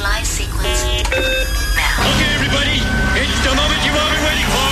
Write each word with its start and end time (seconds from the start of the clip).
Fly 0.00 0.22
sequence 0.24 0.82
now. 1.76 2.00
Okay, 2.08 2.30
everybody, 2.34 2.80
it's 3.20 3.40
the 3.44 3.54
moment 3.54 3.84
you've 3.84 3.94
all 3.94 4.10
been 4.10 4.24
waiting 4.24 4.48
for. 4.54 4.70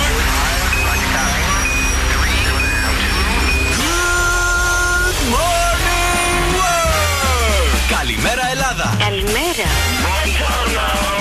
Καλημέρα 7.89 8.49
Ελλάδα! 8.51 8.97
Καλημέρα. 8.99 9.69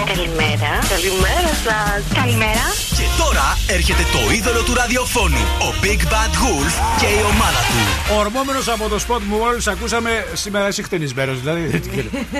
Καλημέρα. 0.06 0.70
Καλημέρα 0.88 1.52
σα. 1.64 2.14
Καλημέρα. 2.20 2.87
Και 3.19 3.25
τώρα 3.25 3.57
έρχεται 3.67 4.03
το 4.11 4.33
είδωλο 4.33 4.61
του 4.63 4.73
ραδιοφώνου, 4.73 5.37
ο 5.37 5.73
Big 5.83 6.01
Bad 6.13 6.33
Wolf 6.41 6.73
και 6.99 7.05
η 7.05 7.21
ομάδα 7.33 7.61
του. 7.69 8.13
Ορμόμενος 8.19 8.67
από 8.67 8.87
το 8.89 8.99
σποτ 8.99 9.21
μου 9.21 9.37
μόλι 9.37 9.59
ακούσαμε 9.67 10.09
σήμερα 10.33 10.67
είσαι 10.67 10.81
χτενισμένος. 10.81 11.39
Δηλαδή. 11.39 11.81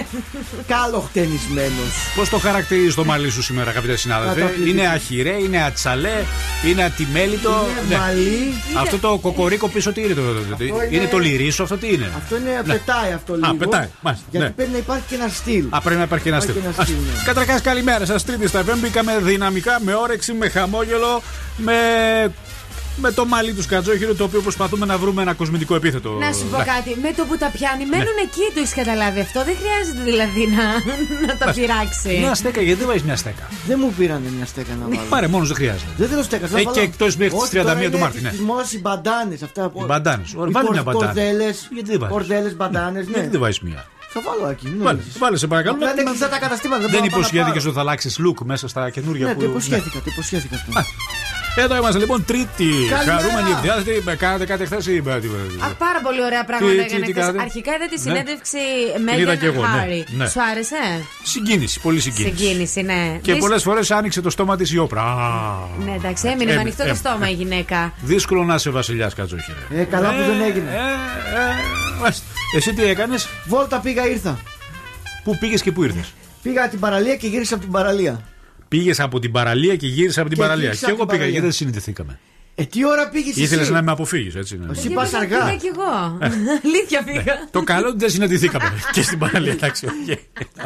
Κάλο 0.72 1.00
χτενισμένος. 1.10 1.92
Πώς 2.16 2.30
το 2.30 2.38
χαρακτηρίζεις 2.38 2.96
το 2.96 3.06
μαλλί 3.06 3.30
σου 3.30 3.42
σήμερα, 3.44 3.70
αγαπητέ 3.70 3.96
συνάδελφε; 3.96 4.40
Καταπληκτικό. 4.40 4.70
Είναι 4.78 4.88
αχυρέ, 4.88 5.36
είναι 5.44 5.64
ατσαλέ, 5.64 6.24
είναι 6.66 6.84
ατιμέλιτο. 6.84 7.66
Είναι 7.72 7.82
Ναι. 7.90 7.98
μαλλί. 7.98 8.54
Αυτό 8.78 8.98
το 8.98 9.18
κοκορίκο 9.22 9.68
πίσω 9.68 9.92
τι 9.92 10.02
είναι 10.02 10.14
το. 10.14 10.22
το- 10.22 10.56
το- 10.58 10.64
είναι- 10.64 10.88
Είναι 10.92 11.06
το 11.08 11.18
λυρίσο, 11.18 11.64
αυτό 11.64 11.78
τι 11.78 11.88
είναι; 11.94 12.12
Αυτό 12.18 12.38
είναι 12.38 12.62
Ναι. 12.66 12.74
πετάει 12.74 13.12
αυτό 13.14 13.34
λίγο. 13.34 13.48
Α, 13.48 13.56
πετάει. 13.56 13.88
Μάλιστα. 14.02 14.26
Γιατί 14.32 14.46
Ναι. 14.48 14.52
πρέπει 14.54 14.72
να 14.72 14.78
υπάρχει 14.78 15.04
και 15.10 15.16
ένα 15.16 15.28
στυλ. 15.28 15.66
Α, 15.70 15.82
πρέπει 15.82 15.98
να 15.98 16.04
υπάρχει 16.04 16.24
και 16.24 16.30
ένα 16.30 16.38
Υπάρχει 16.44 16.60
στυλ. 16.60 16.72
και 16.72 16.76
ένα 16.78 16.86
στυλ, 16.86 16.96
ναι. 17.18 17.24
Καταρχάς, 17.26 17.62
καλημέρα 17.62 18.06
σας. 18.06 18.24
Τρίτη 18.24 18.48
στα 18.48 18.64
FM 18.68 18.78
μπήκαμε 18.82 19.18
δυναμικά, 19.22 19.80
με 19.86 19.94
όρεξη, 19.94 20.34
με 20.34 20.48
χαμόγελο, 20.70 21.22
με. 21.58 21.74
Με 23.02 23.12
το 23.12 23.26
μαλλί 23.26 23.54
τους 23.54 23.64
σκατζόχυρο, 23.64 24.14
το 24.16 24.24
οποίο 24.24 24.42
προσπαθούμε 24.42 24.86
να 24.86 24.98
βρούμε 24.98 25.22
ένα 25.22 25.34
κοσμητικό 25.34 25.76
επίθετο. 25.76 26.10
Να 26.10 26.34
σου 26.34 26.46
πω 26.52 26.58
Ναι. 26.58 26.64
κάτι. 26.64 26.98
Με 27.02 27.14
το 27.18 27.24
που 27.26 27.38
τα 27.38 27.50
πιάνει, 27.50 27.86
μένουν 27.86 28.18
εκεί, 28.24 28.46
το 28.54 28.60
έχεις 28.60 28.74
καταλάβει 28.74 29.20
αυτό; 29.20 29.44
Δεν 29.44 29.56
χρειάζεται 29.62 30.04
δηλαδή 30.04 30.48
να, 30.48 30.64
να 31.28 31.38
τα 31.38 31.52
πειράξει. 31.54 32.18
Μια 32.20 32.36
στέκα, 32.36 32.62
γιατί 32.62 32.80
δεν 32.80 32.88
βάζεις 32.88 33.04
μια 33.04 33.16
στέκα; 33.16 33.48
Δεν 33.68 33.78
μου 33.82 33.94
πήρανε 33.98 34.30
μια 34.38 34.46
στέκα 34.46 34.74
να 34.80 34.86
βάλω. 34.88 35.02
Πάρε 35.10 35.28
μόνος, 35.28 35.48
δεν 35.48 35.56
χρειάζεται. 35.58 35.92
Δεν 35.98 36.08
θέλω 36.10 36.24
στέκα. 36.24 36.46
Ε, 36.58 36.64
και 36.64 36.80
εκτός 36.80 37.16
μέχρι 37.16 37.38
τις 37.38 37.50
31 37.50 37.90
του 37.92 37.98
Μάρτη, 38.00 38.22
ναι. 38.22 38.30
Τις 38.30 38.40
μόλι 38.40 38.64
οι 38.72 38.80
μπαντάνες 38.80 39.42
αυτά. 39.44 39.70
που- 39.70 39.82
Οι 39.82 39.86
μπαντάνες. 39.86 40.34
Ωραία, 40.36 40.50
οι 40.50 40.52
βάλε 40.52 40.66
κορ- 40.66 40.74
μια 40.78 40.84
μπαντάνα. 40.84 41.06
Κορδέλες, 41.14 41.70
Γιατί 41.74 41.90
δεν 41.90 42.00
βάζεις; 42.00 42.16
Κορδέλες, 42.16 42.56
μπαντάνες. 42.56 43.06
Γιατί 43.08 43.28
δεν 43.28 43.40
βάζεις 43.40 43.60
μία. 43.60 43.86
Θα 44.14 44.22
βάλω 44.26 44.50
εκεί. 44.52 44.68
μην 44.68 44.78
Βάλε, 44.84 44.92
νομίζεις. 44.98 45.18
βάλε 45.18 45.38
σε 45.38 45.48
παρακαλώ. 45.48 45.76
Απλά 45.76 45.86
να- 45.88 45.92
είναι 45.94 46.02
να- 46.04 46.10
κλειστά 46.10 46.30
τα 46.30 46.40
καταστήματα. 46.40 46.82
Δεν 46.82 46.90
μπορώ 46.90 47.04
να 47.04 47.10
πάω 47.10 47.20
να 47.20 47.26
υποσχέθηκε 47.26 47.58
πάρω. 47.60 47.66
ότι 47.70 47.76
θα 47.76 47.82
αλλάξεις 47.82 48.20
look 48.26 48.40
μέσα 48.46 48.68
στα 48.68 48.90
καινούργια 48.90 49.26
Ναι, 49.28 49.34
που. 49.34 49.40
το 49.40 49.46
υποσχέθηκα, 49.46 49.98
το 50.00 50.10
υποσχέθηκα 50.14 50.56
αυτό. 50.56 50.80
Α, 50.80 50.84
Εδώ 51.56 51.76
είμαστε 51.76 52.00
λοιπόν 52.00 52.26
τρίτη. 52.26 52.70
Καλημέρα. 52.90 53.20
Χαρούμενοι 53.20 53.50
εκδιάστατοι. 53.56 54.02
Με 54.06 54.16
κάνατε 54.16 54.46
κάτι 54.46 54.66
χθες 54.66 54.88
ή. 54.88 55.02
με- 55.06 55.20
τι- 55.20 55.28
Αχ, 55.66 55.74
πάρα 55.86 56.00
πολύ 56.04 56.22
ωραία 56.24 56.44
πράγματα 56.46 56.72
Τι- 56.72 56.78
τι- 56.78 56.86
έκανε 56.86 57.06
τι 57.06 57.12
χθες. 57.12 57.24
κάνατε; 57.26 57.42
Αρχικά 57.48 57.72
είδα 57.76 57.86
τη 57.86 57.96
Ναι. 57.96 58.02
συνέντευξη 58.02 58.58
Την 58.96 59.08
είδα 59.20 59.36
και 59.36 59.46
Μέγαν 59.46 59.56
εγώ, 59.56 59.62
ναι. 59.62 59.80
Χάρη. 59.80 60.06
Ναι. 60.18 60.28
Σου 60.28 60.42
άρεσε; 60.52 60.76
Συγκίνηση, 61.24 61.80
πολύ 61.80 62.00
συγκίνηση. 62.00 62.36
Συγκίνηση, 62.38 62.82
ναι. 62.82 63.20
Και 63.22 63.32
Δυσ- 63.32 63.44
πολλές 63.46 63.64
φορές 63.64 63.92
άνοιξε 63.92 64.22
το 64.22 64.30
στόμα 64.30 64.56
της 64.58 64.72
η 64.72 64.78
όπρα. 64.78 65.02
Α, 65.02 65.58
Ναι, 65.86 65.92
εντάξει, 65.96 66.28
έμεινε 66.28 66.36
με 66.36 66.42
Έμεινε, 66.44 66.60
ανοιχτό 66.60 66.84
το 66.84 66.90
έμεινε. 66.90 66.98
στόμα 67.04 67.30
η 67.30 67.34
γυναίκα. 67.34 67.94
Δύσκολο 68.02 68.44
να 68.44 68.56
είσαι 68.56 68.70
βασιλιάς 68.70 69.14
κατζόχυρα. 69.14 69.58
Ε, 69.76 69.84
καλά 69.84 70.10
που 70.10 70.22
δεν 70.32 70.42
έγινε. 70.42 70.70
Ε, 72.54 72.58
ε, 72.58 72.62
μάλιστα. 72.62 72.72
Εσύ 72.72 72.74
τι 72.74 72.84
έκανες, 72.84 73.28
Βόλτα 73.48 73.80
πήγα, 73.80 74.08
ήρθα. 74.08 74.40
πού 75.24 75.38
πήγες 75.40 75.62
και 75.62 75.72
πού 75.72 75.84
ήρθες; 75.84 76.14
Πήγα 76.42 76.62
από 76.62 76.70
την 76.72 76.80
παραλία 76.80 77.16
και 77.16 77.28
γύρισα 77.28 77.54
από 77.54 77.64
την 77.64 77.72
παραλία. 77.72 78.22
Πήγες 78.68 79.00
από 79.00 79.20
την 79.20 79.32
παραλία 79.32 79.76
και 79.76 79.88
γύρισε 79.88 80.20
από 80.20 80.30
την 80.30 80.38
Και 80.38 80.44
παραλία. 80.44 80.66
γύρισα 80.66 80.86
Και 80.86 80.92
από 80.92 81.02
εγώ 81.02 81.10
την 81.10 81.18
πήγα 81.18 81.30
γιατί 81.30 81.40
παραλία. 81.40 81.42
δεν 81.42 81.52
συνηθηθήκαμε. 81.52 82.20
Ε, 82.56 82.66
τι 82.66 82.86
ώρα 82.86 83.10
πήγες 83.10 83.30
εσύ; 83.32 83.42
Ήθελες 83.42 83.70
να 83.70 83.82
με 83.82 83.92
αποφύγεις, 83.92 84.36
έτσι. 84.36 84.58
ναι. 84.58 84.66
Εσύ 84.72 84.80
Γιατί 84.82 84.94
πας 84.96 85.10
πήγα- 85.10 85.22
αργά. 85.22 85.38
Πήγα 85.46 85.56
κι 85.58 85.68
εγώ. 85.68 86.18
Αλήθεια 86.66 87.04
πήγα. 87.04 87.34
Το 87.52 87.62
καλό 87.64 87.80
είναι 87.80 87.90
ότι 87.90 87.98
δεν 87.98 88.10
συναντηθήκαμε 88.10 88.74
και 88.94 89.02
στην 89.02 89.18
παραλία. 89.20 89.52
Εντάξει, 89.52 89.86
οκ. 89.86 90.18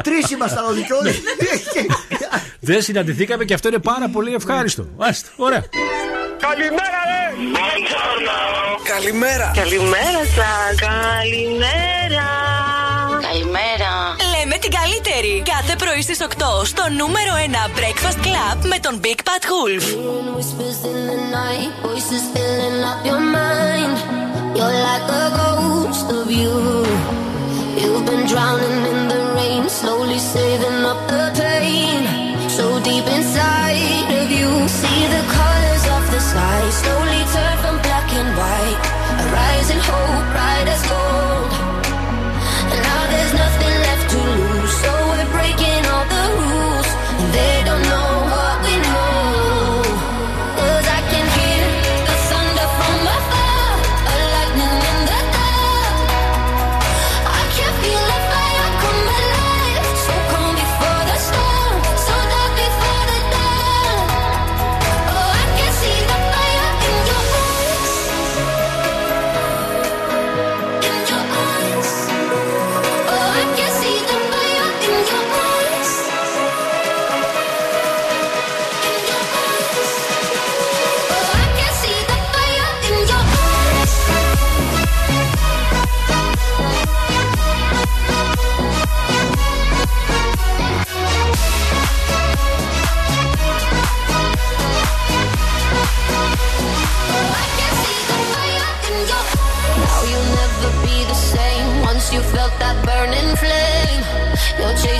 Τρεις 0.02 0.30
ήμασταν 0.30 0.64
όλοι 0.64 0.80
και 0.82 0.92
όλοι. 0.92 1.14
Δεν 2.60 2.82
συναντηθήκαμε 2.82 3.44
και 3.44 3.54
αυτό 3.54 3.68
είναι 3.68 3.78
πάρα 3.78 4.08
πολύ 4.08 4.34
ευχάριστο. 4.34 4.88
Μάλιστα, 4.98 5.28
ωραία. 5.36 5.64
Καλημέρα, 6.48 7.00
ρε! 7.10 7.22
Καλημέρα! 8.92 9.52
Καλημέρα 9.54 10.22
σα. 10.36 10.50
Καλημέρα. 10.86 12.28
Καλημέρα. 13.28 13.92
Λέμε 14.34 14.56
την 14.56 14.72
καλύτερη. 14.78 15.42
Κάθε 15.54 15.76
πρωί 15.76 16.02
στις 16.02 16.18
8 16.20 16.64
στο 16.64 16.82
νούμερο 17.00 17.32
1 17.46 17.78
Breakfast 17.78 18.18
Club 18.26 18.56
με 18.72 18.78
τον 18.78 19.00
Big 19.04 19.20
Bad 19.28 19.44
Wolf. 19.52 19.84
Whispers 20.36 20.80
in 20.90 20.98
the 21.10 21.18
night, 21.38 21.72
voices 21.86 22.24
filling 22.34 22.80
up 22.90 23.00
your 23.08 23.22
mind. 23.38 23.96
You're 24.56 24.78
like 24.90 25.08
a 25.22 25.26
ghost 25.40 26.08
of 26.20 26.26
you. 26.40 26.56
You've 27.80 28.04
been 28.10 28.24
drowning 28.32 28.78
in 28.92 29.00
the 29.12 29.20
rain, 29.36 29.62
slowly 29.80 30.20
saving 30.34 30.80
up 30.92 31.00
the 31.12 31.24
pain. 31.42 32.00
So 32.56 32.64
deep 32.88 33.06
inside 33.18 34.08
of 34.20 34.28
you, 34.38 34.50
see 34.78 35.00
the 35.14 35.22
slowly 36.74 37.23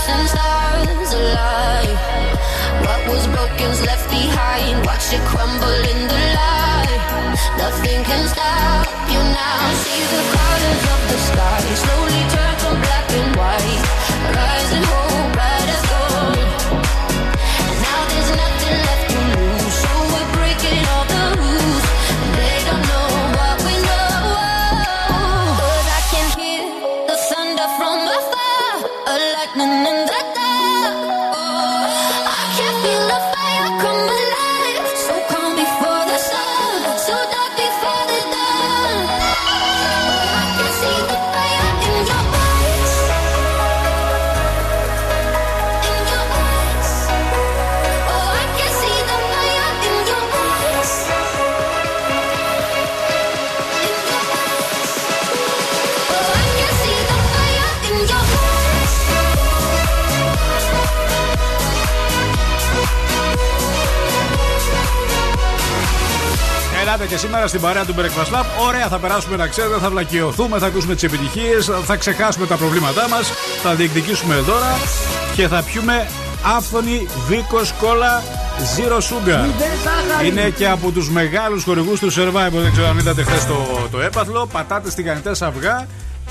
Chasing 0.04 0.26
stars 0.26 1.15
alive. 1.15 1.98
What 2.84 3.09
was 3.09 3.26
broken's 3.28 3.81
left 3.87 4.10
behind. 4.10 4.84
Watch 4.84 5.15
it 5.15 5.25
crumble 5.25 5.81
in 5.92 6.00
the 6.12 6.22
light. 6.37 7.00
Nothing 7.56 8.04
can 8.04 8.28
stop 8.28 8.87
you 9.09 9.19
now. 9.19 9.72
See 9.81 10.03
the 10.12 10.22
colors 10.37 10.84
of 10.94 11.00
the 11.09 11.19
sky 11.28 11.60
slowly 11.84 12.34
Ελάτε 66.94 67.14
και 67.14 67.18
σήμερα 67.18 67.46
στην 67.46 67.60
παρέα 67.60 67.84
του 67.84 67.94
Breakfast 67.98 68.34
Lab. 68.34 68.44
Ωραία, 68.66 68.88
θα 68.88 68.98
περάσουμε 68.98 69.36
να 69.36 69.46
ξέρετε, 69.46 69.78
θα 69.78 69.91
βλακιωθούμε, 69.91 70.58
θα 70.58 70.66
ακούσουμε 70.66 70.94
τις 70.94 71.02
επιτυχίες, 71.02 71.70
θα 71.84 71.96
ξεχάσουμε 71.96 72.46
τα 72.46 72.56
προβλήματά 72.56 73.08
μας, 73.08 73.32
θα 73.62 73.74
διεκδικήσουμε 73.74 74.42
τώρα 74.46 74.78
και 75.34 75.48
θα 75.48 75.62
πιούμε 75.62 76.06
άφθονη 76.56 77.08
βίκος 77.28 77.72
κόλλα 77.80 78.22
Zero 78.76 78.96
Sugar. 78.96 79.41
Μηδέν 79.41 79.76
ζάχαρη. 79.84 80.28
Είναι 80.28 80.50
και 80.50 80.68
από 80.68 80.91
τους 80.91 81.10
μεγάλους 81.10 81.64
χορηγούς 81.64 82.00
του 82.00 82.12
Survivor. 82.12 82.60
Δεν 82.62 82.72
ξέρω 82.72 82.86
αν 82.86 82.98
είδατε 82.98 83.22
χθες 83.22 83.46
το, 83.46 83.88
το 83.91 84.00
έπαθλο. 84.00 84.48
Πατάτες 84.52 84.94
τηγανιτές 84.94 85.42
αυγά 85.42 85.86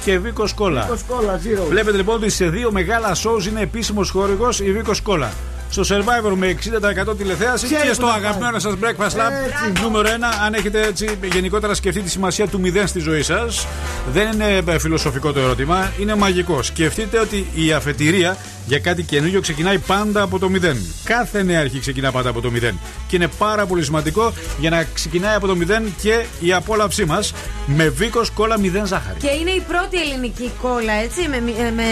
και 0.06 0.20
βίκος 0.20 0.54
κόλλα. 0.54 0.82
Κοσκόλα, 0.82 1.40
zero. 1.44 1.68
Βλέπετε 1.70 1.98
λοιπόν 1.98 2.16
ότι 2.16 2.30
σε 2.30 2.46
δύο 2.46 2.72
μεγάλα 2.72 3.16
shows 3.16 3.46
είναι 3.48 3.62
επίσημος 3.62 4.10
χορηγός 4.10 4.60
η 4.60 4.72
Βίκος 4.72 5.02
Κόλλα. 5.02 5.32
Στο 5.74 5.82
Survivor 5.90 6.34
με 6.36 6.58
60% 7.12 7.18
τηλεθέαση 7.18 7.66
Ξέρει 7.66 7.82
και 7.82 7.88
που 7.88 7.94
στο 7.94 8.06
να 8.06 8.14
αγαπημένο 8.14 8.60
σας 8.60 8.74
Breakfast 8.82 9.16
Lab 9.18 9.32
Έτσι. 9.46 9.82
νούμερο 9.82 10.10
1. 10.10 10.12
Αν 10.46 10.54
έχετε 10.54 10.82
έτσι 10.82 11.18
γενικότερα 11.34 11.74
σκεφτεί 11.74 12.02
τη 12.02 12.10
σημασία 12.10 12.48
του 12.48 12.62
0 12.64 12.84
στη 12.86 13.00
ζωή 13.00 13.22
σας, 13.22 13.68
δεν 14.12 14.32
είναι 14.32 14.64
ε, 14.68 14.80
φιλοσοφικό 14.80 15.32
το 15.32 15.40
ερώτημα, 15.40 15.92
είναι 16.00 16.16
μαγικό. 16.16 16.64
Σκεφτείτε 16.64 17.20
ότι 17.20 17.48
η 17.56 17.72
αφετηρία 17.72 18.38
για 18.66 18.80
κάτι 18.80 19.04
καινούριο 19.04 19.42
ξεκινάει 19.42 19.80
πάντα 19.80 20.22
από 20.22 20.40
το 20.40 20.50
0. 20.54 20.76
Κάθε 21.04 21.44
νέα 21.44 21.60
αρχή 21.60 21.80
ξεκινά 21.80 22.12
πάντα 22.12 22.30
από 22.30 22.42
το 22.42 22.52
0. 22.56 22.74
Και 23.08 23.16
είναι 23.16 23.28
πάρα 23.38 23.66
πολύ 23.66 23.84
σημαντικό 23.84 24.34
για 24.60 24.70
να 24.70 24.84
ξεκινάει 24.94 25.36
από 25.36 25.48
το 25.48 25.58
0 25.60 25.82
και 26.02 26.26
η 26.40 26.54
απόλαυσή 26.54 27.06
μας 27.06 27.34
με 27.66 27.90
Βίκος 27.90 28.30
Κόλλα 28.30 28.58
0 28.60 28.86
ζάχαρη. 28.86 29.20
Και 29.20 29.30
είναι 29.42 29.52
η 29.52 29.64
πρώτη 29.68 30.02
ελληνική 30.02 30.52
κόλλα, 30.62 30.94
έτσι, 30.94 31.28
με, 31.30 31.42
με, 31.42 31.72
με 31.72 31.84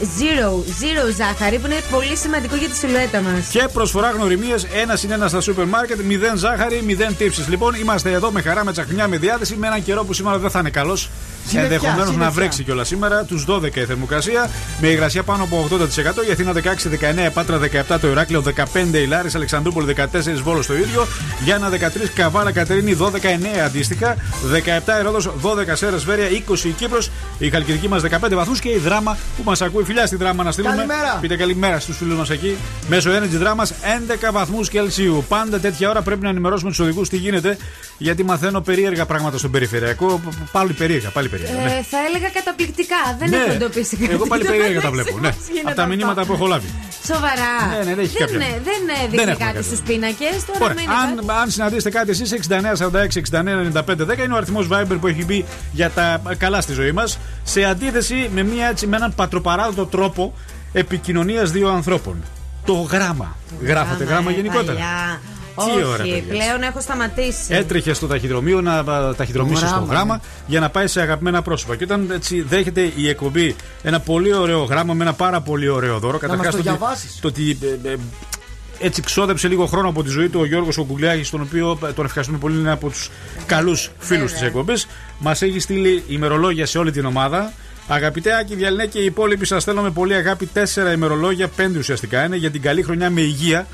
zero, 0.00 0.50
zero 0.50 1.14
ζάχαρη, 1.16 1.58
που 1.58 1.66
είναι 1.66 1.80
πολύ 1.90 2.16
σημαντικό 2.16 2.56
για 2.56 2.68
τη 2.68 2.76
σιλουέτα 2.76 3.20
μας. 3.20 3.48
Και 3.48 3.68
προσφορά 3.72 4.10
γνωριμίες 4.10 4.64
ένα 4.64 4.96
συν 4.96 5.10
ένα 5.10 5.28
στα 5.28 5.40
σούπερ 5.40 5.66
μάρκετ, 5.66 5.98
0 6.00 6.36
ζάχαρη, 6.36 6.84
0 6.86 7.14
τύψεις. 7.18 7.48
Λοιπόν, 7.48 7.74
είμαστε 7.74 8.10
εδώ 8.12 8.30
με 8.30 8.40
χαρά, 8.40 8.64
με 8.64 8.72
τσαχνιά, 8.72 9.08
με 9.08 9.16
διάθεση, 9.16 9.56
με 9.56 9.66
έναν 9.66 9.82
καιρό 9.84 10.04
που 10.04 10.12
σήμερα 10.12 10.38
δεν 10.38 10.50
θα 10.50 10.58
είναι 10.58 10.70
καλός. 10.70 11.08
Συννεφιά, 11.46 11.74
Ενδεχομένως 11.74 11.98
να 12.06 12.10
συννεφιά. 12.12 12.30
βρέξει 12.30 12.62
κιόλας 12.62 12.88
σήμερα. 12.88 13.24
Τους 13.24 13.44
12 13.44 13.80
η 13.80 13.84
θερμοκρασία, 13.84 14.50
με 14.80 14.88
υγρασία 14.88 15.22
πάνω 15.22 15.42
από 15.42 15.68
80%. 15.70 16.22
Η 16.28 16.32
Αθήνα 16.32 16.52
16, 16.52 16.88
19, 16.88 17.30
Πάτρα 17.30 17.58
17, 17.58 17.98
το 18.00 18.08
Ηράκλειο 18.08 18.42
15, 18.42 18.98
η 18.98 19.06
Λάρη, 19.06 19.28
Αλεξανδρούπολη 19.34 19.86
14, 19.86 20.42
Βόλος 20.42 20.66
το 20.66 20.74
ίδιο. 20.74 21.06
Γιάννα 21.44 21.68
13, 21.68 22.08
Καβάλα 22.14 22.52
Κατερίνη 22.52 22.92
12, 22.94 23.28
9 23.30 23.60
αντίστοιχα. 23.64 24.16
17 24.52 24.98
Ερόδο, 24.98 25.18
12 25.42 25.76
Σέρας 25.76 26.04
Βέρεια, 26.04 26.28
20 26.28 26.68
η 26.68 26.70
Κύπρος. 26.72 27.10
Η 27.38 27.50
Χαλκιδική 27.50 27.88
μας 27.88 28.02
15 28.02 28.34
βαθμούς 28.34 28.60
και 28.60 28.68
η 28.68 28.78
Δράμα 28.78 29.16
που 29.36 29.42
μας 29.44 29.62
ακούει. 29.62 29.84
Φιλιά 29.84 30.06
στη 30.06 30.16
Δράμα 30.16 30.42
να 30.42 30.50
στείλουμε. 30.52 30.74
Καλημέρα. 30.74 31.18
Πείτε 31.20 31.36
καλημέρα 31.36 31.80
στους 31.80 31.96
φίλους 31.96 32.16
μας 32.16 32.30
εκεί. 32.30 32.56
Μέσω 32.88 33.10
Energy 33.10 33.42
Drama 33.42 33.62
11 33.62 34.32
βαθμούς 34.32 34.68
Κελσίου. 34.68 35.24
Πάντα 35.28 35.58
τέτοια 35.60 35.90
ώρα 35.90 36.02
πρέπει 36.02 36.22
να 36.22 36.28
ενημερώσουμε 36.28 36.70
τους 36.70 36.78
οδηγούς 36.80 37.08
τι 37.08 37.16
γίνεται, 37.16 37.56
γιατί 37.98 38.24
μαθαίνω 38.24 38.60
περίεργα 38.60 39.06
πράγματα 39.06 39.38
στον 39.38 39.50
περιφερειακό. 39.50 40.20
Πάλι 40.52 40.72
περίεργα, 40.72 41.08
πάλι 41.08 41.28
περίεργα. 41.28 41.35
Ναι. 41.38 41.72
Ε, 41.78 41.82
θα 41.92 41.98
έλεγα 42.08 42.28
καταπληκτικά. 42.38 43.00
Δεν 43.18 43.28
Ναι. 43.30 43.36
έχω 43.36 43.52
εντοπίσει 43.52 43.96
κάτι. 43.96 44.12
Εγώ 44.12 44.26
πάλι 44.26 44.42
Το 44.44 44.50
περίεργα 44.50 44.80
τα 44.80 44.90
μεταξύ 44.90 45.12
βλέπω. 45.12 45.18
Ναι. 45.24 45.28
μας 45.36 45.46
γίνεται 45.48 45.66
Από 45.70 45.76
τα 45.80 45.82
αυτό. 45.82 45.94
μηνύματα 45.96 46.20
που 46.26 46.32
έχω 46.32 46.46
λάβει. 46.46 46.68
Σοβαρά. 47.12 47.52
Ναι, 47.70 47.78
ναι, 47.78 47.84
δεν 47.94 47.98
έχει 48.04 48.16
κάποια. 48.16 48.38
δεν, 48.38 48.48
δεν 48.68 48.80
ε, 48.96 48.98
Δεν 49.00 49.10
δείχνει 49.10 49.30
έχουμε 49.30 49.44
κάτι 49.44 49.56
κάτι. 49.58 49.66
στους 49.70 49.80
πίνακες. 49.88 50.36
Τώρα 50.48 50.58
Ωραία. 50.64 50.74
μένει 50.78 50.86
κάτι. 50.86 51.30
Αν, 51.30 51.36
αν 51.40 51.46
συναντήσετε 51.50 51.90
κάτι 51.98 52.10
εσείς, 52.10 52.28
6946-699510 52.32 54.24
είναι 54.24 54.34
ο 54.34 54.36
αριθμός 54.36 54.68
Viber 54.72 54.96
που 55.00 55.06
έχει 55.06 55.24
μπει 55.24 55.44
για 55.72 55.90
τα 55.90 56.22
καλά 56.38 56.60
στη 56.60 56.72
ζωή 56.72 56.92
μας. 56.92 57.18
Σε 57.44 57.62
αντίθεση 57.64 58.30
με, 58.34 58.42
μια, 58.42 58.66
έτσι, 58.68 58.86
με 58.86 58.96
έναν 58.96 59.12
πατροπαράδοτο 59.14 59.86
τρόπο 59.86 60.34
επικοινωνίας 60.72 61.50
δύο 61.50 61.68
ανθρώπων. 61.68 62.22
Το 62.64 62.72
γράμμα. 62.74 63.36
Γράφετε 63.62 64.04
γράμμα 64.04 64.30
ε, 64.30 64.34
γενικότερα. 64.34 64.72
παλιά. 64.72 65.20
Τι 65.64 65.70
Όχι, 65.70 65.82
ώρα, 65.84 65.96
παιδιά. 66.02 66.22
πλέον 66.28 66.62
έχω 66.62 66.80
σταματήσει. 66.80 67.54
Έτρεχε 67.54 67.92
στο 67.92 68.06
ταχυδρομείο 68.06 68.60
να 68.60 68.72
α, 68.78 69.14
ταχυδρομήσεις 69.14 69.60
Το 69.60 69.66
το 69.66 69.72
γράμμα, 69.74 69.92
γράμμα 69.94 70.20
για 70.46 70.60
να 70.60 70.70
πάει 70.70 70.86
σε 70.86 71.00
αγαπημένα 71.00 71.42
πρόσωπα. 71.42 71.76
Και 71.76 71.84
όταν 71.84 72.10
έτσι 72.14 72.40
δέχεται 72.42 72.92
η 72.96 73.08
εκπομπή 73.08 73.56
ένα 73.82 74.00
πολύ 74.00 74.34
ωραίο 74.34 74.62
γράμμα 74.64 74.94
με 74.94 75.02
ένα 75.02 75.12
πάρα 75.12 75.40
πολύ 75.40 75.68
ωραίο 75.68 75.98
δώρο, 75.98 76.18
μας 76.28 76.38
το 76.40 76.46
ότι- 76.48 76.62
διαβάσεις. 76.62 77.18
το 77.20 77.28
ότι 77.28 77.58
ε, 77.84 77.88
ε, 77.88 77.96
έτσι 78.78 79.02
ξόδεψε 79.02 79.48
λίγο 79.48 79.66
χρόνο 79.66 79.88
από 79.88 80.02
τη 80.02 80.10
ζωή 80.10 80.28
του 80.28 80.40
ο 80.40 80.46
Γιώργος 80.46 80.78
Ογκουλιάκη, 80.78 81.30
τον 81.30 81.40
οποίο 81.40 81.78
ε, 81.88 81.92
τον 81.92 82.04
ευχαριστούμε 82.04 82.38
πολύ, 82.38 82.58
είναι 82.58 82.70
από 82.72 82.88
τους 82.88 83.10
καλούς 83.46 83.90
φίλους 83.98 84.32
της 84.32 84.42
εκπομπής. 84.42 84.86
Μας 85.18 85.42
έχει 85.42 85.58
στείλει 85.60 86.04
ημερολόγια 86.08 86.66
σε 86.66 86.78
όλη 86.78 86.90
την 86.90 87.04
ομάδα. 87.04 87.52
Αγαπητέ 87.88 88.36
Άκη 88.36 88.54
Διαλυνέ 88.54 88.86
και 88.86 88.98
οι 88.98 89.04
υπόλοιποι, 89.04 89.46
σας 89.46 89.64
θέλω 89.64 89.80
με 89.82 89.90
πολύ 89.90 90.14
αγάπη 90.14 90.46
τέσσερα 90.46 90.92
ημερολόγια, 90.92 91.48
πέντε 91.48 91.78
ουσιαστικά 91.78 92.24
είναι, 92.24 92.36
για 92.36 92.50
την 92.50 92.62
καλή 92.62 92.82
χρονιά 92.82 93.10
με 93.10 93.20
υγεία. 93.20 93.66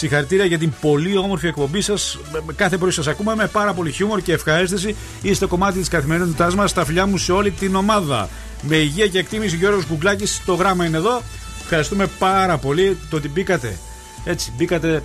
Συγχαρητήρια 0.00 0.44
για 0.44 0.58
την 0.58 0.72
πολύ 0.80 1.16
όμορφη 1.16 1.46
εκπομπή 1.46 1.80
σας. 1.80 2.18
Κάθε 2.56 2.76
πρωί 2.78 2.90
σας 2.90 3.06
ακούμε 3.06 3.34
με 3.34 3.46
πάρα 3.46 3.72
πολύ 3.72 3.90
χιούμορ 3.92 4.20
και 4.20 4.32
ευχαρίστηση. 4.32 4.96
Είστε 5.22 5.46
κομμάτι 5.46 5.78
της 5.78 5.88
καθημερινότητάς 5.88 6.54
μας. 6.54 6.72
Τα 6.72 6.84
φιλιά 6.84 7.06
μου 7.06 7.18
σε 7.18 7.32
όλη 7.32 7.50
την 7.50 7.74
ομάδα. 7.74 8.28
Με 8.62 8.76
υγεία 8.76 9.06
και 9.06 9.18
εκτίμηση, 9.18 9.56
Γιώργος 9.56 9.86
Γκουγκλάκη. 9.88 10.24
Το 10.46 10.54
γράμμα 10.54 10.84
είναι 10.86 10.96
εδώ. 10.96 11.22
Ευχαριστούμε 11.62 12.06
πάρα 12.18 12.58
πολύ 12.58 12.96
το 13.10 13.16
ότι 13.16 13.28
μπήκατε. 13.28 13.78
Έτσι, 14.24 14.52
μπήκατε 14.56 14.94
ε, 14.94 15.00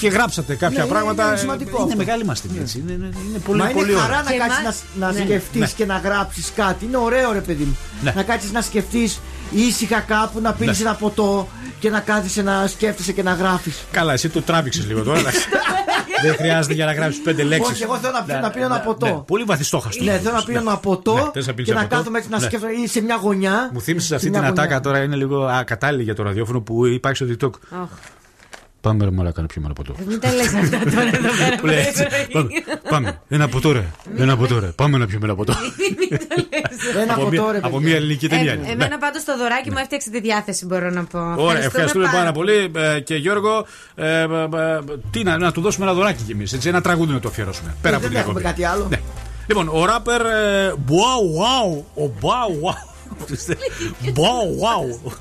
και 0.00 0.08
γράψατε 0.08 0.54
κάποια 0.54 0.82
Ναι, 0.82 0.88
πράγματα. 0.88 1.28
είναι 1.28 1.36
σημαντικό 1.36 1.70
είναι 1.76 1.82
αυτό. 1.84 1.96
μεγάλη 1.96 2.24
μας 2.24 2.40
τιμή. 2.40 2.58
έτσι. 2.60 2.78
Είναι, 2.78 2.92
είναι, 2.92 3.10
είναι 3.28 3.38
πολύ, 3.38 3.58
Μα 3.60 3.66
πολύ 3.66 3.84
είναι 3.90 3.92
ωραίο. 3.92 3.98
χαρά 3.98 4.22
να 4.22 4.30
Και 4.30 4.36
κάτσεις 4.38 4.64
μας- 4.64 4.82
να, 4.98 5.06
να 5.06 5.12
Ναι. 5.12 5.20
σκεφτείς 5.24 5.60
Ναι. 5.60 5.66
και 5.76 5.84
να 5.86 5.96
γράψεις 5.98 6.52
κάτι. 6.56 6.84
Είναι 6.84 6.96
ωραίο, 6.96 7.32
ρε 7.32 7.40
παιδί 7.40 7.64
μου. 7.64 7.76
Ναι. 8.02 8.12
Να 8.16 8.22
κάτσεις 8.22 8.52
να 8.52 8.60
σκεφτείς 8.62 9.20
ήσυχα 9.50 10.00
κάπου, 10.00 10.40
να 10.40 10.52
πίνεις 10.52 10.78
Ναι. 10.80 10.88
ένα 10.88 10.96
ποτό 10.96 11.48
και 11.80 11.90
να 11.90 12.00
κάθεσαι 12.00 12.42
να 12.42 12.66
σκέφτεσαι 12.66 13.12
και 13.12 13.22
να 13.22 13.32
γράφεις. 13.32 13.84
Καλά, 13.90 14.12
εσύ 14.12 14.28
το 14.28 14.42
τράβηξες 14.42 14.86
λίγο 14.86 15.02
τώρα. 15.02 15.18
εντάξει. 15.18 15.40
Δεν 16.22 16.34
χρειάζεται 16.34 16.74
για 16.74 16.84
να 16.84 16.92
γράψεις 16.92 17.22
πέντε 17.22 17.42
λέξεις. 17.42 17.72
Όχι, 17.72 17.82
εγώ 17.82 17.96
θέλω 17.96 18.12
να 18.12 18.22
πίνω- 18.22 18.40
να 18.42 18.50
πίνω 18.50 18.64
ένα 18.64 18.80
ποτό. 18.80 19.24
πολύ 19.26 19.44
βαθιστόχαστο. 19.44 20.04
Ναι, 20.04 20.18
θέλω 20.18 20.34
να 20.34 20.42
πίνω 20.42 20.58
ένα 20.58 20.76
ποτό 20.76 21.14
Ναι, 21.14 21.20
θες 21.32 21.46
να 21.46 21.52
πίνεις 21.54 21.64
και 21.64 21.70
ένα 21.70 21.80
να 21.80 21.86
ποτό; 21.86 21.96
κάθομαι 21.96 22.18
έτσι 22.18 22.30
να 22.30 22.38
Ναι. 22.38 22.44
σκέφτομαι 22.44 22.72
ή 22.72 22.86
σε 22.86 23.00
μια 23.02 23.16
γωνιά. 23.16 23.70
Μου 23.72 23.80
θύμισες 23.80 24.08
σε 24.08 24.14
αυτή 24.14 24.30
μια 24.30 24.38
την 24.40 24.48
γωνιά. 24.48 24.62
ατάκα 24.62 24.80
τώρα, 24.80 25.02
είναι 25.02 25.16
λίγο 25.16 25.44
ακατάλληλη 25.44 26.02
για 26.02 26.14
το 26.14 26.22
ραδιόφωνο 26.22 26.60
που 26.60 26.86
υπάρχει 26.86 27.24
στο 27.24 27.50
TikTok. 27.50 27.78
Αχ, 28.76 28.92
Πάμε 28.92 29.04
ρε 29.04 29.10
μαλάκα 29.10 29.40
να 29.40 29.46
πιούμε 29.46 29.66
ένα 29.66 29.74
ποτό. 29.74 29.94
Μην 30.06 30.20
τα 30.20 30.32
λες 30.32 30.54
αυτά 30.54 30.78
τώρα 30.78 31.06
εδώ 31.06 31.28
πέρα. 31.44 31.56
Που 31.60 31.66
λέει 31.66 31.78
έτσι, 31.78 32.06
Πάμε, 32.32 32.48
πάμε, 32.88 33.20
ένα 33.28 33.48
ποτό 33.48 33.72
ρε. 33.72 33.84
Ένα 34.18 34.36
ποτό 34.36 34.58
ρε. 34.58 34.66
Πάμε 34.66 34.98
να 34.98 35.06
πιούμε 35.06 35.24
ένα 35.24 35.34
ποτό. 35.34 35.52
Ένα 37.02 37.12
Από 37.14 37.22
ποτό, 37.24 37.30
μια- 37.42 37.52
ρε 37.52 37.58
Από 37.58 37.68
παιδιά. 37.70 37.86
μια 37.86 37.96
ελληνική 37.96 38.28
ταινία. 38.28 38.52
είναι. 38.52 38.62
Ναι. 38.62 38.68
Ε, 38.68 38.72
εμένα 38.72 38.98
πάντως 38.98 39.24
το 39.24 39.36
δωράκι 39.36 39.70
μου 39.70 39.76
έφτιαξε 39.80 40.10
τη 40.10 40.20
διάθεση, 40.20 40.66
μπορώ 40.66 40.90
να 40.90 41.04
πω. 41.04 41.34
Ωραία, 41.36 41.62
ευχαριστούμε 41.62 42.08
πάρα 42.12 42.32
πολύ. 42.32 42.70
Ε, 42.76 43.00
Και 43.00 43.14
Γιώργο, 43.16 43.66
ε, 43.94 44.20
ε, 44.20 44.22
ε, 44.22 44.80
τι 45.10 45.22
να, 45.22 45.38
να 45.38 45.52
του 45.52 45.60
δώσουμε 45.60 45.84
ένα 45.86 45.94
δωράκι 45.94 46.22
κι 46.22 46.32
εμείς. 46.32 46.52
Ένα 46.66 46.80
τραγούδι 46.80 47.12
να 47.12 47.20
το 47.20 47.28
αφιερώσουμε. 47.28 47.74
Πέρα 47.82 47.94
Ε, 47.94 47.98
από 47.98 48.00
δεν 48.00 48.10
την 48.10 48.18
έχουμε 48.20 48.38
εκπομπή. 48.40 48.54
κάτι 48.54 48.64
άλλο. 48.64 48.86
Ναι. 48.90 49.00
Λοιπόν, 49.46 49.68
ο 49.72 49.84
ράπερ 49.84 50.20
ε, 50.20 50.72
Wow 50.88 51.20
Wow. 51.40 52.02
Ο 52.04 52.12
Wow 52.20 52.74
Wow. 54.04 54.42
Wow 54.62 55.06
Wow. 55.06 55.12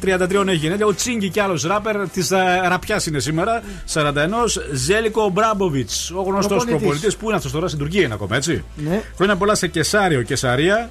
33 0.00 0.46
έχει 0.48 0.56
γενέθλια. 0.56 0.86
Ο 0.86 0.94
Τσίγκη 0.94 1.28
κι 1.28 1.40
άλλος 1.40 1.62
ράπερ 1.62 2.08
της 2.08 2.30
ραπιάς 2.68 3.06
είναι 3.06 3.18
σήμερα. 3.18 3.62
41. 3.86 4.62
Ζέλικο 4.72 5.28
Μπράμποβιτς. 5.28 6.10
Ο 6.10 6.22
γνωστός 6.22 6.46
Προπονητής. 6.46 6.76
προπονητής 6.78 7.16
που 7.16 7.26
είναι 7.26 7.36
αυτός 7.36 7.52
τώρα 7.52 7.66
στην 7.66 7.78
Τουρκία 7.78 8.02
είναι 8.02 8.14
ακόμα, 8.14 8.36
έτσι; 8.36 8.64
Ναι. 8.76 9.02
Χρόνια 9.16 9.36
πολλά 9.36 9.54
σε 9.54 9.66
Κεσάριο, 9.66 10.22
Κεσαρία. 10.22 10.90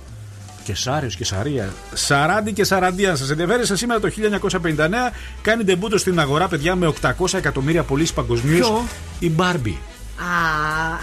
Κεσάριος, 0.64 1.16
Κεσαρία. 1.16 1.74
Σαράντι 1.94 2.54
και 2.54 2.64
Σαραντία. 2.64 3.16
Σας 3.16 3.30
ενδιαφέρει 3.30 3.66
σε 3.66 3.76
σήμερα 3.76 4.00
το 4.00 4.08
1959 4.08 5.12
κάνει 5.42 5.64
ντεμπούτο 5.64 5.98
στην 5.98 6.20
αγορά, 6.20 6.48
παιδιά, 6.48 6.76
με 6.76 6.88
800 6.88 7.38
εκατομμύρια 7.38 7.84
πωλήσεις 7.84 8.14
παγκοσμίως. 8.14 8.68
Ποιο; 8.68 8.84
Η 9.20 9.30
Μπάρμπι. 9.30 9.78
Α, 10.20 10.32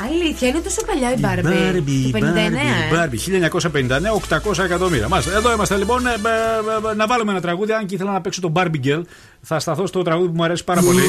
αλήθεια, 0.06 0.48
είναι 0.48 0.58
τόσο 0.58 0.80
παλιά 0.86 1.12
η 1.12 1.18
Μπάρμπι. 1.18 1.42
Μπάρμπι, 1.42 2.10
Το 2.12 2.18
59, 2.18 2.20
Μπάρμπι, 2.22 2.56
ε. 2.56 2.94
Μπάρμπι. 2.94 3.18
1959, 3.18 4.38
800 4.58 4.64
εκατομμύρια. 4.64 5.08
Μάλιστα. 5.08 5.32
Εδώ 5.36 5.52
είμαστε 5.52 5.76
λοιπόν. 5.76 6.06
ε, 6.06 6.10
ε, 6.10 6.90
ε, 6.90 6.94
να 6.94 7.06
βάλουμε 7.06 7.30
ένα 7.32 7.40
τραγούδι. 7.40 7.72
Αν 7.72 7.86
και 7.86 7.94
ήθελα 7.94 8.12
να 8.12 8.20
παίξω 8.20 8.40
το 8.40 8.52
Barbie 8.56 8.86
Girl, 8.86 9.00
θα 9.42 9.58
σταθώ 9.60 9.86
στο 9.86 10.02
τραγούδι 10.02 10.28
που 10.28 10.34
μου 10.36 10.44
αρέσει 10.44 10.64
πάρα 10.64 10.80
πολύ. 10.82 11.02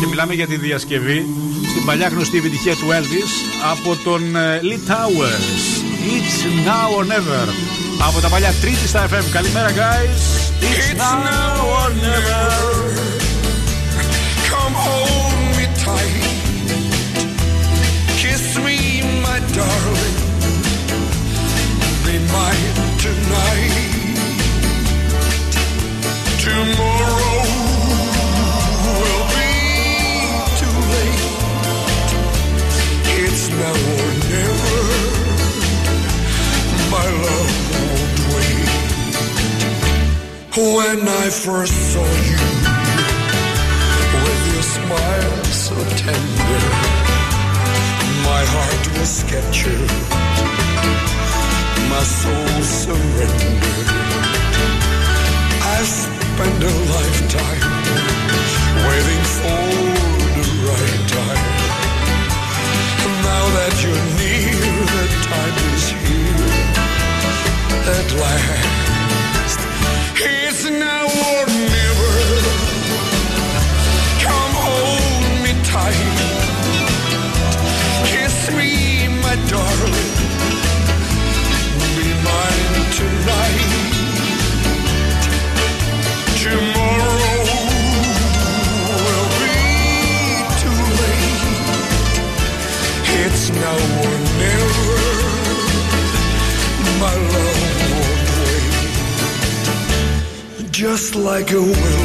και 0.00 0.06
μιλάμε 0.06 0.34
για 0.34 0.46
τη 0.46 0.56
διασκευή 0.56 1.26
στην 1.70 1.84
παλιά 1.84 2.08
γνωστή 2.08 2.38
επιτυχία 2.38 2.72
του 2.74 2.86
Elvis 2.90 3.30
από 3.72 3.96
τον 4.04 4.36
ε, 4.36 4.60
Lee 4.62 4.90
Towers. 4.90 5.54
It's 6.14 6.38
now 6.68 6.98
or 6.98 7.04
never. 7.12 7.48
Από 8.08 8.20
τα 8.20 8.28
παλιά 8.28 8.52
τρίτη 8.60 8.88
στα 8.88 9.08
FM. 9.08 9.24
Καλημέρα, 9.32 9.70
guys. 9.70 10.20
It's 10.62 10.96
now 10.98 11.60
or 11.78 11.88
never. 12.06 12.91
Darling. 19.62 20.16
Be 22.04 22.14
mine 22.34 22.76
tonight. 23.04 23.76
Tomorrow 26.46 27.38
will 28.86 29.24
be 29.36 29.52
too 30.60 30.76
late. 30.92 31.26
It's 33.22 33.44
now 33.60 33.76
or 33.98 34.10
never. 34.32 34.82
My 36.94 37.08
love 37.26 37.54
won't 37.72 38.18
wait. 38.34 38.70
When 40.76 41.00
I 41.22 41.26
first 41.46 41.76
saw 41.92 42.08
you 42.30 42.40
with 44.24 44.42
your 44.52 44.66
smile 44.76 45.36
so 45.64 45.74
tender. 46.02 46.81
My 48.32 48.44
heart 48.54 48.84
was 48.98 49.24
captured, 49.24 49.92
my 51.92 52.02
soul 52.20 52.52
surrendered. 52.80 53.88
I've 55.74 55.90
spent 56.02 56.60
a 56.64 56.74
lifetime 56.96 57.66
waiting 58.88 59.24
for 59.36 59.64
the 60.36 60.46
right 60.68 61.02
time. 61.18 61.44
Now 63.28 63.44
that 63.56 63.74
you're 63.82 64.06
near, 64.20 64.64
the 64.96 65.06
time 65.28 65.56
is 65.74 65.84
here 66.02 66.52
at 67.96 68.08
last. 68.22 68.91
Like 101.22 101.52
a 101.52 101.60
willow, 101.60 102.01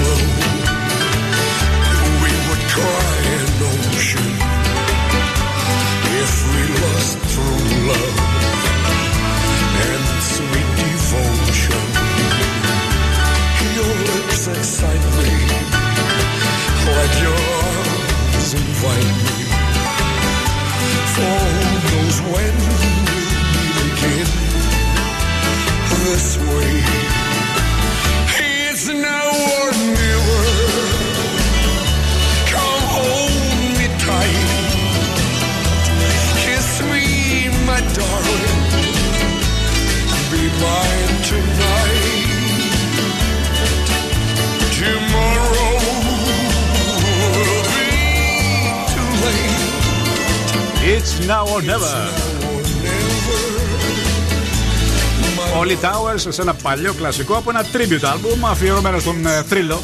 σε 56.38 56.44
ένα 56.44 56.54
παλιό 56.54 56.94
κλασικό 56.94 57.36
από 57.36 57.50
ένα 57.50 57.66
tribute 57.66 58.06
album 58.06 58.38
αφιερωμένο 58.46 59.00
στον 59.00 59.26
ε, 59.26 59.44
θρύλο, 59.44 59.82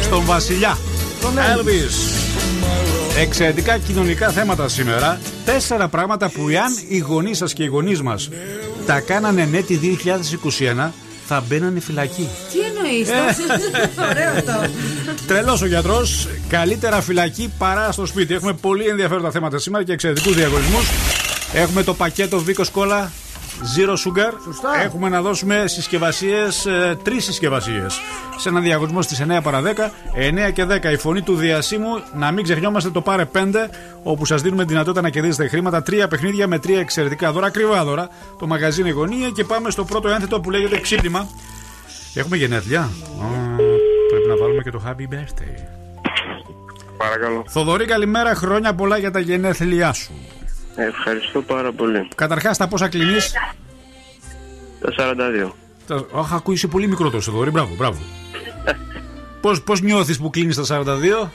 στον 0.00 0.24
Βασιλιά. 0.24 0.78
Τον 1.20 1.34
Elvis. 1.36 1.92
Εξαιρετικά 3.18 3.78
κοινωνικά 3.78 4.30
θέματα 4.30 4.68
σήμερα. 4.68 5.20
Τέσσερα 5.44 5.88
πράγματα 5.88 6.28
που 6.28 6.48
εάν 6.48 6.72
οι 6.88 6.98
γονείς 6.98 7.36
σας 7.36 7.52
και 7.52 7.62
οι 7.62 7.66
γονείς 7.66 8.02
μας 8.02 8.28
τα 8.86 9.00
κάνανε 9.00 9.44
ναι 9.44 9.62
τη 9.62 9.78
2021 10.86 10.90
θα 11.26 11.44
μπαίνανε 11.48 11.80
φυλακή. 11.80 12.28
Τι 12.52 12.58
εννοείς, 12.60 13.08
Ωραίο 14.10 14.30
αυτό. 14.30 14.70
Τρελός 15.26 15.62
ο 15.62 15.66
γιατρός. 15.66 16.28
Καλύτερα 16.48 17.00
φυλακή 17.00 17.52
παρά 17.58 17.92
στο 17.92 18.06
σπίτι. 18.06 18.34
Έχουμε 18.34 18.52
πολύ 18.52 18.86
ενδιαφέροντα 18.86 19.30
θέματα 19.30 19.58
σήμερα 19.58 19.84
και 19.84 19.92
εξαιρετικούς 19.92 20.34
διαγωνισμούς. 20.34 20.86
Έχουμε 21.52 21.82
το 21.82 21.94
πακέτο 21.94 22.38
Βίκο 22.38 22.64
Κόλλα 22.72 23.12
Zero 23.76 23.90
Sugar. 23.90 24.32
Σωστά. 24.44 24.82
Έχουμε 24.82 25.08
να 25.08 25.22
δώσουμε 25.22 25.64
συσκευασίες, 25.66 26.66
τρεις 27.02 27.24
συσκευασίες. 27.24 28.00
Σε 28.36 28.48
ένα 28.48 28.60
διαγωνισμό 28.60 29.02
στις 29.02 29.20
9 29.20 29.40
παρα 29.42 29.62
10, 29.62 29.90
9 30.14 30.50
και 30.50 30.64
10. 30.64 30.92
Η 30.92 30.96
φωνή 30.96 31.22
του 31.22 31.34
διασύμου, 31.34 32.02
να 32.14 32.30
μην 32.32 32.44
ξεχνιόμαστε 32.44 32.90
το 32.90 33.00
πάρε 33.00 33.24
5, 33.24 33.68
όπου 34.02 34.24
σας 34.24 34.42
δίνουμε 34.42 34.64
δυνατότητα 34.64 35.02
να 35.02 35.10
κερδίσετε 35.10 35.48
χρήματα. 35.48 35.82
Τρία 35.82 36.08
παιχνίδια 36.08 36.46
με 36.46 36.58
τρία 36.58 36.80
εξαιρετικά 36.80 37.32
δώρα, 37.32 37.46
ακριβά 37.46 37.84
δώρα. 37.84 38.08
Το 38.38 38.46
μαγαζίνο 38.46 38.90
γωνία 38.90 39.28
και 39.30 39.44
πάμε 39.44 39.70
στο 39.70 39.84
πρώτο 39.84 40.08
ένθετο 40.08 40.40
που 40.40 40.50
λέγεται 40.50 40.80
ξύπνημα. 40.80 41.28
Έχουμε 42.14 42.36
γενέθλια. 42.36 42.80
Α, 42.80 42.86
πρέπει 44.10 44.28
να 44.28 44.36
βάλουμε 44.36 44.62
και 44.62 44.70
το 44.70 44.82
happy 44.86 45.14
birthday. 45.14 45.54
Παρακαλώ. 46.96 47.44
Θοδωρή, 47.48 47.84
καλημέρα. 47.84 48.34
Χρόνια 48.34 48.74
πολλά 48.74 48.96
για 48.98 49.10
τα 49.10 49.20
γενέθλιά 49.20 49.92
σου. 49.92 50.12
Ευχαριστώ 50.86 51.42
πάρα 51.42 51.72
πολύ. 51.72 52.08
Καταρχάς, 52.14 52.56
τα 52.58 52.68
πόσα 52.68 52.88
κλείνεις; 52.88 53.32
Τα 54.80 54.92
42. 54.96 55.52
Αχ, 56.18 56.32
ακούει 56.32 56.54
είσαι 56.54 56.66
πολύ 56.66 56.86
μικρότερο, 56.86 57.22
Θοδωρή. 57.22 57.50
Μπράβο, 57.50 57.74
μπράβο. 57.74 57.98
Πώς, 59.40 59.62
πώς 59.62 59.80
νιώθεις 59.80 60.18
που 60.18 60.30
κλείνεις 60.30 60.56
τα 60.56 60.82
42 60.82 61.28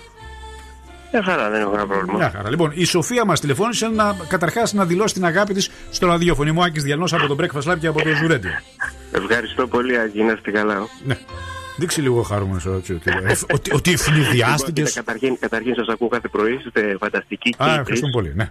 Μια 1.11 1.23
χαρά, 1.23 1.49
δεν 1.49 1.61
έχω 1.61 1.69
κανένα 1.69 1.87
πρόβλημα. 1.87 2.17
Μια 2.17 2.31
χαρά. 2.35 2.49
Λοιπόν, 2.49 2.71
η 2.73 2.83
Σοφία 2.83 3.25
μας 3.25 3.39
τηλεφώνησε 3.39 3.87
να, 3.87 4.15
καταρχάς 4.27 4.73
να 4.73 4.85
δηλώσει 4.85 5.13
την 5.13 5.25
αγάπη 5.25 5.53
της 5.53 5.69
στο 5.89 6.07
ραδιόφωνο. 6.07 6.49
Είμαι 6.49 6.59
ο 6.59 6.63
Άκης 6.63 6.83
Διαλνός 6.83 7.13
από 7.13 7.27
το 7.27 7.35
Breakfast 7.39 7.71
Lab 7.71 7.77
και 7.79 7.87
από 7.87 8.01
το 8.01 8.09
Ζουρέντιο. 8.15 8.51
Ευχαριστώ 9.11 9.67
πολύ, 9.67 9.99
Άκη, 9.99 10.23
να 10.23 10.31
είστε 10.31 10.51
καλά. 10.51 10.87
Ναι. 11.05 11.17
Δείξει 11.77 12.01
λίγο 12.01 12.21
χαρούμενος 12.21 12.65
έτσι, 12.65 12.93
ότι, 12.93 13.11
ε, 13.11 13.35
ότι, 13.53 13.73
ότι 13.73 13.91
ευνηδιάστηκες. 13.91 14.93
Καταρχήν, 14.93 15.37
καταρχήν 15.39 15.75
σας 15.75 15.87
ακούω 15.87 16.07
κάθε 16.07 16.27
πρωί, 16.27 16.53
είστε 16.65 16.97
φανταστικοί 16.99 17.49
και 17.49 17.55
Α, 17.59 17.65
οι 17.65 17.67
τρεις. 17.67 17.79
ευχαριστούμε 17.79 18.11
πολύ. 18.11 18.33
Ναι. 18.35 18.49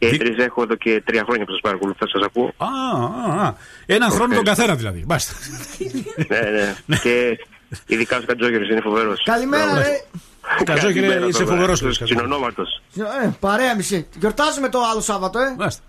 Και 0.00 0.06
οι 0.06 0.16
τρεις 0.16 0.44
έχω 0.44 0.62
εδώ 0.62 0.74
και 0.74 1.02
τρία 1.04 1.22
χρόνια 1.24 1.44
που 1.44 1.50
σας 1.50 1.60
παρακολουθώ, 1.60 2.08
σας 2.08 2.22
ακούω. 2.26 2.52
Α, 2.56 2.66
α, 3.36 3.46
α. 3.46 3.54
Έναν 3.86 4.10
χρόνο 4.10 4.34
τον 4.34 4.44
καθένα 4.44 4.74
δηλαδή. 4.74 5.04
Μπάστα. 5.06 5.32
ναι, 6.28 6.74
ναι. 6.86 6.96
και 6.96 7.38
ειδικά 7.86 8.16
ο 8.16 8.20
Κατζόγερος 8.26 8.68
είναι 8.68 8.80
φοβερός. 8.80 9.22
Καλημέρα, 9.24 9.74
ρε. 9.74 10.04
Κατζόγερε, 10.64 11.26
είσαι 11.26 11.44
φοβερός. 11.44 11.82
Συνονόματος. 12.04 12.82
Ε, 13.24 13.28
παρέα 13.40 13.76
μισή. 13.76 14.08
Γιορτάζουμε 14.18 14.68
το 14.68 14.78
άλλο 14.92 15.00
Σάββατο, 15.00 15.38
ε. 15.38 15.54
Μάλιστα. 15.58 15.82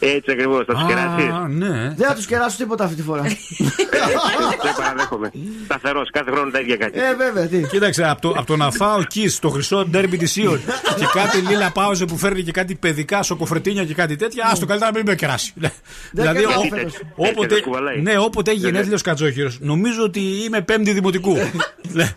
Έτσι 0.00 0.30
ακριβώς, 0.30 0.64
θα 0.66 0.74
τους 0.74 0.86
κεράσει. 0.86 1.26
Α, 1.26 1.48
ναι. 1.48 1.94
Δεν 1.96 2.06
θα 2.08 2.14
τους 2.14 2.26
κεράσω 2.26 2.56
τίποτα 2.56 2.84
αυτή 2.84 2.96
τη 2.96 3.02
φορά. 3.02 3.22
Δεν 4.62 4.74
παραδέχομαι. 4.76 5.30
Σταθερός, 5.64 6.10
κάθε 6.12 6.30
χρόνο 6.30 6.50
τα 6.50 6.60
ίδια 6.60 6.76
κάτι. 6.76 6.98
ε, 6.98 7.14
βέβαια, 7.14 7.46
τι. 7.46 7.66
Κοίταξε, 7.68 8.08
από 8.08 8.20
το, 8.20 8.28
από 8.28 8.46
το 8.46 8.56
να 8.56 8.70
φάω 8.70 9.04
κις 9.04 9.38
το 9.38 9.48
χρυσό 9.48 9.84
ντέρμπι 9.90 10.16
της 10.16 10.36
Ιων 10.36 10.60
και 10.98 11.04
κάτι 11.12 11.38
λίλα 11.38 11.70
πάουζε 11.70 12.04
που 12.04 12.16
φέρνει 12.16 12.42
και 12.42 12.50
κάτι 12.52 12.74
παιδικά 12.74 13.22
σοκοφρετίνια 13.22 13.84
και 13.84 13.94
κάτι 13.94 14.16
τέτοια, 14.16 14.46
άστο 14.52 14.66
καλύτερα 14.66 14.90
να 14.90 14.96
μην 14.98 15.06
με 15.08 15.14
κεράσει. 15.14 15.52
δηλαδή, 16.12 16.38
κεράσει, 16.40 16.58
ό- 16.72 16.76
φέτος. 16.76 16.94
όποτε, 17.16 17.54
Έτσι, 17.54 17.60
κουβαλάει. 17.62 18.00
ναι, 18.00 18.18
όποτε 18.18 18.50
έχει 18.50 18.60
γενέθλιο 18.60 18.98
Κατζόχυρος, 19.02 19.58
νομίζω 19.60 20.02
ότι 20.02 20.20
είμαι 20.20 20.60
πέμπτη 20.60 20.92
δημοτικού. 20.92 21.36
Ναι, 21.92 22.14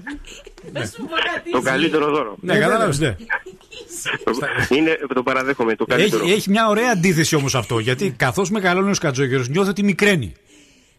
Το 1.51 1.61
καλύτερο 1.61 2.09
δώρο. 2.11 2.35
ναι, 2.41 2.57
κατάλαβες, 2.57 2.99
ναι. 2.99 3.15
Είναι, 4.77 4.97
το 5.13 5.23
παραδέχομαι, 5.23 5.75
το 5.75 5.85
καλύτερο. 5.85 6.23
Έχει, 6.23 6.33
έχει 6.33 6.49
μια 6.49 6.67
ωραία 6.67 6.91
αντίθεση 6.91 7.35
όμως 7.35 7.55
αυτό. 7.55 7.79
Γιατί 7.79 8.13
καθώς 8.17 8.49
μεγαλώνει 8.49 8.89
ο 8.91 8.95
Κατζόχυρο, 8.99 9.43
νιώθω 9.49 9.69
ότι 9.69 9.83
μικραίνει. 9.83 10.33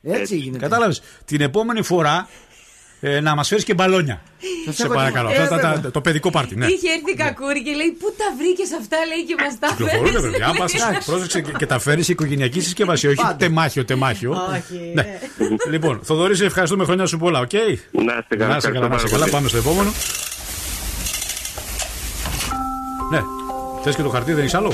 Έτσι 0.03 0.37
γίνεται. 0.37 0.59
Κατάλαβες. 0.59 1.03
Την 1.25 1.41
επόμενη 1.41 1.83
φορά 1.83 2.29
ε, 3.01 3.21
να 3.21 3.35
μας 3.35 3.49
φέρεις 3.49 3.65
και 3.65 3.75
μπαλόνια. 3.75 4.23
Σε 4.71 4.83
έχω 4.85 4.95
παρακαλώ. 4.95 5.31
και- 5.31 5.37
Αυτά 5.37 5.59
τα- 5.59 5.73
Ε, 5.73 5.79
τα- 5.79 5.91
το 5.91 6.01
παιδικό 6.01 6.31
πάρτι, 6.31 6.57
ναι. 6.57 6.67
Είχε 6.67 6.89
έρθει 6.91 7.15
κακούρι 7.17 7.63
και 7.63 7.71
λέει 7.75 7.97
Πού 7.99 8.15
τα 8.19 8.25
βρήκες 8.39 8.73
αυτά, 8.81 8.97
λέει 9.09 9.25
και 9.25 9.35
μας 9.39 9.59
τα 9.59 9.69
Κυκλοφορούν, 9.69 10.13
φέρνει. 10.13 10.29
βέβαια. 10.31 10.47
Αν 10.49 10.57
πας, 10.57 11.05
πρόσεξε 11.07 11.41
και- 11.41 11.53
και 11.59 11.67
τα 11.67 11.79
φέρεις 11.79 12.05
σε 12.07 12.13
οικογενειακή 12.13 12.61
συσκευασία, 12.61 13.11
όχι 13.11 13.21
Πάντα. 13.23 13.37
τεμάχιο, 13.37 13.85
τεμάχιο. 13.85 14.31
Όχι. 14.31 14.93
Ναι. 14.95 15.19
Λοιπόν, 15.71 16.01
Θοδωρή, 16.05 16.37
σε 16.37 16.45
ευχαριστούμε 16.45 16.85
χρόνια 16.85 17.07
σου 17.07 17.19
πολλά, 17.19 17.39
οκ; 17.41 17.53
Να 17.53 17.59
είστε 17.61 17.77
καλά. 17.93 18.51
Να 18.51 18.57
είσαι 18.57 18.69
ευχαριστώ 18.69 18.71
καλά, 18.73 18.89
να 18.89 18.95
είσαι 18.95 19.09
πάρα 19.09 19.11
καλά. 19.11 19.19
πολύ. 19.21 19.31
Πάμε 19.31 19.49
στο 19.49 19.57
επόμενο. 19.57 19.93
Ναι. 23.13 23.23
Θες 23.83 23.97
και 23.97 24.03
το 24.03 24.09
χαρτί, 24.09 24.33
δεν 24.33 24.41
έχεις 24.41 24.55
άλλο; 24.55 24.69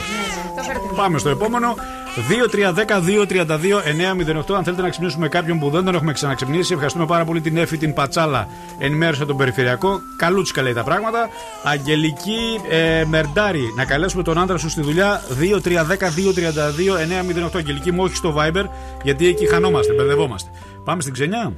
Το 0.56 0.62
χαρτί. 0.66 0.88
Πάμε 0.96 1.18
στο 1.18 1.28
επόμενο. 1.28 1.74
2-3-10-2-32-9-08. 2.16 4.54
Αν 4.54 4.64
θέλετε 4.64 4.82
να 4.82 4.88
ξυπνήσουμε 4.88 5.28
κάποιον 5.28 5.58
που 5.58 5.70
δεν 5.70 5.84
τον 5.84 5.94
έχουμε 5.94 6.12
ξαναξυπνήσει, 6.12 6.72
ευχαριστούμε 6.72 7.06
πάρα 7.06 7.24
πολύ 7.24 7.40
την 7.40 7.56
Εφη 7.56 7.76
την 7.76 7.92
Πατσάλα. 7.92 8.48
Ενημέρωσε 8.78 9.24
τον 9.24 9.36
Περιφερειακό. 9.36 10.00
Καλούτσικα 10.16 10.62
λέει 10.62 10.72
τα 10.72 10.82
πράγματα. 10.82 11.28
Αγγελική 11.62 12.60
ε, 12.70 13.04
Μερντάρη, 13.04 13.72
να 13.76 13.84
καλέσουμε 13.84 14.22
τον 14.22 14.38
άντρα 14.38 14.58
σου 14.58 14.68
στη 14.68 14.82
δουλειά. 14.82 15.22
2-3-10-2-32-9-08. 15.62 17.50
Αγγελική 17.54 17.92
μου, 17.92 18.02
όχι 18.02 18.16
στο 18.16 18.34
Viber, 18.38 18.64
γιατί 19.02 19.26
εκεί 19.26 19.48
χανόμαστε, 19.48 19.92
μπερδευόμαστε. 19.92 20.50
Πάμε 20.84 21.00
στην 21.00 21.12
ξενιά. 21.12 21.52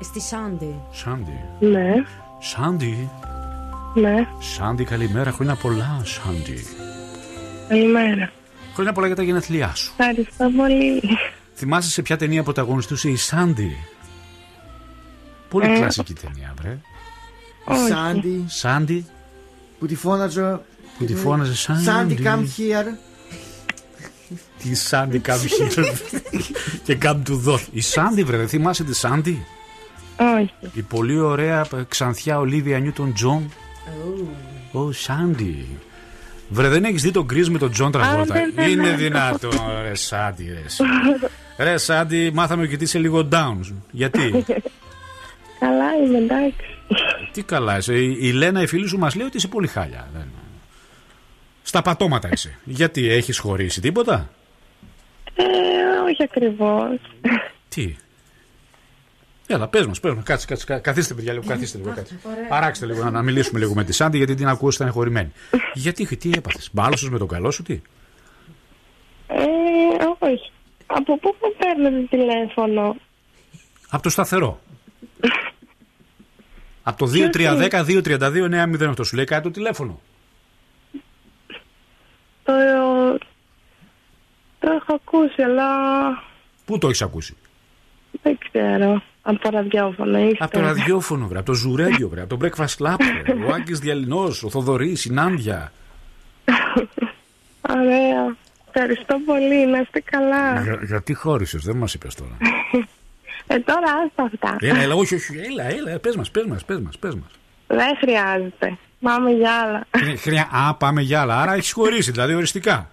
Στη 0.00 0.20
Σάντι. 0.20 0.80
Σάντι. 0.90 1.40
Ναι, 1.58 1.92
Σάντι. 2.38 3.10
Ναι. 3.94 4.26
Σάντι, 4.38 4.84
καλημέρα. 4.84 5.30
Χρόνια 5.32 5.54
πολλά, 5.54 6.00
Σάντι. 6.04 6.64
Καλημέρα. 7.68 8.30
Χρόνια 8.74 8.92
πολλά 8.92 9.06
για 9.06 9.16
τα 9.16 9.22
γενέθλιά 9.22 9.74
σου. 9.74 9.92
Ευχαριστώ 9.98 10.50
πολύ. 10.56 11.02
Θυμάσαι 11.54 11.90
σε 11.90 12.02
ποια 12.02 12.16
ταινία 12.16 12.42
πρωταγωνιστούσε 12.42 13.08
η 13.10 13.16
Σάντι; 13.16 13.76
Πολύ 15.48 15.66
Ε. 15.72 15.74
κλασική 15.78 16.12
ταινία, 16.14 16.54
βρε. 16.60 16.78
Η 17.74 17.88
Σάντι 17.88 18.44
Σάντι 18.48 19.06
που 19.78 19.86
τη 19.86 19.94
φώναζε. 19.94 20.60
που 20.98 21.04
τη 21.04 21.14
φώναζε 21.14 21.54
Σάντι. 21.56 21.82
Σάντι, 21.84 22.18
come 22.24 22.40
here. 22.40 22.86
Τη 24.62 24.74
Σάντι 24.74 25.20
come 25.26 25.30
here 25.32 25.84
και 26.84 26.98
come 27.02 27.16
to 27.16 27.22
δω. 27.30 27.58
Η 27.72 27.80
Σάντι, 27.80 28.24
βρε, 28.24 28.36
δεν 28.36 28.48
θυμάσαι 28.48 28.84
τη 28.84 28.94
Σάντι; 28.94 29.44
Όχι. 30.38 30.52
Η 30.72 30.82
πολύ 30.82 31.18
ωραία 31.18 31.60
ε, 31.60 31.82
ξανθιά 31.88 32.38
Ολίβια 32.38 32.78
Νιούτον 32.78 33.12
Τζον. 33.14 33.52
Ω, 34.72 34.92
Σάντι. 34.92 35.66
Βρε, 36.48 36.68
δεν 36.68 36.84
έχεις 36.84 37.02
δει 37.02 37.10
τον 37.10 37.24
Grease 37.24 37.50
με 37.50 37.58
τον 37.58 37.70
Τζον 37.70 37.90
Τραβόλτα; 37.92 38.34
δεν, 38.34 38.52
δεν, 38.54 38.70
Είναι 38.70 38.82
δεν. 38.88 38.96
δυνατό, 38.96 39.48
ρε 39.82 39.94
Σάντι, 39.94 40.44
ρε. 40.52 40.62
εσύ. 40.66 40.82
Ρε 41.64 41.76
Σάντι, 41.76 42.30
μάθαμε 42.34 42.66
και 42.66 42.76
τι 42.76 42.84
είσαι 42.84 42.98
λίγο 42.98 43.28
down. 43.32 43.56
Γιατί, 43.90 44.20
Καλά 45.60 45.94
είμαι, 46.04 46.18
εντάξει. 46.18 46.56
τι 47.32 47.42
καλά 47.42 47.76
είσαι. 47.76 47.94
Η, 47.98 48.16
η 48.20 48.32
Λένα, 48.32 48.62
η 48.62 48.66
φίλη 48.66 48.88
σου, 48.88 48.98
μας 48.98 49.14
λέει 49.14 49.26
ότι 49.26 49.36
είσαι 49.36 49.48
πολύ 49.48 49.66
χάλια. 49.66 50.08
Δεν- 50.14 50.28
Στα 51.62 51.82
πατώματα 51.82 52.28
είσαι. 52.32 52.58
Γιατί, 52.64 53.08
έχεις 53.08 53.38
χωρίσει 53.38 53.80
τίποτα; 53.80 54.30
Ε, 55.34 55.44
όχι 56.10 56.22
ακριβώς. 56.22 56.96
Τι; 57.68 57.96
Έλα, 59.50 59.68
πες 59.68 59.86
μας, 59.86 60.00
πες 60.00 60.14
μας. 60.14 60.24
Κάτσε, 60.24 60.46
κάτσε, 60.46 60.64
κα- 60.66 60.78
καθίστε, 60.78 61.14
παιδιά, 61.14 61.32
λίγο. 61.32 61.44
Καθίστε 61.46 61.78
λίγο. 61.78 61.92
Κάτσε. 61.94 62.18
Αράξτε 62.50 62.86
λίγο 62.86 63.04
να, 63.04 63.10
να 63.10 63.22
μιλήσουμε 63.22 63.58
λίγο 63.58 63.74
με 63.74 63.84
τη 63.84 63.92
Σάντι, 63.92 64.16
γιατί 64.16 64.34
την 64.34 64.48
ακούω 64.48 64.68
ήταν 64.72 64.90
χωρημένη. 64.92 65.32
γιατί, 65.74 66.16
τι 66.16 66.30
έπαθες. 66.36 66.68
Μπάλωσες 66.72 67.08
με 67.08 67.18
τον 67.18 67.28
καλό 67.28 67.50
σου, 67.50 67.62
τι; 67.62 67.80
Ε, 69.28 69.36
όχι. 70.18 70.50
Από 70.86 71.18
πού 71.18 71.34
θα 71.40 71.46
παίρνετε 71.58 72.06
τηλέφωνο; 72.16 72.96
Από 73.88 74.02
το 74.02 74.08
σταθερό. 74.10 74.60
Από 76.82 76.98
το 77.06 77.10
2310-232-908 77.12 78.86
αυτό 78.88 79.04
σου 79.04 79.16
λέει 79.16 79.24
κάτι 79.24 79.42
το 79.42 79.50
τηλέφωνο. 79.50 80.00
Το, 82.44 82.52
το 84.58 84.70
έχω 84.72 84.94
ακούσει, 84.94 85.42
αλλά 85.42 85.66
Πού 86.64 86.78
το 86.78 86.86
έχεις 86.86 87.02
ακούσει; 87.02 87.36
δεν 88.22 88.38
ξέρω. 88.48 89.02
Από 89.30 89.38
το 89.40 89.50
ραδιόφωνο 89.50 90.18
είστε. 90.18 90.44
Από 90.44 90.52
το 90.52 90.60
ραδιόφωνο, 90.60 91.26
βρε, 91.26 91.38
από 91.38 91.46
το 91.46 91.52
ζουρέντιο, 91.54 92.08
βρε, 92.08 92.20
από 92.22 92.36
το 92.36 92.46
breakfast 92.46 92.76
club, 92.86 92.96
βρε, 93.22 93.44
ο 93.46 93.52
Άκη 93.54 93.72
Διαλυνός, 93.74 94.42
ο 94.42 94.50
Θοδωρής, 94.50 95.04
η 95.04 95.12
Νάντια. 95.12 95.72
Ωραία. 97.76 98.36
Ευχαριστώ 98.72 99.18
πολύ. 99.26 99.66
Να 99.66 99.78
είστε 99.80 100.00
καλά. 100.00 100.62
Για- 100.62 100.80
γιατί 100.84 101.14
χώρισες, 101.14 101.62
δεν 101.64 101.76
μας 101.76 101.94
είπες 101.94 102.14
τώρα. 102.14 102.36
Ε, 103.46 103.58
τώρα 103.58 103.92
άστα 104.06 104.22
αυτά. 104.22 104.56
Έλα, 104.60 104.80
έλα, 104.80 104.94
όχι, 104.94 105.14
όχι, 105.14 105.36
έλα, 105.38 105.64
έλα, 105.64 105.98
πες 105.98 106.16
μας, 106.16 106.30
πες 106.30 106.44
μας, 106.44 106.64
πες 106.64 106.78
μας. 106.80 106.98
Πες 106.98 107.14
μας. 107.14 107.30
Δεν 107.66 107.96
χρειάζεται. 108.00 108.76
Πάμε 109.00 109.30
για 109.30 109.52
άλλα. 109.52 109.86
Είναι 110.02 110.16
χρειά- 110.16 110.48
Α, 110.52 110.74
πάμε 110.74 111.00
για 111.00 111.20
άλλα. 111.20 111.40
Άρα 111.40 111.52
έχεις 111.54 111.72
χωρίσει, 111.72 112.10
δηλαδή 112.10 112.34
οριστικά. 112.34 112.90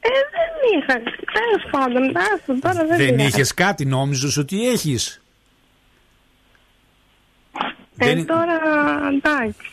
Ε, 0.00 0.08
δεν 0.32 0.37
είχα. 0.80 0.94
Τέλο 1.38 1.70
πάντων, 1.70 2.02
άστα 2.16 2.58
τώρα 2.60 2.86
δεν 2.86 2.96
Δεν 2.96 3.06
πειράζει. 3.14 3.26
είχες 3.26 3.54
κάτι, 3.54 3.84
νόμιζες 3.84 4.36
ότι 4.36 4.68
έχεις; 4.68 5.22
Ε, 7.98 8.24
τώρα 8.24 8.58
εντάξει. 9.08 9.70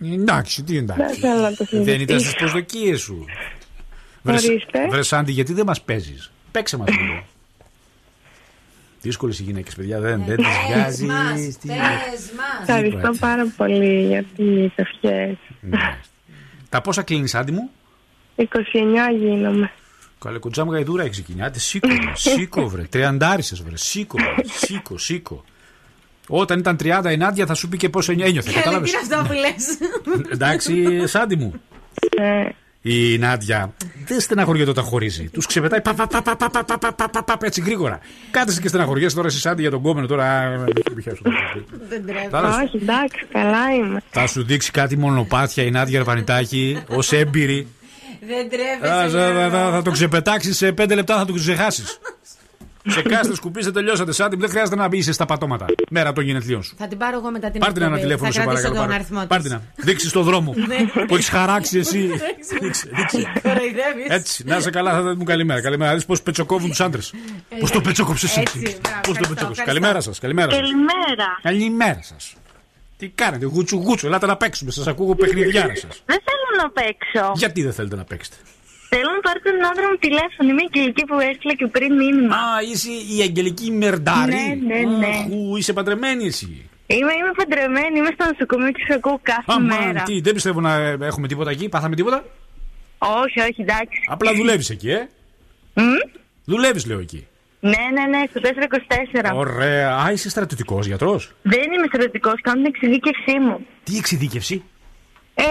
Εντάξει, 0.00 0.62
τι 0.62 0.72
Δεν 0.74 0.82
εντάξει. 0.82 1.20
θέλω 1.20 1.40
να 1.40 1.54
το 1.54 1.64
Δεν 1.70 1.80
ήταν 1.80 1.86
συζητήσω. 1.94 2.18
στις 2.20 2.34
προσδοκίες 2.34 3.00
σου. 3.00 3.24
Βρε- 4.22 4.38
Ορίστε. 4.44 4.88
Βρε 4.88 5.02
Σάντι, 5.02 5.32
γιατί 5.32 5.52
δεν 5.52 5.64
μας 5.66 5.82
παίζεις; 5.82 6.32
Παίξε 6.50 6.76
μας 6.76 6.88
λίγο. 6.88 7.24
Δύσκολες 9.00 9.38
οι 9.38 9.42
γυναίκες, 9.42 9.74
παιδιά, 9.74 10.00
δεν, 10.00 10.24
δεν 10.26 10.36
τις 10.36 10.46
βγάζει. 10.68 11.06
Τι- 11.60 11.68
Ευχαριστώ 12.66 13.06
έτσι. 13.08 13.18
πάρα 13.20 13.46
πολύ 13.56 14.06
για 14.06 14.24
τις 14.36 14.70
ευχές. 14.74 15.36
Ναι. 15.60 15.98
Τα 16.68 16.80
πόσα 16.80 17.02
κλείνεις, 17.02 17.34
Άντι 17.34 17.52
μου; 17.52 17.70
29 18.36 18.44
γίνομαι. 19.18 19.70
Καλέ 20.24 20.38
κοντζάμ 20.38 20.68
γαϊδούρα 20.70 21.02
έχει 21.02 21.10
ξεκινήσει. 21.10 21.44
Άντε, 21.44 21.58
σήκω, 21.58 21.88
βρε, 21.88 22.12
σήκω, 22.14 22.68
βρε. 22.68 22.82
Τριαντάρισε, 22.82 23.56
βρε. 23.64 23.76
Σήκω, 23.76 24.18
βρε. 24.18 24.48
Σήκω, 24.66 24.98
σήκω. 24.98 25.44
Όταν 26.28 26.58
ήταν 26.58 26.76
30 26.82 27.10
η 27.12 27.16
Νάντια 27.16 27.46
θα 27.46 27.54
σου 27.54 27.68
πει 27.68 27.76
και 27.76 27.88
πώ 27.88 28.00
ένιωθε. 28.08 28.40
Καλέ, 28.50 28.54
Κατάλαβε. 28.54 28.84
τι 28.84 28.90
είναι 28.90 29.00
αυτό 29.14 29.26
που 29.26 29.32
λε. 29.32 29.54
Εντάξει, 30.32 31.06
Σάντι 31.06 31.36
μου. 31.36 31.54
Ε, 32.16 32.48
Η 32.82 33.18
Νάντια 33.18 33.72
δεν 34.06 34.20
στεναχωριέται 34.20 34.70
όταν 34.70 34.84
χωρίζει. 34.84 35.28
Του 35.28 35.40
ξεπετάει 35.46 35.80
πα, 35.80 35.94
πα, 35.94 36.06
πα, 36.06 36.22
πα, 36.22 36.36
πα, 36.36 36.50
πα, 36.50 36.64
πα, 36.64 36.78
πα, 36.78 36.92
πα, 36.92 37.08
πα, 37.08 37.22
πα, 37.24 37.46
έτσι 37.46 37.60
γρήγορα. 37.60 37.98
Κάτσε 38.30 38.60
και 38.60 38.68
στεναχωριέσαι 38.68 39.14
τώρα 39.16 39.28
εσύ 39.28 39.38
Σάντι 39.38 39.60
για 39.60 39.70
τον 39.70 39.82
κόμενο 39.82 40.06
τώρα. 40.06 40.58
Δεν 41.88 42.06
τρέπει. 42.06 42.28
Θα 42.30 42.52
σου- 42.52 42.62
όχι, 42.64 42.76
εντάξει, 42.76 43.26
καλά 43.32 43.70
είμαι. 43.74 44.02
Θα 44.10 44.26
σου 44.26 44.44
δείξει 44.44 44.70
κάτι 44.70 44.96
μονοπάτια 44.96 45.64
η 45.64 45.70
Νάντια 45.70 46.00
Ρβανιτάκη 46.00 46.82
ω 46.88 47.16
έμπειρη. 47.16 47.66
Δεν 48.26 48.46
Α, 48.46 48.48
τρέπεσαι. 48.48 48.78
θα, 48.80 49.08
θα, 49.08 49.32
θα, 49.32 49.48
Γιώργο. 49.48 49.70
θα 49.70 49.82
το 49.82 49.90
ξεπετάξεις 49.90 50.56
σε 50.56 50.72
πέντε 50.72 50.94
λεπτά, 50.94 51.16
θα 51.16 51.24
το 51.24 51.32
ξεχάσεις. 51.32 51.98
σε 52.94 53.02
κάστε, 53.02 53.34
σκουπίστε, 53.34 53.70
τελειώσατε. 53.70 54.12
Σάντι, 54.12 54.34
μου, 54.34 54.40
δεν 54.40 54.50
χρειάζεται 54.50 54.76
να 54.76 54.88
μπει 54.88 55.02
στα 55.02 55.26
πατώματα. 55.26 55.66
Μέρα 55.90 56.12
των 56.12 56.24
γενεθλίων 56.24 56.62
σου. 56.62 56.74
Θα 56.78 56.86
την 56.88 56.98
πάρω 56.98 57.16
εγώ 57.18 57.30
μετά 57.30 57.50
την 57.50 57.60
Πάρτε 57.60 57.76
ένα 57.84 57.84
εκπομπή. 57.96 58.02
τηλέφωνο, 58.02 58.32
Θα 58.32 58.34
σε 58.40 58.40
κρατήσω 58.46 58.62
παρακαλώ. 58.72 58.80
τον 58.80 58.84
πάρε. 58.86 58.94
αριθμό 58.94 59.26
Πάρτε 59.26 59.42
της. 59.48 59.52
ένα. 59.52 59.62
Δείξει 59.76 60.12
το 60.12 60.22
δρόμο 60.22 60.54
που 61.06 61.14
έχεις 61.14 61.28
χαράξει 61.28 61.78
εσύ. 61.78 61.98
Δείξε, 62.60 62.88
δείξε. 62.94 63.32
Κοροϊδεύεις. 63.42 64.06
Έτσι, 64.08 64.44
να 64.46 64.56
είσαι 64.56 64.70
καλά, 64.70 64.92
θα 64.92 65.02
δούμε 65.02 65.24
καλημέρα. 65.24 65.60
Καλημέρα. 65.60 65.94
Δεις 65.94 66.04
πώς 66.04 66.22
πετσοκόβουν 66.22 66.68
τους 66.68 66.80
άντρες. 66.80 67.12
Πώς 67.60 67.70
το 67.70 67.80
πετσοκόψες 67.80 68.30
εσύ. 68.30 68.40
Έτσι, 68.40 68.58
μπράβο, 68.58 68.76
Πώς 68.80 68.82
το 68.82 69.10
ευχαριστώ, 69.10 69.28
πετσοκόψες. 69.28 69.58
ευχαριστώ. 69.58 69.64
Καλημέρα 69.64 70.00
σας. 70.00 70.18
Καλημέρα 70.18 70.50
σας. 70.50 70.60
Καλημέρα. 70.60 71.38
Καλημέρα 71.42 72.00
σας. 72.02 72.34
Τι 73.04 73.10
κάνετε, 73.14 73.44
γούτσου 73.46 73.76
γούτσου, 73.76 74.06
ελάτε 74.06 74.26
να 74.26 74.36
παίξουμε. 74.36 74.70
Σας 74.70 74.86
ακούω 74.86 75.14
παιχνιδιάρα 75.14 75.74
σας. 75.76 76.02
Δεν 76.06 76.18
θέλω 76.26 76.62
να 76.62 76.70
παίξω. 76.70 77.32
Γιατί 77.34 77.62
δεν 77.62 77.72
θέλετε 77.72 77.96
να 77.96 78.04
παίξετε; 78.04 78.36
Θέλω 78.88 79.10
να 79.16 79.20
πάρετε 79.20 79.50
τον 79.50 79.64
άντρα 79.70 79.86
μου 79.90 79.96
τηλέφωνο. 80.06 80.48
Είμαι 80.50 80.62
η 80.62 80.68
Αγγελική 80.72 81.04
που 81.04 81.18
έστειλα 81.20 81.54
και 81.54 81.66
πριν 81.66 81.94
μήνυμα. 81.94 82.34
Α, 82.36 82.62
είσαι 82.70 82.90
η 83.16 83.20
Αγγελική 83.22 83.70
Μερντάρη; 83.70 84.32
Ναι, 84.32 84.74
ναι, 84.74 84.96
ναι. 84.98 85.06
Αχου, 85.06 85.56
είσαι 85.56 85.72
παντρεμένη 85.72 86.26
εσύ; 86.26 86.70
Είμαι, 86.86 87.12
είμαι 87.12 87.32
παντρεμένη, 87.36 87.98
είμαι 87.98 88.10
στο 88.14 88.24
νοσοκομείο 88.30 88.70
και 88.70 88.82
σε 88.88 88.94
ακούω 88.94 89.20
κάθε 89.22 89.44
Αμάν, 89.46 89.84
μέρα. 89.86 90.02
τι, 90.02 90.20
δεν 90.20 90.34
πιστεύω 90.34 90.60
να 90.60 90.74
ε, 90.74 90.98
έχουμε 91.00 91.28
τίποτα 91.28 91.50
εκεί. 91.50 91.68
Πάθαμε 91.68 91.94
τίποτα; 91.96 92.24
Όχι, 92.98 93.40
όχι, 93.40 93.60
εντάξει. 93.60 93.98
Απλά 94.08 94.34
δουλεύεις 94.34 94.70
εκεί, 94.70 94.90
ε; 94.90 95.08
Μμ; 95.74 95.82
Δουλεύεις, 96.44 96.86
λέω 96.86 96.98
εκεί. 96.98 97.26
Ναι, 97.72 97.84
ναι, 97.96 98.04
ναι, 98.18 98.22
στο 98.30 98.40
424. 98.40 99.30
Ωραία. 99.34 99.96
Α, 99.96 100.10
είσαι 100.12 100.28
στρατιωτικός 100.28 100.86
γιατρός; 100.86 101.32
Δεν 101.42 101.60
είμαι 101.74 101.86
στρατιωτικός, 101.86 102.34
κάνω 102.40 102.56
την 102.62 102.66
εξειδίκευσή 102.72 103.38
μου. 103.40 103.66
Τι 103.84 103.96
εξειδίκευση; 103.96 104.62
Ε, 105.34 105.42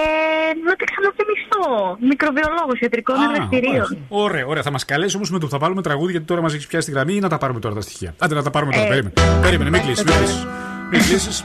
να 0.65 0.73
τα 0.76 0.86
ξαναθυμηθώ. 0.91 1.97
Μικροβιολόγος 2.10 2.80
ιατρικών 2.80 3.15
Α, 3.15 3.23
εργαστηρίων. 3.34 3.73
ωραία. 4.10 4.23
Ωραία, 4.26 4.45
ωραία. 4.45 4.63
Θα 4.63 4.71
μας 4.71 4.86
καλέσεις 4.86 5.15
όμως 5.15 5.32
με 5.32 5.39
το 5.39 5.45
που 5.45 5.52
θα 5.52 5.58
βάλουμε 5.58 5.82
τραγούδι 5.82 6.12
γιατί 6.12 6.26
τώρα 6.26 6.41
μας 6.41 6.54
έχεις 6.54 6.67
πιάσει 6.67 6.86
τη 6.88 6.93
γραμμή 6.93 7.13
ή 7.15 7.19
να 7.19 7.30
τα 7.30 7.38
πάρουμε 7.38 7.60
τώρα 7.60 7.76
τα 7.76 7.82
στοιχεία. 7.82 8.15
Άντε 8.19 8.36
να 8.36 8.43
τα 8.43 8.49
πάρουμε 8.49 8.71
τώρα. 8.71 8.86
Ε, 8.86 8.89
Περίμενε. 8.89 9.13
Περίμενε, 9.41 9.69
μην 9.69 9.82
κλείσεις. 9.82 10.04
Μην 10.04 10.13
κλείσεις. 10.15 10.45
Μην 10.91 11.02
κλείσεις. 11.02 11.43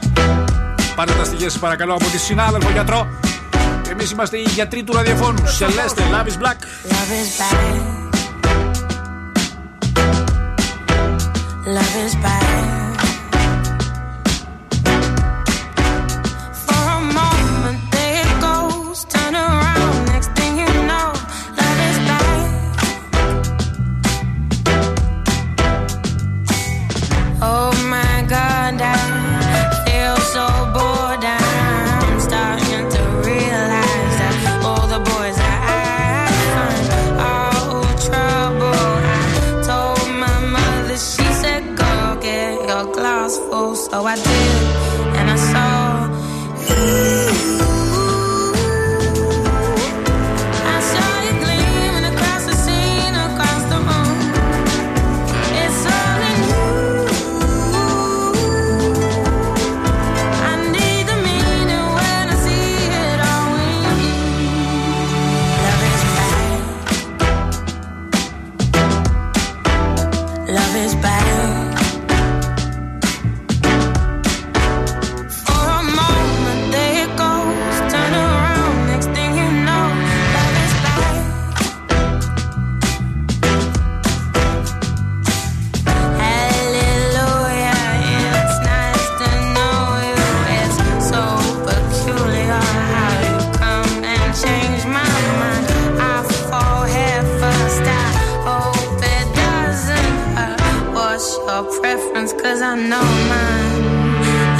Πάρτε 0.95 1.13
τα 1.13 1.23
στοιχεία 1.23 1.49
σας 1.49 1.59
παρακαλώ 1.59 1.93
από 1.93 2.03
τη 2.05 2.17
συνάδελφο 2.19 2.69
γιατρό. 2.71 3.07
Εμείς 3.91 4.11
είμαστε 4.11 4.37
οι 4.37 4.45
γιατροί 4.47 4.83
του 4.83 4.93
ραδιοφώνου. 4.93 5.47
Σελέστε, 5.47 6.03
Love 6.11 6.25
is 6.27 6.43
Black. 6.43 6.57
Love 6.91 7.11
is 7.21 7.29
bad. 7.39 8.08
Love 11.69 11.97
is 11.97 12.15
bad. 12.15 12.78
preference, 101.63 102.33
cause 102.33 102.61
I 102.61 102.75
know 102.75 103.01
mine. 103.31 103.83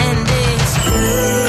And 0.05 0.27
it's 0.27 0.89
good. 0.89 1.48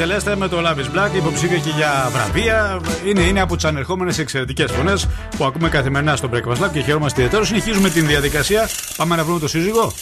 Σελέστε 0.00 0.36
με 0.36 0.48
το 0.48 0.56
Love 0.60 0.78
is 0.78 0.98
Black, 0.98 1.14
υποψήφια 1.16 1.58
και 1.58 1.70
για 1.76 2.08
βραβεία. 2.12 2.80
Είναι, 3.06 3.20
είναι 3.20 3.40
από 3.40 3.56
τις 3.56 3.64
ανερχόμενες 3.64 4.18
εξαιρετικές 4.18 4.72
φωνές 4.72 5.08
που 5.36 5.44
ακούμε 5.44 5.68
καθημερινά 5.68 6.16
στο 6.16 6.28
Breakfast 6.32 6.64
Lab 6.64 6.68
και 6.72 6.80
χαιρόμαστε 6.80 7.20
ιδιαίτερω. 7.20 7.44
Συνεχίζουμε 7.44 7.88
την 7.90 8.06
διαδικασία. 8.06 8.68
Πάμε 8.96 9.16
να 9.16 9.24
βρούμε 9.24 9.38
το 9.40 9.48
σύζυγο. 9.48 9.92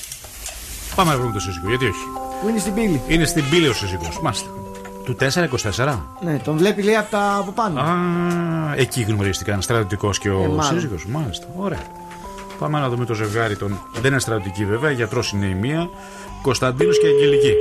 Πάμε 0.94 1.11
να 1.11 1.16
βρούμε 1.16 1.32
το 1.32 1.40
σύζυγο, 1.40 1.68
γιατί 1.68 1.84
όχι. 1.84 2.04
Που 2.42 2.48
είναι 2.48 2.58
στην 2.58 2.74
πύλη. 2.74 3.00
Είναι 3.08 3.24
στην 3.24 3.44
πύλη 3.50 3.68
ο 3.68 3.72
σύζυγος. 3.74 4.20
Μάλιστα. 4.22 4.48
Του 5.04 5.16
424. 5.76 5.98
Ναι, 6.20 6.38
τον 6.44 6.56
βλέπει 6.56 6.82
λέει 6.82 6.94
από, 6.96 7.11
τα, 7.11 7.37
από 7.40 7.50
πάνω. 7.50 7.80
Α, 7.80 7.94
εκεί 8.76 9.02
γνωρίστηκαν 9.02 9.62
στρατιωτικός 9.62 10.18
και 10.18 10.30
ο 10.30 10.42
Ε, 10.42 10.46
μάλλον. 10.46 10.62
σύζυγος. 10.64 11.06
Μάλιστα. 11.06 11.46
Ωραία. 11.56 11.82
Πάμε 12.58 12.78
να 12.80 12.88
δούμε 12.88 13.04
το 13.04 13.14
ζευγάρι 13.14 13.56
των. 13.56 13.80
Δεν 14.00 14.11
είναι 14.11 14.20
στρατιωτική 14.20 14.64
βέβαια, 14.64 14.90
γιατρός 14.90 15.32
είναι 15.32 15.46
η 15.46 15.54
μία. 15.54 15.88
Κωνσταντίνος 16.42 16.98
και 16.98 17.06
Αγγελική. 17.06 17.52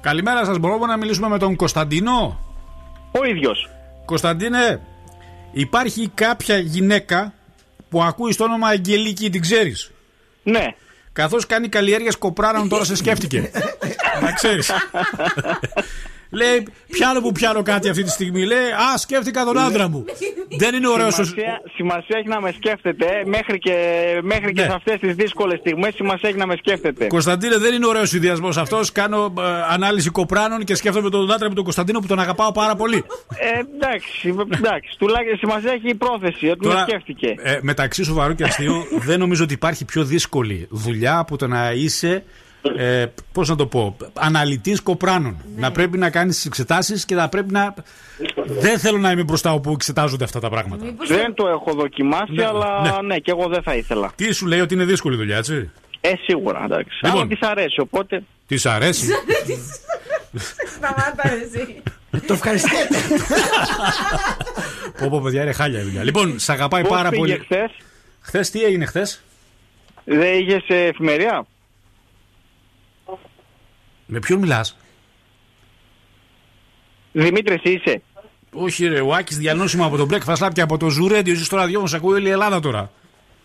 Καλημέρα 0.00 0.44
σας. 0.44 0.58
Μπορούμε 0.58 0.86
να 0.86 0.96
μιλήσουμε 0.96 1.28
με 1.28 1.38
τον 1.38 1.56
Κωνσταντίνο; 1.56 2.40
Ο 3.10 3.24
ίδιος. 3.24 3.68
Κωνσταντίνε, 4.04 4.80
υπάρχει 5.52 6.10
κάποια 6.14 6.58
γυναίκα 6.58 7.32
που 7.88 8.02
ακούει 8.02 8.34
το 8.34 8.44
όνομα 8.44 8.68
Αγγελική, 8.68 9.30
την 9.30 9.40
ξέρεις; 9.40 9.90
Ναι. 10.42 10.64
Καθώς 11.12 11.46
κάνει 11.46 11.68
καλλιέργεια 11.68 12.12
κοπράνων, 12.18 12.68
τώρα 12.68 12.84
σε 12.84 12.96
σκέφτηκε. 12.96 13.50
Να 14.22 14.32
ξέρεις. 14.32 14.70
Λέει, 16.30 16.66
πιάνω 16.90 17.20
που 17.20 17.32
πιάνω 17.32 17.62
κάτι 17.62 17.88
αυτή 17.88 18.02
τη 18.02 18.10
στιγμή. 18.10 18.44
Λέει, 18.46 18.58
Α, 18.94 18.96
σκέφτηκα 18.98 19.44
τον 19.44 19.58
άντρα 19.58 19.88
μου. 19.88 20.04
Δεν 20.58 20.74
είναι 20.74 20.88
ωραίος. 20.88 21.14
Σημασία, 21.14 21.60
σημασία 21.74 22.16
έχει 22.18 22.28
να 22.28 22.40
με 22.40 22.52
σκέφτεται 22.56 23.04
ε, 23.06 23.24
μέχρι 23.28 23.58
και, 23.58 23.74
μέχρι 24.22 24.52
και 24.52 24.60
Ναι. 24.60 24.66
σε 24.66 24.74
αυτές 24.74 24.98
τις 25.00 25.14
δύσκολες 25.14 25.58
στιγμές. 25.58 25.94
Σημασία 25.94 26.28
έχει 26.28 26.38
να 26.38 26.46
με 26.46 26.54
σκέφτεται. 26.58 27.06
Κωνσταντίνε, 27.06 27.56
δεν 27.56 27.74
είναι 27.74 27.86
ωραίος 27.86 28.08
συνδυασμό 28.08 28.48
αυτός. 28.48 28.92
Κάνω 28.92 29.34
ε, 29.38 29.42
ανάλυση 29.68 30.10
κοπράνων 30.10 30.64
και 30.64 30.74
σκέφτομαι 30.74 31.10
τον 31.10 31.32
άντρα 31.32 31.48
μου 31.48 31.54
τον 31.54 31.64
Κωνσταντίνο 31.64 32.00
που 32.00 32.06
τον 32.06 32.18
αγαπάω 32.20 32.52
πάρα 32.52 32.74
πολύ. 32.74 33.04
Ε, 33.54 33.58
εντάξει, 33.58 34.34
εντάξει. 34.54 34.96
Τουλάχιστον 34.98 35.38
σημασία 35.38 35.72
έχει 35.72 35.88
η 35.88 35.94
πρόθεση 35.94 36.48
ότι 36.48 36.66
με 36.66 36.84
σκέφτηκε. 36.88 37.34
ε, 37.42 37.58
μεταξύ 37.62 38.04
σοβαρού 38.04 38.34
και 38.34 38.44
αστείου, 38.44 38.74
δεν 39.04 39.18
νομίζω 39.18 39.44
ότι 39.44 39.52
υπάρχει 39.54 39.84
πιο 39.84 40.04
δύσκολη 40.04 40.66
δουλειά 40.70 41.18
από 41.18 41.36
το 41.36 41.46
να 41.46 41.72
είσαι. 41.72 42.24
Ε, 42.76 43.06
Πώς 43.32 43.48
να 43.48 43.56
το 43.56 43.66
πω, 43.66 43.96
αναλυτής 44.12 44.80
κοπράνων. 44.80 45.36
Να 45.56 45.72
πρέπει 45.72 45.98
να 45.98 46.10
κάνεις 46.10 46.34
τις 46.36 46.44
εξετάσεις 46.46 47.04
και 47.04 47.14
να 47.14 47.28
πρέπει 47.28 47.52
να. 47.52 47.74
Δεν 48.46 48.78
θέλω 48.78 48.98
να 48.98 49.10
είμαι 49.10 49.22
μπροστά 49.22 49.52
όπου 49.52 49.72
εξετάζονται 49.72 50.24
αυτά 50.24 50.40
τα 50.40 50.48
πράγματα. 50.48 50.84
Δεν 51.06 51.34
το 51.34 51.48
έχω 51.48 51.72
δοκιμάσει, 51.72 52.32
Ναι, 52.32 52.46
αλλά 52.46 52.80
ναι. 52.82 53.06
ναι. 53.06 53.18
και 53.18 53.30
εγώ 53.30 53.48
δεν 53.48 53.62
θα 53.62 53.74
ήθελα. 53.74 54.12
Τι 54.16 54.32
σου 54.32 54.46
λέει 54.46 54.60
ότι 54.60 54.74
είναι 54.74 54.84
δύσκολη 54.84 55.16
δουλειά, 55.16 55.36
έτσι; 55.36 55.70
Ε, 56.00 56.12
σίγουρα, 56.22 56.62
εντάξει. 56.64 56.98
Λοιπόν. 57.04 57.20
Αλλά 57.20 57.28
της 57.28 57.40
αρέσει, 57.40 57.80
οπότε. 57.80 58.22
Της 58.46 58.66
αρέσει. 58.66 59.06
Σταμάτα 60.76 61.32
εσύ. 61.42 61.82
Το 62.26 62.32
ευχαριστείτε. 62.32 62.96
Πω 64.98 65.08
πω 65.10 65.20
παιδιά 65.20 65.42
είναι 65.42 65.52
χάλια 65.52 65.80
η 65.80 65.82
δουλειά. 65.82 66.04
Λοιπόν, 66.04 66.38
σε 66.38 66.52
αγαπάει 66.52 66.82
Πώς 66.82 66.90
πάρα 66.90 67.08
πήγε 67.08 67.20
πολύ. 67.20 67.38
χθες; 67.38 67.70
Χθες 68.20 68.50
τι 68.50 68.62
έγινε 68.62 68.84
χθες; 68.86 69.22
Δεν 70.04 70.38
είχε 70.38 70.62
εφημερία. 70.74 71.46
Με 74.10 74.18
ποιον 74.18 74.38
μιλάς; 74.38 74.76
Δημήτρης, 77.12 77.60
είσαι. 77.62 78.02
Όχι, 78.52 78.86
ρε, 78.86 79.00
ο 79.00 79.14
Άκης 79.14 79.38
διανόσημα 79.38 79.84
από 79.84 79.96
τον 79.96 80.08
Breakfast 80.12 80.46
Lab 80.46 80.48
και 80.52 80.60
από 80.60 80.76
το 80.76 80.88
Ζουρέντιο. 80.88 81.32
Είσαι 81.32 81.44
στο 81.44 81.56
ραδιόφωνο, 81.56 81.88
σε 81.88 81.96
ακούει 81.96 82.14
όλη 82.14 82.28
η 82.28 82.30
Ελλάδα 82.30 82.60
τώρα. 82.60 82.90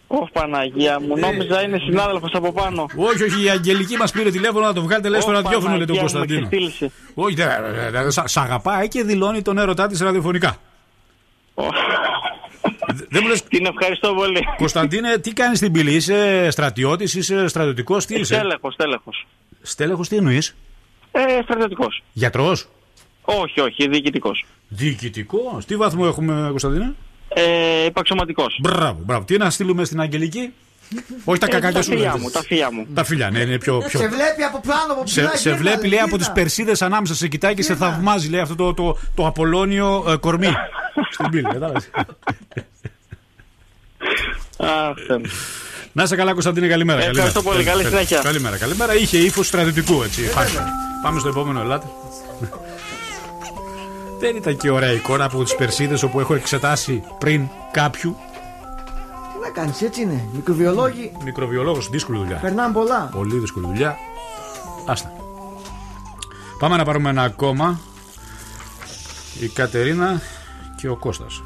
Ωχ, 0.07 0.29
Παναγία 0.31 0.99
μου, 0.99 1.17
νόμιζα 1.17 1.61
είναι 1.63 1.77
συνάδελφος 1.77 2.31
από 2.33 2.51
πάνω. 2.51 2.85
Όχι, 2.95 3.23
όχι, 3.23 3.43
η 3.43 3.49
Αγγελική 3.49 3.97
μας 3.97 4.11
πήρε 4.11 4.31
τηλέφωνο 4.31 4.65
να 4.65 4.73
το 4.73 4.81
βγάλετε, 4.81 5.09
λέει 5.09 5.21
στο 5.21 5.29
Ω, 5.29 5.33
ραδιόφωνο, 5.33 5.75
λέει 5.77 5.85
τον 5.85 5.95
Παναγία 5.95 6.19
μου, 6.19 6.25
με 6.27 6.35
Κωνσταντίνο. 6.37 6.67
ξεφτύλισε. 6.67 6.91
Όχι, 7.13 7.35
δεν- 7.35 7.91
δεν- 7.91 7.91
δεν- 7.91 8.11
σ' 8.11 8.21
σ' 8.31 8.37
αγαπάει 8.37 8.87
και 8.87 9.03
δηλώνει 9.03 9.41
τον 9.41 9.57
έρωτά 9.57 9.87
της 9.87 9.99
ραδιοφωνικά. 10.01 10.57
Δεν 13.09 13.21
μου 13.23 13.27
λες, 13.27 13.43
Την 13.43 13.65
ευχαριστώ 13.65 14.13
πολύ. 14.13 14.39
Κωνσταντίνε, 14.57 15.17
τι 15.17 15.33
κάνεις 15.33 15.57
στην 15.57 15.71
πύλη, 15.71 15.93
είσαι 15.93 16.47
στρατιώτης, 16.51 17.13
είσαι 17.15 17.47
στρατιωτικός, 17.47 18.05
τι 18.05 18.15
είσαι; 18.15 18.33
Στέλεχος, 18.35 18.73
στέλεχος. 18.73 19.25
Στέλεχο, 19.65 20.01
τι 20.01 20.15
εννοείς; 20.15 20.55
Ε, 21.11 21.21
στρατιωτικός. 21.43 22.03
Γιατρός; 22.13 22.67
Όχι, 23.21 23.59
όχι, 23.59 23.87
διοικητικός. 23.89 24.45
Διοικητικός. 24.67 25.65
Τι 25.65 25.75
βαθμό 25.75 26.03
έχουμε, 26.07 26.47
Κωνσταντίνε; 26.49 26.93
Ε, 27.29 27.85
υπαξιωματικό. 27.85 28.45
Μπράβο, 28.61 28.99
μπράβο. 29.03 29.25
Τι 29.25 29.37
να 29.37 29.49
στείλουμε 29.49 29.83
στην 29.83 30.01
Αγγελική; 30.01 30.53
Όχι 31.23 31.39
τα 31.39 31.45
Ε, 31.45 31.49
κακάκια 31.49 31.71
τα 31.77 31.81
σου. 31.81 31.89
φιλιά 31.91 32.11
λέει. 32.13 32.21
μου, 32.21 32.29
τα 32.29 32.41
φιλιά 32.41 32.71
μου. 32.71 32.87
Τα 32.93 33.03
φιλιά, 33.03 33.29
ναι, 33.29 33.39
είναι 33.39 33.57
πιο. 33.57 33.77
πιο... 33.77 33.99
Σε 33.99 34.07
βλέπει 34.07 34.43
από 34.43 34.61
πάνω, 34.67 34.93
από 34.93 35.03
ψηλά. 35.03 35.29
Σε, 35.29 35.37
σε 35.37 35.49
γύρνα, 35.49 35.61
βλέπει, 35.63 35.81
ρε, 35.81 35.87
λέει, 35.87 35.97
από 35.99 36.07
γύρνα. 36.07 36.23
τις 36.25 36.31
περσίδες 36.31 36.81
ανάμεσα. 36.81 37.15
Σε 37.15 37.27
κοιτάει 37.27 37.53
και 37.53 37.61
σε 37.63 37.75
θαυμάζει, 37.75 38.29
λέει, 38.29 38.39
αυτό 38.39 38.55
το, 38.55 38.73
το, 38.73 38.97
το 39.15 39.25
απολώνιο 39.27 40.05
ε, 40.07 40.15
κορμί. 40.15 40.47
Στην 41.13 41.29
πύλη, 41.29 41.43
κατάλαβες. 41.43 41.89
Α, 44.57 44.67
Θεέ 45.07 45.17
μου. 45.17 45.25
Να 45.95 46.03
είσαι 46.03 46.15
καλά, 46.15 46.31
Κωνσταντίνε, 46.31 46.67
καλημέρα. 46.67 46.99
Ε, 46.99 47.03
καλημέρα. 47.03 47.27
ευχαριστώ 47.27 47.51
πολύ, 47.51 47.63
καλή 47.69 47.83
συνέχεια. 47.83 48.19
Καλημέρα, 48.21 48.57
καλημέρα. 48.57 48.95
Είχε 48.95 49.17
ύφος 49.17 49.47
στρατιωτικού, 49.47 50.03
έτσι. 50.03 50.23
Υπάρχει. 50.23 50.57
Πάμε 51.03 51.19
στο 51.19 51.29
επόμενο, 51.29 51.59
ελάτε. 51.61 51.85
Δεν 54.19 54.35
ήταν 54.35 54.57
και 54.57 54.69
ωραία 54.69 54.91
εικόνα 54.91 55.25
από 55.25 55.43
τις 55.43 55.55
περσίδες 55.55 56.03
όπου 56.03 56.19
έχω 56.19 56.33
εξετάσει 56.33 57.03
πριν 57.17 57.47
κάποιου. 57.71 58.15
Τι 59.33 59.39
να 59.41 59.49
κάνεις, 59.49 59.81
έτσι 59.81 60.01
είναι. 60.01 60.27
Μικροβιολόγοι 60.33 61.11
Μικροβιολόγος, 61.23 61.89
δύσκολη 61.89 62.17
δουλειά. 62.17 62.35
περνάνε 62.37 62.73
πολλά. 62.73 63.09
Πολύ 63.13 63.37
δύσκολη 63.37 63.65
δουλειά. 63.67 63.97
Άστα. 64.85 65.11
Πάμε 66.59 66.77
να 66.77 66.83
πάρουμε 66.85 67.09
ένα 67.09 67.23
ακόμα. 67.23 67.79
Η 69.39 69.47
Κατερίνα 69.47 70.21
και 70.75 70.89
ο 70.89 70.95
Κώστας. 70.95 71.41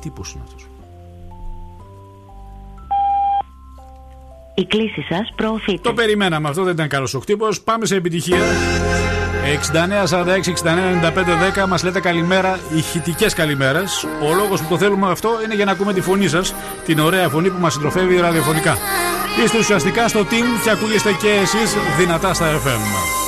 Τι 0.00 0.08
χτύπος 0.08 0.32
είναι 0.32 0.42
αυτός. 0.46 0.66
Η 4.54 4.66
κλίση 4.66 5.02
σας 5.08 5.32
προωθείται. 5.36 5.80
Το 5.82 5.92
περιμέναμε, 5.92 6.48
αυτό 6.48 6.62
δεν 6.62 6.72
ήταν 6.72 6.88
καλός 6.88 7.14
ο 7.14 7.20
χτύπος. 7.20 7.60
Πάμε 7.60 7.86
σε 7.86 7.94
επιτυχία. 7.96 8.38
69, 9.44 10.06
46, 10.06 10.50
69, 10.50 10.90
95, 10.90 11.36
10 11.36 11.66
μας 11.66 11.82
λέτε 11.82 12.00
καλημέρα, 12.00 12.58
ηχητικές 12.76 13.34
καλημέρες. 13.34 14.06
Ο 14.22 14.34
λόγος 14.34 14.60
που 14.60 14.68
το 14.68 14.78
θέλουμε 14.78 15.10
αυτό 15.10 15.30
είναι 15.44 15.54
για 15.54 15.64
να 15.64 15.72
ακούμε 15.72 15.92
τη 15.92 16.00
φωνή 16.00 16.28
σας, 16.28 16.54
την 16.84 16.98
ωραία 16.98 17.28
φωνή 17.28 17.50
που 17.50 17.60
μας 17.60 17.72
συντροφεύει 17.72 18.16
ραδιοφωνικά. 18.16 18.76
Είστε 19.44 19.58
ουσιαστικά 19.58 20.08
στο 20.08 20.20
team 20.20 20.62
και 20.64 20.70
ακούγεστε 20.70 21.12
και 21.12 21.28
εσείς 21.28 21.76
δυνατά 21.98 22.34
στα 22.34 22.46
FM. 22.46 23.19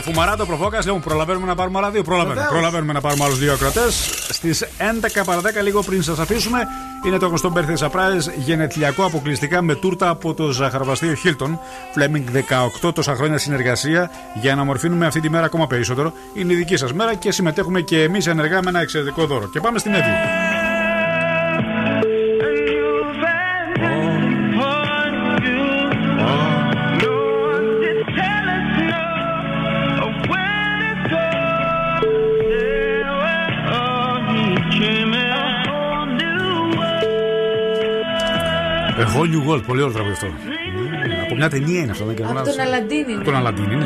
Φουμαράτο, 0.00 0.46
προφόκας, 0.46 0.86
λέμε 0.86 0.98
προλαβαίνουμε 0.98 1.46
να 1.46 1.54
πάρουμε 1.54 1.78
άλλα 1.78 1.90
δύο. 1.90 2.02
Προλαβαίνουμε, 2.02 2.46
προλαβαίνουμε 2.48 2.92
να 2.92 3.00
πάρουμε 3.00 3.24
άλλους 3.24 3.38
δύο 3.38 3.52
ακροτέ. 3.52 3.90
Στις 4.28 4.64
11 4.78 5.24
παρα 5.24 5.40
10, 5.40 5.62
λίγο 5.62 5.82
πριν 5.82 6.02
σας 6.02 6.18
αφήσουμε, 6.18 6.58
είναι 7.06 7.18
το 7.18 7.26
γνωστό 7.26 7.52
Birthday 7.56 7.86
Surprise 7.86 8.32
γενετλιακό 8.36 9.04
αποκλειστικά 9.04 9.62
με 9.62 9.74
τούρτα 9.74 10.08
από 10.08 10.34
το 10.34 10.50
ζαχαροπαστείο 10.50 11.14
Hilton. 11.24 11.58
Φλέμινγκ 11.92 12.26
18 12.82 12.92
τόσα 12.94 13.14
χρόνια 13.14 13.38
συνεργασία 13.38 14.10
για 14.34 14.54
να 14.54 14.64
μορφύνουμε 14.64 15.06
αυτή 15.06 15.20
τη 15.20 15.30
μέρα 15.30 15.44
ακόμα 15.44 15.66
περισσότερο. 15.66 16.12
Είναι 16.34 16.52
η 16.52 16.56
δική 16.56 16.76
σας 16.76 16.92
μέρα 16.92 17.14
και 17.14 17.32
συμμετέχουμε 17.32 17.80
και 17.80 18.02
εμείς 18.02 18.26
ενεργά 18.26 18.62
με 18.62 18.68
ένα 18.68 18.80
εξαιρετικό 18.80 19.26
δώρο. 19.26 19.48
Και 19.48 19.60
πάμε 19.60 19.78
στην 19.78 19.94
Εύη. 19.94 20.49
Whole 39.14 39.28
New 39.34 39.50
World, 39.50 39.62
πολύ 39.66 39.80
ωραίο 39.82 39.92
τραγούδι 39.92 40.12
αυτό. 40.14 40.26
Ναι, 40.26 41.22
Από 41.24 41.34
μια 41.34 41.48
ταινία 41.48 41.80
είναι 41.80 41.90
αυτό, 41.90 42.04
δεν 42.04 42.26
Από 42.26 42.44
τον 42.44 42.60
Αλαντίνη. 42.60 43.12
Από 43.12 43.18
ναι. 43.18 43.24
τον 43.24 43.36
Αλαντίνη, 43.36 43.74
ναι. 43.74 43.84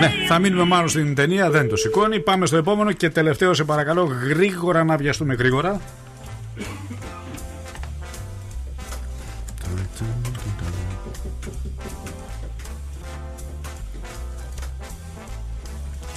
Ναι, 0.00 0.08
θα 0.28 0.38
μείνουμε 0.38 0.64
μάλλον 0.64 0.88
στην 0.88 1.14
ταινία, 1.14 1.50
δεν 1.50 1.68
το 1.68 1.76
σηκώνει. 1.76 2.20
Πάμε 2.20 2.46
στο 2.46 2.56
επόμενο 2.56 2.92
και 2.92 3.10
τελευταίο, 3.10 3.54
σε 3.54 3.64
παρακαλώ, 3.64 4.10
γρήγορα 4.28 4.84
να 4.84 4.96
βιαστούμε 4.96 5.34
γρήγορα. 5.34 5.80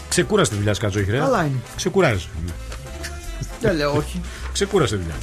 Ξεκούρασε 0.10 0.52
τη 0.52 0.58
δουλειά, 0.58 0.74
Σκάτζο, 0.74 1.00
είχε. 1.00 1.12
Καλά 1.12 1.41
είναι. 1.41 1.60
Ξεκουράζει. 1.76 2.28
Δεν 3.62 3.76
λέω 3.76 3.95
όχι. 3.95 4.21
Ξεκούρασε 4.54 4.95
τη 4.95 5.02
δουλειά. 5.02 5.15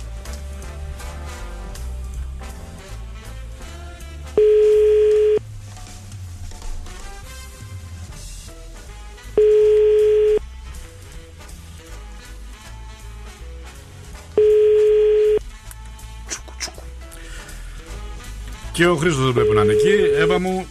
Και 18.82 18.88
ο 18.88 18.96
Χρήστος 18.96 19.24
δεν 19.24 19.34
πρέπει 19.34 19.54
να 19.54 19.62
είναι 19.62 19.72
εκεί. 19.72 19.96
Έβα 20.16 20.38
μου, 20.38 20.66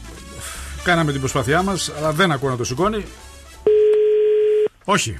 κάναμε 0.84 1.12
την 1.12 1.20
προσπάθειά 1.20 1.62
μας, 1.62 1.92
αλλά 1.98 2.12
δεν 2.12 2.32
ακούω 2.32 2.50
να 2.50 2.58
το 2.58 2.64
σηκώνει. 2.64 3.06
Όχι. 4.84 5.20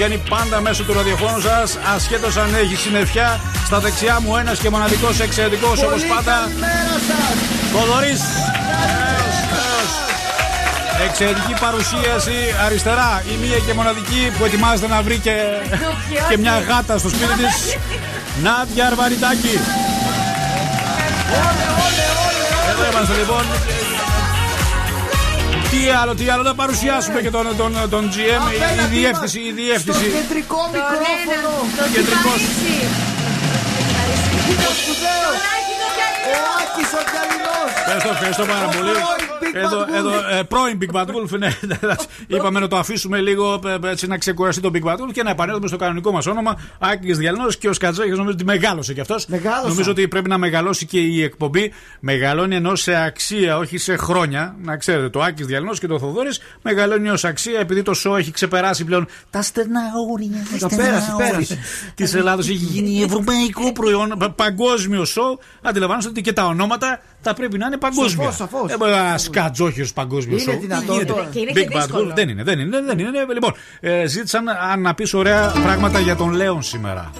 Βγαίνει 0.00 0.22
πάντα 0.28 0.60
μέσω 0.60 0.82
του 0.82 0.92
ραδιοφώνου 0.92 1.40
σας. 1.40 1.78
Ασχέτως 1.94 2.36
αν 2.36 2.54
έχει 2.54 2.76
συννεφιά. 2.76 3.40
Στα 3.66 3.78
δεξιά 3.78 4.20
μου 4.20 4.36
ένας 4.36 4.58
και 4.58 4.70
μοναδικός 4.70 5.20
εξαιρετικός 5.20 5.82
όπως 5.82 6.02
πάντα. 6.04 6.48
Κοδωρής. 7.72 8.20
Εξαιρετική 11.08 11.54
παρουσίαση 11.60 12.36
αριστερά. 12.64 13.22
Η 13.32 13.46
μία 13.46 13.58
και 13.66 13.74
μοναδική 13.74 14.32
που 14.38 14.44
ετοιμάζεται 14.44 14.88
να 14.88 15.02
βρει 15.02 15.18
και, 15.18 15.36
και 16.28 16.38
μια 16.38 16.58
γάτα 16.68 16.98
στο 16.98 17.08
σπίτι 17.08 17.34
της. 17.40 17.76
Νάντια 18.44 18.86
Αρβαριτάκη. 18.86 19.58
Εδώ 22.70 22.90
είμαστε 22.90 23.14
λοιπόν. 23.20 23.44
Τι 25.70 25.90
άλλο, 26.00 26.14
τι 26.14 26.28
άλλο, 26.28 26.42
να 26.42 26.54
παρουσιάσουμε 26.54 27.20
και 27.20 27.30
τον, 27.30 27.56
τον, 27.56 27.72
τον 27.90 28.10
GM, 28.14 28.44
η, 28.52 28.82
η 28.82 28.86
διεύθυνση, 28.98 29.40
η 29.40 29.52
διεύθυνση. 29.52 30.00
Στο 30.00 30.18
κεντρικό 30.18 30.60
μικρόφωνο. 30.72 31.52
Κεντρικός. 31.92 32.40
Το 34.64 34.72
σπουδαίο. 34.78 35.30
Ο 36.30 36.36
Άκης 36.60 36.90
ο 37.00 37.02
Καλινός. 37.14 37.70
Ευχαριστώ, 37.78 38.10
ευχαριστώ 38.10 38.44
πάρα 38.52 38.66
Ο 38.66 38.70
πολύ. 38.76 38.90
Πρώην 39.52 39.64
Big 39.64 39.66
Bad 39.66 39.68
Εδώ, 39.68 39.80
Wolf. 39.80 39.94
εδώ, 39.98 40.10
ε, 40.38 40.42
πρώην 40.42 40.78
Big 40.82 40.94
Bad 40.94 41.06
Wolf, 41.06 41.38
ναι. 41.38 41.48
Είπαμε 42.36 42.60
να 42.60 42.68
το 42.68 42.76
αφήσουμε 42.76 43.20
λίγο 43.20 43.60
ε, 43.84 43.88
έτσι 43.90 44.06
να 44.06 44.18
ξεκουραστεί 44.18 44.60
το 44.62 44.70
Big 44.74 44.82
Bad 44.82 44.94
Wolf 44.94 45.10
και 45.12 45.22
να 45.22 45.30
επανέλθουμε 45.30 45.68
στο 45.68 45.76
κανονικό 45.76 46.12
μας 46.12 46.26
όνομα. 46.26 46.58
Άκη 46.78 47.12
Διαλνός 47.12 47.56
και 47.58 47.68
ο 47.68 47.72
Σκατζέχη 47.72 48.08
νομίζω 48.10 48.30
ότι 48.30 48.44
μεγάλωσε 48.44 48.94
κι 48.94 49.00
αυτός. 49.00 49.26
Μεγάλωσα. 49.26 49.68
Νομίζω 49.68 49.90
ότι 49.90 50.08
πρέπει 50.08 50.28
να 50.28 50.38
μεγαλώσει 50.38 50.86
και 50.86 51.00
η 51.00 51.22
εκπομπή. 51.22 51.72
Μεγαλώνει 52.00 52.54
ενώ 52.56 52.74
σε 52.74 52.94
αξία, 52.94 53.56
όχι 53.56 53.78
σε 53.78 53.96
χρόνια. 53.96 54.54
Να 54.62 54.76
ξέρετε, 54.76 55.08
το 55.08 55.20
Άκη 55.22 55.44
Διαλνός 55.44 55.78
και 55.78 55.86
το 55.86 55.98
Θοδόρη 55.98 56.30
μεγαλώνει 56.62 57.08
ως 57.10 57.24
αξία 57.24 57.60
επειδή 57.60 57.82
το 57.82 57.94
σοου 57.94 58.14
έχει 58.14 58.30
ξεπεράσει 58.30 58.84
πλέον 58.84 59.06
τα 59.30 59.42
στενά 59.42 59.80
όρια. 60.12 60.28
Το 60.60 60.68
πέρασε, 60.76 61.14
πέρασε. 61.16 61.58
Της 61.94 62.14
Ελλάδος 62.14 62.46
έχει 62.48 62.56
γίνει 62.56 63.02
ευρωπαϊκό 63.02 63.72
προϊόν, 63.72 64.14
πα- 64.18 64.30
παγκόσμιο 64.30 65.04
σοου. 65.04 65.38
Αντιλαμβάνεστε 65.62 66.10
ότι 66.10 66.20
και 66.20 66.32
τα 66.32 66.46
ονόματα 66.46 67.00
θα 67.20 67.34
πρέπει 67.34 67.58
να 67.58 67.66
είναι 67.66 67.76
παγκόσμια. 67.76 68.30
Σαφώς, 68.30 68.36
σαφώς. 68.70 68.72
Ε, 69.40 69.42
μα, 69.42 69.46
Σκατζόχιο 69.48 69.86
παγκόσμιος 69.94 70.42
Είναι 70.42 70.52
σοου. 70.52 70.60
δυνατόν 70.60 70.86
Τι 70.86 70.92
γίνεται. 70.92 71.12
τώρα. 71.12 71.28
Και 71.32 71.38
είναι 71.40 71.50
και 71.52 71.66
Big 71.70 71.76
Bad 71.76 71.80
δύσκολο. 71.80 72.10
Wolf. 72.10 72.14
Δεν 72.14 72.28
είναι, 72.28 72.42
δεν 72.42 72.58
είναι. 72.58 72.80
Δεν 72.82 72.98
είναι. 72.98 73.26
Λοιπόν, 73.34 73.52
ε, 73.80 74.06
ζήτησαν 74.06 74.48
αν 74.48 74.80
να 74.80 74.94
πεις 74.94 75.14
ωραία 75.14 75.52
πράγματα 75.62 75.98
για 75.98 76.16
τον 76.16 76.30
Λέον 76.32 76.62
σήμερα. 76.62 77.10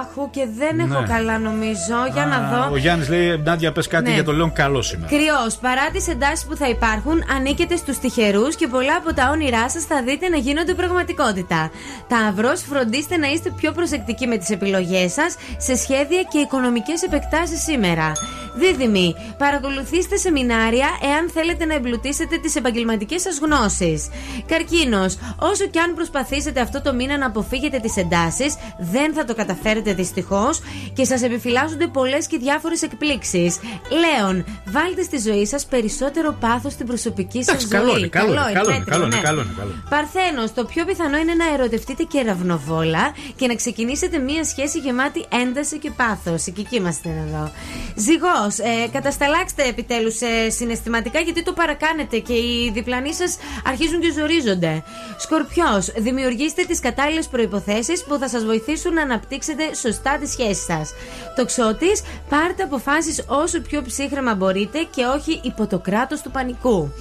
Άχου 0.00 0.30
και 0.30 0.46
δεν 0.58 0.78
έχω 0.78 1.00
Ναι. 1.00 1.06
καλά 1.06 1.38
νομίζω. 1.38 1.96
Για 2.12 2.26
να 2.26 2.36
Α, 2.36 2.66
Ο 2.66 2.68
δω. 2.70 2.76
Γιάννης 2.76 3.08
λέει: 3.08 3.38
Νάντια, 3.44 3.72
πες 3.72 3.86
κάτι 3.86 4.08
Ναι. 4.08 4.14
για 4.14 4.24
τον 4.24 4.34
Λέον 4.36 4.52
καλός 4.52 4.86
σήμερα. 4.86 5.08
Κρυός, 5.08 5.56
παρά 5.60 5.90
τις 5.92 6.08
εντάσεις 6.08 6.44
που 6.46 6.56
θα 6.56 6.68
υπάρχουν, 6.68 7.24
ανήκετε 7.36 7.76
στους 7.76 7.98
τυχερούς 7.98 8.56
και 8.56 8.66
πολλά 8.66 8.96
από 8.96 9.14
τα 9.14 9.28
όνειρά 9.32 9.70
σας 9.70 9.84
θα 9.84 10.02
δείτε 10.02 10.28
να 10.28 10.36
γίνονται 10.36 10.74
πραγματικότητα. 10.74 11.70
Ταύρος, 12.08 12.60
φροντίστε 12.62 13.16
να 13.16 13.26
είστε 13.28 13.50
πιο 13.50 13.72
προσεκτικοί 13.72 14.26
με 14.26 14.36
τις 14.36 14.50
επιλογές 14.50 15.12
σας 15.12 15.36
σε 15.56 15.76
σχέδια 15.76 16.22
και 16.22 16.38
οικονομικές 16.38 17.02
επεκτάσεις 17.02 17.62
σήμερα. 17.62 18.12
Δίδυμοι, 18.56 19.14
παρακολουθήστε 19.38 20.16
σεμινάρια 20.16 20.86
εάν 21.02 21.30
θέλετε 21.34 21.64
να 21.64 21.74
εμπλουτίσετε 21.74 22.36
τις 22.36 22.56
επαγγελματικές 22.56 23.22
σας 23.22 23.38
γνώσεις. 23.38 24.08
Καρκίνος, 24.46 25.18
όσο 25.38 25.66
και 25.66 25.80
αν 25.80 25.94
προσπαθήσετε 25.94 26.60
αυτό 26.60 26.82
το 26.82 26.94
μήνα 26.94 27.18
να 27.18 27.26
αποφύγετε 27.26 27.78
τις 27.78 27.96
εντάσεις, 27.96 28.54
δεν 28.78 29.14
θα 29.14 29.24
το 29.24 29.34
καταφέρετε 29.34 29.62
δυστυχώς 29.72 30.60
και 30.92 31.04
σας 31.04 31.22
επιφυλάσσονται 31.22 31.86
πολλές 31.86 32.26
και 32.26 32.38
διάφορες 32.38 32.82
εκπλήξεις. 32.82 33.58
Λέων, 33.90 34.44
βάλτε 34.66 35.02
στη 35.02 35.18
ζωή 35.18 35.46
σας 35.46 35.66
περισσότερο 35.66 36.36
πάθος 36.40 36.72
στην 36.72 36.86
προσωπική 36.86 37.44
σας 37.44 37.54
Εντάξει, 37.54 37.66
ζωή. 37.66 37.78
καλό 37.78 37.98
είναι, 37.98 38.08
καλό 38.08 38.32
είναι, 38.32 38.52
καλό 38.52 38.70
είναι, 38.70 38.78
μέτριο, 38.78 38.92
καλό 38.92 39.04
είναι, 39.04 39.16
ναι. 39.16 39.22
καλό 39.22 39.40
είναι, 39.40 39.52
καλό 39.58 39.70
είναι. 39.70 39.82
Παρθένος, 39.90 40.52
το 40.52 40.64
πιο 40.64 40.84
πιθανό 40.84 41.16
είναι 41.16 41.34
να 41.34 41.52
ερωτευτείτε 41.54 42.02
και 42.02 42.22
ραυνοβόλα 42.22 43.14
και 43.36 43.46
να 43.46 43.54
ξεκινήσετε 43.54 44.18
μία 44.18 44.44
σχέση 44.44 44.78
γεμάτη 44.78 45.24
ένταση 45.42 45.78
και 45.78 45.90
πάθος. 45.90 46.46
Η 46.46 46.50
Κική 46.50 46.76
είμαστε 46.76 47.08
εδώ. 47.26 47.50
Ζυγός, 47.96 48.58
ε, 48.58 48.88
κατασταλάξτε 48.92 49.62
επιτέλους 49.62 50.20
ε, 50.20 50.50
συναισθηματικά 50.50 51.20
γιατί 51.20 51.42
το 51.42 51.52
παρακάνετε 51.52 52.18
και 52.18 52.32
οι 52.32 52.70
διπλανοί 52.74 53.14
σας 53.14 53.36
αρχίζουν 53.66 54.00
και 54.00 54.12
ζορίζονται. 54.12 54.82
Σκορπιός, 55.18 55.92
δημιουργήστε 55.96 56.62
τις 56.64 56.80
κατάλληλες 56.80 57.26
προποθέσει 57.28 57.92
που 58.08 58.18
θα 58.18 58.28
σας 58.28 58.44
βοηθήσουν 58.44 58.92
να 58.94 59.02
αναπτύξετε 59.02 59.53
σωστά 59.80 60.18
τη 60.18 60.26
σχέση 60.26 60.62
σας. 60.62 60.92
Τοξότη, 61.36 61.90
πάρτε 62.28 62.62
αποφάσεις 62.62 63.24
όσο 63.26 63.60
πιο 63.60 63.82
ψύχρεμα 63.82 64.34
μπορείτε 64.34 64.78
και 64.94 65.04
όχι 65.04 65.40
υπό 65.42 65.66
το 65.66 65.78
κράτος 65.78 66.20
του 66.20 66.30
πανικού. 66.30 66.92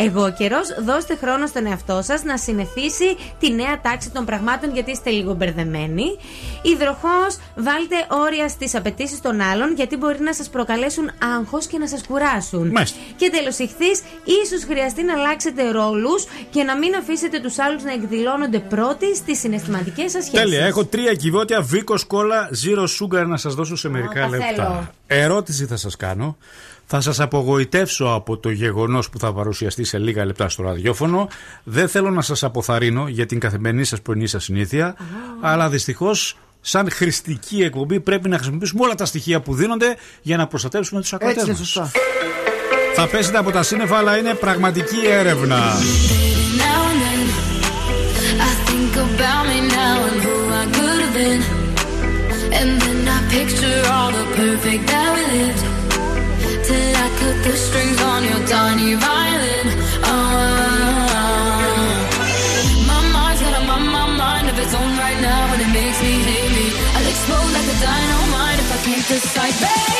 Εγώ 0.00 0.32
καιρός, 0.32 0.66
δώστε 0.84 1.16
χρόνο 1.22 1.46
στον 1.46 1.66
εαυτό 1.66 2.00
σας 2.02 2.22
να 2.22 2.36
συνηθίσει 2.36 3.16
τη 3.38 3.54
νέα 3.54 3.80
τάξη 3.80 4.10
των 4.10 4.24
πραγμάτων 4.24 4.72
γιατί 4.72 4.90
είστε 4.90 5.10
λίγο 5.10 5.34
μπερδεμένοι. 5.34 6.04
Υδροχός, 6.62 7.38
βάλτε 7.56 7.96
όρια 8.08 8.48
στις 8.48 8.74
απαιτήσεις 8.74 9.20
των 9.20 9.40
άλλων 9.40 9.74
γιατί 9.74 9.96
μπορεί 9.96 10.20
να 10.20 10.34
σας 10.34 10.48
προκαλέσουν 10.48 11.10
άγχος 11.38 11.66
και 11.66 11.78
να 11.78 11.88
σας 11.88 12.06
κουράσουν. 12.06 12.68
Μάλιστα. 12.68 12.98
Και 13.16 13.30
τέλος, 13.30 13.58
ηχθείς, 13.58 14.02
ίσως 14.44 14.64
χρειαστεί 14.64 15.02
να 15.02 15.12
αλλάξετε 15.12 15.70
ρόλους 15.70 16.24
και 16.50 16.62
να 16.62 16.76
μην 16.76 16.94
αφήσετε 16.94 17.40
τους 17.40 17.58
άλλους 17.58 17.82
να 17.82 17.92
εκδηλώνονται 17.92 18.58
πρώτοι 18.58 19.16
στις 19.16 19.38
συναισθηματικές 19.38 20.10
σας 20.10 20.24
σχέσεις. 20.24 20.50
Τέλεια, 20.50 20.66
έχω 20.66 20.84
τρία 20.84 21.14
κυβότια 21.14 21.60
Βίκος 21.62 22.04
Κόλλα 22.04 22.50
Zero 22.64 22.82
Sugar 22.82 23.26
να 23.26 23.36
σας 23.36 23.54
δώσω 23.54 23.76
σε 23.76 23.88
μερικά 23.88 24.20
τα 24.20 24.28
λεπτά. 24.28 24.46
θέλω. 24.46 24.90
Ερώτηση 25.06 25.66
θα 25.66 25.76
σας 25.76 25.96
κάνω. 25.96 26.36
Θα 26.90 27.00
σας 27.00 27.20
απογοητεύσω 27.20 28.04
από 28.04 28.36
το 28.38 28.50
γεγονός 28.50 29.10
που 29.10 29.18
θα 29.18 29.32
παρουσιαστεί 29.32 29.84
σε 29.84 29.98
λίγα 29.98 30.24
λεπτά 30.24 30.48
στο 30.48 30.62
ραδιόφωνο. 30.62 31.28
Δεν 31.64 31.88
θέλω 31.88 32.10
να 32.10 32.22
σας 32.22 32.42
αποθαρρύνω 32.42 33.08
για 33.08 33.26
την 33.26 33.38
καθημερινή 33.40 33.84
σας 33.84 34.00
πρωινή 34.02 34.26
σας 34.26 34.44
συνήθεια. 34.44 34.96
Αλλά 35.40 35.68
δυστυχώς, 35.68 36.36
σαν 36.60 36.90
χρηστική 36.90 37.62
εκπομπή, 37.62 38.00
πρέπει 38.00 38.28
να 38.28 38.36
χρησιμοποιήσουμε 38.36 38.84
όλα 38.84 38.94
τα 38.94 39.04
στοιχεία 39.04 39.40
που 39.40 39.54
δίνονται 39.54 39.96
για 40.22 40.36
να 40.36 40.46
προστατεύσουμε 40.46 41.00
τους 41.00 41.12
ακροατές 41.12 41.36
Έτσι 41.42 41.50
είναι 41.50 41.58
μας. 41.58 41.68
σωστά. 41.68 41.90
Θα 42.94 43.06
πέσετε 43.06 43.38
από 43.38 43.50
τα 43.50 43.62
σύννεφα, 43.62 43.96
αλλά 43.96 44.16
είναι 44.18 44.34
πραγματική 44.34 45.06
έρευνα. 45.06 45.58
Now 45.58 46.80
and 46.90 47.00
then, 47.04 47.22
I 48.50 48.52
think 48.68 48.92
about 49.08 49.42
me 49.50 49.58
now 49.78 49.96
and 50.08 50.18
who 50.26 50.36
I 50.62 50.64
could 50.76 50.98
have 51.04 51.14
been. 51.20 51.40
And 52.58 52.70
then 52.82 52.98
I 53.16 53.18
picture 53.36 53.80
all 53.94 54.10
the 54.18 54.26
perfect 54.40 54.82
that 54.92 55.08
we 55.14 55.22
lived. 55.36 55.67
Till 56.68 56.76
I 56.76 57.08
cut 57.18 57.36
the 57.44 57.56
strings 57.56 57.98
on 58.02 58.24
your 58.24 58.46
tiny 58.46 58.94
violin. 58.94 59.68
Oh, 60.04 60.12
my 62.86 63.00
mind's 63.14 63.40
got 63.40 63.54
a 63.56 63.64
my 63.64 64.06
mind 64.22 64.50
of 64.50 64.58
its 64.58 64.74
own 64.74 64.92
right 64.98 65.18
now, 65.18 65.52
and 65.54 65.62
it 65.62 65.72
makes 65.72 65.98
me 66.02 66.12
hate 66.28 66.52
me. 66.58 66.66
I'll 66.94 67.08
explode 67.08 67.52
like 67.56 67.68
a 67.74 67.76
dynamite 67.80 68.58
if 68.58 68.68
I 68.76 68.78
can't 68.84 69.06
decide, 69.08 69.56
baby. 69.64 69.97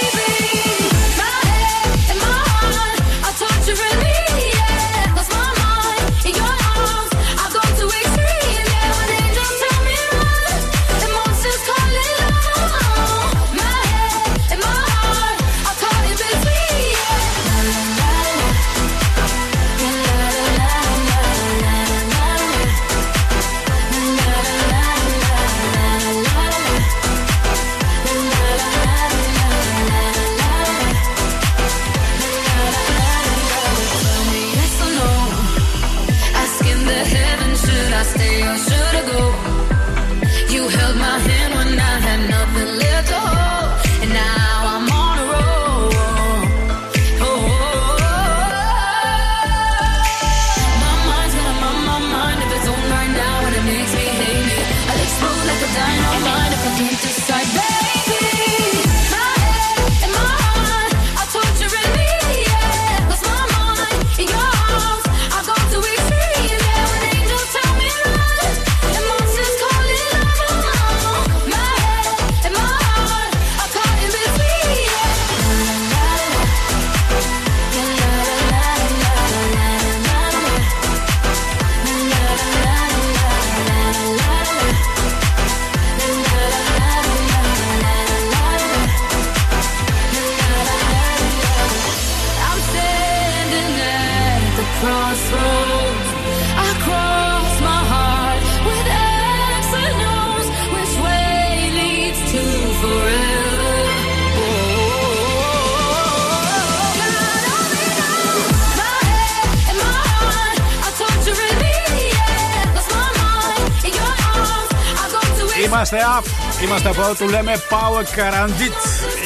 Είμαστε 115.78 115.98
up. 116.18 116.24
Είμαστε 116.64 116.88
από 116.88 117.00
εδώ 117.00 117.14
του 117.14 117.28
λέμε 117.28 117.52
Power 117.70 118.02
Carandit. 118.18 118.74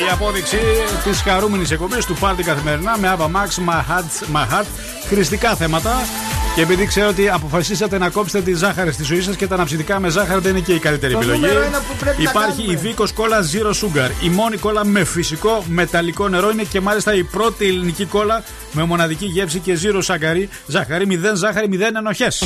Η 0.07 0.11
απόδειξη 0.13 0.59
της 1.05 1.23
χαρούμενης 1.23 1.71
εκπομπής 1.71 2.07
του 2.07 2.15
Πάρτι 2.15 2.43
καθημερινά 2.43 2.99
με 2.99 3.17
Ava 3.19 3.25
Max, 3.25 3.71
My 3.71 3.77
Heart, 3.77 4.37
My 4.37 4.55
Heart. 4.55 4.67
Χρηστικά 5.09 5.55
θέματα. 5.55 5.91
Και 6.55 6.61
επειδή 6.63 6.87
ξέρω 6.87 7.09
ότι 7.09 7.29
αποφασίσατε 7.29 7.99
να 7.99 8.11
κόψετε 8.11 8.51
τη 8.51 8.55
ζάχαρη 8.57 8.93
στη 8.93 9.03
ζωή 9.05 9.21
σας 9.21 9.37
και 9.37 9.47
τα 9.47 9.55
αναψυντικά 9.55 10.01
με 10.01 10.09
ζάχαρη 10.09 10.41
δεν 10.41 10.51
είναι 10.51 10.65
και 10.65 10.73
η 10.73 10.79
καλύτερη 10.79 11.13
Το 11.13 11.19
επιλογή. 11.19 11.41
νούμερο 11.41 11.63
ένα 11.63 11.79
που 11.79 11.95
πρέπει 12.01 12.23
να 12.23 12.31
Υπάρχει 12.31 12.63
η 12.63 12.67
κάνουμε. 12.77 12.95
Vico 12.97 13.05
Cola 13.05 13.41
Zero 13.53 13.71
Sugar. 13.71 14.11
Η 14.25 14.29
μόνη 14.29 14.57
κόλλα 14.57 14.85
με 14.85 15.05
φυσικό 15.05 15.65
μεταλλικό 15.69 16.29
νερό 16.29 16.51
είναι 16.51 16.63
και 16.63 16.81
μάλιστα 16.81 17.15
η 17.15 17.23
πρώτη 17.25 17.67
ελληνική 17.67 18.05
κόλλα 18.05 18.43
με 18.73 18.85
μοναδική 18.85 19.27
γεύση 19.27 19.59
και 19.59 19.79
zero 19.83 19.99
ζάχαρη. 20.03 20.49
Ζάχαρη, 20.67 21.07
μηδέν 21.07 21.37
ζάχαρη, 21.37 21.69
μηδέν 21.69 21.97
ενοχές. 21.97 22.43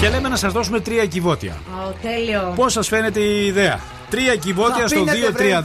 Και 0.00 0.08
λέμε 0.08 0.28
να 0.28 0.36
σας 0.36 0.52
δώσουμε 0.52 0.80
τρία 0.80 1.06
κυβότια. 1.06 1.56
Ω, 1.72 1.92
τέλειο. 2.02 2.52
Πώς 2.56 2.72
σας 2.72 2.88
φαίνεται 2.88 3.20
η 3.20 3.46
ιδέα; 3.46 3.80
Τρία 4.10 4.36
κυβότια 4.36 4.82
Θα 4.82 4.88
στο 4.88 5.04
πίνετε, 5.04 5.64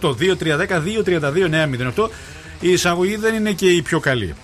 2-3-10-2-32-908. 0.00 0.14
2-3-10-2-32-908. 1.96 2.10
Η 2.60 2.72
εισαγωγή 2.72 3.16
δεν 3.16 3.34
είναι 3.34 3.52
και 3.52 3.66
η 3.66 3.82
πιο 3.82 4.00
καλή. 4.00 4.34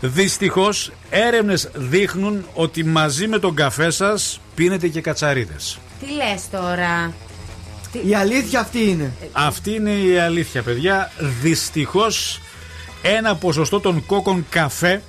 Δυστυχώς, 0.00 0.92
έρευνες 1.10 1.68
δείχνουν 1.74 2.46
ότι 2.54 2.84
μαζί 2.84 3.28
με 3.28 3.38
τον 3.38 3.54
καφέ 3.54 3.90
σας 3.90 4.40
πίνετε 4.54 4.88
και 4.88 5.00
κατσαρίδες. 5.00 5.78
Τι 6.00 6.06
λες 6.06 6.42
τώρα; 6.50 7.12
Η 8.06 8.14
αλήθεια 8.14 8.60
αυτή 8.60 8.88
είναι. 8.88 9.12
Αυτή 9.32 9.74
είναι 9.74 9.90
η 9.90 10.18
αλήθεια, 10.18 10.62
παιδιά. 10.62 11.10
Δυστυχώς, 11.42 12.40
ένα 13.02 13.34
ποσοστό 13.36 13.80
των 13.80 14.06
κόκκων 14.06 14.46
καφέ 14.50 15.02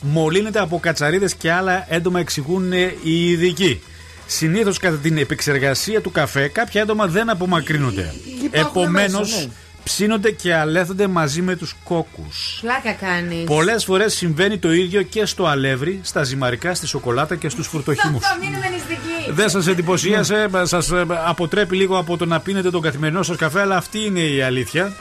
μολύνεται 0.00 0.60
από 0.60 0.78
κατσαρίδες 0.80 1.34
και 1.34 1.52
άλλα 1.52 1.86
έντομα, 1.88 2.20
εξηγούν 2.20 2.72
οι 3.02 3.30
ειδικοί. 3.30 3.82
Συνήθως 4.26 4.78
κατά 4.78 4.96
την 4.96 5.18
επεξεργασία 5.18 6.00
του 6.00 6.10
καφέ, 6.10 6.48
κάποια 6.48 6.80
έντομα 6.80 7.06
δεν 7.06 7.30
απομακρύνονται. 7.30 8.14
Υπάρχουν 8.44 8.82
Επομένως, 8.82 9.30
μέσα, 9.30 9.40
ναι. 9.40 9.48
Ψήνονται 9.84 10.30
και 10.30 10.54
αλέθονται 10.54 11.06
μαζί 11.06 11.42
με 11.42 11.56
τους 11.56 11.76
κόκκους. 11.84 12.58
Πλάκα 12.60 12.92
κάνεις. 12.92 13.44
Πολλές 13.44 13.84
φορές 13.84 14.14
συμβαίνει 14.14 14.58
το 14.58 14.72
ίδιο 14.72 15.02
και 15.02 15.26
στο 15.26 15.46
αλεύρι, 15.46 16.00
στα 16.02 16.22
ζυμαρικά, 16.22 16.74
στη 16.74 16.86
σοκολάτα 16.86 17.36
και 17.36 17.48
στους 17.48 17.66
φρουτοχύμους. 17.66 18.22
Θα 18.26 18.38
μείνουμε 18.40 18.68
νηστικοί. 18.68 19.32
Δεν 19.32 19.48
σας 19.48 19.66
εντυπωσίασε, 19.66 20.48
σας 20.62 20.90
αποτρέπει 21.26 21.76
λίγο 21.76 21.98
από 21.98 22.16
το 22.16 22.26
να 22.26 22.40
πίνετε 22.40 22.70
τον 22.70 22.80
καθημερινό 22.80 23.22
σας 23.22 23.36
καφέ, 23.36 23.60
αλλά 23.60 23.76
αυτή 23.76 24.04
είναι 24.04 24.20
η 24.20 24.42
αλήθεια. 24.42 24.92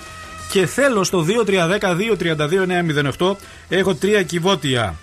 Και 0.52 0.66
θέλω 0.66 1.04
στο 1.04 1.26
2310-232-908 3.20 3.36
έχω 3.70 3.96
τρία 3.96 4.24
κυβότια 4.24 4.96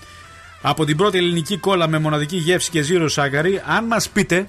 από 0.63 0.85
την 0.85 0.97
πρώτη 0.97 1.19
ελληνική 1.19 1.57
κόλλα 1.57 1.89
με 1.89 1.99
μοναδική 1.99 2.37
γεύση 2.37 2.71
και 2.71 2.83
ζύρο 2.83 3.09
σάκαρη. 3.09 3.63
Αν 3.67 3.85
μας 3.85 4.09
πείτε, 4.09 4.49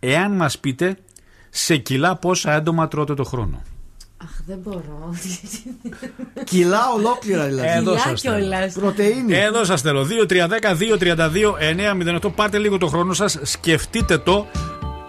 εάν 0.00 0.32
μας 0.32 0.58
πείτε, 0.58 0.96
σε 1.50 1.76
κιλά 1.76 2.16
πόσα 2.16 2.52
έντομα 2.52 2.88
τρώτε 2.88 3.14
το 3.14 3.24
χρόνο. 3.24 3.62
Αχ, 4.22 4.30
δεν 4.46 4.58
μπορώ. 4.62 5.14
Κιλά 6.50 6.80
ολόκληρα 6.96 7.44
δηλαδή. 7.46 7.68
Εδώ 7.68 7.90
Κιλά 7.90 8.02
σας 8.02 8.20
θέλω. 8.20 8.38
κιόλας. 8.38 8.72
Πρωτεΐνη. 8.72 9.34
Εδώ 9.34 9.64
σας 9.64 9.80
θέλω. 9.80 10.06
2-3-10-2-32-908. 12.22 12.32
Πάρτε 12.34 12.58
λίγο 12.58 12.78
το 12.78 12.86
χρόνο 12.86 13.12
σας. 13.12 13.38
Σκεφτείτε 13.42 14.18
το 14.18 14.46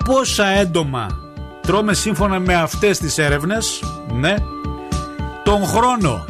πόσα 0.06 0.46
έντομα 0.48 1.26
τρώμε 1.68 1.94
σύμφωνα 1.94 2.40
με 2.40 2.54
αυτές 2.56 2.98
τις 2.98 3.18
έρευνες. 3.18 3.84
Ναι. 4.14 4.36
Τον 5.44 5.66
χρόνο. 5.66 6.26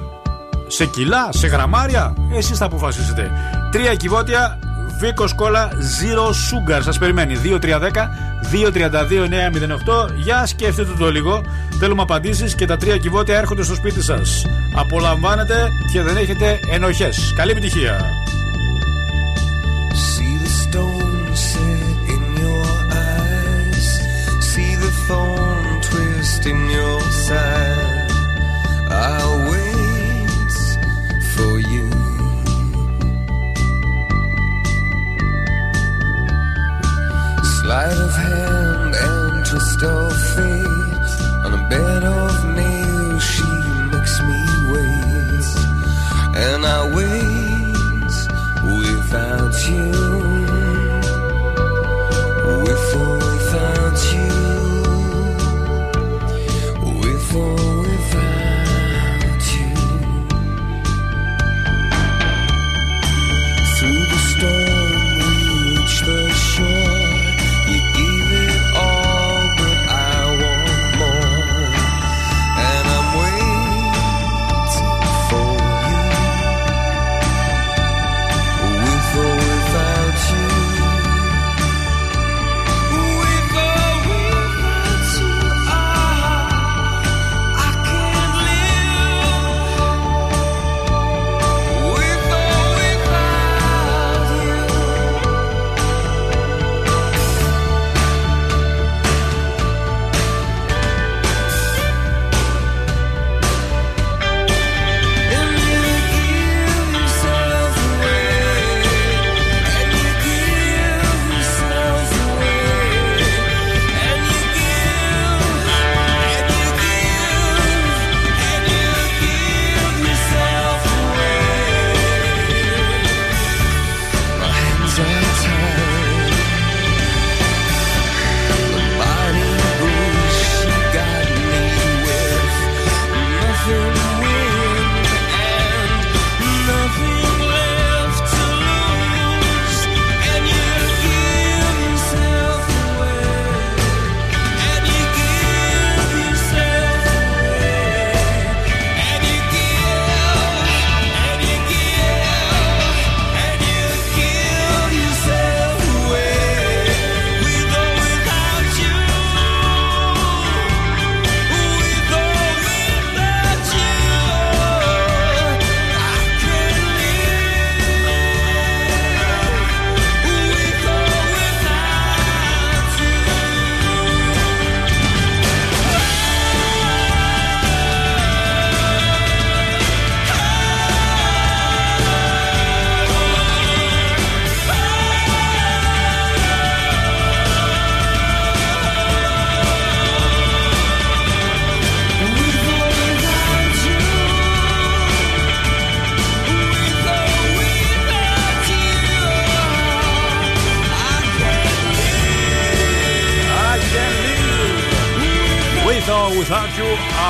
Σε 0.68 0.86
κιλά, 0.86 1.30
σε 1.32 1.48
γραμμάρια. 1.48 2.16
Εσείς 2.34 2.58
θα 2.58 2.66
αποφασίσετε. 2.66 3.32
Τρία 3.72 3.96
κυβότια. 3.96 4.60
Βίκο 5.00 5.26
κόλλα 5.36 5.70
Zero 5.72 6.28
Sugar. 6.28 6.80
Σας 6.84 6.98
περιμένει. 6.98 7.36
2-3-10-2-32-908. 7.44 10.10
Για 10.16 10.46
σκεφτείτε 10.46 10.92
το 10.98 11.12
λίγο. 11.12 11.44
Θέλουμε 11.80 12.02
απαντήσεις 12.02 12.56
και 12.56 12.66
τα 12.66 12.78
τρία 12.78 12.98
κυβότια 12.98 13.38
έρχονται 13.38 13.64
στο 13.64 13.76
σπίτι 13.76 14.04
σας. 14.04 14.46
Απολαμβάνετε 14.76 15.68
και 15.92 16.02
δεν 16.02 16.18
έχετε 16.18 16.60
ενοχές. 16.72 17.34
Καλή 17.36 17.52
επιτυχία. 17.52 18.06
Sleight 37.78 38.00
of 38.00 38.16
hand 38.16 38.96
and 38.96 39.46
twist 39.46 39.84
of 39.84 40.12
fate. 40.34 41.12
On 41.46 41.54
a 41.54 41.70
bed 41.70 42.04
of 42.04 42.34
nails, 42.56 43.24
she 43.24 43.52
makes 43.92 44.20
me 44.28 44.40
wait. 44.72 45.48
And 46.46 46.66
I 46.66 46.80
wait 46.98 48.16
without 48.64 49.54
you. 49.70 49.97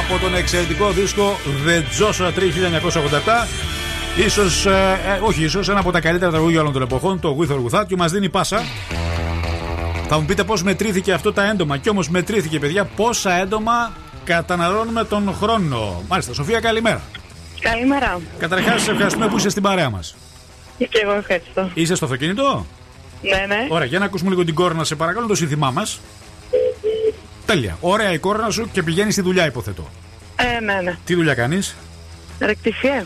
Από 0.09 0.19
τον 0.19 0.35
εξαιρετικό 0.35 0.91
δίσκο 0.91 1.37
The 1.65 2.01
Joshua 2.01 2.27
Tree 2.27 2.51
1987. 3.45 3.47
Ίσως, 4.25 4.65
ε, 4.65 4.99
ε, 5.05 5.19
όχι 5.21 5.43
ίσως, 5.43 5.69
ένα 5.69 5.79
από 5.79 5.91
τα 5.91 5.99
καλύτερα 5.99 6.31
τραγούδια 6.31 6.59
όλων 6.59 6.73
των 6.73 6.81
εποχών, 6.81 7.19
το 7.19 7.37
With 7.39 7.51
or 7.51 7.69
Without 7.69 7.83
You, 7.83 7.95
μας 7.97 8.11
δίνει 8.11 8.29
πάσα. 8.29 8.63
Θα 10.07 10.19
μου 10.19 10.25
πείτε 10.25 10.43
πώς 10.43 10.63
μετρήθηκε 10.63 11.13
αυτό 11.13 11.33
τα 11.33 11.49
έντομα. 11.49 11.77
Και 11.77 11.89
όμως 11.89 12.09
μετρήθηκε, 12.09 12.59
παιδιά, 12.59 12.85
πόσα 12.85 13.33
έντομα 13.33 13.91
καταναλώνουμε 14.23 15.03
τον 15.03 15.33
χρόνο. 15.41 16.03
Μάλιστα, 16.07 16.33
Σοφία, 16.33 16.59
καλημέρα. 16.59 17.01
Καλημέρα. 17.59 18.19
Καταρχάς, 18.37 18.81
σε 18.81 18.91
ευχαριστούμε 18.91 19.27
που 19.27 19.37
είσαι 19.37 19.49
στην 19.49 19.63
παρέα 19.63 19.89
μας. 19.89 20.15
Και 20.77 20.87
εγώ 21.03 21.13
ευχαριστώ. 21.13 21.69
Είσαι 21.73 21.95
στο 21.95 22.05
αυτοκίνητο; 22.05 22.65
Ναι, 23.21 23.55
ναι. 23.55 23.67
Ωραία, 23.69 23.87
για 23.87 23.99
να 23.99 24.05
ακούσουμε 24.05 24.29
λίγο 24.29 24.43
την 24.43 24.53
κόρνα, 24.53 24.83
σε 24.83 24.95
παρακαλώ, 24.95 25.27
το 25.27 25.35
σύνθημά 25.35 25.71
μας. 25.71 25.99
Τέλεια. 27.47 27.77
Ωραία 27.81 28.13
η 28.13 28.17
κόρνα 28.17 28.49
σου 28.49 28.69
και 28.71 28.83
πηγαίνει 28.83 29.11
στη 29.11 29.21
δουλειά, 29.21 29.45
υποθέτω. 29.45 29.89
Ε, 30.35 30.59
ναι, 30.59 30.81
ναι. 30.83 30.97
Τι 31.05 31.15
δουλειά 31.15 31.33
κάνεις, 31.33 31.75
Ρεκτιφιέ. 32.39 33.05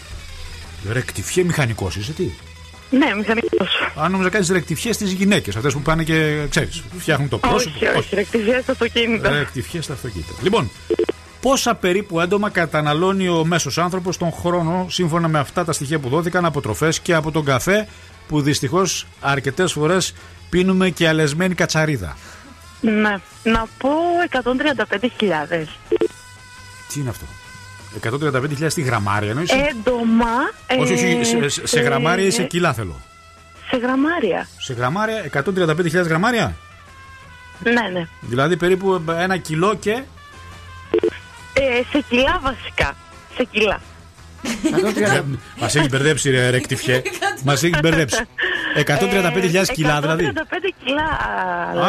Ρεκτιφιέ 0.92 1.44
μηχανικός, 1.44 1.96
είσαι 1.96 2.12
τι; 2.12 2.24
Ναι, 2.90 3.16
μηχανικός. 3.18 3.70
Αν 3.96 4.12
νόμιζα 4.12 4.30
κάνεις 4.30 4.50
ρεκτιφιέ 4.50 4.94
στις 4.94 5.12
γυναίκες, 5.12 5.56
αυτές 5.56 5.74
που 5.74 5.82
πάνε 5.82 6.04
και 6.04 6.46
ξέρεις, 6.50 6.84
φτιάχνουν 6.98 7.30
το 7.30 7.38
πρόσωπο. 7.38 7.76
Όχι, 7.86 7.98
όχι, 7.98 8.16
ρεκτιφιέ 8.16 8.60
στο 8.62 8.72
αυτοκίνητο. 8.72 9.30
Ρεκτιφιέ 9.30 9.82
στα 9.82 9.94
αυτοκίνητα. 9.94 10.32
Λοιπόν, 10.42 10.70
πόσα 11.42 11.76
περίπου 11.76 12.20
έντομα 12.20 12.50
καταναλώνει 12.50 13.28
ο 13.28 13.46
μέσος 13.46 13.78
άνθρωπος 13.78 14.18
τον 14.18 14.32
χρόνο 14.32 14.86
σύμφωνα 14.90 15.28
με 15.28 15.40
αυτά 15.40 15.66
τα 15.66 15.72
στοιχεία 15.72 16.00
που 16.00 16.10
δόθηκαν 16.10 16.46
από 16.46 16.62
τροφές 16.62 17.00
και 17.00 17.14
από 17.14 17.32
τον 17.32 17.46
καφέ 17.46 17.88
που 18.28 18.42
δυστυχώς 18.42 19.08
αρκετές 19.20 19.72
φορές 19.72 20.14
πίνουμε 20.50 20.90
και 20.90 21.08
αλεσμένη 21.08 21.56
κατσαρίδα. 21.56 22.18
Ναι. 22.82 23.16
Να 23.44 23.68
πω 23.78 23.90
135.000. 24.32 25.68
Τι 26.94 27.00
είναι 27.00 27.10
αυτό; 27.10 27.26
135.000 28.04 28.66
στη 28.70 28.82
γραμμάρια 28.82 29.30
εννοείς; 29.30 29.52
Έντομα. 29.52 30.26
ε, 30.68 30.76
όχι, 30.76 30.94
όχι, 30.94 31.24
σε, 31.24 31.50
σε- 31.50 31.68
σε 31.68 31.80
ε, 31.80 31.84
γραμμάρια 31.84 32.26
ή 32.26 32.32
σε 32.32 32.44
κιλά 32.44 32.74
θέλω. 32.74 33.02
Σε 33.70 33.78
γραμμάρια. 33.78 34.48
Σε 34.60 34.74
γραμμάρια, 34.74 35.30
135.000 35.34 35.90
γραμμάρια; 36.06 36.56
Ναι, 37.64 37.72
ναι. 37.94 38.08
Δηλαδή 38.22 38.58
περίπου 38.58 39.04
ένα 39.18 39.38
κιλό 39.38 39.76
και; 39.76 40.04
Ε, 41.54 41.82
σε 41.92 42.04
κιλά 42.10 42.40
βασικά. 42.42 42.96
Σε 43.36 43.44
κιλά. 43.52 43.82
Μας 45.60 45.76
έχει 45.76 45.88
μπερδέψει, 45.90 46.30
ρε, 46.30 46.50
ρε 46.50 46.60
κτυφιέ. 46.60 47.02
Μας 47.44 47.64
έχει 47.64 47.80
μπερδέψει. 47.82 48.18
135.000 48.76 49.66
κιλά 49.74 50.02
δηλαδή. 50.02 50.32
135 50.36 50.40
κιλά. 50.84 51.04
Α, 51.04 51.76
λέω. 51.76 51.84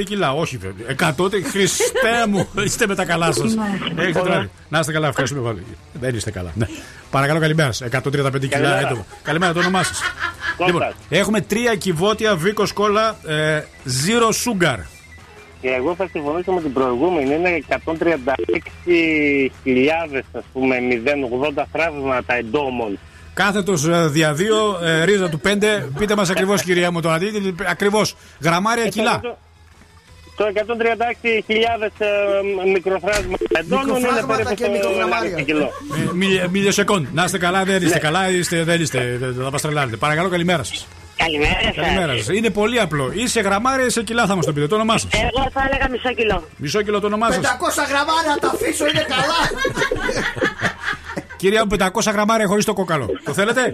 135 0.00 0.04
κιλά, 0.04 0.32
όχι 0.32 0.56
βέβαια. 0.56 0.86
100, 1.18 1.28
Χριστέ 1.50 2.26
μου, 2.28 2.48
είστε 2.64 2.86
με 2.86 2.94
τα 2.94 3.04
καλά 3.04 3.32
σας. 3.32 3.56
Έχετε 3.96 4.20
τράβει. 4.20 4.50
Να 4.68 4.78
είστε 4.78 4.92
καλά, 4.92 5.08
ευχαριστούμε 5.08 5.42
πολύ. 5.48 5.64
Δεν 5.92 6.14
είστε 6.14 6.30
καλά. 6.30 6.50
Ναι. 6.54 6.66
Παρακαλώ, 7.10 7.40
καλημέρα 7.40 7.72
σας. 7.72 7.88
135 7.88 8.00
κιλά 8.00 8.30
Καλημέρα. 8.48 8.78
έντομα. 8.78 9.04
Καλημέρα, 9.22 9.52
το 9.52 9.58
όνομά 9.58 9.82
σας. 9.82 10.00
Λοιπόν, 10.66 10.82
έχουμε 11.08 11.40
τρία 11.40 11.74
κυβότια 11.74 12.36
Βίκος 12.36 12.72
Κόλλα 12.72 13.16
ε, 13.26 13.60
Zero 13.86 14.28
Sugar. 14.28 14.78
Και 15.60 15.68
εγώ 15.68 15.94
θα 15.94 16.08
συμφωνήσω 16.12 16.52
με 16.52 16.60
την 16.60 16.72
προηγούμενη. 16.72 17.34
Είναι 17.34 17.62
136.000 17.68 20.22
ας 20.32 20.44
πούμε 20.52 20.76
080 21.56 21.62
θραύματα 21.72 22.34
εντόμων. 22.34 22.98
Κάθετος 23.34 24.10
δια 24.10 24.32
δύο, 24.32 24.78
ε, 24.82 25.04
ρίζα 25.04 25.28
του 25.28 25.40
5. 25.40 25.88
Πείτε 25.98 26.16
μας 26.16 26.30
ακριβώς, 26.30 26.62
κυρία 26.62 26.90
μου, 26.90 27.00
το 27.00 27.10
αντίθετο. 27.10 27.64
Ακριβώς. 27.66 28.14
Γραμμάρια 28.40 28.88
κιλά. 28.88 29.20
Το 30.36 30.44
136.000 30.46 31.90
ε, 31.98 32.06
μικροθράσματα 32.72 33.36
εντόμων 33.58 33.86
είναι 33.88 33.98
Μικροφράγματα 33.98 34.36
περίπου 34.36 34.54
και 34.54 34.64
το 34.64 34.70
μικρογραμμάρια. 34.70 35.36
1,5 35.38 35.44
κιλό. 35.44 35.70
Μιλιοσεκόντ. 36.50 37.06
Να 37.12 37.24
είστε 37.24 37.38
καλά, 37.38 37.64
δεν 37.64 37.82
είστε 37.82 37.94
Ναι. 37.94 37.98
καλά, 38.00 38.28
είστε, 38.30 38.64
δεν 38.64 38.80
είστε. 38.80 39.16
Δεν 39.20 39.34
θα 39.44 39.50
μα 39.50 39.58
τρελάνετε. 39.58 39.96
Παρακαλώ, 39.96 40.28
καλημέρα 40.28 40.62
σας. 40.62 40.86
Καλημέρα 41.16 41.60
σας. 41.62 41.74
Καλημέρα 41.74 42.16
σας. 42.16 42.28
Είναι 42.28 42.50
πολύ 42.50 42.80
απλό. 42.80 43.10
Είσαι 43.14 43.40
γραμμάρια 43.40 43.86
ή 43.86 43.90
σε 43.90 44.02
κιλά, 44.02 44.26
θα 44.26 44.34
μας 44.36 44.44
το 44.46 44.52
πείτε. 44.52 44.66
Το 44.66 44.74
όνομά 44.74 44.98
σας. 44.98 45.10
Εγώ 45.12 45.50
θα 45.52 45.62
έλεγα 45.70 45.88
μισό 45.90 46.12
κιλό. 46.12 46.48
Μισό 46.56 46.82
κιλό 46.82 47.00
το 47.00 47.06
όνομά 47.06 47.28
500 47.28 47.32
σα. 47.72 47.82
γραμμάρια 47.84 48.36
τα 48.40 48.48
αφήσω, 48.54 48.86
είναι 48.86 49.04
καλά. 49.08 49.40
Κυρία 51.42 51.64
μου, 51.66 51.76
500 51.78 52.12
γραμμάρια 52.12 52.46
χωρίς 52.46 52.64
το 52.64 52.72
κόκαλο. 52.72 53.06
Το 53.24 53.32
θέλετε; 53.32 53.72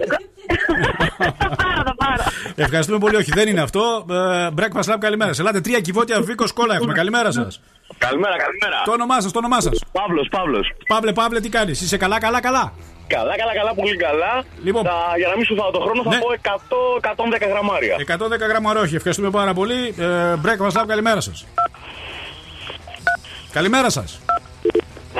Ευχαριστούμε 2.55 2.97
πολύ. 2.99 3.15
Όχι, 3.15 3.31
δεν 3.33 3.47
είναι 3.47 3.61
αυτό. 3.61 4.05
Ε, 4.09 4.47
Breakfast 4.57 4.93
Lab, 4.93 4.97
καλημέρα. 4.99 5.29
σας. 5.29 5.39
Ελάτε, 5.39 5.61
τρία 5.61 5.79
κυβότια 5.79 6.21
Βίκο 6.21 6.45
Κόλλα 6.53 6.75
έχουμε. 6.75 6.93
Καλημέρα 6.93 7.31
σας. 7.31 7.61
Καλημέρα, 7.97 8.35
καλημέρα. 8.37 8.81
Το 8.85 8.91
όνομά 8.91 9.21
σας, 9.21 9.31
το 9.31 9.37
όνομά 9.39 9.61
σας. 9.61 9.83
Παύλος, 9.91 10.27
Παύλος. 10.31 10.71
Παύλε, 10.87 11.13
Παύλε, 11.13 11.39
τι 11.39 11.49
κάνεις; 11.49 11.81
Είσαι 11.81 11.97
καλά, 11.97 12.19
καλά, 12.19 12.39
καλά; 12.41 12.73
Καλά, 13.07 13.35
καλά, 13.37 13.53
καλά, 13.53 13.73
πολύ 13.73 13.95
καλά. 13.97 14.43
Λοιπόν. 14.63 14.83
Θα, 14.83 14.91
για 15.17 15.27
να 15.27 15.35
μην 15.35 15.45
σου 15.45 15.55
φάω 15.55 15.71
το 15.71 15.79
χρόνο, 15.79 16.03
θα 16.03 16.09
Ναι. 16.09 16.17
πω 16.19 16.27
100-110 16.31 17.47
γραμμάρια. 17.47 17.95
110 17.99 18.47
γραμμάρια, 18.47 18.81
όχι. 18.81 18.95
Ευχαριστούμε 18.95 19.29
πάρα 19.29 19.53
πολύ. 19.53 19.93
Ε, 19.97 20.33
Breakfast 20.45 20.71
Lab, 20.81 20.83
καλημέρα 20.87 21.19
σας. 21.21 21.45
Καλημέρα 23.51 23.89
σας. 23.89 24.19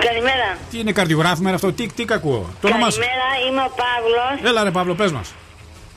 Καλημέρα. 0.05 0.57
Τι 0.71 0.79
είναι 0.79 0.91
καρδιογράφημα 0.91 1.51
αυτό, 1.51 1.73
τι, 1.73 1.87
τι 1.87 2.05
ακούω. 2.09 2.49
Το 2.61 2.67
όνομά 2.67 2.89
σα. 2.89 2.99
Καλημέρα, 2.99 3.27
είμαι 3.47 3.61
ο 3.61 3.71
Παύλος. 3.81 4.49
Έλα, 4.49 4.63
ρε 4.63 4.71
Παύλο, 4.71 4.95
πες 4.95 5.11
μας. 5.11 5.33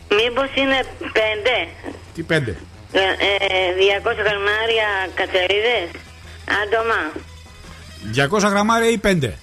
Μήπως 0.08 0.48
είναι 0.54 0.78
πέντε; 1.00 1.68
Τι 2.14 2.22
πέντε; 2.22 2.56
Ε, 2.92 2.98
ε, 2.98 3.72
200 4.02 4.22
γραμμάρια 4.28 4.88
κατσαρίδες. 5.14 5.88
Άτομα. 6.62 7.00
200 8.46 8.48
γραμμάρια 8.50 8.90
ή 8.90 8.98
5. 8.98 9.38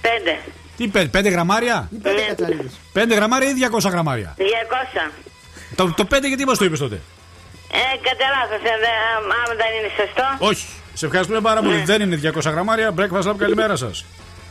Πέντε. 0.00 0.38
Τι 0.76 0.88
5, 0.88 1.10
5 1.10 1.30
γραμμάρια; 1.30 1.88
Ναι. 2.02 2.10
5 2.92 3.14
γραμμάρια 3.14 3.48
ή 3.48 3.52
200 3.52 3.90
γραμμάρια; 3.90 4.34
200. 4.38 5.12
Το, 5.74 5.92
το 5.96 6.04
5 6.14 6.28
γιατί 6.28 6.44
μας 6.44 6.58
το 6.58 6.64
είπες 6.64 6.78
τότε; 6.78 7.00
Ε, 7.72 7.96
κατά 8.06 8.26
λάθος, 8.34 8.62
ε, 8.72 8.76
δε, 8.82 8.92
άμα 9.42 9.54
δεν 9.62 9.70
είναι 9.78 9.90
σωστό. 10.00 10.26
Όχι. 10.38 10.66
Σε 10.98 11.06
ευχαριστούμε 11.06 11.40
πάρα 11.40 11.60
πολύ. 11.60 11.82
Δεν 11.84 12.00
είναι 12.00 12.20
200 12.22 12.42
γραμμάρια. 12.42 12.94
Breakfast 12.96 13.22
Lab, 13.22 13.34
καλημέρα 13.38 13.76
σας. 13.76 14.04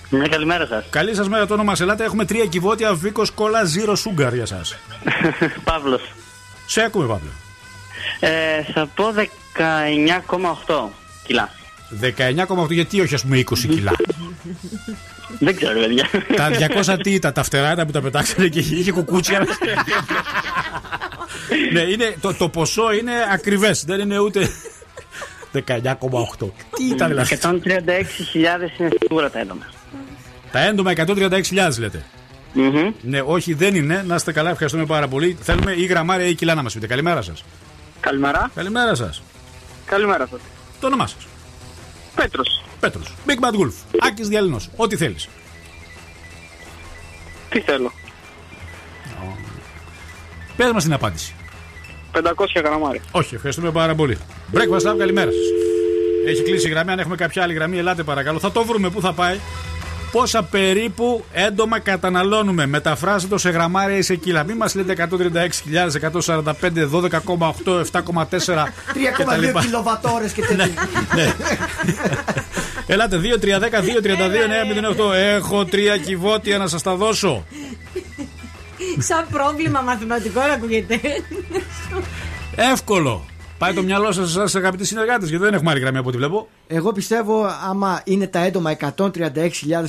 Ναι, 0.09 0.27
καλημέρα 0.27 0.65
σας. 0.65 0.85
Καλή 0.89 1.15
σας 1.15 1.29
μέρα, 1.29 1.47
το 1.47 1.53
όνομα 1.53 1.75
σε 1.75 1.83
Ελάτε. 1.83 2.03
Έχουμε 2.03 2.25
τρία 2.25 2.45
κυβότια 2.45 2.93
Βίκος 2.93 3.31
Κόλλα 3.31 3.61
Zero 3.61 3.89
Sugar 3.91 4.33
για 4.33 4.41
εσά. 4.41 4.61
Παύλος. 5.63 6.01
Σε 6.65 6.81
ακούμε, 6.81 7.07
Παύλο. 7.07 7.29
Ε, 8.19 8.63
θα 8.73 8.87
πω 8.95 9.13
19,8 10.67 10.89
κιλά. 11.23 11.49
19,8 12.01 12.69
γιατί 12.69 13.01
όχι, 13.01 13.13
ας 13.13 13.21
πούμε, 13.21 13.37
20 13.37 13.43
κιλά. 13.69 13.91
Δεν 15.39 15.55
ξέρω, 15.55 15.79
παιδιά. 15.79 16.09
τα 16.35 16.49
200 16.95 16.97
τι 17.01 17.13
ήταν, 17.13 17.33
τα 17.33 17.43
φτερά 17.43 17.85
που 17.85 17.91
τα 17.91 18.01
πετάξανε 18.01 18.47
και 18.47 18.59
είχε 18.59 18.91
κουκούτσια. 18.91 19.39
ναι, 21.73 21.81
είναι, 21.81 22.15
το, 22.21 22.33
το 22.33 22.49
ποσό 22.49 22.91
είναι 22.91 23.11
ακριβές. 23.31 23.83
Δεν 23.85 23.99
είναι 23.99 24.19
ούτε. 24.19 24.49
19,8. 25.53 26.49
Τι 26.75 26.85
ήταν 26.91 27.07
δηλαδή; 27.07 27.37
136.000 27.41 28.79
είναι 28.79 28.89
σίγουρα 28.99 29.29
τα 29.29 29.39
έντομα. 29.39 29.65
Τα 30.51 30.59
έντομα 30.59 30.91
136.000 30.95 31.79
λέτε. 31.79 32.05
Ναι, 33.01 33.21
όχι, 33.21 33.53
δεν 33.53 33.75
είναι. 33.75 34.03
Να 34.07 34.15
είστε 34.15 34.31
καλά, 34.31 34.49
ευχαριστούμε 34.49 34.85
πάρα 34.85 35.07
πολύ. 35.07 35.37
Θέλουμε 35.41 35.71
ή 35.71 35.85
γραμμάρια 35.85 36.25
ή 36.25 36.35
κιλά 36.35 36.55
να 36.55 36.63
μας 36.63 36.73
πείτε. 36.73 36.87
Καλημέρα 36.87 37.21
σας. 37.21 37.43
Καλημέρα. 37.99 38.51
Καλημέρα 38.55 38.95
σας. 38.95 39.21
Καλημέρα 39.85 40.27
σας. 40.27 40.39
Το 40.79 40.87
όνομά 40.87 41.07
σας. 41.07 41.27
Πέτρος. 42.15 42.63
Πέτρος. 42.79 43.13
Big 43.25 43.39
Bad 43.39 43.59
Wolf. 43.59 43.73
Άκης 43.99 44.27
Διαλυνός. 44.27 44.69
Ό,τι 44.75 44.95
θέλεις. 44.95 45.27
Τι 47.49 47.59
θέλω. 47.59 47.91
Πες 50.55 50.71
μας 50.71 50.83
την 50.83 50.93
απάντηση. 50.93 51.35
500 52.12 52.22
γραμμάρια. 52.55 53.01
Όχι, 53.12 53.36
ευχαριστούμε 53.36 53.72
πάρα 53.72 53.95
πολύ. 53.95 54.18
Breakfast 54.53 54.91
Lab, 54.91 54.95
καλημέρα 54.97 55.32
σας. 55.32 55.41
Έχει 56.28 56.43
κλείσει 56.43 56.68
η 56.68 56.70
γραμμή. 56.70 56.91
Αν 56.91 56.99
έχουμε 56.99 57.16
κάποια 57.16 57.43
άλλη 57.43 57.53
γραμμή, 57.53 57.78
ελάτε 57.78 58.03
παρακαλώ. 58.03 58.39
Θα 58.39 58.51
το 58.51 58.64
βρούμε. 58.66 58.89
Πού 58.89 59.01
θα 59.01 59.14
πάει. 59.14 59.39
Πόσα 60.12 60.43
περίπου 60.43 61.24
έντομα 61.32 61.80
καταναλώνουμε. 61.80 62.66
Μεταφράστε 62.66 63.28
το 63.28 63.38
σε 63.38 63.49
γραμμάρια 63.49 63.97
ή 63.97 64.01
σε 64.01 64.16
κιλά. 64.16 64.43
Μην 64.43 64.55
μας 64.55 64.76
λέτε 64.76 65.08
136.145, 65.12 66.89
12,8, 66.89 67.84
7,4 67.91 68.74
3,2 69.53 69.62
κιλοβατόρες 69.62 70.32
και 70.32 70.41
τέτοια. 70.41 70.66
ναι. 71.16 71.34
Ελάτε 72.88 73.22
2, 73.22 73.43
3, 73.43 73.47
10, 73.47 73.49
2, 73.49 74.01
32, 74.03 74.14
9, 74.97 75.12
08. 75.12 75.14
Έχω 75.16 75.66
τρία 75.66 75.97
κυβότια 75.97 76.58
να 76.58 76.68
σας 76.68 76.82
τα 76.82 76.95
δώσω. 76.95 77.45
Σαν 78.97 79.25
πρόβλημα 79.31 79.81
μαθηματικό 79.81 80.39
να 80.39 80.53
ακούγεται. 80.53 80.99
Εύκολο. 82.55 83.25
Πάει 83.57 83.73
το 83.73 83.83
μυαλό 83.83 84.11
σας, 84.11 84.35
εσά 84.35 84.57
αγαπητοί 84.57 84.85
συνεργάτες, 84.85 85.29
γιατί 85.29 85.43
δεν 85.43 85.53
έχουμε 85.53 85.71
άλλη 85.71 85.79
γραμμή 85.79 85.97
από 85.97 86.07
ό,τι 86.07 86.17
βλέπω. 86.17 86.47
Εγώ 86.67 86.91
πιστεύω 86.91 87.45
άμα 87.69 88.01
είναι 88.03 88.27
τα 88.27 88.39
έντομα 88.39 88.77
136.000 88.79 88.93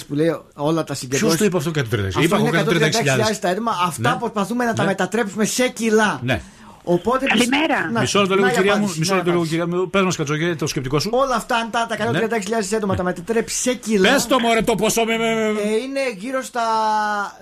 που 0.09 0.15
λέει 0.15 0.41
όλα 0.55 0.85
τα 0.85 0.95
συγκεντρώσει. 0.95 1.25
Ποιος 1.25 1.37
το 1.37 1.45
είπε 1.45 1.57
αυτό 1.57 1.71
136. 1.71 2.07
Αυτό 2.07 2.21
Είπα 2.23 2.37
εγώ 2.37 2.47
είναι 2.47 2.65
136.000. 2.69 3.31
136.000 3.33 3.39
τα 3.41 3.49
έντομα. 3.49 3.73
Αυτά 3.87 4.11
Ναι. 4.11 4.17
προσπαθούμε 4.19 4.65
να 4.65 4.73
τα 4.73 4.83
Ναι. 4.83 4.89
μετατρέψουμε 4.89 5.45
σε 5.45 5.69
κιλά. 5.69 6.21
Ναι. 6.23 6.41
Οπότε 6.85 7.27
Καλημέρα. 7.27 7.91
Να- 7.93 8.01
Μισό 8.01 8.21
λεπτό 8.21 8.35
λίγο, 8.35 8.47
να 8.47 8.53
η 8.53 8.55
κυρία 8.57 8.73
μου. 8.73 8.79
απάντηση, 8.79 8.99
Μισό 8.99 9.15
να 9.15 9.17
η 9.21 9.25
λεπτό 9.25 9.31
λίγο, 9.31 9.43
απάντηση. 9.45 9.65
κυρία 9.67 9.79
μου. 9.81 9.91
Πες 9.91 10.03
μας, 10.03 10.17
Κατζογέ, 10.17 10.55
το 10.55 10.67
σκεπτικό 10.67 10.99
σου. 10.99 11.11
Όλα 11.13 11.35
αυτά, 11.35 11.57
αν 11.57 11.71
τα, 11.71 11.87
τα 11.87 11.97
136.000 11.97 12.77
άτομα 12.77 12.95
τα 12.95 13.03
μετατρέψει 13.03 13.57
σε 13.57 13.75
κιλά. 13.75 14.13
Πες 14.13 14.27
το 14.27 14.39
μωρέ 14.41 14.63
το 14.63 14.75
ποσό 14.75 15.05
με. 15.05 15.17
με- 15.17 15.35
με- 15.35 15.61
ε, 15.61 15.75
είναι 15.83 16.01
γύρω 16.17 16.43
στα 16.43 16.63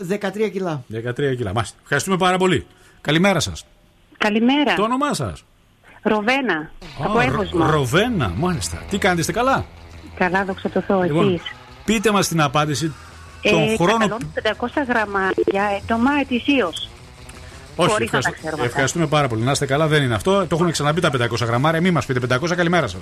13 0.08 0.48
κιλά. 0.48 0.82
13 0.88 1.34
κιλά. 1.36 1.52
Μάλιστα. 1.54 1.76
Ευχαριστούμε 1.82 2.16
πάρα 2.16 2.36
πολύ. 2.38 2.66
Καλημέρα 3.00 3.40
σας. 3.40 3.64
Καλημέρα. 4.18 4.74
Το 4.74 4.82
όνομά 4.82 5.14
σας. 5.14 5.44
Ροβένα. 6.02 6.70
Από 7.04 7.20
Εύωσμα. 7.20 7.70
Ροβένα, 7.70 8.32
μάλιστα. 8.36 8.82
Τι 8.90 8.98
κάνετε, 8.98 9.20
είστε 9.20 9.32
καλά; 9.32 9.64
Καλά, 10.18 10.44
δόξα 10.44 10.68
τω 10.70 10.80
Θεώ. 10.80 11.02
Λοιπόν, 11.02 11.28
Εσείς. 11.34 11.42
πείτε 11.84 12.10
μας 12.10 12.28
την 12.28 12.40
απάντηση. 12.40 12.92
Τον 13.42 13.62
Ε, 13.62 13.74
χρόνο. 13.76 13.92
καταναλώνω 13.92 14.18
500 14.34 14.82
γραμμάρια 14.88 15.80
έτομα 15.82 16.10
ετησίως. 16.20 16.88
Όχι, 17.76 17.90
χωρίς 17.90 18.10
να 18.12 18.12
τα 18.12 18.18
ευχαριστώ- 18.18 18.46
ξέρουμε 18.46 18.64
ευχαριστούμε 18.66 19.06
πάρα 19.06 19.28
πολύ. 19.28 19.42
Να 19.42 19.50
είστε 19.50 19.66
καλά, 19.66 19.86
δεν 19.86 20.02
είναι 20.02 20.14
αυτό. 20.14 20.46
Το 20.46 20.56
έχουν 20.60 20.70
ξαναπεί 20.70 21.00
τα 21.00 21.10
500 21.10 21.46
γραμμάρια. 21.46 21.80
Μην 21.80 21.92
μας 21.92 22.06
πείτε 22.06 22.20
500, 22.20 22.54
καλημέρα 22.56 22.86
σας. 22.86 23.00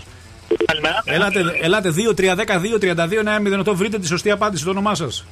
Καλημέρα. 0.67 1.03
Ελάτε, 1.05 1.41
ελάτε 1.63 1.91
2-3-10-2-32-9-08. 1.91 3.75
Βρείτε 3.75 3.99
τη 3.99 4.07
σωστή 4.07 4.31
απάντηση, 4.31 4.65
το 4.65 4.71
όνομά 4.71 4.95
σας. 4.95 5.25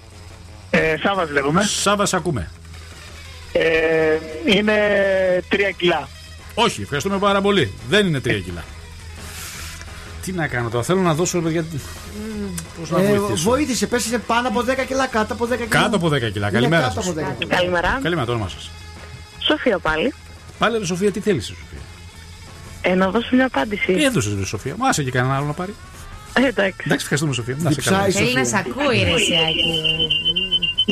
Ε, 0.70 0.95
Σάββας 1.03 1.30
λέγομαι. 1.30 1.62
Σάβα, 1.62 2.07
ακούμε. 2.12 2.51
Ε, 3.53 3.62
είναι 4.47 4.72
3 5.49 5.70
κιλά. 5.76 6.09
Όχι, 6.55 6.82
ευχαριστούμε 6.82 7.18
πάρα 7.18 7.40
πολύ. 7.40 7.72
Δεν 7.88 8.07
είναι 8.07 8.20
3 8.20 8.40
κιλά. 8.45 8.64
Τι 10.24 10.32
να 10.32 10.47
κάνω 10.47 10.68
τώρα, 10.68 10.84
θέλω 10.84 11.01
να 11.01 11.14
δώσω 11.14 11.40
παιδιά. 11.40 11.64
Πώς 12.80 12.90
να 12.90 13.01
Ε, 13.03 13.07
βοηθήσω; 13.18 13.51
βοήθησε, 13.51 13.86
πες 13.86 14.07
είναι 14.07 14.18
πάνω 14.18 14.49
από 14.49 14.62
10 14.62 14.84
κιλά, 14.84 15.07
κάτω 15.07 15.32
από 15.32 15.47
10 15.47 15.55
κιλά. 15.66 15.80
Κάτω 15.82 15.97
από 15.97 16.09
10 16.09 16.30
κιλά. 16.30 16.49
Είναι 16.49 16.51
Καλημέρα 16.59 16.82
κάτω 16.82 16.95
σας. 17.01 17.11
από 17.11 17.20
10 17.20 17.34
κιλά. 17.38 17.55
Καλημέρα. 17.57 17.99
Καλημέρα, 18.03 18.26
το 18.26 18.32
όνομά 18.32 18.49
σας. 18.49 18.70
Σοφία 19.47 19.78
πάλι. 19.78 20.12
Πάλι 20.59 20.78
ρε 20.78 20.84
Σοφία, 20.84 21.11
τι 21.12 21.20
θέλεις, 21.20 21.47
Σοφία; 21.47 21.78
Ε, 22.82 22.95
να 22.95 23.11
δώσω 23.11 23.28
μια 23.36 23.47
απάντηση. 23.47 23.93
Τι 23.93 24.05
έδωσες, 24.05 24.34
ρε 24.38 24.45
Σοφία. 24.45 24.74
Μα 24.78 24.88
άσε 24.88 25.03
και 25.03 25.11
κανένα 25.11 25.36
άλλο 25.36 25.47
να 25.47 25.53
πάρει. 25.53 25.74
Ε, 26.34 26.40
εντάξει. 26.47 26.80
Εντάξει, 26.84 27.03
ευχαριστούμε, 27.03 27.32
Σοφία. 27.34 27.57
Να 27.59 27.70
σε 27.70 27.74
Διψάεις 27.74 28.14
καλά. 28.14 28.26
η 28.26 28.32
Θέλει 28.32 28.34
να 28.34 28.45
σε 28.45 28.57
ακούει, 28.57 29.03
ρε 29.05 29.18
Σιάκη. 29.18 29.78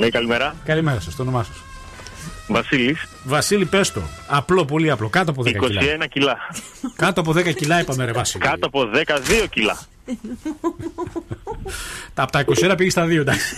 Ναι, 0.00 0.08
καλημέρα. 0.08 0.54
Καλημέρα 0.64 1.00
σας, 1.00 1.16
το 1.16 1.22
όνομά 1.22 1.42
σας. 1.44 1.56
Βασίλης. 2.48 3.06
Βασίλη, 3.24 3.64
πες 3.64 3.92
το. 3.92 4.02
Απλό, 4.26 4.64
πολύ 4.64 4.90
απλό. 4.90 5.08
Κάτω 5.08 5.30
από 5.30 5.42
10 5.42 5.52
κιλά. 5.66 5.80
21 6.04 6.06
κιλά. 6.08 6.36
Κάτω 6.96 7.20
από 7.20 7.32
10 7.32 7.52
κιλά 7.54 7.80
είπαμε, 7.80 8.04
ρε 8.04 8.12
Βασίλη. 8.12 8.42
Κάτω 8.44 8.66
από 8.66 8.90
12 8.94 9.46
κιλά. 9.50 9.78
Τα, 12.14 12.22
από 12.22 12.32
τα 12.32 12.44
21 12.72 12.74
πήγε 12.76 12.90
στα 12.90 13.04
2, 13.06 13.10
εντάξει. 13.10 13.54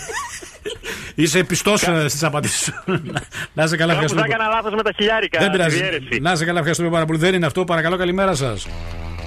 Είσαι 1.15 1.43
πιστός 1.43 1.79
στις 2.07 2.23
απαντήσεις 2.23 2.63
σου. 2.63 2.73
Να 3.53 3.63
είσαι 3.63 3.75
καλά, 3.77 3.93
Κάπου 3.93 4.07
θα 4.09 4.13
ευχαριστούμε. 4.15 4.25
έκανα 4.25 4.47
λάθος 4.49 4.73
με 4.73 4.81
τα 4.83 4.91
χιλιάρικα. 4.95 5.39
Δεν 5.39 5.51
τη 5.51 5.57
πειράζει. 5.57 5.75
διαίρεση. 5.77 6.19
Να 6.21 6.31
είσαι 6.31 6.45
καλά, 6.45 6.57
ευχαριστούμε 6.57 6.89
πάρα 6.89 7.05
πολύ. 7.05 7.19
Δεν 7.19 7.33
είναι 7.33 7.45
αυτό. 7.45 7.63
Παρακαλώ, 7.63 7.97
καλημέρα 7.97 8.35
σας. 8.35 8.67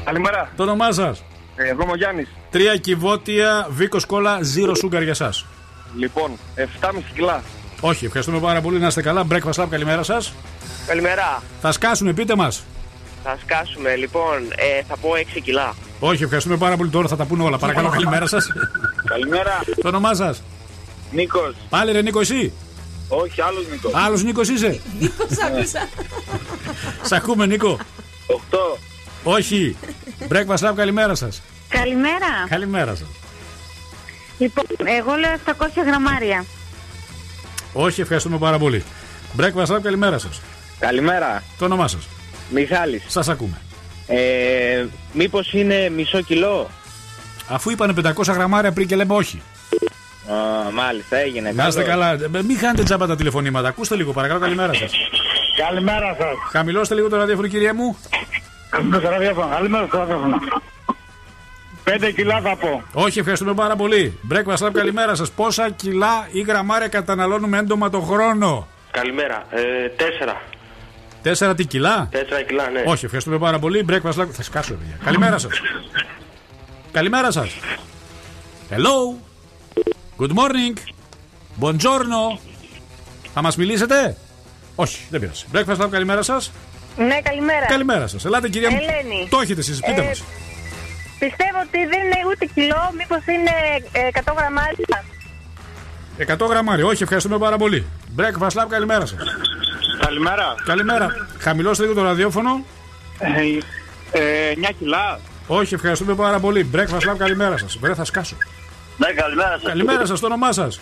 Καλημέρα. 0.04 0.50
Το 0.56 0.62
όνομά 0.62 0.92
σας. 0.92 1.24
Ε, 1.56 1.68
Εδώ 1.68 1.82
είμαι 1.82 1.92
ο 1.92 1.96
Γιάννης. 1.96 2.28
Τρία 2.50 2.76
κυβότια, 2.76 3.66
βίκος 3.70 4.04
κόλλα, 4.06 4.38
zero 4.56 4.70
sugar 4.84 5.02
για 5.02 5.10
εσά. 5.10 5.32
Λοιπόν, 5.98 6.30
7,5 6.54 7.02
κιλά. 7.14 7.42
Όχι, 7.80 8.04
ευχαριστούμε 8.04 8.38
πάρα 8.40 8.60
πολύ. 8.60 8.78
Να 8.78 8.86
είστε 8.86 9.02
καλά. 9.02 9.26
Breakfast 9.30 9.62
Lab, 9.62 9.66
καλημέρα 9.70 10.02
σας. 10.02 10.34
Καλημέρα. 10.86 11.42
Θα 11.60 11.72
σκάσουμε, 11.72 12.12
πείτε 12.12 12.36
μας. 12.36 12.64
Θα 13.24 13.38
σκάσουμε. 13.44 13.96
Λοιπόν, 13.96 14.36
ε, 14.56 14.82
θα 14.88 14.96
πω 14.96 15.10
6 15.16 15.40
κιλά. 15.40 15.74
Όχι, 16.00 16.22
ευχαριστούμε 16.22 16.56
πάρα 16.56 16.76
πολύ. 16.76 16.90
Τώρα 16.90 17.08
θα 17.08 17.16
τα 17.16 17.24
πούνε 17.24 17.42
όλα. 17.42 17.58
Παρακαλώ, 17.58 17.88
καλημέρα 17.96 18.26
σας. 18.26 18.48
Καλημέρα. 19.04 19.60
Το 19.82 19.88
όνομά 19.88 20.14
σας. 20.14 20.42
Νίκος. 21.10 21.54
Πάλι 21.68 21.92
ρε 21.92 22.02
Νίκο, 22.02 22.20
εσύ; 22.20 22.52
Όχι, 23.08 23.40
άλλος 23.40 23.64
Νίκος. 23.70 23.92
Άλλος 23.94 24.22
Νίκος 24.22 24.48
είσαι; 24.48 24.80
Νίκος 25.00 25.26
άκουσα. 25.46 25.88
Σ' 27.02 27.12
ακούμε, 27.12 27.46
Νίκο. 27.46 27.78
8. 28.26 28.78
Όχι. 29.22 29.76
Breakfast 30.28 30.68
Lab, 30.68 30.72
καλημέρα 30.76 31.14
σας. 31.14 31.42
Καλημέρα. 31.68 32.46
Καλημέρα 32.48 32.94
σας. 32.94 33.08
Λοιπόν, 34.38 34.64
εγώ 34.98 35.14
λέω 35.14 35.32
700 35.32 35.82
γραμμάρια. 35.86 36.44
Όχι, 37.72 38.00
ευχαριστούμε 38.00 38.38
πάρα 38.38 38.58
πολύ. 38.58 38.84
Breakfast 39.38 39.66
Lab, 39.66 39.80
καλημέρα 39.82 40.18
σας. 40.18 40.40
Καλημέρα. 40.78 41.42
Το 41.58 41.64
όνομά 41.64 41.88
σας. 41.88 42.08
Μιχάλης. 42.50 43.04
Σας 43.08 43.28
ακούμε. 43.28 43.60
Ε, 44.06 44.84
μήπως 45.12 45.52
είναι 45.52 45.88
μισό 45.88 46.20
κιλό; 46.20 46.70
Αφού 47.48 47.70
είπανε 47.70 47.92
500 47.92 48.32
γραμμάρια 48.32 48.72
πριν 48.72 48.86
και 48.86 48.96
λέμε 48.96 49.14
όχι. 49.14 49.42
Α, 50.32 50.70
μάλιστα, 50.72 51.16
έγινε. 51.16 51.52
Να 51.52 51.66
είστε 51.66 51.82
Καλώς. 51.82 52.18
καλά. 52.18 52.38
Ε, 52.38 52.42
Μην 52.42 52.58
χάνετε 52.58 52.82
τζάμπα 52.82 53.06
τα 53.06 53.16
τηλεφωνήματα. 53.16 53.68
Ακούστε 53.68 53.96
λίγο, 53.96 54.12
παρακαλώ, 54.12 54.40
καλημέρα 54.40 54.74
σας. 54.74 54.92
Καλημέρα 55.68 56.16
σας. 56.18 56.34
Χαμηλώστε 56.50 56.94
λίγο 56.94 57.08
το 57.08 57.16
ραδιόφωνο, 57.16 57.48
κυρία 57.48 57.74
μου. 57.74 57.96
Καλημέρα 58.70 59.00
στο 59.02 59.10
ραδιόφωνο. 59.10 59.48
Καλημέρα 59.54 59.86
στο 59.86 59.98
ραδιόφωνο. 59.98 60.36
5 61.84 62.10
κιλά 62.14 62.40
θα 62.40 62.56
πω. 62.56 62.82
Όχι, 62.92 63.18
ευχαριστούμε 63.18 63.54
πάρα 63.54 63.76
πολύ. 63.76 64.18
Breakfast 64.32 64.66
Lab, 64.66 64.70
καλημέρα 64.72 65.14
σας. 65.14 65.30
Πόσα 65.30 65.70
κιλά 65.70 66.28
ή 66.32 66.40
γραμμάρια 66.40 66.88
καταναλώνουμε 66.88 67.58
έντομα 67.58 67.90
το 67.90 68.00
χρόνο; 68.00 68.66
Καλημέρα. 68.90 69.44
Ε, 69.50 69.88
τέσσερα. 69.88 70.40
Τέσσερα 71.22 71.54
τι 71.54 71.64
κιλά; 71.66 72.08
Τέσσερα 72.10 72.42
κιλά, 72.42 72.70
ναι. 72.70 72.82
Όχι, 72.86 73.04
ευχαριστούμε 73.04 73.38
πάρα 73.38 73.58
πολύ. 73.58 73.84
Breakfast 73.88 74.20
Lab. 74.20 74.26
Θα 74.30 74.42
σκάσω, 74.42 74.74
παιδιά. 74.74 74.98
Καλημέρα 75.04 75.38
σας. 75.38 75.60
καλημέρα 76.92 77.30
σας. 77.30 77.50
Hello; 78.70 79.25
Good 80.18 80.30
morning. 80.32 80.76
Buongiorno. 81.60 82.38
Θα 83.34 83.42
μας 83.42 83.56
μιλήσετε; 83.56 84.16
Όχι, 84.74 84.98
δεν 85.10 85.20
πειράζει. 85.20 85.44
Breakfast 85.52 85.84
Lab, 85.84 85.88
καλημέρα 85.90 86.22
σας. 86.22 86.52
Ναι, 86.96 87.20
καλημέρα. 87.22 87.66
Καλημέρα 87.66 88.06
σας. 88.06 88.24
Ελάτε, 88.24 88.48
κυρία 88.48 88.70
μου. 88.70 88.78
Ελένη. 88.80 89.26
Το 89.30 89.40
έχετε 89.40 89.60
εσείς, 89.60 89.80
πείτε 89.80 90.00
Ε, 90.00 90.04
μας. 90.04 90.22
Πιστεύω 91.18 91.58
ότι 91.66 91.78
δεν 91.86 92.00
είναι 92.04 92.20
ούτε 92.30 92.44
κιλό, 92.54 92.92
μήπως 92.98 93.26
είναι 93.26 93.50
ε, 93.92 94.08
100 94.12 94.34
γραμμάρια. 94.38 95.04
100 96.46 96.48
γραμμάρια. 96.50 96.84
Όχι, 96.86 97.02
ευχαριστούμε 97.02 97.38
πάρα 97.38 97.56
πολύ. 97.56 97.86
Breakfast 98.16 98.60
Lab, 98.62 98.66
καλημέρα 98.68 99.06
σας. 99.06 99.18
Καλημέρα. 100.00 100.54
Καλημέρα. 100.64 101.26
Χαμηλώστε 101.38 101.82
λίγο 101.82 101.94
το 101.94 102.02
ραδιόφωνο. 102.02 102.64
Ε, 104.12 104.52
9 104.54 104.72
κιλά. 104.78 105.20
Όχι, 105.46 105.74
ευχαριστούμε 105.74 106.14
πάρα 106.14 106.38
πολύ. 106.38 106.70
Breakfast 106.74 107.10
Lab, 107.12 107.16
καλημέρα 107.18 107.56
σας. 107.56 107.76
Βέβαια, 107.80 107.96
θα 107.96 108.04
σκάσω. 108.04 108.36
Ναι, 108.96 109.12
καλημέρα 109.12 109.50
σας. 109.50 109.62
Καλημέρα 109.62 110.06
σας, 110.06 110.20
το 110.20 110.26
όνομά 110.26 110.52
σας. 110.52 110.80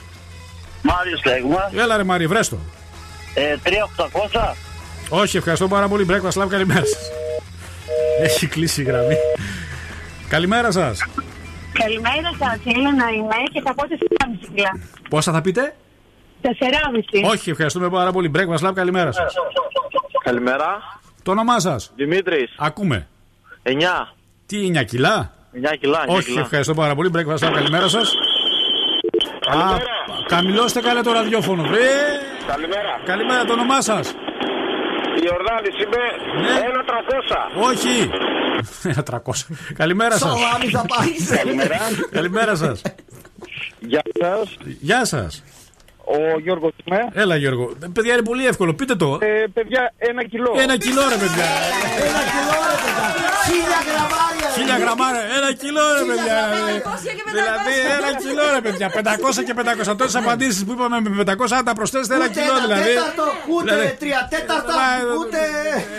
Μάριος 0.82 1.24
λέγουμε. 1.24 1.70
Έλα, 1.76 1.96
ρε 1.96 2.04
Μαρή, 2.04 2.26
βρέστο. 2.26 2.58
Ε, 3.34 3.56
3800. 3.62 4.56
Όχι, 5.08 5.36
ευχαριστώ 5.36 5.68
πάρα 5.68 5.88
πολύ. 5.88 6.06
Breakfast 6.10 6.42
Lab, 6.42 6.48
καλημέρα 6.48 6.84
σας. 6.84 7.10
Έχει 8.22 8.46
κλείσει 8.46 8.80
η 8.80 8.84
γραμμή. 8.84 9.16
Καλημέρα 10.28 10.70
σας. 10.70 10.98
Καλημέρα 11.72 12.30
σας, 12.38 12.56
η 12.64 12.70
Έλενα 12.70 13.08
είμαι 13.10 13.34
και 13.52 13.60
θα 13.60 13.74
πω 13.74 13.84
4,5 13.88 14.48
κιλά. 14.54 14.80
Πόσα 15.08 15.32
θα 15.32 15.40
πείτε; 15.40 15.74
4,5. 16.42 17.28
Όχι, 17.30 17.50
ευχαριστούμε 17.50 17.88
πάρα 17.90 18.12
πολύ. 18.12 18.30
Breakfast 18.34 18.68
Lab, 18.68 18.72
καλημέρα 18.74 19.12
σας. 19.12 19.34
Καλημέρα. 20.24 20.82
Το 21.22 21.30
όνομά 21.30 21.60
σας. 21.60 21.92
Δημήτρης. 21.96 22.54
Ακούμε. 22.58 23.08
9. 23.62 24.14
Τι, 24.46 24.66
9 24.66 24.82
κιλά; 24.84 25.32
9 25.54 25.76
κιλά. 25.80 26.04
9 26.06 26.14
Όχι, 26.16 26.24
κιλά. 26.30 26.40
ευχαριστώ 26.40 26.74
πάρα 26.74 26.94
πολύ. 26.94 27.10
Breakfast 27.16 27.44
Lab, 27.48 27.50
καλημέρα 27.54 27.88
σας. 27.88 28.12
Α, 29.46 29.76
καμιλώστε 30.26 30.80
καλά 30.80 31.02
το 31.02 31.12
ραδιόφωνο. 31.12 31.62
Βρε. 31.62 31.78
Καλημέρα. 32.46 33.00
Καλημέρα, 33.04 33.44
το 33.44 33.52
όνομά 33.52 33.80
σας. 33.80 34.14
Ιορδάνης 35.24 35.74
είμαι. 35.84 36.02
Ναι. 36.42 36.60
1 36.60 36.84
300. 36.84 37.50
Όχι. 37.68 38.10
Ένα 38.82 39.02
300. 39.02 39.46
Καλημέρα 39.74 40.18
σας. 40.18 40.30
Σοβάμι 40.30 40.66
θα 40.70 40.84
πάει. 40.96 41.36
Καλημέρα. 41.38 41.76
Καλημέρα 42.10 42.54
σας. 42.54 42.82
Γεια 43.80 44.02
σας. 44.20 44.56
Γεια 44.80 45.04
σας. 45.04 45.42
Ο 46.06 46.38
Γιώργος 46.40 46.72
είμαι. 46.84 46.98
Έλα, 47.12 47.36
Γιώργο. 47.36 47.72
Ε, 47.82 47.86
Παιδιά, 47.92 48.12
είναι 48.12 48.22
πολύ 48.22 48.46
εύκολο. 48.46 48.74
Πείτε 48.74 48.94
το. 48.94 49.18
Ε, 49.20 49.44
παιδιά, 49.54 49.92
ένα 49.96 50.24
κιλό. 50.24 50.52
Ένα 50.58 50.76
κιλό, 50.76 51.00
ρε 51.08 51.16
παιδιά. 51.16 51.44
Ένα 52.06 52.20
κιλό 52.32 52.58
ρε 52.70 52.76
παιδιά. 52.84 53.33
Χίλια 53.48 53.80
γραμμάρια. 53.88 54.46
ρε. 54.48 54.54
Χίλια 54.56 54.76
γραμμάρια. 54.82 55.22
Ένα 55.38 55.50
κιλό, 55.62 55.84
ρε 55.98 56.04
παιδιά. 56.10 56.38
500 56.52 57.10
και 57.16 57.22
500. 57.26 57.32
Δηλαδή, 57.36 57.74
ένα 57.98 58.10
κιλό, 58.24 58.44
ρε 58.56 58.60
παιδιά. 58.66 58.88
500 58.90 59.42
και 59.46 59.54
500. 59.92 59.96
Τόσες 59.96 60.14
απαντήσεις 60.22 60.64
που 60.64 60.72
είπαμε 60.72 60.96
με 61.00 61.22
500, 61.22 61.56
αν 61.58 61.64
τα 61.64 61.72
προσθέσετε 61.78 62.14
ένα 62.14 62.24
Ούτε 62.24 62.40
κιλό 62.40 62.52
ένα 62.56 62.60
δηλαδή. 62.66 62.82
τέταρτο, 62.94 63.24
ούτε 63.54 63.70
Δηλαδή, 63.74 63.96
τρία 64.02 64.20
τέταρτα, 64.30 64.74
ε, 65.00 65.16
ούτε... 65.20 65.38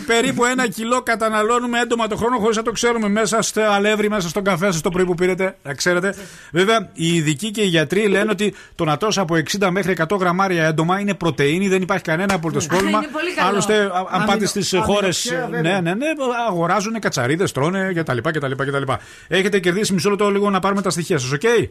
Περίπου 0.06 0.46
ένα 0.46 0.68
κιλό 0.68 1.02
καταναλώνουμε 1.02 1.80
έντομα 1.80 2.08
το 2.08 2.16
χρόνο 2.16 2.38
χωρίς 2.38 2.56
να 2.58 2.64
το 2.64 2.72
ξέρουμε 2.72 3.08
μέσα 3.10 3.42
στο 3.42 3.62
αλεύρι, 3.62 4.10
μέσα 4.10 4.30
στον 4.30 4.44
καφέ 4.44 4.66
σας 4.72 4.82
το 4.82 4.90
πρωί 4.90 5.06
που 5.06 5.16
πήρετε. 5.16 5.56
Να 5.64 5.74
ξέρετε. 5.74 6.16
Βέβαια, 6.52 6.90
οι 6.94 7.14
ειδικοί 7.16 7.52
και 7.52 7.62
οι 7.62 7.68
γιατροί 7.68 8.08
λένε 8.08 8.32
ότι 8.32 8.54
το 8.76 8.84
να 8.86 8.98
τρως 8.98 9.20
από 9.20 9.36
60 9.60 9.68
μέχρι 9.72 9.96
100 10.10 10.18
γραμμάρια 10.20 10.66
έντομα 10.66 11.00
είναι 11.00 11.14
πρωτεΐνη, 11.14 11.68
δεν 11.68 11.82
υπάρχει 11.82 12.04
κανένα 12.04 12.34
απολύτως 12.34 12.66
πρόβλημα. 12.66 12.98
Είναι 12.98 13.08
πολύ 13.12 13.34
καλό. 13.34 13.48
Άλλωστε, 13.50 13.74
α- 13.76 13.86
αν 13.86 14.06
Αμυνο- 14.10 14.26
πάτε 14.32 14.46
στις 14.46 14.74
χώρες. 14.84 15.32
αμινοξέα, 15.32 15.48
βέβαια. 15.62 15.82
Ναι, 15.82 15.90
ναι, 15.90 15.96
ναι, 15.96 16.06
αγοράζουν 16.48 17.00
Παγίδε, 17.36 17.54
τρώνε 17.54 17.94
κτλ. 17.96 18.18
κτλ, 18.18 18.52
κτλ. 18.52 18.92
Έχετε 19.28 19.60
κερδίσει 19.60 19.94
μισό 19.94 20.10
λεπτό 20.10 20.30
λίγο 20.30 20.50
να 20.50 20.60
πάρουμε 20.60 20.82
τα 20.82 20.90
στοιχεία 20.90 21.18
σας, 21.18 21.32
OK; 21.32 21.42
Okay? 21.44 21.68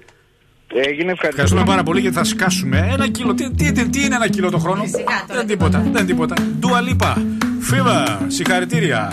Έγινε 0.74 1.12
ευχαριστώ. 1.12 1.26
Ευχαριστούμε 1.26 1.64
πάρα 1.64 1.82
πολύ 1.82 2.00
γιατί 2.00 2.16
θα 2.16 2.24
σκάσουμε. 2.24 2.88
Ένα 2.92 3.08
κιλό. 3.08 3.34
Τι, 3.34 3.50
τι, 3.50 3.88
τι, 3.88 4.04
είναι 4.04 4.14
ένα 4.14 4.28
κιλό 4.28 4.50
το 4.50 4.58
χρόνο; 4.58 4.82
Φυσικά, 4.82 5.24
δεν 5.28 5.46
τίποτα. 5.46 5.86
Δεν 5.92 6.06
τίποτα. 6.06 6.34
Dua 6.58 6.80
Lipa. 6.80 7.22
Φίβα. 7.60 8.20
Συγχαρητήρια. 8.26 9.12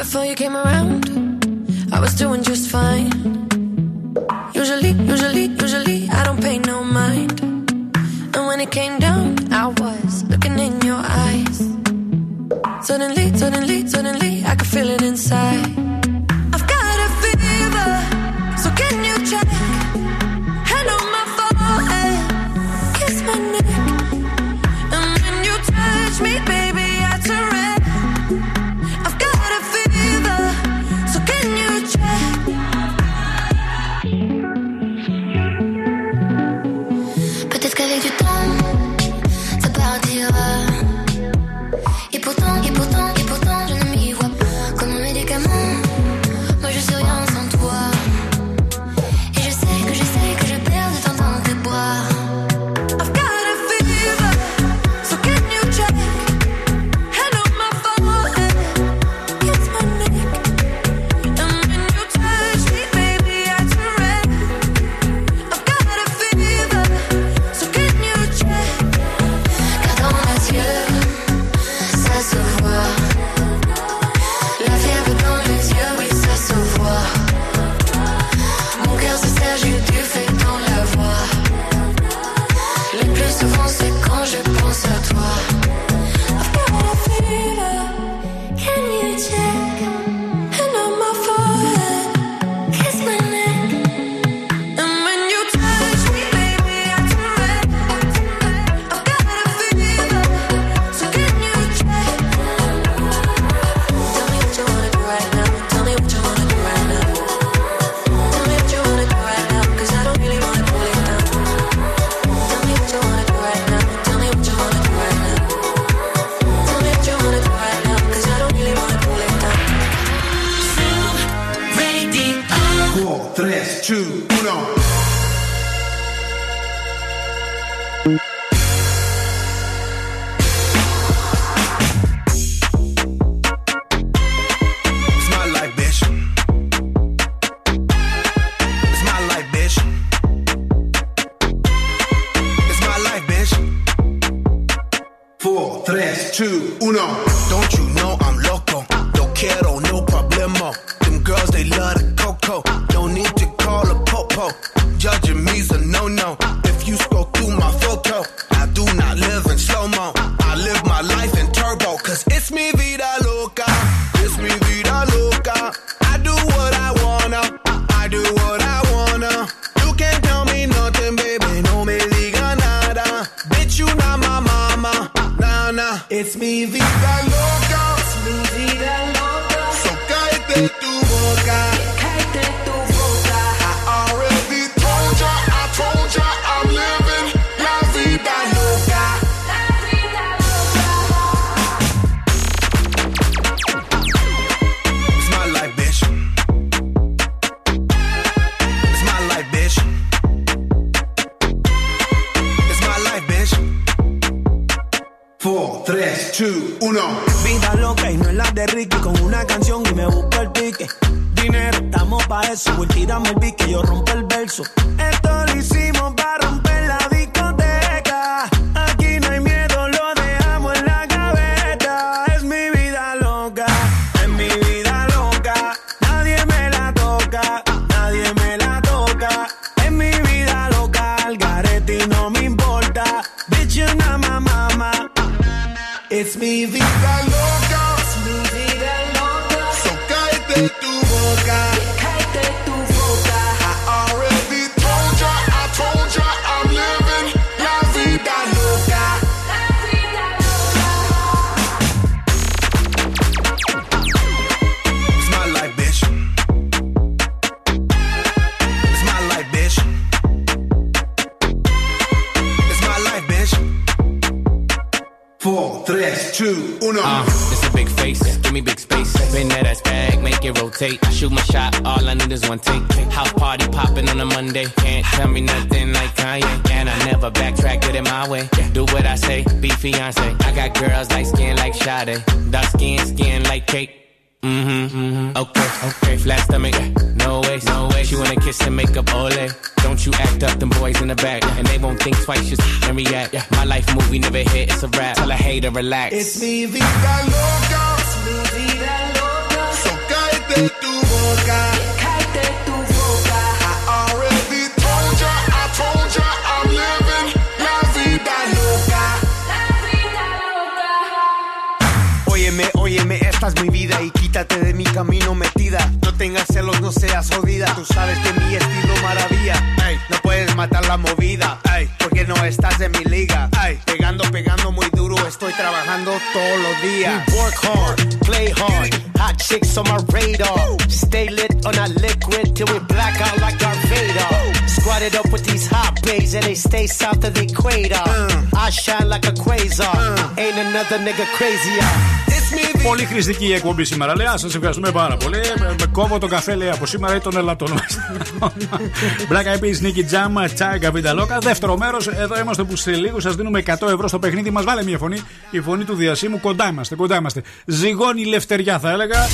Πολύ 342.84 343.06
χρηστική 343.06 343.46
η 343.46 343.54
εκπομπή 343.54 343.84
σήμερα, 343.84 344.16
λέει. 344.16 344.26
Σας 344.36 344.56
ευχαριστούμε 344.56 344.92
πάρα 344.92 345.18
πολύ. 345.18 345.38
Με, 345.60 345.76
με 345.80 345.86
κόβω 345.92 346.18
τον 346.18 346.30
καφέ, 346.30 346.56
λέει 346.56 346.70
από 346.70 346.86
σήμερα 346.86 347.16
ή 347.16 347.20
τον 347.20 347.38
ελαττών 347.38 347.72
μας. 347.72 347.98
Black 349.32 349.46
Eyed 349.46 349.60
Peas, 349.60 349.86
Nicky 349.86 350.04
Jam, 350.12 350.54
Τσάγκα 350.54 350.92
Βινταλόκα. 350.92 351.38
Δεύτερο 351.40 351.78
μέρος, 351.78 352.08
εδώ 352.08 352.40
είμαστε 352.40 352.64
που 352.64 352.76
σε 352.76 352.92
λίγο 352.92 353.20
σας 353.20 353.36
δίνουμε 353.36 353.64
100 353.66 353.72
ευρώ 353.88 354.08
στο 354.08 354.20
παιχνίδι 354.20 354.50
μας. 354.50 354.64
Βάλε 354.64 354.84
μια 354.84 354.98
φωνή, 354.98 355.22
η 355.50 355.62
φωνή 355.62 355.84
του 355.84 355.96
διασύμου. 355.96 356.40
Κοντά 356.40 356.70
είμαστε, 356.70 356.96
κοντά 356.96 357.16
είμαστε. 357.16 357.42
Ζυγώνει 357.66 358.26
λευτεριά, 358.26 358.80
θα 358.80 358.92
έλεγα. 358.92 359.28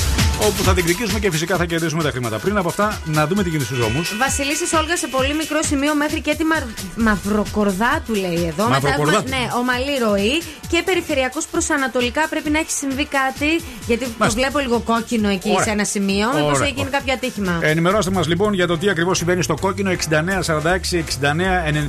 Όπου 0.46 0.64
θα 0.64 0.74
διεκδικήσουμε 0.74 1.20
και 1.20 1.32
φυσικά 1.32 1.58
θα 1.58 1.66
κερδίσουμε 1.66 2.04
τα 2.04 2.12
χρήματα. 2.12 2.38
Πριν 2.38 2.58
από 2.58 2.68
αυτά, 2.68 3.02
να 3.06 3.28
δούμε 3.28 3.44
τι 3.44 3.50
γίνεται 3.50 3.66
στους 3.66 3.80
δρόμους. 3.80 4.18
Βασιλίση 4.18 4.76
Όλγα 4.76 4.98
σε 4.98 5.08
πολύ 5.08 5.34
μικρό 5.34 5.60
σημείο 5.64 5.96
μέχρι 5.96 6.22
και 6.22 6.36
τη 6.36 6.44
μα... 6.44 6.56
μαυροκορδά 6.96 8.02
του 8.06 8.14
λέει 8.14 8.46
εδώ. 8.48 8.68
Μαυροκορδά 8.70 9.24
του. 9.24 9.30
ναι, 9.30 9.48
ομαλή 9.60 9.98
ροή 10.08 10.42
και 10.68 10.82
περιφερειακός 10.86 11.46
προς 11.48 11.70
Ανατολικά 11.70 12.28
πρέπει 12.30 12.50
να 12.50 12.60
έχει 12.60 12.72
συμβεί 12.72 13.06
κάτι. 13.06 13.50
Γιατί 13.88 14.04
το 14.04 14.10
Μάλιστα. 14.18 14.40
βλέπω 14.42 14.60
λίγο 14.60 14.80
κόκκινο 14.80 15.30
εκεί 15.30 15.50
Ωραία. 15.50 15.64
σε 15.64 15.70
ένα 15.70 15.84
σημείο. 15.84 16.28
Μήπω 16.34 16.46
Ωραία, 16.46 16.62
έχει 16.64 16.74
γίνει 16.76 16.88
ωραία. 16.88 17.00
κάποιο 17.00 17.14
ατύχημα. 17.14 17.58
Ενημερώστε 17.62 18.12
μας 18.12 18.28
λοιπόν 18.28 18.54
για 18.54 18.68
το 18.68 18.78
τι 18.78 18.90
ακριβώς 18.90 19.18
συμβαίνει 19.18 19.44
στο 19.44 19.56
κόκκινο 19.62 19.92
6946 19.92 19.96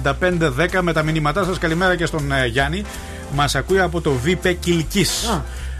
69 0.03 0.13
95 0.21 0.77
10 0.77 0.81
με 0.81 0.93
τα 0.93 1.03
μηνύματά 1.03 1.45
σας. 1.45 1.59
Καλημέρα 1.59 1.97
και 1.97 2.07
στον 2.07 2.33
ε, 2.33 2.47
Γιάννη. 2.47 2.85
Μας 3.35 3.55
ακούει 3.55 3.81
από 3.81 4.01
το 4.01 4.13
VP 4.27 4.55
Κιλκή. 4.61 5.07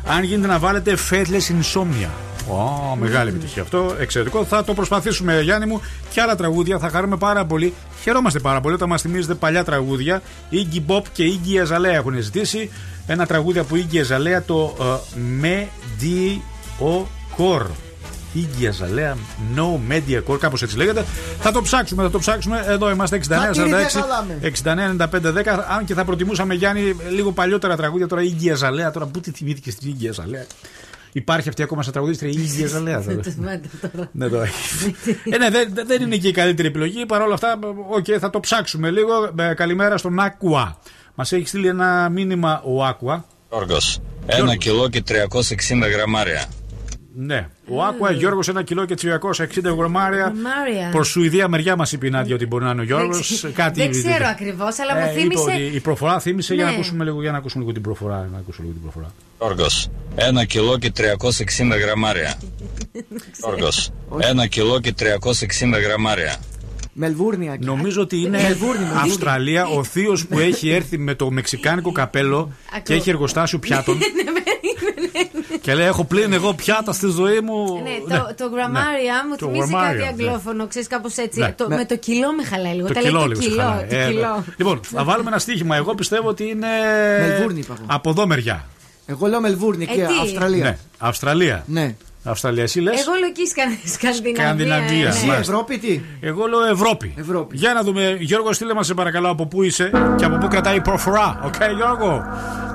Αν 0.07 0.23
γίνεται 0.23 0.49
να 0.49 0.59
βάλετε 0.59 0.97
Faithless 1.11 1.53
Insomnia. 1.53 2.28
Ω, 2.49 2.97
μεγάλη 2.97 3.29
επιτυχία 3.29 3.63
αυτό. 3.63 3.95
Εξαιρετικό. 3.99 4.45
Θα 4.45 4.65
το 4.65 4.75
προσπαθήσουμε, 4.75 5.41
Γιάννη 5.41 5.67
μου. 5.67 5.81
Και 6.11 6.21
άλλα 6.21 6.37
τραγούδια 6.37 6.79
θα 6.79 6.89
χαρούμε 6.89 7.17
πάρα 7.17 7.45
πολύ. 7.45 7.75
Χαιρόμαστε 8.03 8.39
πάρα 8.39 8.61
πολύ 8.61 8.75
όταν 8.75 8.89
μας 8.89 9.03
θυμίζετε 9.03 9.35
παλιά 9.35 9.65
τραγούδια. 9.65 10.23
Iggy 10.53 10.83
Pop 10.87 11.03
και 11.13 11.25
Iggy 11.25 11.67
Azalea 11.67 11.93
έχουν 11.93 12.23
ζητήσει 12.23 12.71
ένα 13.07 13.27
τραγούδι 13.27 13.59
από 13.59 13.77
Iggy 13.77 13.97
Azalea 13.97 14.43
το 14.47 14.77
ε, 14.81 14.85
Mediocre. 16.79 17.67
Iggy 18.35 18.65
Azalea 18.65 19.15
No 19.57 19.93
Media 19.93 20.23
Core, 20.27 20.39
κάπως 20.39 20.63
έτσι 20.63 20.77
λέγεται. 20.77 21.05
Θα 21.41 21.53
το 21.53 21.63
ψάξουμε, 21.63 22.03
θα 22.03 22.11
το 22.11 22.19
ψάξουμε. 22.19 22.65
Εδώ 22.69 22.91
είμαστε 22.91 23.17
69 23.17 23.29
Θα 23.29 23.51
τηρηθεί 23.51 23.99
46 24.65 24.99
69 24.99 25.07
95 25.07 25.07
10. 25.07 25.65
Αν 25.77 25.85
και 25.85 25.95
θα 25.95 26.05
προτιμούσαμε 26.05 26.55
Γιάννη 26.55 26.97
λίγο 27.11 27.33
παλιότερα 27.33 27.77
τραγούδια 27.77 28.07
τώρα 28.07 28.23
Iggy 28.23 28.53
Azalea. 28.59 28.93
Τώρα 28.93 29.07
πού 29.07 29.21
τη 29.21 29.31
θυμήθηκε 29.31 29.71
στην 29.71 29.97
Iggy 29.97 30.07
Azalea. 30.07 30.47
Υπάρχει 31.13 31.49
αυτή 31.49 31.63
ακόμα 31.63 31.83
σαν 31.83 31.93
τραγουδίστρια 31.93 32.31
η 32.31 32.35
Iggy 32.37 32.63
Azalea. 32.67 33.03
τώρα. 33.93 34.09
Ναι, 34.13 34.29
το 34.29 34.41
έχει. 34.41 34.97
ε, 35.31 35.37
ναι, 35.39 35.51
δεν, 35.51 35.73
δεν 35.87 36.03
είναι 36.03 36.17
και 36.17 36.29
η 36.29 36.33
καλύτερη 36.33 36.69
επιλογή. 36.69 37.07
Παρ' 37.07 37.23
όλα 37.23 37.35
αυτά, 37.35 37.59
οκ, 37.91 38.07
θα 38.21 38.31
το 38.31 38.41
ψάξουμε 38.41 38.91
λίγο. 38.91 39.13
Ε, 39.39 39.55
καλημέρα 39.55 39.97
στον 39.97 40.17
Aqua. 40.21 40.73
Μας 41.15 41.33
έχει 41.33 41.47
στείλει 41.47 41.67
ένα 41.69 42.09
μήνυμα 42.09 42.63
ο 42.63 42.87
Aqua. 42.89 43.21
Γιώργος, 43.51 44.01
ένα 44.27 44.57
κιλό 44.57 44.89
και 44.89 45.03
360 45.09 45.89
γραμμάρια. 45.95 46.45
Ναι. 47.21 47.49
Ο 47.69 47.75
Aqua, 47.89 48.15
Γιώργος, 48.15 48.49
ένα 48.49 48.63
κιλό 48.63 48.85
και 48.85 48.95
360 48.95 49.75
γραμμάρια. 49.77 50.19
Γραμμάρια. 50.19 50.89
Προ 50.93 51.05
Σουηδία 51.05 51.49
μεριά 51.49 51.77
μας 51.77 51.93
είπε 51.93 52.07
η 52.07 52.11
Νάντια 52.11 52.35
ότι 52.35 52.47
μπορεί 52.47 52.65
να 52.65 52.71
είναι 52.71 52.81
ο 52.81 52.85
Γιώργος. 52.85 53.41
Δεν 53.41 53.53
Κάτι 53.53 53.81
Δεν 53.81 53.91
είπε. 53.91 53.99
ξέρω 54.09 54.27
ακριβώς, 54.27 54.79
αλλά 54.79 54.95
μου 54.95 55.01
Ε, 55.01 55.11
είπε 55.11 55.21
θύμισε. 55.21 55.43
ότι 55.43 55.63
η 55.77 55.81
προφορά 55.81 56.21
θύμισε 56.21 56.55
για 56.55 56.65
να 56.65 56.71
Ναι. 56.71 56.77
ακούσουμε 56.77 57.05
λίγο, 57.05 57.21
για 57.23 57.31
να 57.33 57.39
ακούσουμε 57.39 57.63
λίγο 57.63 57.73
την 57.75 57.83
προφορά. 57.83 58.29
Να 59.41 59.47
ακούσουμε 59.47 59.69
λίγο 59.77 59.79
την 59.79 59.79
προφορά. 59.79 59.89
Γιώργος, 59.89 59.89
ένα 60.17 60.45
κιλό 60.45 60.79
και 60.79 60.93
360 60.93 61.79
γραμμάρια. 61.85 62.35
Γιώργος, 63.39 63.91
ένα 64.19 64.47
κιλό 64.47 64.81
και 64.81 64.95
360 64.99 65.81
γραμμάρια. 65.87 66.37
Μελβούρνια. 66.93 67.57
Νομίζω 67.61 68.01
ότι 68.03 68.17
είναι 68.17 68.43
Μελβούρνη, 68.43 68.79
Μελβούρνη. 68.85 69.01
Αυστραλία 69.11 69.67
ο 69.67 69.85
θείος 69.85 70.27
που 70.27 70.39
έχει 70.39 70.71
έρθει 70.71 70.99
με 70.99 71.15
το 71.15 71.31
μεξικάνικο 71.31 71.93
καπέλο 71.93 72.53
και 72.83 72.95
έχει 72.95 73.11
εργοστάσιο 73.11 73.59
πιάτων. 73.59 73.99
και 75.61 75.75
λέει: 75.75 75.87
Έχω 75.87 76.05
πλύνει 76.05 76.35
εγώ 76.35 76.55
πιάτα 76.55 76.93
στη 76.93 77.11
ζωή 77.11 77.41
μου. 77.41 77.83
Ναι, 77.83 78.17
το, 78.17 78.35
το 78.37 78.49
γραμμάρια 78.55 79.27
μου 79.29 79.37
Το 79.37 79.47
θυμίζει 79.47 79.59
γραμμάρια, 79.71 80.05
κάτι 80.07 80.23
ναι. 80.23 80.29
αγγλόφωνο, 80.29 80.67
ξέρεις 80.67 80.89
κάπως 80.89 81.17
έτσι. 81.17 81.41
Ναι. 81.41 81.53
Το, 81.53 81.69
Ναι. 81.69 81.77
Με 81.77 81.85
το 81.85 81.97
κιλό 81.97 82.33
με 82.33 82.45
χαλάει 82.45 82.75
λίγο. 82.75 82.87
Το 82.87 82.93
Τα 82.95 83.01
λέει 83.01 83.11
κιλό 83.11 83.21
το 83.23 83.27
λίγο 83.27 83.41
σε 83.41 83.49
κιλό. 83.49 83.63
χαλάει. 83.63 83.87
το 83.87 83.97
Ε, 83.97 84.07
κιλό. 84.09 84.45
Λοιπόν, 84.57 84.81
θα 84.83 85.05
βάλουμε 85.05 85.29
ένα 85.31 85.39
στοίχημα. 85.39 85.77
Εγώ 85.77 85.95
πιστεύω 85.95 86.29
ότι 86.29 86.45
είναι. 86.49 86.67
Μελβούρνη 87.21 87.59
είπα 87.61 87.75
εγώ. 87.77 87.85
Από 87.87 88.11
εδώ 88.11 88.27
μεριά. 88.27 88.67
Εγώ 89.11 89.27
λέω 89.27 89.41
Μελβούρνη 89.41 89.85
Ε, 89.85 89.95
και 89.95 90.01
τι; 90.01 90.15
Αυστραλία. 90.23 90.65
Ναι. 90.65 90.77
Αυστραλία. 90.99 91.63
Ναι. 91.67 91.95
Αυστραλία, 92.25 92.63
εσύ 92.63 92.81
λες; 92.81 93.01
Εγώ 93.01 93.13
λέω 93.21 93.29
εκεί 93.29 93.43
Σκα- 93.47 93.89
Σκανδιναβία. 93.93 94.45
Σκανδιναβία. 94.45 95.07
ε, 95.07 95.09
Εσύ 95.09 95.25
ναι. 95.25 95.31
Μάλιστα. 95.33 95.53
Ευρώπη 95.53 95.79
τι; 95.79 96.01
Εγώ 96.21 96.47
λέω 96.47 96.65
Ευρώπη. 96.65 97.15
Ευρώπη. 97.19 97.57
Για 97.57 97.73
να 97.73 97.83
δούμε, 97.83 98.17
Γιώργο, 98.21 98.53
στείλε 98.53 98.75
μας 98.75 98.87
σε 98.87 98.95
παρακαλώ 98.95 99.29
από 99.31 99.47
πού 99.47 99.63
είσαι 99.63 99.91
και 100.17 100.25
από 100.25 100.37
πού 100.37 100.49
κρατάει 100.49 100.77
η 100.77 100.81
προφορά. 100.81 101.41
Οκ, 101.45 101.55
Γιώργο. 101.77 102.25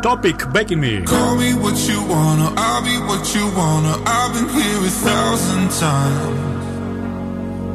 Topic, 0.03 0.35
begging 0.55 0.81
me. 0.85 0.93
Call 1.13 1.33
me 1.43 1.49
what 1.63 1.77
you 1.89 1.99
wanna, 2.13 2.47
I'll 2.65 2.83
be 2.89 2.95
what 3.09 3.23
you 3.35 3.45
wanna. 3.59 3.93
I've 4.17 4.31
been 4.35 4.49
here 4.57 4.81
a 4.91 4.93
thousand 5.07 5.65
times. 5.85 6.39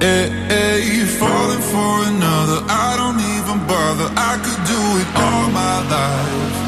Hey, 0.05 0.25
hey, 0.53 1.05
falling 1.21 1.65
for 1.73 1.93
another, 2.13 2.59
I 2.87 2.89
don't 3.01 3.21
even 3.37 3.59
bother. 3.73 4.09
I 4.31 4.33
could 4.45 4.63
do 4.75 4.81
it 5.03 5.09
all 5.25 5.47
my 5.63 5.77
life. 5.97 6.68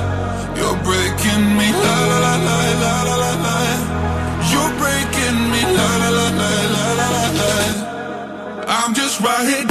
right 9.23 9.47
here 9.47 9.70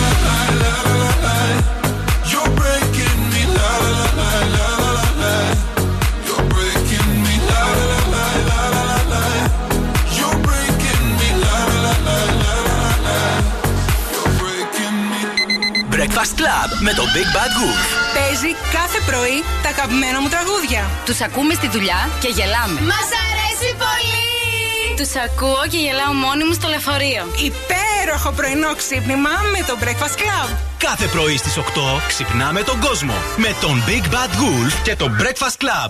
Breakfast 16.21 16.39
Club 16.41 16.69
με 16.79 16.93
το 16.93 17.03
Big 17.03 17.29
Bad 17.35 17.51
Wolf. 17.59 17.87
Παίζει 18.17 18.55
κάθε 18.71 18.99
πρωί 19.05 19.43
τα 19.63 19.69
αγαπημένα 19.69 20.21
μου 20.21 20.29
τραγούδια. 20.29 20.81
Τους 21.05 21.21
ακούμε 21.21 21.53
στη 21.53 21.67
δουλειά 21.67 22.09
και 22.19 22.27
γελάμε. 22.27 22.79
Μας 22.91 23.09
αρέσει 23.25 23.69
πολύ! 23.83 24.21
Τους 24.99 25.11
ακούω 25.25 25.63
και 25.71 25.77
γελάω 25.77 26.13
μόνη 26.13 26.43
μου 26.43 26.53
στο 26.53 26.67
λεωφορείο. 26.67 27.23
Υπέροχο 27.49 28.31
πρωινό 28.31 28.71
ξύπνημα 28.81 29.33
με 29.53 29.59
το 29.67 29.73
Breakfast 29.83 30.15
Club. 30.21 30.49
Κάθε 30.77 31.05
πρωί 31.07 31.37
στις 31.37 31.57
8 31.57 31.61
ξυπνάμε 32.07 32.61
τον 32.61 32.79
κόσμο 32.79 33.13
με 33.35 33.55
τον 33.61 33.83
Big 33.87 34.05
Bad 34.13 34.31
Wolf 34.41 34.73
και 34.83 34.95
το 34.95 35.07
Breakfast 35.19 35.57
Club. 35.63 35.89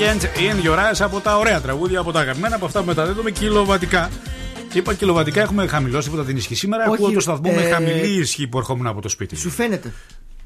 Weekend 0.00 0.22
in 0.22 0.66
Your 0.66 0.78
Eyes 0.78 1.00
από 1.00 1.20
τα 1.20 1.36
ωραία 1.38 1.60
τραγούδια, 1.60 2.00
από 2.00 2.12
τα 2.12 2.20
αγαπημένα, 2.20 2.54
από 2.56 2.64
αυτά 2.64 2.80
που 2.80 2.86
μεταδίδουμε 2.86 3.30
κιλοβατικά. 3.30 4.10
Είπα 4.72 4.94
κιλοβατικά, 4.94 5.40
έχουμε 5.40 5.66
χαμηλώσει 5.66 6.08
τίποτα 6.08 6.26
την 6.26 6.36
ισχύ 6.36 6.54
σήμερα. 6.54 6.84
Όχι, 6.84 6.94
Ακούω 6.94 7.12
το 7.12 7.20
σταθμό 7.20 7.52
με 7.52 7.62
ε, 7.62 7.70
χαμηλή 7.70 8.06
ισχύ 8.20 8.46
που 8.48 8.58
ερχόμουν 8.58 8.86
από 8.86 9.00
το 9.00 9.08
σπίτι. 9.08 9.36
Σου 9.36 9.50
φαίνεται. 9.50 9.92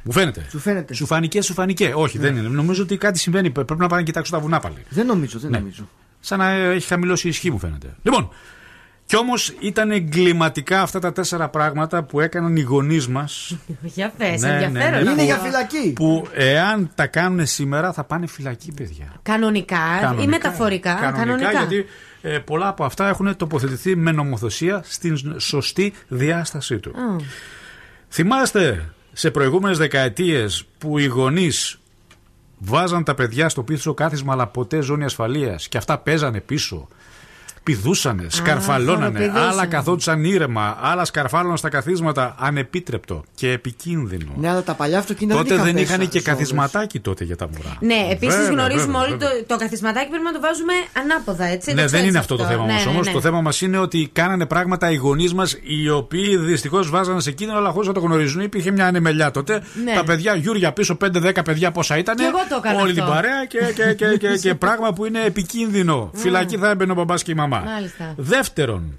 Μου 0.02 0.12
φαίνεται. 0.12 0.46
Σου 0.50 0.58
φαίνεται. 0.58 0.94
Σου 0.94 1.06
φάνηκε, 1.06 1.42
σου 1.42 1.52
φάνηκε. 1.52 1.92
Όχι, 1.94 2.18
δεν 2.18 2.36
είναι. 2.36 2.48
Νομίζω 2.48 2.82
ότι 2.82 2.96
κάτι 2.96 3.18
συμβαίνει. 3.18 3.50
Πρέπει 3.50 3.76
να 3.76 3.86
πάω 3.86 3.98
να 3.98 4.04
κοιτάξω 4.04 4.32
τα 4.32 4.38
βουνά 4.38 4.60
πάλι. 4.60 4.76
Δεν 4.88 5.06
νομίζω, 5.06 5.38
δεν 5.38 5.50
Ναι. 5.50 5.58
νομίζω. 5.58 5.88
Σαν 6.20 6.38
να 6.38 6.50
έχει 6.50 6.86
χαμηλώσει 6.86 7.26
η 7.26 7.30
ισχύ, 7.30 7.50
μου 7.50 7.58
φαίνεται. 7.58 7.94
Λοιπόν, 8.02 8.28
κι 9.06 9.16
όμως 9.16 9.54
ήταν 9.60 9.90
εγκληματικά 9.90 10.82
αυτά 10.82 10.98
τα 10.98 11.12
τέσσερα 11.12 11.48
πράγματα 11.48 12.02
που 12.02 12.20
έκαναν 12.20 12.56
οι 12.56 12.60
γονείς 12.60 13.08
μας. 13.08 13.56
Για 13.94 14.12
πες, 14.18 14.40
Ναι, 14.42 14.48
ενδιαφέρον. 14.48 14.72
ναι, 14.90 14.90
ναι. 14.90 15.10
Είναι 15.10 15.14
Που- 15.14 15.22
για 15.22 15.36
φυλακή. 15.36 15.92
Που 15.92 16.26
εάν 16.34 16.90
τα 16.94 17.06
κάνουν 17.06 17.46
σήμερα 17.46 17.92
θα 17.92 18.04
πάνε 18.04 18.26
φυλακή, 18.26 18.72
παιδιά. 18.72 19.12
Κανονικά, 19.22 19.76
ή 20.20 20.26
μεταφορικά. 20.26 20.94
Κανονικά, 20.94 21.50
γιατί 21.50 21.86
ε, 22.22 22.38
πολλά 22.38 22.68
από 22.68 22.84
αυτά 22.84 23.08
έχουν 23.08 23.36
τοποθετηθεί 23.36 23.96
με 23.96 24.12
νομοθεσία 24.12 24.82
στην 24.84 25.40
σωστή 25.40 25.92
διάστασή 26.08 26.78
του. 26.78 26.90
Α. 26.90 27.16
Θυμάστε 28.10 28.88
σε 29.12 29.30
προηγούμενες 29.30 29.78
δεκαετίες 29.78 30.64
που 30.78 30.98
οι 30.98 31.04
γονείς 31.06 31.78
βάζαν 32.58 33.04
τα 33.04 33.14
παιδιά 33.14 33.48
στο 33.48 33.62
πίσω 33.62 33.94
κάθισμα 33.94 34.32
αλλά 34.32 34.46
ποτέ 34.46 34.80
ζώνη 34.80 35.04
ασφαλείας 35.04 35.68
και 35.68 35.76
αυτά 35.76 35.98
παίζανε 35.98 36.40
πίσω 36.40 36.88
πηδούσανε, 37.64 38.26
σκαρφαλώνανε, 38.28 39.18
χοροπηδούσαν. 39.18 39.48
άλλα 39.48 39.66
καθόντουσαν 39.66 40.24
ήρεμα, 40.24 40.78
άλλα 40.80 41.04
σκαρφάλωναν 41.04 41.56
στα 41.56 41.68
καθίσματα 41.68 42.34
ανεπίτρεπτο 42.38 43.24
και 43.34 43.50
επικίνδυνο. 43.50 44.32
Ναι, 44.36 44.48
αλλά 44.50 44.62
τα 44.62 44.74
παλιά 44.74 44.98
αυτοκίνητα 44.98 45.36
Τότε 45.38 45.54
δεν 45.54 45.62
πέσα 45.72 45.78
είχαν 45.80 45.98
και 45.98 46.04
σόδες. 46.06 46.22
καθισματάκι 46.22 47.00
τότε 47.00 47.24
για 47.24 47.36
τα 47.36 47.48
μωρά. 47.48 47.76
Ναι, 47.80 48.08
επίσης 48.10 48.36
Βέβαια, 48.36 48.50
γνωρίζουμε 48.52 48.84
βέβαια, 48.84 49.00
όλοι 49.00 49.10
το, 49.10 49.26
βέβαια. 49.26 49.44
το 49.46 49.56
καθισματάκι 49.56 50.08
πρέπει 50.08 50.24
να 50.24 50.32
το 50.32 50.40
βάζουμε 50.40 50.72
ανάποδα, 51.02 51.44
έτσι. 51.44 51.68
Ναι, 51.70 51.74
το 51.74 51.80
δεν 51.80 51.86
ξέρεις 51.86 52.08
είναι 52.08 52.18
αυτό 52.18 52.36
το 52.36 52.44
θέμα 52.44 52.64
Ναι, 52.64 52.70
όμως. 52.72 52.84
ναι, 52.84 52.90
Όμως 52.90 53.06
ναι. 53.06 53.12
Το 53.12 53.20
θέμα 53.20 53.40
μας 53.40 53.60
είναι 53.60 53.78
ότι 53.78 54.08
κάνανε 54.12 54.46
πράγματα 54.46 54.90
οι 54.90 54.94
γονείς 54.96 55.34
μας, 55.34 55.56
οι 55.62 55.88
οποίοι 55.90 56.36
δυστυχώς 56.36 56.90
βάζανε 56.90 57.20
σε 57.20 57.30
κίνδυνο, 57.32 57.58
αλλά 57.58 57.70
χωρίς 57.70 57.88
να 57.88 57.94
το 57.94 58.00
γνωρίζουν. 58.00 58.40
Υπήρχε 58.40 58.70
μια 58.70 58.86
ανεμελιά 58.86 59.30
τότε. 59.30 59.62
Ναι. 59.84 59.92
Τα 59.94 60.04
παιδιά, 60.04 60.34
Γιούρια 60.34 60.72
πίσω, 60.72 60.96
5-10 61.04 61.44
παιδιά 61.44 61.70
πόσα 61.72 61.98
ήταν. 61.98 62.16
Κι 62.16 62.22
εγώ 62.22 62.38
το 62.48 62.60
έκανα 62.64 62.80
Όλη 62.80 62.90
αυτό. 62.90 63.04
την 63.04 63.12
παρέα 63.12 63.44
και, 63.44 63.58
και, 63.74 63.92
και, 63.94 64.16
και, 64.16 64.28
και 64.40 64.54
πράγμα 64.64 64.92
που 64.92 65.04
είναι 65.04 65.20
επικίνδυνο. 65.26 66.10
Φυλακή 66.14 66.56
θα 66.56 66.70
έμπαινε 66.70 66.92
ο 66.92 66.94
μπαμπάς 66.94 67.22
και 67.22 67.30
η 67.30 67.34
μαμά. 67.34 67.53
Μάλιστα. 67.60 68.14
Δεύτερον, 68.16 68.98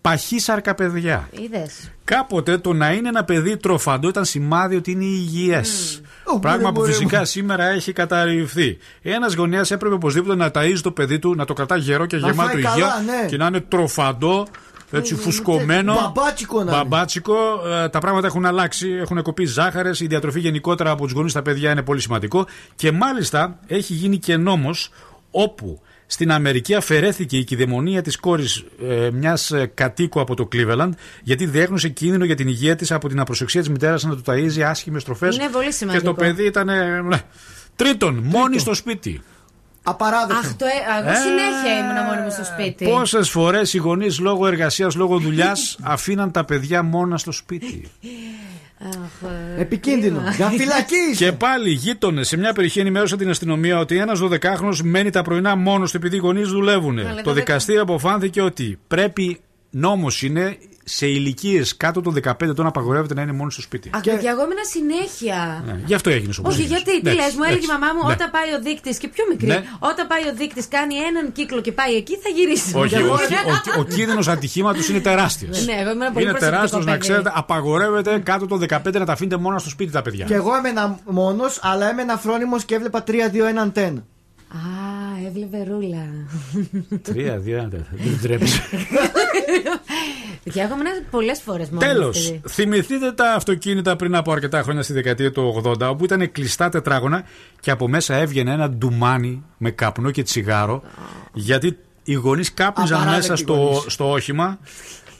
παχύσαρκα 0.00 0.74
παιδιά. 0.74 1.28
Είδες. 1.30 1.90
Κάποτε 2.04 2.58
το 2.58 2.72
να 2.72 2.92
είναι 2.92 3.08
ένα 3.08 3.24
παιδί 3.24 3.56
τροφαντό 3.56 4.08
ήταν 4.08 4.24
σημάδι 4.24 4.76
ότι 4.76 4.90
είναι 4.90 5.04
υγιές. 5.04 6.00
Πράγμα 6.40 6.58
μπορεί, 6.60 6.74
που 6.74 6.80
μπορεί. 6.80 6.92
φυσικά 6.92 7.24
σήμερα 7.24 7.64
έχει 7.64 7.92
καταρριφθεί. 7.92 8.78
Ένας 9.02 9.34
γονέας 9.34 9.70
έπρεπε 9.70 9.94
οπωσδήποτε 9.94 10.34
να 10.34 10.50
ταΐζει 10.54 10.80
το 10.82 10.90
παιδί 10.90 11.18
του, 11.18 11.34
να 11.34 11.44
το 11.44 11.52
κρατά 11.52 11.76
γερό 11.76 12.06
και 12.06 12.16
Να 12.16 12.28
γεμάτο 12.28 12.48
φάει 12.48 12.58
υγεία 12.58 12.70
καλά, 12.70 13.00
ναι. 13.00 13.26
και 13.28 13.36
να 13.36 13.46
είναι 13.46 13.60
τροφαντό. 13.60 14.46
Έτσι, 14.90 15.14
φουσκωμένο. 15.14 15.94
Μπαμπάτσικο 15.94 16.56
να 16.56 16.62
είναι. 16.62 16.70
Μπαμπάτσικο. 16.70 17.34
Ε, 17.84 17.88
τα 17.88 17.98
πράγματα 17.98 18.26
έχουν 18.26 18.46
αλλάξει. 18.46 18.88
Έχουν 18.88 19.22
κοπεί 19.22 19.44
ζάχαρες. 19.44 20.00
Η 20.00 20.06
διατροφή 20.06 20.40
γενικότερα 20.40 20.90
από 20.90 21.02
τους 21.02 21.12
γονείς 21.12 21.30
στα 21.30 21.42
παιδιά 21.42 21.70
είναι 21.70 21.82
πολύ 21.82 22.00
σημαντικό. 22.00 22.46
Και 22.74 22.92
μάλιστα 22.92 23.58
έχει 23.66 23.92
γίνει 23.92 24.18
και 24.18 24.36
νόμος 24.36 24.90
όπου 25.30 25.80
στην 26.10 26.32
Αμερική 26.32 26.74
αφαιρέθηκε 26.74 27.36
η 27.36 27.44
κυδαιμονία 27.44 28.02
της 28.02 28.16
κόρης 28.16 28.64
ε, 28.88 29.10
μιας 29.12 29.52
κατοίκου 29.74 30.20
από 30.20 30.34
το 30.34 30.48
Cleveland 30.52 30.90
γιατί 31.22 31.46
διέγνωσε 31.46 31.88
κίνδυνο 31.88 32.24
για 32.24 32.34
την 32.34 32.48
υγεία 32.48 32.76
της 32.76 32.92
από 32.92 33.08
την 33.08 33.20
απροσεξία 33.20 33.60
της 33.60 33.70
μητέρας 33.70 34.02
να 34.04 34.16
του 34.16 34.22
ταΐζει 34.26 34.60
άσχημες 34.60 35.04
τροφέ. 35.04 35.26
Είναι 35.26 35.48
πολύ 35.52 35.64
Και 35.66 35.70
σημαντικό. 35.72 36.04
το 36.04 36.14
παιδί 36.14 36.44
ήταν. 36.44 36.68
ε, 36.68 37.00
ναι. 37.00 37.20
Τρίτον, 37.76 38.14
μόνη 38.24 38.58
στο 38.58 38.74
σπίτι. 38.74 39.22
Απαράδεκτο. 39.82 40.38
Αχ, 40.38 40.54
το, 40.54 40.64
ε, 40.66 40.98
εγώ 41.00 41.10
Ε, 41.10 41.14
συνέχεια 41.14 41.78
ήμουν 41.78 42.04
μόνη 42.06 42.20
μου 42.20 42.30
στο 42.30 42.44
σπίτι. 42.44 42.84
Πόσες 42.84 43.30
φορές 43.30 43.72
οι 43.74 43.78
γονείς 43.78 44.18
λόγω 44.18 44.46
εργασίας, 44.46 44.94
λόγω 44.94 45.18
δουλειάς 45.18 45.78
αφήναν 45.82 46.30
τα 46.30 46.44
παιδιά 46.44 46.82
μόνα 46.82 47.18
στο 47.18 47.32
σπίτι. 47.32 47.90
Αχ, 48.84 49.30
ε, 49.56 49.60
Επικίνδυνο. 49.60 50.16
κρίμα. 50.18 50.30
Για 50.34 50.48
φυλακή. 50.48 51.16
Και 51.16 51.32
πάλι 51.32 51.70
γείτονες 51.70 52.28
σε 52.28 52.36
μια 52.36 52.52
περιοχή 52.52 52.80
ενημέρωσαν 52.80 53.18
την 53.18 53.30
αστυνομία 53.30 53.78
ότι 53.78 53.96
ένας 53.96 54.20
12χρονο 54.22 54.76
μένει 54.82 55.10
τα 55.10 55.22
πρωινά 55.22 55.56
μόνος 55.56 55.90
του 55.90 55.96
επειδή 55.96 56.16
οι 56.16 56.18
γονείς 56.18 56.48
δουλεύουν. 56.48 56.98
Αλλά 56.98 57.14
Το 57.14 57.22
το 57.22 57.32
δικαστήριο 57.32 57.82
αποφάνθηκε 57.82 58.40
ότι 58.40 58.78
πρέπει, 58.88 59.40
νόμος 59.70 60.22
είναι, 60.22 60.56
σε 60.88 61.06
ηλικίες 61.06 61.76
κάτω 61.76 62.00
των 62.00 62.14
15 62.24 62.32
ετών 62.40 62.66
απαγορεύεται 62.66 63.14
να 63.14 63.22
είναι 63.22 63.32
μόνος 63.32 63.52
στο 63.52 63.62
σπίτι. 63.62 63.90
Αχ, 63.94 64.00
παιδιά, 64.00 64.30
εγώ 64.30 64.42
ήμουν 64.42 64.56
συνέχεια. 64.70 65.62
Ναι, 65.66 65.80
γι' 65.86 65.94
αυτό 65.94 66.10
έγινε 66.10 66.32
όπω 66.38 66.48
Όχι, 66.48 66.62
γιατί, 66.62 67.00
τι 67.02 67.12
λες, 67.14 67.34
μου 67.36 67.42
έλεγε 67.48 67.64
η 67.64 67.72
μαμά 67.74 67.86
μου, 67.96 68.06
Ναι. 68.06 68.12
όταν 68.12 68.30
πάει 68.30 68.48
ο 68.58 68.60
δείκτης 68.62 68.98
και 68.98 69.08
πιο 69.08 69.24
μικρή, 69.30 69.46
Ναι. 69.46 69.62
όταν 69.78 70.06
πάει 70.06 70.22
ο 70.30 70.32
δείκτης, 70.34 70.68
κάνει 70.68 70.94
έναν 70.96 71.32
κύκλο 71.32 71.60
και 71.60 71.72
πάει 71.72 71.94
εκεί, 71.94 72.14
θα 72.16 72.28
γυρίσει. 72.36 72.72
Όχι, 72.76 72.88
Και 72.88 72.96
ο, 72.96 73.04
εγώ- 73.04 73.14
ο, 73.76 73.80
ο, 73.80 73.84
κίνδυνος 73.84 74.28
ατυχήματος 74.28 74.88
είναι 74.88 75.00
τεράστιος. 75.00 75.66
Ναι, 75.66 75.72
εγώ 75.72 75.90
ήμουν 75.90 76.12
πολύ 76.12 76.24
Είναι 76.24 76.32
προσεκτικό 76.32 76.50
τεράστιος, 76.50 76.84
να 76.84 76.90
παιδί. 76.92 77.02
ξέρετε, 77.04 77.30
απαγορεύεται 77.34 78.18
κάτω 78.18 78.46
των 78.46 78.58
15 78.58 78.98
να 78.98 79.04
τα 79.04 79.12
αφήνετε 79.12 79.36
μόνο 79.36 79.58
στο 79.58 79.68
σπίτι 79.68 79.92
τα 79.92 80.02
παιδιά. 80.02 80.24
Και 80.24 80.34
εγώ 80.34 80.54
έμενα 80.54 80.98
μόνος, 81.04 81.58
αλλά 81.62 81.90
έμενα 81.90 82.16
φρόνιμος 82.16 82.64
και 82.64 82.74
έβλεπα 82.74 83.04
3-2-1-10. 83.06 84.04
Α, 84.48 85.26
έβλεπε 85.26 85.64
ρούλα. 85.70 86.06
Τρία, 87.02 87.38
δύο, 87.38 87.56
ένα, 87.56 87.68
τέσσερα. 87.68 87.88
Δεν 87.96 88.18
τρέψει. 88.22 88.60
Παιδιά, 90.44 90.62
έχω 90.62 90.76
μείνει 90.76 90.88
πολλές 91.10 91.40
φορές 91.40 91.68
μόνο. 91.68 91.86
Τέλος, 91.86 92.26
παιδί. 92.26 92.40
θυμηθείτε 92.48 93.12
τα 93.12 93.32
αυτοκίνητα 93.32 93.96
πριν 93.96 94.14
από 94.14 94.32
αρκετά 94.32 94.62
χρόνια 94.62 94.82
στη 94.82 94.92
δεκαετία 94.92 95.32
του 95.32 95.62
80, 95.64 95.80
όπου 95.80 96.04
ήταν 96.04 96.32
κλειστά 96.32 96.68
τετράγωνα 96.68 97.24
και 97.60 97.70
από 97.70 97.88
μέσα 97.88 98.14
έβγαινε 98.14 98.52
ένα 98.52 98.70
ντουμάνι 98.70 99.42
με 99.58 99.70
καπνό 99.70 100.10
και 100.10 100.22
τσιγάρο, 100.22 100.82
γιατί 101.32 101.78
οι 102.04 102.12
γονείς 102.12 102.54
κάπνιζαν 102.54 102.96
Απαράδεκτοι 103.00 103.30
μέσα 103.30 103.42
στο, 103.42 103.54
γονείς. 103.54 103.84
στο 103.92 104.10
όχημα. 104.10 104.58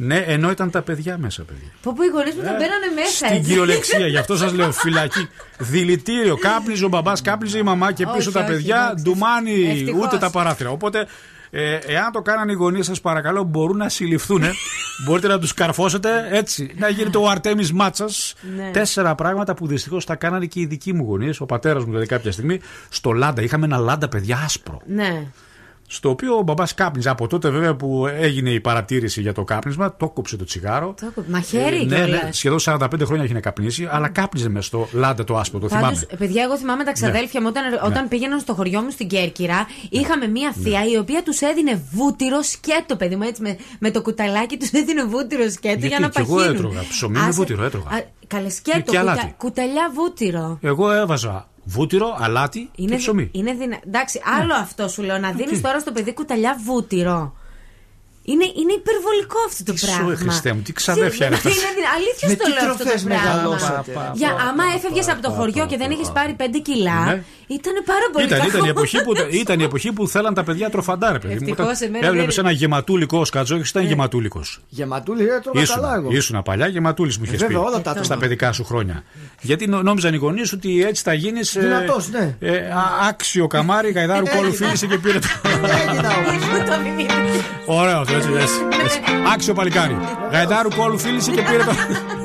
Ναι, 0.00 0.16
ενώ 0.26 0.50
ήταν 0.50 0.70
τα 0.70 0.82
παιδιά 0.82 1.18
μέσα, 1.18 1.42
παιδιά. 1.42 1.68
Πω 1.82 1.92
πω 1.96 2.02
οι 2.04 2.06
γονείς 2.06 2.34
μου 2.34 2.42
τα 2.42 2.50
μπαίνανε 2.50 2.86
μέσα. 2.94 3.10
Στην 3.10 3.26
έτσι. 3.28 3.40
κυριολεξία, 3.48 4.06
γι' 4.06 4.16
αυτό 4.18 4.36
σας 4.36 4.52
λέω 4.52 4.72
φυλακή. 4.82 5.28
Δηλητήριο. 5.58 6.36
Κάπνιζε 6.36 6.84
ο 6.84 6.88
μπαμπάς, 6.88 7.20
κάπνιζε 7.22 7.58
η 7.58 7.62
μαμά 7.62 7.92
και 7.92 8.04
Όχι, 8.04 8.16
πίσω 8.16 8.30
τα 8.32 8.40
όχι, 8.40 8.48
παιδιά. 8.52 8.84
εντάξει. 8.84 9.04
Ντουμάνι, 9.04 9.64
Ευτυχώς. 9.70 10.04
ούτε 10.06 10.18
τα 10.18 10.30
παράθυρα. 10.30 10.70
Οπότε, 10.70 11.06
ε, 11.50 11.74
εάν 11.74 12.12
το 12.12 12.22
κάνανε 12.22 12.52
οι 12.52 12.54
γονείς 12.54 12.86
σας, 12.86 13.00
παρακαλώ, 13.00 13.42
μπορούν 13.42 13.76
να 13.76 13.88
συλληφθούν. 13.88 14.42
Μπορείτε 15.06 15.28
να 15.28 15.38
τους 15.38 15.54
καρφώσετε 15.54 16.28
έτσι. 16.30 16.74
Να 16.78 16.88
γίνεται 16.88 17.18
ο 17.18 17.28
Αρτέμις 17.28 17.72
Μάτσας. 17.72 18.34
Ναι. 18.56 18.70
Τέσσερα 18.72 19.14
πράγματα 19.14 19.54
που 19.54 19.66
δυστυχώς 19.66 20.04
τα 20.04 20.14
κάνανε 20.16 20.46
και 20.46 20.60
οι 20.60 20.66
δικοί 20.66 20.92
μου 20.92 21.04
γονείς. 21.04 21.40
Ο 21.40 21.46
πατέρας 21.46 21.82
μου 21.84 21.88
δηλαδή 21.88 22.06
κάποια 22.06 22.32
στιγμή. 22.32 22.60
Στο 22.88 23.12
Λάντα. 23.12 23.42
Είχαμε 23.42 23.64
ένα 23.64 23.76
Λάντα, 23.78 24.08
παιδιά, 24.08 24.40
άσπρο. 24.44 24.80
Ναι. 24.86 25.26
Στο 25.90 26.09
οποίο 26.10 26.35
ο 26.36 26.43
μπαμπάς 26.43 26.74
κάπνιζε. 26.74 27.10
Από 27.10 27.27
τότε 27.27 27.48
βέβαια 27.51 27.74
που 27.77 28.06
έγινε 28.06 28.51
η 28.51 28.60
παρατήρηση 28.60 29.20
για 29.20 29.32
το 29.32 29.44
κάπνισμα, 29.44 29.97
το 29.97 30.09
κόψε 30.09 30.36
το 30.36 30.44
τσιγάρο. 30.44 30.94
Το 31.01 31.06
έχω- 31.10 31.24
Μαχαίρι 31.28 31.85
ναι, 31.86 31.97
κιόλας. 31.97 32.23
ναι, 32.23 32.32
σχεδόν 32.32 32.59
45 32.60 33.05
χρόνια 33.05 33.24
έχει 33.24 33.32
να 33.32 33.40
καπνίσει, 33.40 33.89
αλλά 33.90 34.09
κάπνιζε 34.09 34.48
μες 34.48 34.66
στο 34.66 34.89
λάντα 34.93 35.24
το 35.24 35.36
άσπρο, 35.36 35.59
το 35.59 35.66
Πάντως, 35.66 35.98
θυμάμαι. 35.98 36.16
παιδιά, 36.19 36.43
εγώ 36.43 36.56
θυμάμαι 36.59 36.85
τα 36.85 36.93
ξαδέλφια 36.93 37.40
μου 37.40 37.47
όταν, 37.51 37.62
όταν 37.85 38.09
πήγαιναν 38.09 38.40
στο 38.40 38.55
χωριό 38.55 38.81
μου 38.81 38.90
στην 38.90 39.09
Κέρκυρα. 39.09 39.66
Είχαμε 39.90 40.27
μία 40.27 40.52
θεία 40.62 40.85
η 40.93 40.97
οποία 40.97 41.23
τους 41.23 41.40
έδινε 41.40 41.82
βούτυρο 41.93 42.43
σκέτο, 42.43 42.97
παιδί 42.97 43.16
μου, 43.16 43.23
έτσι 43.23 43.43
με, 43.43 43.56
με 43.78 43.90
το 43.90 44.02
κουταλάκι 44.02 44.56
τους 44.56 44.70
έδινε 44.70 45.05
βούτυρο 45.05 45.51
σκέτο 45.51 45.69
Γιατί 45.78 45.86
για 45.86 45.98
να 45.98 46.09
κι 46.09 46.19
εγώ 46.20 46.35
παχύνουν. 46.35 46.56
έτρωγα. 46.56 46.81
Ψωμί 46.89 47.12
με 47.19 47.20
Άσε- 47.20 47.32
βούτυρο 47.32 47.65
έτρωγα. 47.65 47.89
Α, 47.97 48.02
Καλέ 48.27 48.48
σκέτο, 48.51 48.90
Και 48.90 48.98
αλάτι. 48.98 49.19
κουτα- 49.20 49.35
κουταλιά 49.36 49.90
βούτυρο. 49.94 50.59
Εγώ 50.62 50.93
έβαζα 50.93 51.48
βούτυρο, 51.69 52.16
αλάτι 52.20 52.70
Είναι, 52.77 52.90
και 52.90 52.97
ψωμί. 52.97 53.28
είναι 53.32 53.53
δυνα... 53.53 53.78
Εντάξει, 53.86 54.20
άλλο 54.40 54.55
αυτό 54.55 54.89
σου 54.89 55.03
λέω. 55.03 55.19
Να 55.19 55.31
δίνεις 55.32 55.53
τι; 55.53 55.61
τώρα 55.61 55.78
στο 55.78 55.93
παιδί 55.93 56.12
κουταλιά 56.15 56.57
βούτυρο. 56.65 57.35
Είναι, 58.32 58.46
είναι 58.60 58.74
υπερβολικό 58.82 59.38
αυτό 59.48 59.60
το 59.68 59.72
Τι 59.72 59.78
σου, 59.78 59.86
πράγμα. 59.86 60.12
ε, 60.12 60.16
Χριστέ 60.22 60.50
μου, 60.55 60.60
τι 60.66 60.72
ξαδέρφια 60.80 61.26
είναι 61.26 61.36
αυτά. 61.40 61.48
Είναι 61.48 61.68
δυνα- 61.78 61.92
Αλήθεια 61.98 62.26
Με 62.28 62.34
στο 62.34 62.44
τι 62.44 62.50
λέω 62.56 62.70
αυτό 62.70 62.76
το 62.78 62.84
τροφές 62.84 63.02
πράγμα. 63.02 63.24
μεγαλώσατε. 63.24 63.90
Για 64.20 64.30
άμα 64.48 64.64
έφευγες 64.76 65.06
από 65.12 65.20
το 65.26 65.30
χωριό 65.36 65.64
και 65.70 65.76
δεν 65.82 65.90
έχεις 65.94 66.09
πάρει 66.16 66.32
5 66.42 66.59
κιλά, 66.68 66.98
Ναι. 67.05 67.16
ήταν 67.59 67.74
πάρα 67.92 68.06
πολύ 68.12 68.24
Ήταν, 68.28 68.38
κακό. 68.38 68.50
ήταν, 68.50 68.64
η 68.64 68.68
εποχή 68.74 68.98
που, 69.05 69.12
ήταν 69.42 69.56
η 69.60 69.64
εποχή 69.70 69.90
που 69.96 70.02
θέλαν 70.14 70.32
τα 70.38 70.42
παιδιά 70.46 70.66
τροφαντάρε, 70.74 71.18
παιδί 71.18 71.34
μου. 71.34 71.40
Ευτυχώς, 71.50 71.80
εμένα 71.80 72.06
Έβλεπες 72.06 72.34
δεν- 72.34 72.44
ένα 72.44 72.55
γεματούλικο, 72.60 73.16
ο 73.18 73.24
Σκατζόκης 73.30 73.68
ήταν 73.70 73.84
γεματούλικος. 73.90 74.46
Γεματούλη, 74.68 75.22
έτρωγα 75.36 75.64
καλά 75.74 75.94
εγώ. 75.94 76.09
Ήσουν 76.18 76.42
παλιά 76.42 76.66
γεματούλης 76.66 77.16
μου 77.18 77.24
είχες 77.26 77.38
πει. 77.40 77.46
βέβαια, 77.46 77.60
όλα 77.68 77.80
τα 77.80 77.90
Στα 77.90 78.00
έτρωγα. 78.00 78.16
παιδικά 78.20 78.52
σου 78.52 78.64
χρόνια. 78.64 78.96
Γιατί 79.40 79.66
νο- 79.66 79.82
νόμιζαν 79.82 80.14
οι 80.14 80.16
γονείς 80.16 80.52
ότι 80.52 80.84
έτσι 80.84 81.02
θα 81.02 81.12
γίνεις. 81.12 81.56
Δυνατός, 81.59 82.09
ναι. 82.09 82.36
άξιο 83.09 83.46
καμάρι, 83.46 83.90
γαϊδάρου 83.90 84.26
κόλου 84.36 84.52
φίλησε 84.52 84.86
και 84.86 84.98
πήρε 84.98 85.18
το. 85.18 85.28
Έγινα 85.88 86.09
όμως. 86.16 86.36
Ωραίο, 87.70 88.05
έτσι, 88.18 88.18
έτσι, 88.41 88.55
έτσι. 88.84 88.99
Άξιο 89.34 89.53
παλικάρι. 89.53 89.97
Γαϊδάρου 90.31 90.69
κόλου 90.77 90.97
φίλησε 90.97 91.31
και 91.31 91.41
πήρε 91.41 91.64
το. 91.64 91.73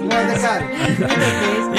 Ναι, 0.08 0.32
δεκάρι. 0.32 0.66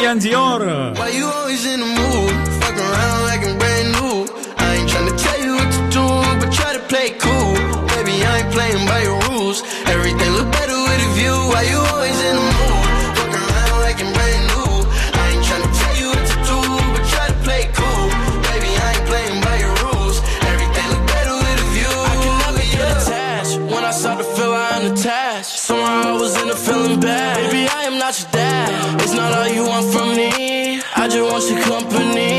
Ιαν 0.03 0.18
Τζιόρ. 0.18 0.61
Why 0.99 1.10
you 1.19 1.26
always 1.38 1.64
in 1.73 1.80
the 1.84 1.89
mood? 1.99 2.34
Fuck 2.61 2.77
around 2.88 3.19
like 3.30 3.41
I'm 3.47 3.56
brand 3.61 3.88
new. 3.97 4.15
I 4.65 4.68
ain't 4.76 4.89
tryna 4.91 5.15
tell 5.26 5.39
you 5.45 5.53
what 5.60 5.69
to 5.77 5.81
do, 5.97 6.06
but 6.39 6.49
try 6.60 6.72
to 6.77 6.84
play 6.91 7.06
it 7.11 7.15
cool. 7.26 7.51
Baby, 7.93 8.15
I 8.31 8.34
ain't 8.39 8.51
playing 8.57 8.84
by 8.91 8.99
your 9.07 9.19
rules. 9.27 9.57
Everything 9.93 10.31
look 10.38 10.49
better 10.60 10.77
with 10.88 11.07
a 11.07 11.10
view. 11.19 11.35
Why 11.51 11.61
you 11.72 11.80
always 11.93 12.18
Not. 28.23 29.03
It's 29.03 29.12
not 29.12 29.32
all 29.35 29.49
you 29.49 29.65
want 29.66 29.93
from 29.93 30.15
me. 30.15 30.81
I 30.95 31.09
just 31.09 31.19
want 31.19 31.51
your 31.51 31.61
company. 31.65 32.34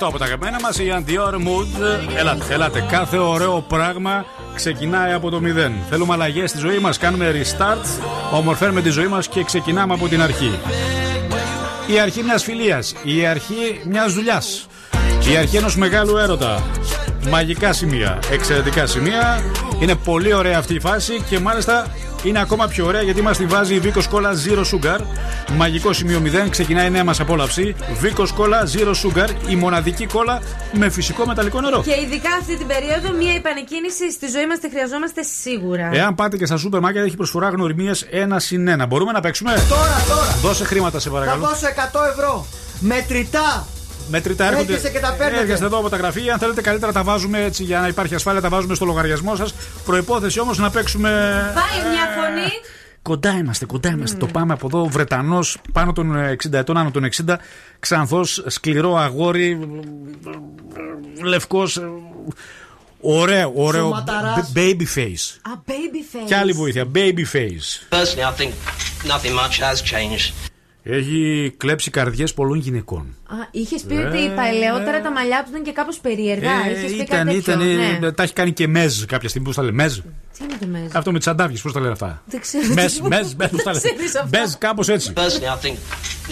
Αυτό 0.00 0.10
από 0.10 0.18
τα 0.18 0.24
αγαπημένα 0.24 0.60
μας, 0.60 0.78
η 0.78 0.92
Antior 0.96 1.34
Mood. 1.34 1.66
Ελάτε, 2.16 2.54
ελάτε. 2.54 2.86
Κάθε 2.90 3.18
ωραίο 3.18 3.64
πράγμα 3.68 4.24
ξεκινάει 4.54 5.12
από 5.12 5.30
το 5.30 5.40
μηδέν. 5.40 5.72
Θέλουμε 5.90 6.12
αλλαγές 6.12 6.50
στη 6.50 6.58
ζωή 6.58 6.78
μας, 6.78 6.98
κάνουμε 6.98 7.32
restart, 7.32 8.02
ομορφαίνουμε 8.32 8.82
τη 8.82 8.90
ζωή 8.90 9.06
μας 9.06 9.28
και 9.28 9.44
ξεκινάμε 9.44 9.94
από 9.94 10.08
την 10.08 10.22
αρχή. 10.22 10.58
Η 11.86 11.98
αρχή 11.98 12.22
μιας 12.22 12.42
φιλίας, 12.42 12.94
η 13.02 13.26
αρχή 13.26 13.80
μιας 13.84 14.12
δουλειάς, 14.12 14.66
η 15.32 15.36
αρχή 15.36 15.56
ενός 15.56 15.76
μεγάλου 15.76 16.16
έρωτα. 16.16 16.62
Μαγικά 17.30 17.72
σημεία, 17.72 18.18
εξαιρετικά 18.30 18.86
σημεία. 18.86 19.42
Είναι 19.80 19.94
πολύ 19.94 20.32
ωραία 20.34 20.58
αυτή 20.58 20.74
η 20.74 20.80
φάση 20.80 21.22
και 21.28 21.38
μάλιστα 21.38 21.86
είναι 22.22 22.40
ακόμα 22.40 22.66
πιο 22.66 22.86
ωραία 22.86 23.02
γιατί 23.02 23.22
μας 23.22 23.36
τη 23.36 23.46
βάζει 23.46 23.74
η 23.74 23.80
Vico 23.84 23.98
Cola 23.98 24.30
Zero 24.46 24.62
Sugar. 24.72 24.98
Μαγικό 25.56 25.92
σημείο 25.92 26.22
0, 26.46 26.48
ξεκινάει 26.50 26.86
η 26.86 26.90
νέα 26.90 27.04
μας 27.04 27.20
απόλαυση. 27.20 27.74
Vico 28.02 28.22
Cola 28.22 28.78
Zero 28.78 28.90
Sugar, 28.90 29.28
η 29.48 29.56
μοναδική 29.56 30.06
κόλλα 30.06 30.40
με 30.72 30.88
φυσικό 30.90 31.26
μεταλλικό 31.26 31.60
νερό. 31.60 31.82
Και 31.82 32.00
ειδικά 32.04 32.28
αυτή 32.40 32.56
την 32.56 32.66
περίοδο, 32.66 33.16
μια 33.18 33.34
επανεκκίνηση 33.34 34.12
στη 34.12 34.28
ζωή 34.28 34.46
μας 34.46 34.58
τη 34.58 34.70
χρειαζόμαστε 34.70 35.22
σίγουρα. 35.22 35.90
Εάν 35.92 36.14
πάτε 36.14 36.36
και 36.36 36.46
στα 36.46 36.56
σούπερ 36.56 36.80
μάρκετ 36.80 37.04
έχει 37.04 37.16
προσφορά 37.16 37.48
γνωριμίες 37.48 38.06
1 38.10 38.38
συν 38.38 38.68
1. 38.82 38.86
Μπορούμε 38.88 39.12
να 39.12 39.20
παίξουμε; 39.20 39.52
Τώρα, 39.68 40.04
τώρα. 40.08 40.36
Δώσε 40.42 40.64
χρήματα 40.64 40.98
σε 40.98 41.08
Θα 41.08 41.14
παρακαλώ. 41.14 41.46
δώσω 41.46 41.66
100 41.66 42.00
ευρώ. 42.16 42.46
Μετρητά. 42.80 43.66
Μετρητά 44.08 44.44
έρχονται. 44.46 44.72
Έρχεσαι 44.72 44.92
και 44.92 44.98
τα 45.00 45.12
παίρνετε. 45.18 45.42
Έρχεστε 45.42 45.64
εδώ 45.64 45.78
από 45.78 45.88
τα 45.88 45.96
γραφεία. 45.96 46.32
Αν 46.32 46.38
θέλετε 46.38 46.60
καλύτερα 46.60 46.92
τα 46.92 47.02
βάζουμε 47.02 47.44
έτσι 47.44 47.62
για 47.64 47.80
να 47.80 47.88
υπάρχει 47.88 48.14
ασφάλεια, 48.14 48.40
τα 48.40 48.48
βάζουμε 48.48 48.74
στο 48.74 48.84
λογαριασμό 48.84 49.36
σας. 49.36 49.54
Προπόθεση 49.84 50.40
όμως 50.40 50.58
να 50.58 50.70
παίξουμε. 50.70 51.08
Πάλι 51.54 51.90
μια 51.94 52.04
φωνή. 52.16 52.50
Κοντά 53.02 53.30
είμαστε, 53.30 53.64
κοντά 53.66 53.88
είμαστε. 53.90 54.16
Το 54.18 54.26
πάμε 54.26 54.52
από 54.52 54.66
εδώ. 54.66 54.84
Βρετανός, 54.86 55.58
πάνω 55.72 55.92
των 55.92 56.16
60 56.16 56.58
ετών, 56.58 56.76
άνω 56.76 56.90
των 56.90 57.04
60. 57.04 57.38
Ξανθός, 57.80 58.44
σκληρό 58.46 58.96
αγόρι. 58.96 59.58
Λευκός. 61.22 61.80
Ωραίο, 63.00 63.52
ωραίο. 63.54 63.82
Σωματαράς. 63.84 64.52
b- 64.54 64.58
Baby 64.58 64.82
face. 64.96 65.36
Α, 65.42 65.50
baby 65.66 66.16
face. 66.16 66.24
Και 66.26 66.34
άλλη 66.36 66.52
βοήθεια. 66.52 66.84
Baby 66.94 67.24
face. 67.32 67.94
Personally, 67.96 68.24
I 68.24 68.40
think 68.40 68.50
nothing 69.06 69.34
much 69.34 69.58
has 69.60 69.82
changed. 69.82 70.47
Έχει 70.90 71.54
κλέψει 71.56 71.90
καρδιές 71.90 72.34
πολλών 72.34 72.58
γυναικών. 72.58 73.16
Α, 73.26 73.34
είχες 73.50 73.82
πει 73.82 73.94
Ε, 73.94 73.98
ότι 74.04 74.32
παλαιότερα 74.36 75.00
τα 75.00 75.10
μαλλιά 75.12 75.40
τους 75.40 75.50
ήταν 75.50 75.62
και 75.62 75.72
κάπως 75.72 75.98
περίεργα. 75.98 76.50
Ε, 76.50 76.70
Είχες 76.70 76.90
πει 76.90 76.96
ήταν, 76.96 77.24
κάτι 77.26 77.36
ήταν, 77.36 77.58
τέτοιο, 77.58 77.98
ναι. 78.00 78.12
τα 78.12 78.22
έχει 78.22 78.32
κάνει 78.32 78.52
και 78.52 78.68
μεζ 78.68 79.04
κάποια 79.04 79.28
στιγμή. 79.28 79.46
Πώς 79.46 79.56
τα 79.56 79.62
λέει, 79.62 79.72
μεζ; 79.72 79.94
Τι 79.98 80.44
είναι 80.44 80.56
το 80.60 80.66
μέζ. 80.66 80.90
Αυτό 80.92 81.12
με 81.12 81.18
τις 81.18 81.26
αντάβιες, 81.26 81.60
πώς 81.60 81.72
τα 81.72 81.80
λένε 81.80 81.92
αυτά; 81.92 82.22
Δεν 82.26 82.40
ξέρω. 82.40 82.74
Μεζ, 82.74 82.92
τι- 82.94 83.02
μεζ, 83.02 83.32
μεζ, 83.34 83.50
πώς 83.50 83.62
τα 83.62 83.72
λένε; 83.72 83.92
Ξέρεις 83.92 84.14
αυτά. 84.16 84.38
Μεζ, 84.38 84.52
κάπως 84.58 84.88
έτσι. 84.88 85.12
Personally, 85.16 85.64
I 85.64 85.66
think 85.66 85.76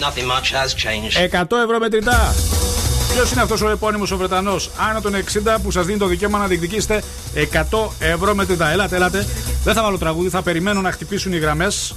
nothing 0.04 0.26
much 0.32 0.48
has 0.52 0.68
changed. 0.84 1.40
100 1.42 1.56
ευρώ 1.64 1.78
μετρητά. 1.80 2.34
Ποιος 3.12 3.32
είναι 3.32 3.40
αυτός 3.42 3.62
ο 3.62 3.68
επώνυμος 3.70 4.10
ο 4.10 4.16
Βρετανός, 4.16 4.70
άνω 4.90 5.00
των 5.00 5.14
60, 5.14 5.58
που 5.62 5.70
σας 5.70 5.86
δίνει 5.86 5.98
το 5.98 6.06
δικαίωμα 6.06 6.38
να 6.38 6.46
διεκδικήσετε 6.46 7.02
100 7.34 7.90
ευρώ 7.98 8.34
μετρητά. 8.34 8.70
Ελάτε, 8.70 8.96
ελάτε. 8.96 9.26
Δεν 9.64 9.74
θα 9.74 9.82
βάλω 9.82 9.98
τραγούδι, 9.98 10.28
θα 10.28 10.42
περιμένω 10.42 10.80
να 10.80 10.90
χτυπήσουν 10.92 11.32
οι 11.32 11.38
γραμμές. 11.38 11.94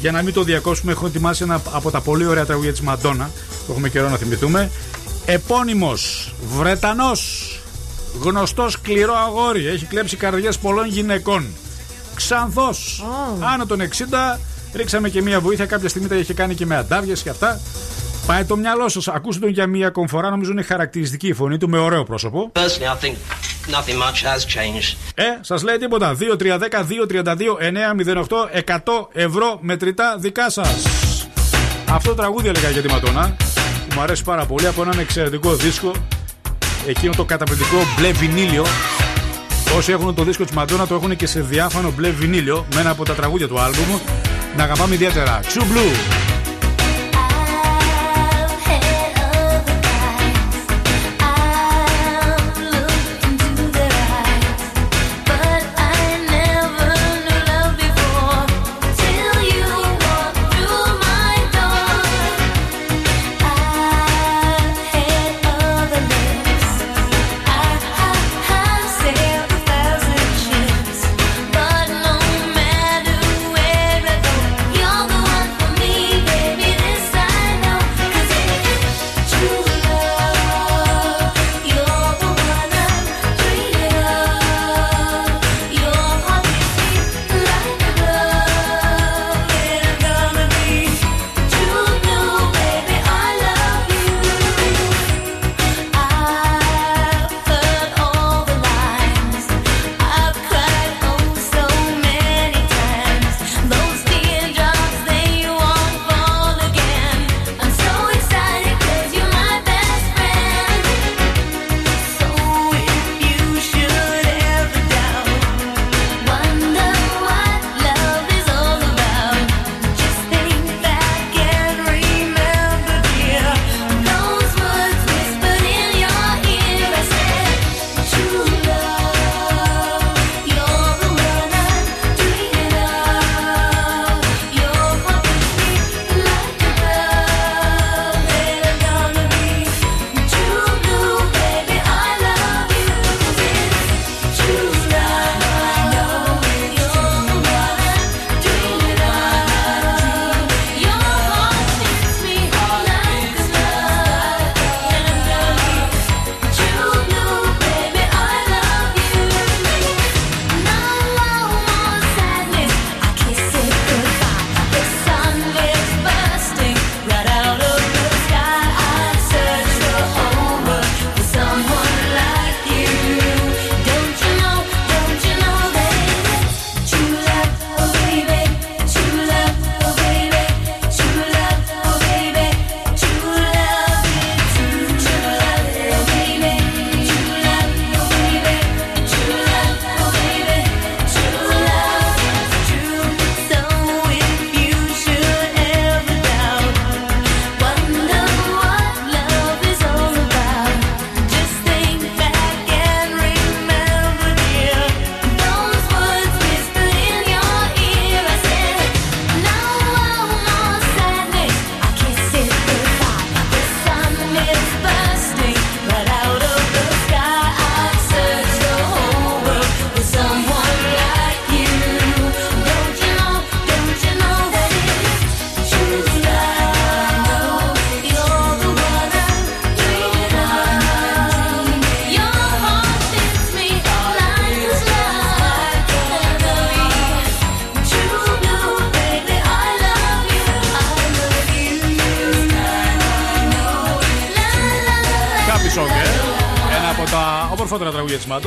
Για 0.00 0.12
να 0.12 0.22
μην 0.22 0.34
το 0.34 0.42
διακόψουμε, 0.42 0.92
έχω 0.92 1.06
ετοιμάσει 1.06 1.42
ένα 1.42 1.62
από 1.72 1.90
τα 1.90 2.00
πολύ 2.00 2.26
ωραία 2.26 2.46
τραγούδια 2.46 2.70
της 2.70 2.80
Μαντόνα 2.80 3.30
που 3.66 3.72
έχουμε 3.72 3.88
καιρό 3.88 4.08
να 4.08 4.16
θυμηθούμε. 4.16 4.70
Επώνυμος 5.26 6.34
Βρετανός, 6.56 7.52
γνωστός 8.22 8.72
σκληρό 8.72 9.14
αγόρι, 9.14 9.66
έχει 9.66 9.86
κλέψει 9.86 10.16
καρδιές 10.16 10.58
πολλών 10.58 10.86
γυναικών. 10.86 11.46
Ξανθός, 12.14 13.04
άνω 13.52 13.66
των 13.66 13.80
60, 13.80 14.38
ρίξαμε 14.74 15.08
και 15.08 15.22
μία 15.22 15.40
βοήθεια. 15.40 15.66
Κάποια 15.66 15.88
στιγμή 15.88 16.08
τα 16.08 16.16
είχε 16.16 16.34
κάνει 16.34 16.54
και 16.54 16.66
με 16.66 16.76
αντάβιες 16.76 17.22
και 17.22 17.28
αυτά. 17.28 17.60
Πάει 18.26 18.44
το 18.44 18.56
μυαλό 18.56 18.88
σας. 18.88 19.08
Ακούστε 19.08 19.40
τον 19.40 19.50
για 19.50 19.66
μία 19.66 19.86
ακόμη 19.86 20.08
φορά. 20.08 20.30
Νομίζω 20.30 20.50
είναι 20.50 20.62
χαρακτηριστική 20.62 21.28
η 21.28 21.32
φωνή 21.32 21.58
του 21.58 21.68
με 21.68 21.78
ωραίο 21.78 22.04
πρόσωπο. 22.04 22.52
Personally, 22.54 22.58
I 22.58 23.04
think 23.04 23.14
nothing 23.68 23.98
much 23.98 24.22
has 24.22 24.44
changed. 24.44 24.96
Ε, 25.14 25.24
σας 25.40 25.62
λέει 25.62 25.76
τίποτα. 25.76 26.14
2-3-10-2-32-9-08 26.14 28.50
100 28.66 28.76
ευρώ 29.12 29.58
μετρητά 29.60 30.16
δικά 30.18 30.50
σας. 30.50 30.86
Αυτό 31.90 32.08
το 32.08 32.14
τραγούδι 32.14 32.48
έλεγα 32.48 32.70
για 32.70 32.82
τη 32.82 32.88
Ματώνα 32.88 33.36
που 33.88 33.94
μου 33.94 34.00
αρέσει 34.00 34.24
πάρα 34.24 34.44
πολύ 34.44 34.66
από 34.66 34.82
έναν 34.82 34.98
εξαιρετικό 34.98 35.54
δίσκο. 35.54 35.92
Εκείνο 36.86 37.12
το 37.16 37.24
καταπληκτικό 37.24 37.76
μπλε 37.96 38.12
βινίλιο. 38.12 38.66
Όσοι 39.76 39.92
έχουν 39.92 40.14
το 40.14 40.22
δίσκο 40.22 40.44
της 40.44 40.54
Μαντόνα 40.54 40.86
το 40.86 40.94
έχουν 40.94 41.16
και 41.16 41.26
σε 41.26 41.40
διάφανο 41.40 41.92
μπλε 41.96 42.10
βινίλιο 42.10 42.66
με 42.74 42.80
ένα 42.80 42.90
από 42.90 43.04
τα 43.04 43.14
τραγούδια 43.14 43.48
του 43.48 43.60
άλμπουμ. 43.60 43.98
Να 44.56 44.62
αγαπάμε 44.62 44.94
ιδιαίτερα. 44.94 45.40
True 45.42 45.60
Blue. 45.60 46.25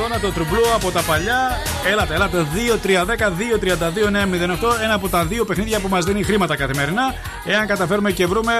Μαντόνα, 0.00 0.20
το 0.20 0.32
Τρουμπλού 0.32 0.74
από 0.74 0.90
τα 0.90 1.02
παλιά. 1.02 1.50
Έλατε, 1.86 2.14
έλατε. 2.14 2.46
2-3-10-2-32-9-08. 2.82 4.82
Ένα 4.82 4.94
από 4.94 5.08
τα 5.08 5.24
δύο 5.24 5.44
παιχνίδια 5.44 5.80
που 5.80 5.88
μας 5.88 6.04
δίνει 6.04 6.22
χρήματα 6.22 6.56
καθημερινά. 6.56 7.14
Εάν 7.44 7.66
καταφέρουμε 7.66 8.12
και 8.12 8.26
βρούμε, 8.26 8.52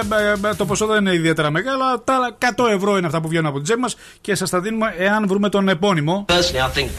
ε, 0.43 0.47
ε, 0.47 0.53
το 0.53 0.65
ποσό 0.65 0.85
δεν 0.85 0.97
είναι 0.97 1.13
ιδιαίτερα 1.13 1.51
μεγάλο. 1.51 1.99
Τα 2.03 2.35
100 2.37 2.67
ευρώ 2.67 2.97
είναι 2.97 3.05
αυτά 3.05 3.21
που 3.21 3.27
βγαίνουν 3.27 3.45
από 3.45 3.55
την 3.55 3.63
τσέπη 3.63 3.79
μας 3.79 3.95
και 4.21 4.35
σας 4.35 4.49
τα 4.49 4.59
δίνουμε 4.59 4.93
εάν 4.97 5.27
βρούμε 5.27 5.49
τον 5.49 5.69
επώνυμο. 5.69 6.25
Personally, 6.27 6.33
I 6.33 6.77
think 6.77 6.89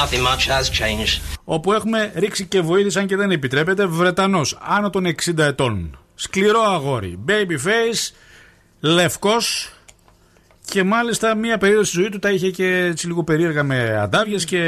nothing 0.00 0.22
much 0.22 0.48
has 0.48 0.62
changed. 0.62 1.20
Όπου 1.44 1.72
έχουμε 1.72 2.12
ρίξει 2.14 2.46
και 2.46 2.60
βοήθηση, 2.60 2.98
αν 2.98 3.06
και 3.06 3.16
δεν 3.16 3.30
επιτρέπεται, 3.30 3.86
Βρετανός, 3.86 4.58
άνω 4.62 4.90
των 4.90 5.06
60 5.06 5.38
ετών. 5.38 5.98
Σκληρό 6.14 6.60
αγόρι, 6.60 7.18
baby 7.28 7.68
face, 7.68 8.14
λευκός. 8.80 9.72
Και 10.72 10.82
μάλιστα 10.82 11.34
μία 11.34 11.58
περίοδος 11.58 11.88
στη 11.88 12.00
ζωή 12.00 12.08
του 12.08 12.18
τα 12.18 12.30
είχε 12.30 12.50
και 12.50 12.76
έτσι 12.76 13.06
λίγο 13.06 13.24
περίεργα 13.24 13.62
με 13.62 13.98
αντάβιε 13.98 14.36
και 14.36 14.58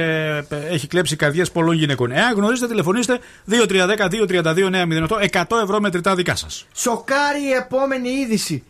ε, 0.49 0.57
έχει 0.71 0.87
κλέψει 0.87 1.17
καρδιέ 1.17 1.45
πολλών 1.45 1.77
γυναικών. 1.77 2.13
Εάν 2.13 2.35
γνωρίζετε, 2.35 2.69
τηλεφωνήστε 2.69 3.19
2310-232-908. 3.51 5.07
100 5.31 5.43
ευρώ 5.63 5.81
μετρητά 5.81 6.15
δικά 6.15 6.35
σας. 6.37 6.67
Σοκάρει 6.75 7.43
η 7.43 7.53
επόμενη 7.53 8.09
είδηση. 8.09 8.65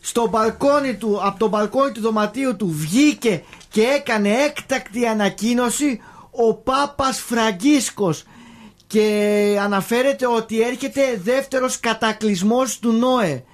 Στο 0.00 0.28
μπαλκόνι 0.28 0.94
του, 0.94 1.20
από 1.22 1.38
το 1.38 1.48
μπαλκόνι 1.48 1.92
του 1.92 2.00
δωματίου 2.00 2.56
του 2.56 2.70
βγήκε 2.70 3.42
και 3.70 3.82
έκανε 3.82 4.28
έκτακτη 4.28 5.06
ανακοίνωση 5.06 6.00
ο 6.30 6.54
Πάπας 6.54 7.20
Φραγκίσκος 7.20 8.24
και 8.86 9.56
αναφέρεται 9.62 10.26
ότι 10.26 10.60
έρχεται 10.60 11.00
δεύτερος 11.24 11.80
κατακλυσμός 11.80 12.78
του 12.78 12.92
Νόε. 12.92 13.44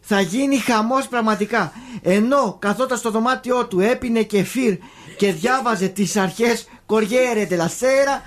Θα 0.00 0.20
γίνει 0.20 0.56
χαμός 0.58 1.08
πραγματικά. 1.08 1.72
Ενώ 2.02 2.56
καθόταν 2.58 2.98
στο 2.98 3.10
δωμάτιό 3.10 3.66
του 3.66 3.80
έπινε 3.80 4.22
κεφίρ 4.22 4.76
και 5.16 5.32
διάβαζε 5.32 5.88
τις 5.88 6.16
αρχές 6.16 6.68
Κοριέρε 6.86 7.44
τελασέρα 7.46 8.22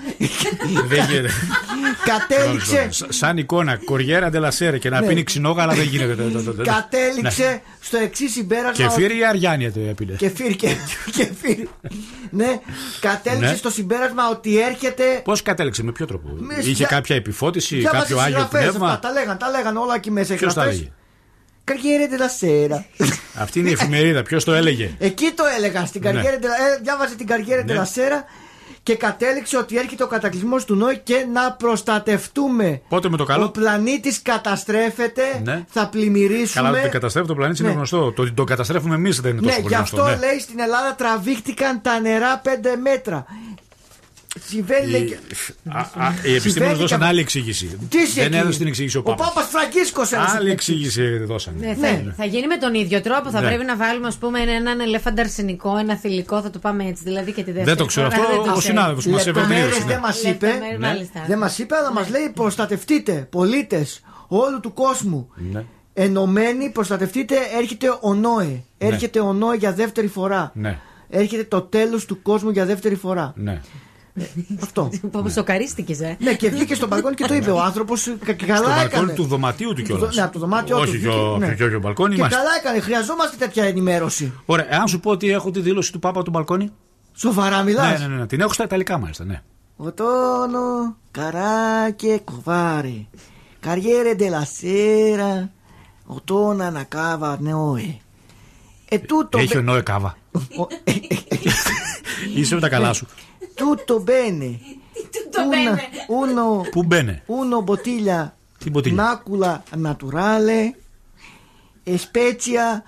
Δεν 0.88 1.06
γίνεται. 1.10 1.30
Κατέληξε 2.06 2.88
Σ- 2.92 3.06
Σαν 3.10 3.38
εικόνα, 3.38 3.78
κοριέρα 3.86 4.30
ντελασέρε 4.30 4.78
και 4.78 4.90
να 4.90 5.00
Ναι. 5.02 5.08
πίνει 5.08 5.24
ξινόγαλα 5.24 5.74
δεν 5.74 5.84
γίνεται. 5.86 6.16
Κατέληξε 6.64 7.62
στο 7.80 7.98
εξή 7.98 8.30
συμπέρασμα 8.30 8.72
Και 8.72 8.84
ότι- 8.84 9.02
φύρι 9.02 9.18
ή 9.18 9.26
αριάνια 9.26 9.72
το 9.72 9.80
έπινε. 9.90 10.14
Κεφίρ 10.14 10.56
και 10.56 10.76
κεφίρ. 11.12 11.68
ναι, 12.30 12.60
κατέληξε 13.00 13.50
Ναι. 13.52 13.56
στο 13.58 13.70
συμπέρασμα 13.70 14.30
ότι 14.30 14.60
έρχεται. 14.62 15.04
Πώς 15.24 15.42
κατέληξε, 15.42 15.84
με 15.84 15.92
ποιο 15.92 16.06
τρόπο; 16.06 16.30
Με- 16.38 16.54
Είχε 16.60 16.70
για- 16.72 16.88
κάποια 16.88 17.16
επιφώτιση, 17.16 17.76
Διάβασε 17.78 18.02
κάποιο 18.02 18.18
άγιο 18.20 18.38
συγγραφές 18.40 18.62
πνεύμα; 18.70 18.88
αυτά, 18.88 19.00
Τα 19.08 19.12
λέγαν, 19.14 19.38
τα 19.38 19.50
λέγαν 19.50 19.78
όλα 19.78 19.96
εκεί 19.96 20.12
μέσα. 20.12 20.34
οι 20.34 20.38
Ποιος 20.38 20.54
τα 20.54 20.62
γραφές. 20.62 20.90
Έλεγε. 21.74 21.82
Καριέρε 21.90 22.08
τελασέρα. 22.08 22.86
Αυτή 23.34 23.60
είναι 23.60 23.70
η 23.70 23.74
εφημερίδα, 23.74 24.22
ποιος 24.24 24.44
το 24.44 24.54
έλεγε; 24.54 24.92
Εκεί 25.00 25.32
το 25.36 25.44
έλεγα. 25.58 25.86
Στην 25.86 26.02
Ναι. 26.04 26.12
καριέρα, 26.12 26.36
ε, 26.36 26.80
διάβαζε 26.82 27.16
την 27.16 27.28
καριέρα 27.28 27.62
Ναι. 27.62 27.68
τελασέρα 27.68 28.24
και 28.84 28.96
κατέληξε 28.96 29.58
ότι 29.58 29.78
έρχεται 29.78 30.04
ο 30.04 30.08
κατακλυσμός 30.08 30.66
του 30.66 30.76
Νόη 30.76 30.98
και 31.04 31.26
να 31.34 31.52
προστατευτούμε. 31.52 32.82
Πότε 32.90 33.10
με 33.10 33.18
το 33.18 33.24
Ο 33.24 33.26
καλό. 33.26 33.50
πλανήτης 33.50 34.22
καταστρέφεται, 34.22 35.22
Ναι. 35.44 35.64
θα 35.70 35.88
πλημμυρίσουμε. 35.88 36.68
Καλά, 36.68 36.80
ότι 36.82 36.90
καταστρέφει 36.90 37.28
το 37.28 37.36
πλανήτη 37.36 37.60
είναι 37.62 37.70
Ναι. 37.70 37.76
γνωστό. 37.76 38.12
Το 38.12 38.22
ότι 38.22 38.32
το 38.32 38.44
καταστρέφουμε 38.44 38.96
εμείς 38.96 39.20
δεν 39.20 39.32
είναι 39.32 39.40
Ναι, 39.40 39.46
τόσο 39.48 39.62
πολύ 39.62 39.74
γι' 39.74 39.78
γνωστό. 39.78 40.02
αυτό 40.02 40.16
ναι. 40.20 40.28
λέει 40.28 40.40
στην 40.40 40.60
Ελλάδα 40.60 40.96
τραβήχτηκαν 40.96 41.82
τα 41.82 42.00
νερά 42.00 42.42
5 42.44 42.76
μέτρα. 42.82 43.26
Συμβαίνει 44.48 44.88
λέει, 44.92 45.02
Η, 45.02 45.06
και- 45.06 45.18
α, 45.70 45.80
α, 45.80 45.86
οι 45.86 46.36
επιστήμονε 46.36 46.40
Συμβαίνει 46.40 46.74
δώσαν 46.74 47.00
και- 47.00 47.06
άλλη 47.06 47.20
εξήγηση. 47.20 47.66
Τι 47.90 47.98
Δεν 47.98 48.08
συγκεκριμένα; 48.08 48.42
έδωσε 48.42 48.58
την 48.58 48.68
εξήγηση 48.68 48.98
ο 48.98 49.00
Ο 49.00 49.04
Πάπας. 49.10 49.28
Πάπας 49.28 49.50
Φραγκίσκος 49.50 50.12
έδωσε 50.12 50.32
Άλλη 50.36 50.44
την 50.44 50.52
εξήγηση 50.52 51.18
δώσαν. 51.18 51.54
Ναι, 51.60 51.74
θα, 51.76 52.14
θα 52.18 52.26
γίνει 52.26 52.48
με 52.48 52.58
τον 52.58 52.74
ίδιο 52.74 53.02
τρόπο. 53.02 53.30
Θα 53.30 53.42
Ναι. 53.42 53.48
πρέπει 53.48 53.66
να 53.66 53.76
βάλουμε, 53.76 54.08
ας 54.08 54.16
πούμε, 54.16 54.40
έναν 54.40 54.80
ελέφαντα 54.80 55.22
αρσενικό, 55.22 55.78
ένα 55.78 55.96
θηλυκό. 55.96 56.42
Θα 56.42 56.50
το 56.50 56.60
πάμε 56.60 56.84
έτσι. 56.86 57.04
Δηλαδή 57.04 57.32
και 57.32 57.44
τη 57.44 57.52
δεύτερη. 57.52 57.66
Δεν 57.66 57.78
το 57.78 57.86
ξέρω 57.86 58.10
φορά 58.10 58.22
αυτό, 58.22 58.36
δεν 58.36 58.44
το 58.44 58.50
ο 58.50 58.58
ξέρω. 58.58 58.62
συνάδελφος 58.62 59.06
μας 59.06 59.26
Λεπτομέρειες 59.26 59.58
ευεργετήριος, 59.60 59.86
ναι. 59.88 59.94
δεν 59.94 60.02
μας 60.02 60.24
είπε. 60.24 60.46
Λεπτομέρειες, 60.48 60.80
μάλιστα. 60.80 61.24
Δεν 61.28 61.38
μας 61.38 61.58
είπε, 61.58 61.76
αλλά 61.76 61.92
μας 61.94 62.10
λέει 62.10 62.32
προστατευτείτε, 62.34 63.28
πολίτες 63.32 64.02
όλου 64.28 64.60
του 64.60 64.74
κόσμου. 64.74 65.30
Ναι. 65.52 65.64
Ενωμένοι, 65.94 66.70
προστατευτείτε, 66.70 67.36
έρχεται 67.60 67.88
ο 68.02 68.14
Νόε. 68.14 68.64
Έρχεται 68.78 69.20
ο 69.20 69.34
Νόε 69.34 69.56
για 69.56 69.74
δεύτερη 69.74 70.08
φορά. 70.08 70.52
Ναι. 70.56 70.80
Έρχεται 71.10 71.44
το 71.44 71.62
τέλος 71.62 72.06
του 72.06 72.22
κόσμου 72.22 72.50
για 72.50 72.66
δεύτερη 72.66 72.96
φορά. 72.96 73.34
Ναι. 74.20 74.28
Αυτό. 74.64 74.90
Πώ 75.12 75.30
σοκαρίστηκε, 75.30 75.94
ε. 76.02 76.16
Ναι, 76.20 76.34
και 76.34 76.50
βγήκε 76.50 76.76
στον 76.76 76.88
μπαλκόνι 76.90 77.16
και 77.16 77.26
το 77.26 77.34
είπε 77.34 77.52
ο 77.52 77.62
άνθρωπο. 77.62 77.94
Και 77.96 78.02
Στο 78.38 78.46
καλά 78.46 78.60
μπαλκόνι 78.68 78.84
έκανε. 78.86 79.14
του 79.14 79.24
δωματίου 79.26 79.74
του 79.74 79.82
κιόλα. 79.82 80.10
Ναι, 80.14 80.22
από 80.22 80.34
το 80.34 80.40
δωμάτιό 80.40 80.76
του. 80.76 80.82
Όχι 80.82 80.92
βγήκε, 80.92 81.08
πιο 81.12 81.38
ναι. 81.40 81.48
πιο- 81.48 81.68
πιο 81.68 81.80
μπαλκόνι. 81.80 82.16
Και 82.16 82.22
μάλιστα. 82.22 82.42
καλά 82.42 82.56
έκανε. 82.60 82.80
Χρειαζόμαστε 82.80 83.36
τέτοια 83.38 83.64
ενημέρωση. 83.64 84.34
Ωραία, 84.46 84.74
εάν 84.74 84.88
σου 84.88 85.00
πω 85.00 85.12
ότι 85.12 85.32
έχω 85.32 85.52
τη 85.52 85.60
δήλωση 85.60 85.92
του 85.92 86.00
Πάπα 86.00 86.24
του 86.24 86.30
μπαλκόνι. 86.32 86.72
Σοβαρά 87.16 87.64
μιλά. 87.64 87.92
Ναι, 87.92 87.98
ναι, 87.98 88.08
ναι, 88.08 88.16
ναι. 88.16 88.26
Την 88.28 88.40
έχω 88.42 88.54
στα 88.54 88.64
Ιταλικά 88.64 88.98
μάλιστα, 88.98 89.24
ναι. 89.26 89.42
Otono, 89.88 90.66
carà 91.20 91.96
che 92.02 92.14
covare, 92.32 92.96
carriere 93.68 94.12
della 94.22 94.44
sera, 94.60 95.32
ottona 96.18 96.66
una 96.74 96.86
cava 96.96 97.32
noi. 97.40 97.86
E 98.96 98.98
tutto, 99.02 99.38
Έχει 99.38 99.58
ο 99.58 99.60
be- 99.60 99.66
Νόε 99.66 99.82
Κάβα. 99.82 100.18
Είσαι 102.36 102.56
με 102.56 102.62
τα 102.62 102.70
καλά 102.70 102.94
σου. 102.94 103.08
Tutto 103.64 104.00
bene. 104.00 104.60
Una- 105.50 105.80
uno, 106.08 106.70
Πού 106.72 106.84
μπαίνε. 106.84 107.24
uno 107.28 107.62
bottiglia 107.64 108.34
Τι 108.60 108.70
μποτήλια. 108.70 109.04
macula 109.04 109.64
naturale, 109.76 110.76
e 111.84 111.98
spezia, 111.98 112.84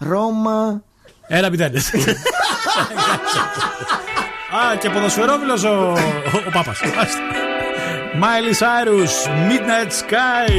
Roma. 0.00 0.80
Ένα 1.26 1.50
μηδέν. 1.50 1.72
Α, 4.56 4.76
και 4.76 4.90
ποδοσφαιρόφιλος 4.90 5.64
ο, 5.64 5.68
ο, 5.68 5.92
ο 6.46 6.50
Πάπας. 6.52 6.80
Μάλιστα. 6.96 7.20
Miley 8.20 8.54
Cyrus, 8.60 9.14
Midnight 9.48 9.90
Sky. 10.02 10.52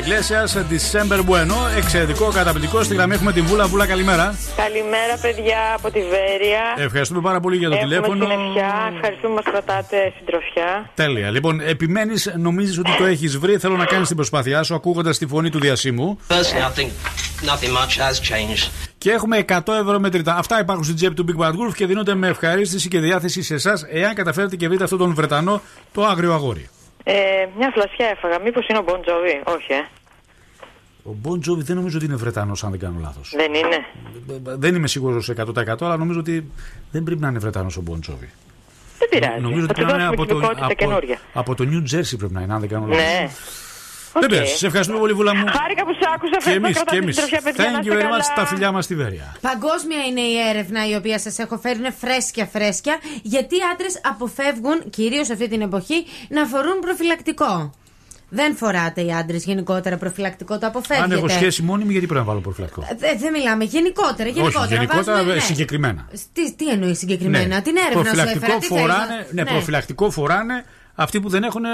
Ράδιο. 0.00 0.14
Ενίκη 0.14 0.32
Εκκλέσια, 0.32 0.46
December 0.70 1.18
Bueno. 1.18 1.76
Εξαιρετικό, 1.76 2.28
καταπληκτικό. 2.28 2.82
Στη 2.82 2.94
γραμμή 2.94 3.14
έχουμε 3.14 3.32
την 3.32 3.44
Βούλα. 3.44 3.66
Βούλα, 3.66 3.86
καλημέρα. 3.86 4.38
Καλημέρα, 4.56 5.16
παιδιά 5.22 5.74
από 5.76 5.90
τη 5.90 6.00
Βέρεια. 6.00 6.62
Ευχαριστούμε 6.76 7.20
πάρα 7.20 7.40
πολύ 7.40 7.56
για 7.56 7.68
το 7.68 7.74
Έχουμε 7.74 7.88
τηλέφωνο. 7.88 8.26
συννεφιά. 8.26 8.92
Ευχαριστούμε 8.94 9.28
που 9.28 9.34
μας 9.34 9.44
κρατάτε 9.44 10.12
συντροφιά. 10.18 10.90
Τέλεια. 10.94 11.30
Λοιπόν, 11.30 11.60
επιμένεις, 11.60 12.32
νομίζεις 12.36 12.78
ότι 12.78 12.96
το 12.96 13.04
έχεις 13.04 13.38
βρει. 13.38 13.58
Θέλω 13.58 13.76
να 13.76 13.84
κάνεις 13.84 14.06
την 14.06 14.16
προσπάθειά 14.16 14.62
σου 14.62 14.74
ακούγοντας 14.74 15.18
τη 15.18 15.26
φωνή 15.26 15.50
του 15.50 15.60
διασύμου. 15.60 16.18
Personally, 16.28 16.32
I 16.32 16.80
think 16.80 16.90
nothing 17.50 17.72
much 17.78 17.94
has 17.98 18.16
changed. 18.30 18.70
Και 18.98 19.10
έχουμε 19.10 19.36
100 19.36 19.72
ευρώ 19.80 19.98
μετρητά. 19.98 20.36
Αυτά 20.36 20.60
υπάρχουν 20.60 20.84
στην 20.84 20.96
τσέπη 20.96 21.14
του 21.14 21.24
Big 21.28 21.42
Bad 21.42 21.50
Wolf 21.50 21.74
και 21.74 21.86
δίνονται 21.86 22.14
με 22.14 22.28
ευχαρίστηση 22.28 22.88
και 22.88 22.98
διάθεση 23.00 23.42
σε 23.42 23.54
εσάς, 23.54 23.84
εάν 23.90 24.14
καταφέρετε 24.14 24.56
και 24.56 24.68
βρείτε 24.68 24.84
αυτόν 24.84 24.98
τον 24.98 25.14
Βρετανό, 25.14 25.62
το 25.92 26.04
άγριο 26.04 26.32
αγόρι. 26.32 26.68
Ε, 27.10 27.46
μια 27.58 27.70
φλασιά 27.74 28.06
έφαγα. 28.06 28.40
Μήπως 28.40 28.66
είναι 28.68 28.78
ο 28.78 28.82
Bon 28.82 29.04
Jovi. 29.04 29.40
Όχι, 29.44 29.72
ε. 29.72 29.84
Ο 31.02 31.16
Bon 31.24 31.34
Jovi 31.50 31.58
δεν 31.68 31.76
νομίζω 31.76 31.96
ότι 31.96 32.06
είναι 32.06 32.14
Βρετανός, 32.16 32.64
αν 32.64 32.70
δεν 32.70 32.78
κάνω 32.80 32.98
λάθος. 33.00 33.32
Δεν 33.36 33.54
είναι. 33.54 33.84
Δεν 34.58 34.74
είμαι 34.74 34.88
σίγουρος 34.88 35.30
100% 35.30 35.76
αλλά 35.80 35.96
νομίζω 35.96 36.18
ότι 36.20 36.50
δεν 36.90 37.02
πρέπει 37.02 37.20
να 37.20 37.28
είναι 37.28 37.38
Βρετανός 37.38 37.76
ο 37.76 37.82
Bon 37.90 37.94
Jovi. 38.10 38.28
Δεν 38.98 39.08
πειράζει. 39.10 39.40
Νομίζω 39.40 39.64
ότι 39.64 39.74
Θα 39.74 39.80
του 39.80 39.86
πρέπει 39.86 39.98
να 39.98 40.04
είναι 40.04 40.16
δώσουμε 40.16 40.22
από 40.22 40.26
το, 40.26 40.34
κυβικότητα 40.34 40.64
από, 40.64 40.74
καινούρια. 40.74 41.18
από 41.32 41.54
το 41.54 41.64
New 41.70 41.94
Jersey 41.94 42.18
πρέπει 42.18 42.32
να 42.34 42.40
είναι, 42.40 42.52
αν 42.54 42.60
δεν 42.60 42.68
κάνω 42.68 42.86
λάθος. 42.86 43.04
Ναι. 43.04 43.28
Δεν 44.12 44.22
Οκ. 44.22 44.28
πειράζει. 44.28 44.56
Σε 44.56 44.66
ευχαριστούμε 44.66 44.98
πολύ, 44.98 45.12
Βούλα 45.12 45.34
μου. 45.34 45.44
Χάρηκα 45.60 45.84
που 45.84 45.92
σ' 46.00 46.06
άκουσα. 46.14 46.30
Και 46.30 46.50
Ευχαριστώ. 46.50 46.64
εμείς, 46.64 46.74
Κρατάτε 46.74 46.96
και 46.96 47.02
εμείς. 47.02 47.14
συντροφιά, 47.14 47.40
παιδιά. 47.44 47.64
να 47.70 47.78
Thank 47.78 47.82
είστε 47.82 47.94
you 47.94 47.98
very 47.98 48.04
much. 48.04 48.24
καλά. 48.26 48.32
Τα 48.40 48.46
φιλιά 48.46 48.72
μας 48.72 48.84
στη 48.84 48.94
Βέρεια. 48.94 49.36
Παγκόσμια 49.40 50.00
είναι 50.08 50.20
η 50.20 50.34
έρευνα 50.50 50.88
η 50.88 50.94
οποία 50.94 51.18
σας 51.18 51.38
έχω 51.38 51.58
φέρει. 51.58 51.78
Είναι 51.78 51.94
φρέσκια 52.00 52.46
φρέσκια. 52.52 52.96
Γιατί 53.22 53.54
οι 53.56 53.62
άντρες 53.72 54.00
αποφεύγουν, 54.12 54.90
κυρίως 54.90 55.30
αυτή 55.30 55.48
την 55.48 55.60
εποχή, 55.60 56.04
να 56.28 56.44
φορούν 56.46 56.78
προφυλακτικό. 56.80 57.72
Δεν 58.30 58.56
φοράτε 58.56 59.00
οι 59.00 59.12
άντρες 59.12 59.44
γενικότερα 59.44 59.96
προφυλακτικό, 59.96 60.58
το 60.58 60.66
αποφεύγετε. 60.66 61.02
Αν 61.02 61.18
έχω 61.18 61.28
σχέση 61.28 61.62
μόνιμη, 61.62 61.90
γιατί 61.92 62.06
πρέπει 62.06 62.20
να 62.20 62.26
βάλω 62.30 62.40
προφυλακτικό; 62.40 62.86
Δεν 62.98 63.18
δεν 63.18 63.32
μιλάμε 63.32 63.64
γενικότερα. 63.64 64.28
γενικότερα 64.28 64.64
Όχι, 64.64 64.74
γενικότερα 64.74 65.16
βάζουμε, 65.16 65.34
ναι. 65.34 65.40
συγκεκριμένα. 65.40 66.08
Τι, 66.32 66.54
τι 66.54 66.68
εννοείς 66.68 66.98
συγκεκριμένα, 66.98 67.54
Ναι. 67.54 67.60
την 67.62 67.76
έρευνα 67.76 67.94
σου 67.96 68.02
προφυλακτικό 68.02 68.44
έφερα. 68.44 68.58
τι 68.58 68.66
θέλεις 68.66 68.82
φοράνε, 68.82 69.26
να- 69.30 69.42
ναι, 69.42 69.44
προφυλακτικό 69.50 70.10
φοράνε 70.10 70.64
αυτοί 71.00 71.20
που 71.20 71.28
δεν 71.28 71.42
έχουν 71.42 71.64
ε, 71.64 71.68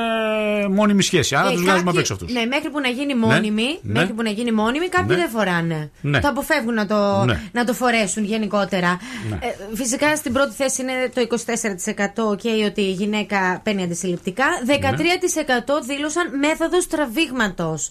μόνιμη 0.69 1.03
σχέση. 1.03 1.35
Άρα 1.35 1.49
Ε, 1.49 1.53
τους 1.53 1.61
βγάζουμε 1.63 1.81
απ' 1.81 1.85
κάποιοι- 1.87 2.01
έξω 2.01 2.13
αυτούς. 2.13 2.33
Ναι, 2.33 2.45
μέχρι 2.45 2.71
που 2.71 2.81
να 2.81 2.89
γίνει 2.89 3.15
μόνιμη, 3.15 3.79
ναι. 3.83 3.99
μέχρι 3.99 4.13
που 4.13 4.23
να 4.23 4.31
γίνει 4.31 4.53
μόνιμη, 4.53 4.89
κάποιοι 4.89 5.07
Ναι. 5.11 5.17
δεν 5.17 5.29
φοράνε. 5.29 5.91
Ναι. 6.01 6.21
Το 6.21 6.29
αποφεύγουν 6.29 6.75
να 6.75 6.87
το, 6.87 7.25
Ναι. 7.25 7.41
να 7.53 7.65
το 7.65 7.73
φορέσουν 7.73 8.25
γενικότερα. 8.25 9.01
Ναι. 9.31 9.37
Ε, 9.41 9.77
φυσικά 9.77 10.17
στην 10.17 10.33
πρώτη 10.33 10.55
θέση 10.55 10.83
είναι 10.83 10.93
το 11.15 11.21
24% 11.21 12.37
και 12.37 12.65
ότι 12.67 12.81
η 12.81 12.91
γυναίκα 12.93 13.61
παίρνει 13.65 13.83
αντισυλληπτικά. 13.83 14.45
13% 14.67 15.81
δήλωσαν 15.87 16.39
μέθοδος 16.39 16.87
τραβήγματος. 16.87 17.91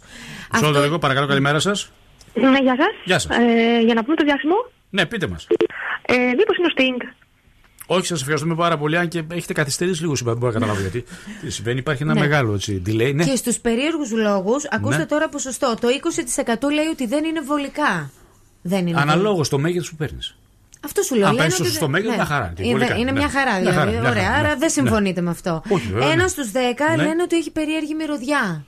Μισό 0.54 0.66
λεπτό 0.66 0.82
λίγο, 0.82 1.00
παρακαλώ, 1.00 1.28
καλημέρα 1.28 1.60
σας. 1.60 1.92
Ναι, 2.34 2.48
γεια 2.62 2.76
σας. 2.78 2.94
Γεια 3.06 3.20
σας. 3.20 3.38
Ε, 3.38 3.80
για 3.86 3.94
να 3.94 4.04
πούμε 4.04 4.16
το 4.16 4.24
διάσημο. 4.24 4.56
Ναι, 4.90 5.06
πείτε 5.06 5.28
μας. 5.28 5.48
Ε, 6.06 6.16
Μήπως 6.16 6.58
είναι 6.58 6.68
ο 6.68 6.74
Sting. 6.78 7.14
Όχι, 7.96 8.06
σας 8.06 8.20
ευχαριστούμε 8.22 8.56
πάρα 8.56 8.78
πολύ. 8.78 8.98
Αν 8.98 9.08
και 9.08 9.24
έχετε 9.34 9.54
καθυστερήσει 9.54 10.02
λίγο 10.02 10.16
σήμερα, 10.16 10.38
δεν 10.40 10.48
μπορώ 10.48 10.60
να 10.60 10.66
καταλάβω 10.66 10.90
γιατί. 10.90 11.10
Τι 11.42 11.50
συμβαίνει, 11.52 11.80
υπάρχει 11.80 12.04
ένα 12.04 12.14
Ναι. 12.14 12.20
μεγάλο 12.20 12.54
έτσι, 12.54 12.82
delay. 12.86 13.12
Ναι. 13.16 13.24
Και 13.24 13.36
στους 13.36 13.60
περίεργους 13.60 14.12
λόγους, 14.12 14.64
ακούστε 14.70 14.98
Ναι. 14.98 15.06
τώρα 15.06 15.30
ποσοστό. 15.30 15.76
Το 15.82 15.88
20% 15.90 16.70
λέει 16.74 16.86
ότι 16.86 17.08
δεν 17.08 17.24
είναι 17.24 17.42
βολικά. 17.42 18.12
Δεν 18.62 18.88
είναι 18.88 19.02
Αναλόγως 19.02 19.50
το 19.50 19.58
μέγεθος 19.60 19.90
που 19.90 19.96
παίρνεις. 19.96 20.36
Αυτό 20.86 21.02
σου 21.02 21.16
λέω. 21.16 21.28
Αν 21.28 21.32
λένε 21.32 21.42
παίρνεις 21.44 21.60
ότι 21.60 21.70
σωστό 21.70 21.86
δεν- 21.86 21.90
μέγεθος, 21.92 22.12
ναι. 22.18 22.24
μια 22.24 22.26
χαρά. 22.36 22.54
είναι. 22.58 22.68
Είναι, 22.68 22.78
Βολικά, 22.78 22.96
είναι 22.98 23.12
ναι. 23.12 23.20
μια 23.20 23.30
χαρά, 23.30 23.52
Μια 23.52 23.60
δηλαδή. 23.60 23.78
χαρά, 23.78 23.92
μια 23.92 24.10
Ωραία, 24.10 24.24
χαρά, 24.24 24.36
άρα 24.38 24.50
ναι. 24.50 24.56
δεν 24.56 24.70
συμφωνείτε 24.70 25.22
με 25.22 25.30
αυτό. 25.30 25.62
Όχι, 25.70 25.88
βέβαια, 25.88 26.12
Ένα 26.12 26.22
ναι. 26.22 26.28
στους 26.28 26.52
10 26.52 26.96
Ναι. 26.98 27.04
λένε 27.04 27.22
ότι 27.24 27.36
έχει 27.36 27.52
περίεργη 27.52 27.96
μυρωδιά. 27.96 28.66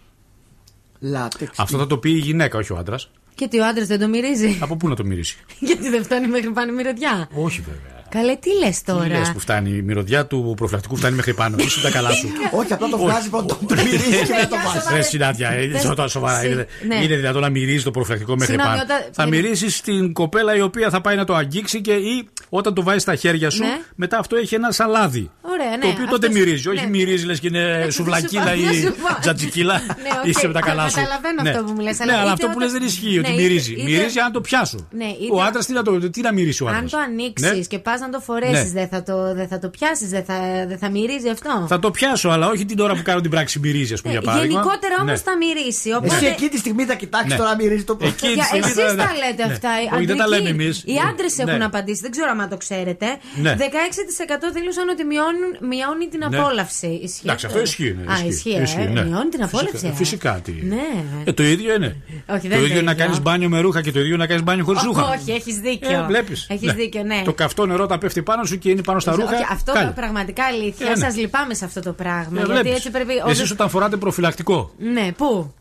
Λάτεξ. 0.99 1.59
Αυτό 1.59 1.77
θα 1.77 1.87
το 1.87 1.97
πει 1.97 2.09
η 2.11 2.17
γυναίκα, 2.17 2.57
όχι 2.57 2.73
ο 2.73 2.77
άντρας. 2.77 3.09
Και 3.35 3.43
ότι 3.43 3.59
ο 3.59 3.65
άντρας 3.65 3.87
δεν 3.87 3.99
το 3.99 4.07
μυρίζει; 4.07 4.57
Από 4.61 4.75
πού 4.77 4.87
να 4.87 4.95
το 4.95 5.03
μυρίσει; 5.05 5.37
Γιατί 5.67 5.89
δεν 5.89 6.03
φτάνει 6.03 6.27
μέχρι 6.27 6.49
πάνω 6.51 6.71
η 6.71 6.75
μυρωδιά. 6.75 7.27
όχι 7.33 7.61
βέβαια. 7.61 7.94
Καλέ, 8.09 8.35
τι 8.35 8.49
λες 8.65 8.77
Τι 8.81 8.91
τώρα; 8.91 9.07
λες 9.07 9.31
που 9.31 9.39
φτάνει, 9.39 9.69
η 9.69 9.81
μυρωδιά 9.81 10.25
του 10.25 10.53
προφυλακτικού 10.57 10.95
φτάνει 10.95 11.15
μέχρι 11.15 11.33
πάνω. 11.33 11.55
Είσαι 11.59 11.81
τα 11.81 11.89
καλά 11.91 12.11
σου. 12.11 12.27
Όχι, 12.59 12.73
απλά 12.73 12.87
το 12.87 12.97
βγάζει 12.97 13.29
πρώτα, 13.29 13.57
το 13.67 13.75
μυρίζει 13.75 14.09
και 14.09 14.33
μετά 14.33 14.47
το 14.47 14.55
βάζεις. 14.65 14.89
Ρε 14.93 15.01
Συνάντια, 15.01 15.49
ε, 15.49 15.67
Δες- 15.67 15.81
σοβαρά, 15.81 16.07
σοβαρά. 16.07 16.39
Συ- 16.39 16.51
Είναι, 16.51 16.67
ναι. 16.87 16.95
είναι 17.03 17.15
δυνατόν 17.15 17.41
να 17.41 17.49
μυρίζει 17.49 17.83
το 17.83 17.91
προφυλακτικό 17.91 18.31
μέχρι 18.35 18.45
Συγγνώμη, 18.53 18.77
πάνω. 18.77 18.81
όταν- 18.93 19.09
Θα 19.13 19.23
είναι- 19.23 19.35
μυρίσει 19.35 19.83
την 19.83 20.13
κοπέλα 20.13 20.55
η 20.55 20.61
οποία 20.61 20.89
θα 20.89 21.01
πάει 21.01 21.15
να 21.15 21.23
το 21.25 21.35
αγγίξει 21.35 21.81
και 21.81 21.91
ή 21.93 22.27
Όταν 22.49 22.73
το 22.73 22.83
βάζεις 22.83 23.01
στα 23.01 23.15
χέρια 23.15 23.49
σου, 23.49 23.63
Ναι. 23.63 23.77
μετά 23.95 24.17
αυτό 24.17 24.35
έχει 24.35 24.55
ένα 24.55 24.71
σαν 24.71 24.93
λάδι. 24.93 25.29
Ωραία, 25.41 25.69
ναι. 25.69 25.77
το 25.77 25.87
οποίο 25.87 26.05
τότε 26.09 26.27
αυτός- 26.27 26.43
μυρίζει. 26.43 26.69
Όχι 26.69 26.81
ναι. 26.83 26.89
μυρίζει, 26.89 27.25
λες 27.25 27.39
και 27.39 27.47
είναι 27.47 27.81
θα 27.85 27.91
σουβλακίλα 27.91 28.47
σου 28.47 28.59
ή 28.59 28.63
πω, 28.63 28.71
θα 28.71 28.73
σου 28.73 28.93
πω. 29.15 29.19
τζατζικίλα. 29.21 29.73
Ναι, 30.03 30.09
οκ, 30.19 30.25
Είσαι 30.27 30.47
με 30.47 30.53
τα 30.53 30.59
καλά 30.59 30.89
σου. 30.89 30.95
καταλαβαίνω 30.95 31.41
αυτό 31.49 31.63
που 31.63 31.71
μου 31.71 31.79
λες, 31.79 31.99
αλλά 31.99 32.11
Ναι, 32.11 32.17
αλλά 32.17 32.23
είτε 32.23 32.31
αυτό 32.33 32.47
που 32.53 32.59
λες 32.59 32.67
όταν- 32.69 32.79
δεν 32.79 32.87
ισχύει, 32.89 33.17
ότι 33.19 33.27
Ναι, 33.29 33.33
είτε- 33.33 33.41
μυρίζει. 33.41 33.73
είτε- 33.73 33.83
Μυρίζει 33.83 34.19
αν 34.19 34.31
το 34.31 34.41
πιάσω. 34.41 34.87
Ναι, 34.91 35.05
Ο 35.05 35.35
είτε- 35.35 35.47
άντρας 35.47 35.65
τι 35.65 35.73
να 35.73 35.81
το- 35.83 36.09
τι 36.09 36.21
να 36.21 36.33
μυρίσει 36.33 36.63
ο 36.63 36.67
άντρας. 36.67 36.81
Αν 36.83 36.89
το 36.89 36.97
ανοίξεις 36.97 37.49
Ναι. 37.51 37.59
και 37.59 37.79
πας 37.79 38.01
να 38.05 38.11
το 38.11 38.19
φορέσεις, 38.19 38.73
Ναι. 38.73 38.79
δεν 38.79 38.87
θα 38.87 39.03
το, 39.03 39.33
δεν 39.33 39.47
θα 39.47 39.59
το 39.59 39.69
πιάσεις, 39.69 40.09
δεν 40.09 40.23
θα, 40.23 40.35
δεν 40.67 40.77
θα 40.77 40.89
μυρίζει 40.89 41.29
αυτό. 41.29 41.65
Θα 41.67 41.79
το 41.79 41.91
πιάσω, 41.91 42.29
αλλά 42.29 42.47
όχι 42.49 42.65
την 42.65 42.79
ώρα 42.79 42.93
που 42.95 43.01
κάνω 43.03 43.21
την 43.21 43.31
πράξη 43.31 43.59
μυρίζει, 43.59 43.93
ας 43.93 44.01
πούμε, 44.01 44.13
για 44.13 44.21
παράδειγμα. 44.21 44.51
Γενικότερα 44.59 44.95
όμως 44.99 45.11
Ναι. 45.11 45.31
θα 45.31 45.33
μυρίσει. 45.37 45.89
Οπότε... 45.93 46.15
Εσύ 46.15 46.25
εκεί 46.25 46.47
τη 46.47 46.57
στιγμή 46.57 46.83
θα 46.85 46.95
κοιτάξεις 46.95 47.31
Ναι. 47.31 47.37
τώρα 47.37 47.55
μυρίζει 47.55 47.83
το 47.83 47.97
Εκεί 48.01 48.27
τη 48.27 48.33
Για 48.33 48.43
στιγμή 48.43 48.65
εσείς 48.65 48.73
θα- 48.83 48.95
τα 48.95 48.95
ναι. 48.95 49.27
λέτε 49.27 49.45
Ναι. 49.47 49.53
αυτά. 49.53 49.69
οι 49.81 49.95
Όχι, 49.95 50.05
δεν 50.05 50.17
τα 50.17 50.23
αντρικοί. 50.23 50.43
λέμε 50.43 50.63
εμείς. 50.63 50.75
Οι 50.85 50.95
άντρες 51.09 51.37
έχουν 51.43 51.61
απαντήσει, 51.61 52.01
δεν 52.01 52.11
ξέρω 52.11 52.29
αν 52.39 52.49
το 52.49 52.57
ξέρετε. 52.57 53.05
Ναι. 53.41 53.55
16% 53.59 54.47
δήλωσαν 54.53 54.89
ότι 54.93 55.03
μειώνουν, 55.11 55.51
μειώνει 55.71 56.05
την 56.13 56.21
Ναι. 56.29 56.37
απόλαυση. 56.37 56.87
Ισχύει 57.07 57.21
Εντάξει, 57.25 57.45
αυτό 57.45 57.59
ισχύει. 57.61 57.97
ναι, 58.05 58.13
Α, 58.13 58.15
ισχύει. 58.27 58.49
ε. 58.77 58.83
ναι. 58.95 59.03
Μειώνει 59.05 59.29
την 59.29 59.43
απόλαυση. 59.43 59.71
Φυσικά, 59.77 59.89
ε. 59.93 59.95
Φυσικά. 59.95 60.31
Τι. 60.45 60.51
Ναι. 60.73 60.87
Ε, 61.23 61.31
το 61.33 61.43
ίδιο 61.43 61.73
είναι. 61.75 61.95
Όχι, 62.35 62.47
δεν 62.47 62.49
το 62.49 62.55
είναι 62.55 62.65
ίδιο 62.65 62.79
το 62.79 62.85
να 62.85 62.91
ίδιο. 62.91 63.03
κάνεις 63.03 63.21
μπάνιο 63.21 63.49
με 63.49 63.59
ρούχα 63.59 63.81
και 63.81 63.91
το 63.91 63.99
ίδιο 63.99 64.17
να 64.17 64.27
κάνεις 64.27 64.43
μπάνιο 64.43 64.63
χωρίς 64.65 64.81
Ω, 64.81 64.85
ρούχα. 64.85 65.03
Όχι, 65.09 65.31
έχεις 65.31 65.55
δίκιο. 65.59 65.89
Ε, 65.99 66.03
βλέπεις. 66.07 66.47
Έχεις 66.49 66.67
Ναι. 66.67 66.73
δίκιο, 66.73 67.03
ναι. 67.03 67.21
Το 67.25 67.33
καυτό 67.33 67.65
νερό 67.65 67.84
τα 67.87 67.97
πέφτει 67.97 68.23
πάνω 68.23 68.43
σου 68.43 68.57
και 68.57 68.69
είναι 68.69 68.81
πάνω 68.81 68.99
στα 68.99 69.11
ρούχα. 69.15 69.33
Όχι, 69.33 69.43
αυτό 69.51 69.73
Κάλια. 69.73 69.91
πραγματικά 69.91 70.43
αλήθεια. 70.45 70.85
Ε, 70.87 70.89
ναι. 70.89 70.95
Σας 70.95 71.15
λυπάμαι 71.17 71.53
σε 71.53 71.65
αυτό 71.65 71.81
το 71.81 71.93
πράγμα. 71.93 72.27
Ε, 72.41 72.45
γιατί 72.45 72.51
βλέπεις. 72.51 72.71
έτσι 72.71 72.91
πρέπει. 72.91 73.13
Εσείς 73.27 73.51
όταν 73.51 73.69
φοράτε 73.69 73.97
προφυλακτικό. 73.97 74.71
Ναι, 74.77 75.11
πού; 75.17 75.53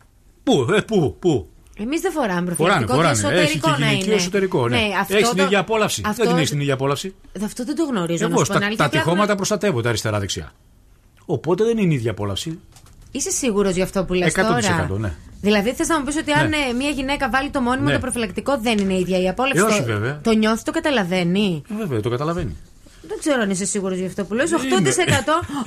Πού, 0.42 0.66
ε, 0.76 0.80
πού, 0.80 1.16
πού; 1.18 1.48
Εμείς 1.78 2.01
δεν 2.01 2.12
φοράμε 2.12 2.55
Φοράνε, 2.55 2.84
προφυλακτικό 2.84 2.94
φοράνε. 2.94 3.14
και 3.20 3.26
Έχει 3.26 3.56
εσωτερικό 3.59 3.74
και 3.74 3.80
να 3.80 3.86
γυναικείο 3.86 4.12
είναι. 4.12 4.20
εσωτερικό. 4.20 4.68
Ναι. 4.68 4.80
αυτό 5.01 5.16
Έχει 5.16 5.28
την 5.28 5.36
το- 5.36 5.42
ίδια 5.42 5.59
απόλαυση. 5.59 6.02
αυτό- 6.06 6.22
Δεν 6.24 6.32
την 6.32 6.42
έχει 6.42 6.51
την 6.51 6.60
ίδια 6.60 6.74
απόλαυση. 6.74 7.14
Αυτό 7.44 7.64
δεν 7.64 7.76
το 7.76 7.84
γνωρίζω. 7.84 8.26
να 8.26 8.34
Εγώ, 8.34 8.38
σου 8.44 8.46
πω 8.46 8.51
την 8.52 8.60
τα, 8.60 8.66
αλήθεια. 8.66 8.76
τα 8.76 8.84
Απλά 8.84 8.98
τυχώματα 8.98 9.22
έχουμε- 9.22 9.36
προστατεύονται 9.36 9.88
αριστερά-δεξιά. 9.88 10.52
Οπότε 11.26 11.64
δεν 11.64 11.78
είναι 11.78 11.92
η 11.92 11.96
ίδια 11.96 12.10
απόλαυση. 12.10 12.59
Είσαι 13.16 13.30
σίγουρος 13.30 13.74
για 13.74 13.84
αυτό 13.84 14.04
που 14.04 14.12
λες 14.14 14.32
100% 14.36 14.40
τώρα. 14.88 14.98
ναι. 14.98 15.12
Δηλαδή 15.40 15.72
θες 15.72 15.88
να 15.88 15.98
μου 15.98 16.04
πεις 16.04 16.16
ότι 16.16 16.32
αν 16.32 16.48
Ναι. 16.48 16.56
ε, 16.56 16.72
μια 16.72 16.88
γυναίκα 16.90 17.28
βάλει 17.30 17.50
το 17.50 17.60
μόνιμο 17.60 17.86
Ναι. 17.88 17.92
το 17.94 17.98
προφυλακτικό 17.98 18.58
δεν 18.62 18.78
είναι 18.78 18.92
η 18.94 18.98
ίδια 19.00 19.18
η 19.22 19.28
απόλαυση; 19.28 19.58
Ε, 19.58 19.62
όχι, 19.62 19.78
το, 19.78 19.84
βέβαια. 19.84 20.20
το 20.22 20.32
νιώθει, 20.32 20.62
το 20.64 20.70
καταλαβαίνει; 20.70 21.62
Ε, 21.70 21.74
βέβαια, 21.78 22.00
το 22.00 22.08
καταλαβαίνει. 22.10 22.56
Δεν 23.08 23.18
ξέρω 23.18 23.40
αν 23.42 23.50
είσαι 23.50 23.64
σίγουρος 23.64 23.98
για 23.98 24.06
αυτό 24.06 24.24
που 24.24 24.34
λες 24.34 24.50
8%. 24.52 24.56
Είμαι. 24.56 24.90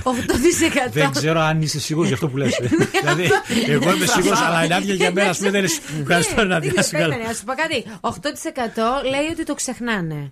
8%. 0.04 0.92
Δεν 0.92 1.12
ξέρω 1.12 1.40
αν 1.40 1.62
είσαι 1.62 1.80
σίγουρος 1.80 2.08
για 2.08 2.16
αυτό 2.16 2.28
που 2.30 2.38
λες 2.38 2.60
δηλαδή, 3.02 3.28
εγώ 3.68 3.94
είμαι 3.96 4.06
σίγουρος, 4.06 4.42
αλλά 4.42 4.64
η 4.66 4.68
Νάντια 4.68 4.94
για 4.94 5.12
μένα, 5.12 5.30
ας 5.30 5.38
πούμε, 5.38 5.50
δεν 5.50 5.64
είναι. 5.64 5.74
Ευχαριστώ, 6.02 6.42
Ναι, 6.42 6.48
Νάντια. 6.48 6.72
δεν 6.76 6.84
σιγά. 6.84 6.98
περίμενε, 7.00 7.28
να 7.28 7.34
σου 7.34 7.44
πω 7.44 7.54
κάτι. 7.54 7.86
8% 8.02 9.10
λέει 9.10 9.28
ότι 9.32 9.44
το 9.46 9.54
ξεχνάνε. 9.54 10.32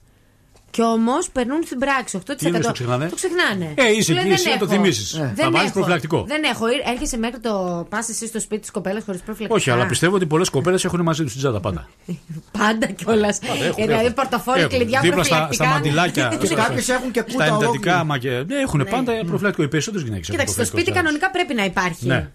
Κι 0.76 0.82
όμως 0.82 1.30
περνούν 1.30 1.62
στην 1.66 1.80
πράξη. 1.80 2.18
8%. 2.18 2.36
Τι 2.38 2.46
εννοείς 2.46 2.66
το 2.66 2.72
ξεχνάνε; 2.72 3.06
Το 3.10 3.16
ξεχνάνε. 3.16 3.74
Ε, 3.76 3.92
είσαι 3.92 4.02
Σου 4.02 4.12
λέει, 4.14 4.20
εκεί, 4.20 4.28
δεν 4.30 4.32
εσύ 4.32 4.50
να 4.50 4.58
το 4.58 4.66
έχω. 4.66 4.74
θυμίσεις. 4.74 5.12
Δεν 5.12 5.34
Θα 5.36 5.44
βάλεις 5.52 5.62
έχω. 5.62 5.72
προφυλακτικό. 5.74 6.24
Δεν 6.28 6.44
έχω. 6.44 6.68
Ήρ- 6.70 6.88
Έρχεσαι 6.88 7.18
μέχρι 7.18 7.40
το. 7.40 7.86
Πας 7.90 8.10
εσύ 8.10 8.28
στο 8.28 8.40
σπίτι 8.40 8.62
της 8.62 8.72
κοπέλας 8.72 9.04
χωρίς 9.06 9.22
προφυλακτικό. 9.22 9.60
Όχι, 9.60 9.70
αλλά 9.72 9.86
πιστεύω 9.86 10.16
ότι 10.16 10.26
πολλές 10.26 10.50
κοπέλες 10.50 10.86
έχουν 10.86 11.02
μαζί 11.02 11.24
τους 11.24 11.32
την 11.32 11.42
τσάντα 11.42 11.60
πάντα. 11.60 11.88
Πάντα 12.60 12.88
κιόλας. 12.88 13.40
έχουν, 13.62 13.74
Δηλαδή 13.86 14.04
έχουν. 14.04 14.14
πορτοφόλι, 14.14 14.60
Έχουν. 14.60 14.70
κλειδιά, 14.78 15.00
Δίπλα 15.02 15.24
στα, 15.24 15.36
προφυλακτικά. 15.36 15.64
στα 15.64 15.74
μαντιλάκια. 15.74 16.38
Και 16.40 16.46
στα- 16.46 16.56
κάποιες 16.56 16.90
έχουν 16.90 17.12
και 17.12 17.20
Στα 17.20 17.32
κούτα 17.32 17.44
εντατικά 17.46 17.70
ολόκληρη. 17.70 17.98
άμα 17.98 18.18
και. 18.18 18.30
Ναι, 18.30 18.56
έχουν 18.56 18.88
πάντα 18.90 19.12
προφυλακτικό. 19.26 19.64
Οι 19.64 19.68
περισσότερες 19.68 20.06
γυναίκες 20.06 20.30
Κοίταξε, 20.30 20.54
στο 20.54 20.66
σπίτι 20.66 20.92
κανονικά 20.92 21.32
πρέπει 21.32 21.54
να 21.54 21.64
υπάρχει. 21.66 22.06
Ναι. 22.08 22.30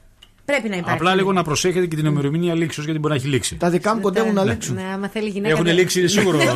Πρέπει 0.45 0.69
να 0.69 0.77
υπάρχει. 0.77 0.97
Απλά 0.99 1.15
λίγο 1.15 1.33
να 1.33 1.43
προσέχετε 1.43 1.87
και 1.87 1.97
την 1.97 2.07
ημερομηνία 2.07 2.55
λήξεως 2.55 2.85
γιατί 2.87 3.01
μπορεί 3.01 3.15
να 3.15 3.21
έχει 3.21 3.29
λήξει. 3.29 3.57
Τα 3.57 3.71
δικά 3.71 3.95
μου 3.95 4.01
κοντεύουν 4.01 4.35
να 4.35 4.45
λήξουν. 4.45 4.75
Ναι, 4.75 4.83
άμα 4.95 5.09
θέλει 5.09 5.27
η 5.27 5.31
γυναίκα. 5.31 5.53
Έχουν 5.53 5.65
δεν- 5.65 5.75
λήξει, 5.75 5.99
είναι 5.99 6.09
σίγουρο. 6.09 6.39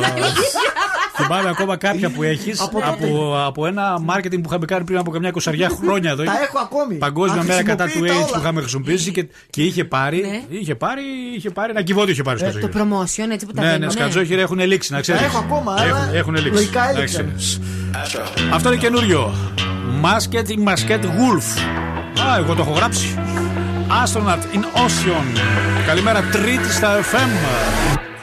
Θυμάμαι 1.15 1.49
ακόμα 1.49 1.77
κάποια 1.77 2.09
που 2.09 2.23
έχεις 2.23 2.61
Από 2.61 2.79
από, 2.83 3.35
από 3.45 3.65
ένα 3.65 3.97
marketing 4.07 4.31
που 4.41 4.47
είχαμε 4.47 4.65
κάνει 4.65 4.83
πριν 4.85 4.97
από 4.97 5.11
καμιά 5.11 5.29
εικοσαριά 5.29 5.69
χρόνια 5.81 6.11
εδώ. 6.11 6.23
Τα 6.23 6.31
έχω 6.43 6.59
ακόμη. 6.59 6.95
Παγκόσμια 6.95 7.41
Α, 7.41 7.43
μέρα 7.43 7.63
κατά 7.63 7.83
του 7.85 7.89
χρησιμοποιεί 7.89 8.09
τα 8.13 8.15
AIDS 8.21 8.25
που 8.25 8.29
όλα. 8.33 8.41
είχαμε 8.41 8.59
χρησιμοποιήσει 8.61 9.11
και, 9.11 9.27
και 9.49 9.63
είχε 9.63 9.83
πάρει. 9.85 10.21
Ναι. 10.49 10.57
Είχε 10.57 10.75
πάρει, 10.75 11.01
είχε 11.35 11.49
πάρει 11.49 11.71
ένα 11.71 11.81
κυβότιο 11.81 12.11
είχε 12.11 12.21
πάρει 12.23 12.37
στο 12.39 12.47
Ε, 12.47 12.51
Το 12.51 12.57
σκατζόχυρο. 12.59 12.99
promotion 13.01 13.31
έτσι 13.31 13.45
που 13.45 13.51
τα 13.53 13.61
Ναι, 13.61 13.67
ναι, 13.67 13.73
δίνουν, 13.73 13.91
σκατζόχυρα 13.91 14.41
έχουν 14.41 14.59
λήξει, 14.59 14.93
να 14.93 15.01
ξέρεις. 15.01 15.21
Τα 15.21 15.27
έχω 15.27 15.37
ακόμα, 15.37 15.75
αλλά 15.79 16.09
Έχουν 16.13 16.33
λήξει. 16.33 16.49
λογικά 16.49 16.89
Εντάξει. 16.89 17.17
έλειξαν. 17.19 18.51
Αυτό 18.53 18.69
είναι 18.71 18.81
καινούριο. 18.81 19.33
Μάσκετ 19.99 20.49
ή 20.49 20.57
μασκετ 20.57 21.03
Wolf. 21.03 21.59
Α, 22.27 22.37
εγώ 22.37 22.53
το 22.55 22.61
έχω 22.61 22.71
γράψει. 22.71 23.15
Astronaut 24.03 24.55
in 24.55 24.63
Ocean. 24.85 25.39
Καλημέρα, 25.87 26.21
Τρίτη 26.31 26.71
στα 26.73 26.99
FM. 26.99 27.29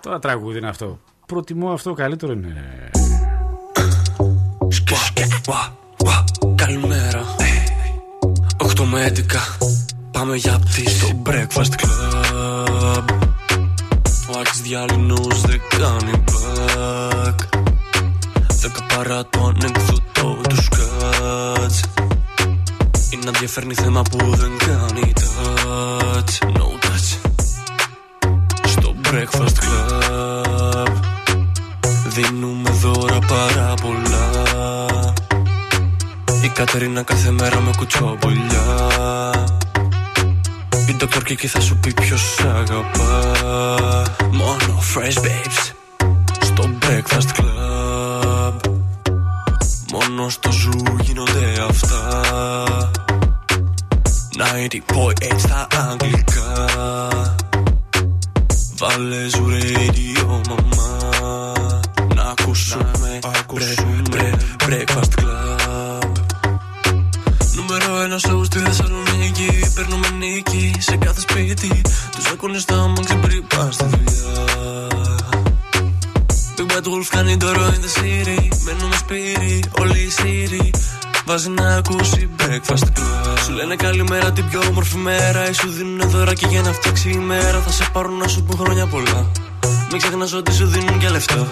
Τώρα 0.00 0.18
τραγούδι 0.18 0.58
είναι 0.58 0.68
αυτό. 0.68 0.98
Προτιμώ 1.26 1.72
αυτό, 1.72 1.92
καλύτερο 1.92 2.32
είναι. 2.32 2.90
Καλημέρα. 6.54 7.24
8 8.56 8.84
με 8.84 9.12
11 9.16 9.20
Πάμε 10.10 10.36
για 10.36 10.58
πτή 10.58 10.90
στο 10.90 11.22
breakfast 11.26 11.72
club. 11.80 13.04
Ο 14.34 14.38
Άκης 14.40 14.60
διάλυνος 14.60 15.40
δεν 15.40 15.60
κάνει 15.78 16.24
back 16.30 17.34
Δέκα 18.60 18.86
παρά 18.96 19.26
το 19.26 19.44
ανεκδοτό 19.44 20.40
του 20.48 20.62
σκάτς 20.62 20.79
Είναι 20.79 20.79
να 23.24 23.30
διαφέρνει 23.30 23.74
θέμα 23.74 24.02
που 24.02 24.18
δεν 24.36 24.50
κάνει 24.58 25.12
touch. 25.16 26.48
No 26.56 26.66
touch. 26.84 27.08
Στο 28.64 28.94
breakfast 29.02 29.56
club. 29.64 30.92
Δίνουμε 32.08 32.70
δώρα 32.70 33.18
πάρα 33.18 33.74
πολλά 33.82 34.48
η 36.42 36.48
Κατερίνα 36.48 37.02
κάθε 37.02 37.30
μέρα 37.30 37.60
με 37.60 37.70
κουτσομπολιά 37.76 38.78
Η 40.88 40.96
Dr. 41.00 41.28
Kiki 41.28 41.46
θα 41.46 41.60
σου 41.60 41.76
πει 41.76 41.92
ποιος 41.92 42.34
σ' 42.34 42.40
αγαπά. 42.40 43.32
Μόνο 44.30 44.82
fresh 44.94 45.18
babes. 45.18 45.72
Στο 46.40 46.70
breakfast 46.80 47.40
club. 47.40 48.54
Μόνο 49.92 50.28
στο 50.28 50.50
ζου 50.50 50.96
γίνονται 51.00 51.66
αυτά 51.68 52.89
90.8 54.40 55.38
στα 55.38 55.66
αγγλικά 55.90 56.66
Βάλε 58.76 59.28
σου 59.28 59.46
radio 59.50 60.40
μαμά 60.48 61.52
Να 62.14 62.22
ακούσουμε, 62.22 63.18
ακούσουμε 63.40 64.34
Breakfast 64.58 65.20
club. 65.20 66.12
Νούμερο 67.54 68.00
ένα 68.00 68.18
σοου 68.18 68.44
στη 68.44 68.58
Θεσσαλονίκη 68.58 69.72
Παίρνουμε 69.74 70.08
νίκη 70.18 70.74
σε 70.78 70.96
κάθε 70.96 71.20
σπίτι. 71.20 71.80
Τους 72.16 72.26
ακούνε 72.32 72.58
στα 72.58 72.82
αμάξι 72.82 73.16
πριν 73.16 73.46
πας 73.46 73.74
στη 73.74 73.84
δουλειά. 73.84 74.88
Big 76.56 76.72
Bad 76.72 76.86
Wolf 76.86 77.06
κάνει 77.08 77.36
τώρα 77.36 77.74
in 77.74 77.80
the 77.84 78.00
city 78.00 78.48
Μένουμε 78.64 78.96
σπίτι, 78.96 79.64
όλοι 79.80 79.98
οι 79.98 80.10
Σύριοι 80.10 80.70
Βάζει 81.30 81.48
να 81.48 81.74
ακούσει 81.74 82.28
breakfast 82.38 82.98
club. 82.98 83.38
Σου 83.44 83.52
λένε 83.52 83.76
καλημέρα 83.76 84.32
την 84.32 84.48
πιο 84.48 84.60
όμορφη 84.68 84.96
μέρα. 84.96 85.48
Ή 85.48 85.52
σου 85.52 85.68
δίνουν 85.68 86.10
δωράκι 86.10 86.46
για 86.46 86.60
να 86.60 86.72
φτιάξει 86.72 87.10
η 87.10 87.16
μέρα. 87.16 87.60
Θα 87.60 87.70
σε 87.70 87.88
πάρουν 87.92 88.16
να 88.16 88.28
σου 88.28 88.42
πούν 88.42 88.58
χρόνια 88.58 88.86
πολλά. 88.86 89.30
Μην 89.90 90.00
ξεχνάς 90.00 90.32
ότι 90.32 90.52
σου 90.52 90.66
δίνουν 90.66 90.98
και 90.98 91.08
λεφτά. 91.08 91.46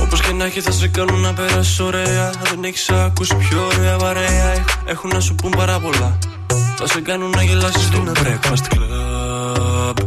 Όπως 0.00 0.20
και 0.20 0.32
να 0.32 0.44
έχει 0.44 0.60
θα 0.60 0.70
σε 0.70 0.88
κάνουν 0.88 1.20
να 1.20 1.32
περάσεις 1.32 1.80
ωραία. 1.80 2.30
Δεν 2.50 2.64
έχεις 2.64 2.90
ακούσει 2.90 3.34
πιο 3.34 3.66
ωραία 3.66 3.96
παρέα 3.96 4.64
Έχουν 4.84 5.10
να 5.12 5.20
σου 5.20 5.34
πούν 5.34 5.50
πάρα 5.56 5.78
πολλά. 5.78 6.18
Θα 6.76 6.86
σε 6.86 7.00
κάνουν 7.00 7.30
να 7.30 7.42
γελάσεις 7.42 7.82
στο 7.82 8.02
breakfast 8.14 8.74
club. 8.74 10.06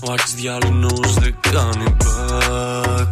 Ο 0.00 0.12
Άκης 0.12 0.34
διάλυνος 0.34 1.14
δεν 1.14 1.34
κάνει 1.50 1.96
back. 1.98 3.08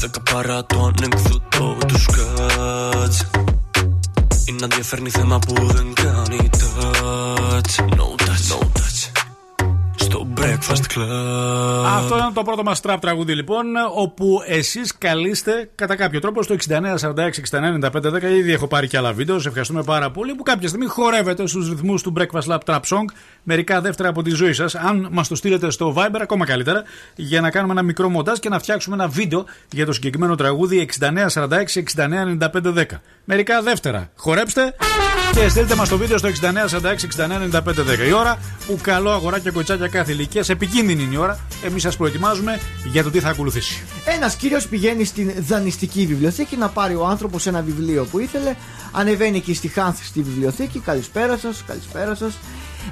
Δέκα 0.00 0.20
παρά 0.32 0.64
το 0.64 0.92
ανεκδοτό 0.94 1.76
τους 1.86 2.02
σκάτς 2.02 3.26
Είναι 4.48 4.58
να 4.60 4.66
διαφέρνει 4.66 5.10
θέμα 5.10 5.38
που 5.38 5.66
δεν 5.66 5.92
κάνει 5.94 6.48
touch 6.50 7.84
No 7.96 8.14
touch, 8.24 8.48
no 8.50 8.58
touch 8.58 8.75
Στο 10.06 10.26
breakfast 10.36 10.86
club 10.94 11.84
Αυτό 11.84 12.16
ήταν 12.16 12.32
το 12.32 12.42
πρώτο 12.42 12.62
μας 12.62 12.80
τραπ 12.80 13.00
τραγούδι 13.00 13.34
λοιπόν, 13.34 13.66
όπου 13.94 14.42
εσείς 14.46 14.98
καλείστε 14.98 15.70
κατά 15.74 15.96
κάποιο 15.96 16.20
τρόπο 16.20 16.42
στο 16.42 16.56
6946-699510. 16.68 18.22
Ήδη 18.22 18.52
έχω 18.52 18.66
πάρει 18.66 18.88
και 18.88 18.96
άλλα 18.96 19.12
βίντεο, 19.12 19.38
σε 19.38 19.48
ευχαριστούμε 19.48 19.82
πάρα 19.82 20.10
πολύ 20.10 20.34
που 20.34 20.42
κάποια 20.42 20.68
στιγμή 20.68 20.86
χορεύετε 20.86 21.46
στους 21.46 21.68
ρυθμούς 21.68 22.02
του 22.02 22.12
Breakfast 22.18 22.52
Lab 22.52 22.58
Trap 22.64 22.80
Song. 22.80 23.04
Μερικά 23.42 23.80
δεύτερα 23.80 24.08
από 24.08 24.22
τη 24.22 24.30
ζωή 24.30 24.52
σας. 24.52 24.74
Αν 24.74 25.08
μας 25.10 25.28
το 25.28 25.34
στείλετε 25.34 25.70
στο 25.70 25.94
Viber, 25.96 26.18
ακόμα 26.20 26.46
καλύτερα, 26.46 26.82
για 27.14 27.40
να 27.40 27.50
κάνουμε 27.50 27.72
ένα 27.72 27.82
μικρό 27.82 28.08
μοντάζ 28.08 28.38
και 28.38 28.48
να 28.48 28.58
φτιάξουμε 28.58 28.96
ένα 28.96 29.08
βίντεο 29.08 29.44
για 29.72 29.86
το 29.86 29.92
συγκεκριμένο 29.92 30.34
τραγούδι 30.34 30.88
6946-699510. 31.00 32.84
Μερικά 33.24 33.62
δεύτερα. 33.62 34.10
Χορέψτε 34.16 34.74
και 35.32 35.48
στείλτε 35.48 35.74
μας 35.74 35.88
το 35.88 35.96
βίντεο 35.96 36.18
στο 36.18 36.28
6946-699510. 36.28 38.08
Η 38.08 38.12
ώρα 38.12 38.38
που 38.66 38.78
καλό 38.82 39.10
αγοράκια 39.10 39.50
κοτσάκια 39.50 39.88
κάθε 39.88 40.05
ηλικίας, 40.12 40.48
επικίνδυνη 40.48 41.02
είναι 41.02 41.14
η 41.14 41.16
ώρα. 41.16 41.38
Εμείς 41.64 41.82
σας 41.82 41.96
προετοιμάζουμε 41.96 42.60
για 42.84 43.02
το 43.02 43.10
τι 43.10 43.20
θα 43.20 43.28
ακολουθήσει. 43.28 43.82
Ένας 44.04 44.36
κύριος 44.36 44.68
πηγαίνει 44.68 45.04
στην 45.04 45.32
δανειστική 45.38 46.06
βιβλιοθήκη 46.06 46.56
να 46.56 46.68
πάρει 46.68 46.94
ο 46.94 47.06
άνθρωπος 47.06 47.46
ένα 47.46 47.62
βιβλίο 47.62 48.04
που 48.04 48.18
ήθελε. 48.18 48.54
Ανεβαίνει 48.92 49.36
εκεί 49.36 49.54
στη 49.54 49.68
Χάνθ 49.68 50.04
στη 50.04 50.22
βιβλιοθήκη. 50.22 50.78
Καλησπέρα 50.78 51.36
σας, 51.36 51.64
καλησπέρα 51.66 52.14
σας. 52.14 52.38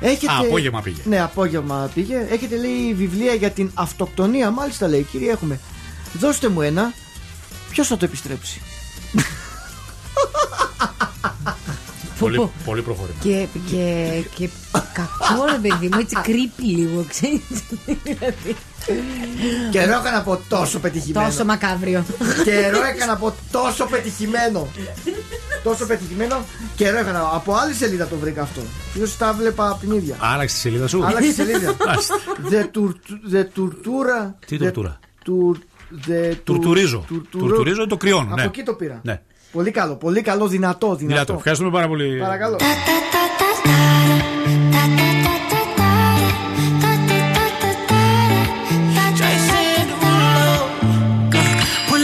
Έχετε... 0.00 0.32
Α, 0.32 0.38
απόγευμα 0.38 0.80
πήγε. 0.80 1.02
Ναι, 1.04 1.20
απόγευμα 1.20 1.90
πήγε. 1.94 2.26
Έχετε 2.30 2.56
λέει 2.56 2.94
βιβλία 2.94 3.34
για 3.34 3.50
την 3.50 3.70
αυτοκτονία. 3.74 4.50
Μάλιστα 4.50 4.88
λέει, 4.88 5.02
κύριε, 5.02 5.30
έχουμε. 5.30 5.60
Δώστε 6.18 6.48
μου 6.48 6.60
ένα. 6.60 6.92
Ποιος 7.70 7.86
θα 7.86 7.96
το 7.96 8.04
επιστρέψει; 8.04 8.60
Πολύ, 12.24 12.50
πολύ 12.64 12.82
προχωρημένο. 12.82 13.20
Και, 13.22 13.46
και, 13.70 14.22
και 14.34 14.48
κακό 14.92 15.44
ρε 15.50 15.58
παιδί 15.68 15.88
μου, 15.92 15.98
έτσι 15.98 16.16
κρύπη 16.22 16.62
λίγο, 16.62 17.04
ξέρεις. 17.08 17.40
Δηλαδή, 18.02 18.56
Καιρό 19.70 19.92
έκανα 20.00 20.18
από 20.18 20.40
τόσο 20.48 20.78
πετυχημένο. 20.78 21.26
Τόσο 21.26 21.44
μακάβριο. 21.44 22.04
Καιρό 22.44 22.82
έκανα 22.94 23.12
από 23.12 23.34
τόσο 23.50 23.86
πετυχημένο. 23.86 24.68
τόσο 25.62 25.86
πετυχημένο. 25.86 26.44
Καιρό 26.76 26.98
έκανα. 26.98 27.30
Από 27.32 27.54
άλλη 27.54 27.74
σελίδα 27.74 28.06
το 28.06 28.16
βρήκα 28.16 28.42
αυτό. 28.42 28.60
Ίσως 28.94 29.16
τα 29.16 29.32
βλέπα 29.32 29.68
από 29.70 29.80
την 29.80 29.92
ίδια; 29.92 30.16
Άλλαξε 30.20 30.54
τη 30.54 30.60
σελίδα 30.60 30.86
σου. 30.88 31.04
Άλλαξε 31.04 31.28
τη 31.28 31.34
σελίδα. 31.34 31.76
Μάλιστα. 31.86 32.14
The 32.50 32.62
tour- 32.78 33.34
The 33.34 33.40
Tortura. 33.58 34.32
Τι 34.46 34.56
The 34.56 34.60
τουρτούρα. 34.60 34.98
tour- 35.26 35.58
the 36.08 36.34
Τουρτουρίζω. 36.44 37.04
tour- 37.10 37.22
Τουρτουρίζω 37.30 37.82
ή 37.82 37.86
το 37.86 37.96
κρυώνω. 37.96 38.26
Από 38.26 38.36
ναι. 38.36 38.42
εκεί 38.44 38.62
το 38.62 38.74
πήρα. 38.74 39.00
Ναι. 39.54 39.60
Πολύ 39.62 39.70
καλό, 39.70 39.94
πολύ 39.96 40.22
καλός, 40.22 40.50
δυνατός, 40.50 40.96
δυνατός. 40.96 41.06
Δυνατό. 41.06 41.32
Ευχαριστούμε 41.32 41.70
πάρα 41.70 41.88
πολύ. 41.88 42.18
Παρακαλώ. 42.18 42.56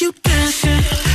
you 0.00 0.12
dancing. 0.22 1.09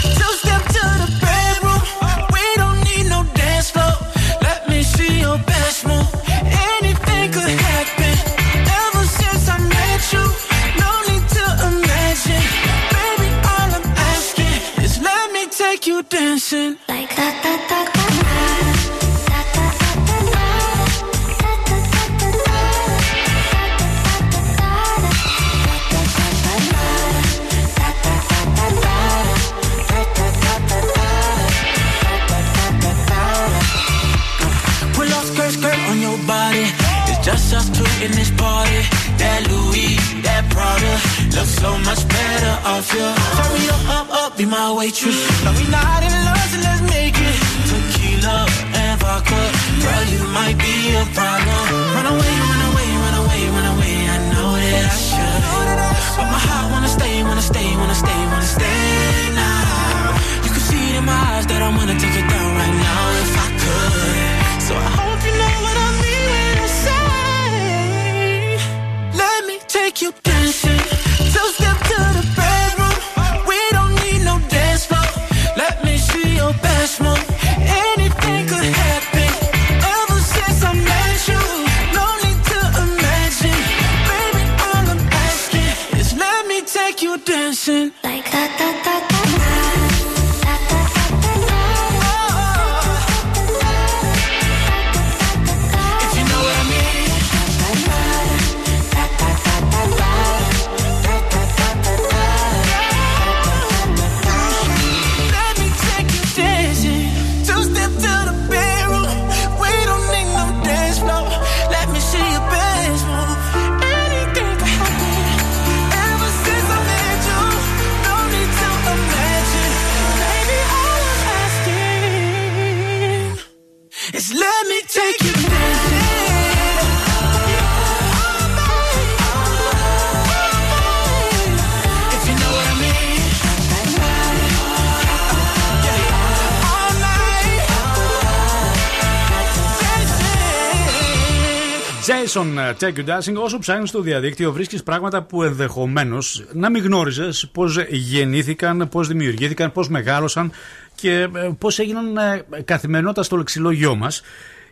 Jason 142.80 142.84
ε, 142.84 142.91
Check 142.91 142.99
You 142.99 143.10
Dancing, 143.10 143.35
όσο 143.43 143.60
ψάχνεις 143.60 143.89
στο 143.89 144.02
διαδίκτυο, 144.02 144.52
βρίσκεις 144.52 144.84
πράγματα 144.84 145.23
που 145.23 145.43
ενδεχομένως 145.43 146.45
να 146.53 146.69
μην 146.69 146.84
γνώριζες 146.84 147.49
πώς 147.52 147.77
γεννήθηκαν, 147.89 148.89
πώς 148.89 149.07
δημιουργήθηκαν, 149.07 149.72
πώς 149.72 149.89
μεγάλωσαν 149.89 150.52
και 150.95 151.27
πώς 151.57 151.80
έγιναν 151.80 152.18
ε, 152.18 152.45
καθημερινότητα 152.65 153.23
στο 153.23 153.38
λεξιλόγιό 153.38 153.95
μας. 153.95 154.22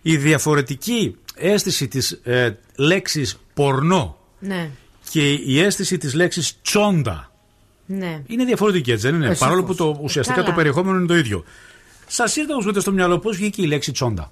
Η 0.02 0.18
διαφορετική 0.18 1.16
αίσθηση 1.36 1.88
της 1.88 2.12
ε, 2.24 2.58
λέξης 2.76 3.40
πορνό 3.54 4.18
Ναι. 4.40 4.70
και 5.10 5.32
η 5.34 5.60
αίσθηση 5.60 5.98
της 5.98 6.14
λέξης 6.14 6.62
τσόντα 6.62 7.32
Ναι. 7.86 8.22
είναι 8.28 8.46
διαφορετική, 8.46 8.92
έτσι 8.92 9.08
δεν 9.08 9.16
είναι; 9.16 9.28
Ε, 9.30 9.36
Παρόλο 9.40 9.64
που 9.64 9.74
σαφώς. 9.74 9.96
το, 9.96 10.00
ουσιαστικά 10.04 10.38
Καλά. 10.40 10.50
το 10.50 10.56
περιεχόμενο 10.56 10.98
είναι 10.98 11.08
το 11.08 11.16
ίδιο. 11.18 11.44
Σας 12.08 12.36
ήρθε 12.36 12.54
όμως 12.54 12.82
στο 12.82 12.92
μυαλό 12.92 13.20
πώς 13.20 13.38
βγήκε 13.38 13.62
η 13.62 13.66
λέξη 13.66 13.92
τσόντα; 13.92 14.32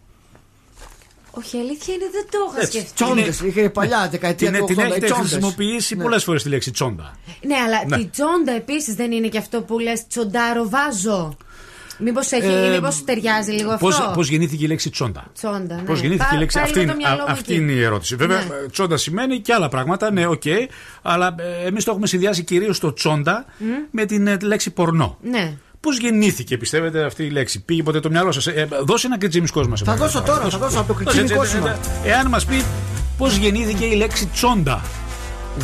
Όχι, 1.32 1.58
η 1.58 1.60
αλήθεια 1.60 1.94
είναι 1.94 2.06
δεν 2.12 2.26
το 2.32 2.38
είχα 2.52 2.62
Έτσι. 2.62 2.72
σκεφτεί. 2.80 2.94
Τσόντε, 2.94 3.48
είχε 3.50 3.70
παλιά 3.70 4.08
δεκαετία 4.12 4.52
Την, 4.52 4.60
του 4.60 4.66
την 4.66 4.76
80. 4.80 4.84
έχετε 4.86 5.06
οι 5.06 5.10
τσόντες. 5.10 5.30
χρησιμοποιήσει 5.32 5.96
Ναι. 5.96 6.04
πολλές 6.04 6.24
φορές 6.24 6.44
τη 6.44 6.50
λέξη 6.50 6.72
τσόντα. 6.72 7.16
Ναι, 7.42 7.56
αλλά 7.56 7.84
Ναι. 7.88 7.98
τη 7.98 8.06
τσόντα 8.06 8.52
επίσης 8.52 8.96
δεν 8.96 9.12
είναι 9.12 9.28
και 9.28 9.38
αυτό 9.38 9.62
που 9.62 9.80
λες 9.80 10.08
τσοντάρο 10.08 10.70
βάζω. 10.70 11.38
Μήπως 12.04 12.32
Ε, 12.32 12.70
μήπως 12.74 13.04
ταιριάζει 13.04 13.52
λίγο 13.52 13.72
αυτό; 13.72 13.86
Πώς, 13.86 14.12
πώς 14.14 14.28
γεννήθηκε 14.30 14.64
η 14.66 14.68
λέξη 14.68 14.90
τσόντα; 14.90 15.26
Τσόντα, 15.34 15.76
ναι. 15.76 15.82
Πώς 15.82 16.00
γεννήθηκε 16.00 16.28
Πά- 16.30 16.36
η 16.36 16.40
λέξη; 16.40 16.56
πάει 16.58 16.66
Αυτή, 16.66 16.80
λίγο 16.80 16.92
είναι- 16.92 17.02
το 17.02 17.08
μυαλό 17.08 17.22
α- 17.24 17.26
μου 17.26 17.32
αυτή 17.32 17.54
εκεί. 17.54 17.62
είναι 17.62 17.72
η 17.72 17.82
ερώτηση. 17.84 18.16
Βέβαια, 18.16 18.38
Ναι. 18.38 18.44
ε, 18.44 18.68
τσόντα 18.72 18.98
σημαίνει 18.98 19.40
και 19.40 19.54
άλλα 19.54 19.70
πράγματα, 19.70 20.12
ναι, 20.12 20.26
οκ. 20.26 20.42
αλλά 21.02 21.36
εμείς 21.66 21.84
το 21.84 21.92
έχουμε 21.92 22.08
συνδυάσει 22.08 22.44
κυρίως 22.44 22.80
το 22.80 22.94
τσόντα 22.94 23.46
Μμ. 23.58 23.66
με 23.92 24.06
την 24.06 24.28
ε, 24.28 24.38
λέξη 24.44 24.72
πορνό. 24.72 25.18
Ναι. 25.22 25.54
Πώς 25.82 25.98
γεννήθηκε, 25.98 26.58
πιστεύετε, 26.58 27.04
αυτή 27.06 27.24
η 27.24 27.30
λέξη; 27.30 27.60
Πήγε 27.62 27.84
ποτέ 27.84 28.00
το 28.00 28.10
μυαλό 28.10 28.32
σας; 28.32 28.48
Ε, 28.48 28.68
δώσε 28.84 29.08
ένα 29.08 29.18
κριτσίμι 29.18 29.48
κόσμο. 29.48 29.74
Θα 29.78 29.96
δώσω 29.96 30.22
τώρα, 30.22 30.50
θα 30.50 30.58
δώσω 30.58 30.80
από 30.80 30.88
το 30.88 30.94
κριτσίμι 30.94 31.30
κόσμημα. 31.30 31.78
Εάν 32.06 32.28
μας 32.28 32.46
πει 32.46 32.64
πώς 33.18 33.36
γεννήθηκε 33.36 33.86
η 33.86 33.96
λέξη 33.96 34.26
τσόντα. 34.26 34.82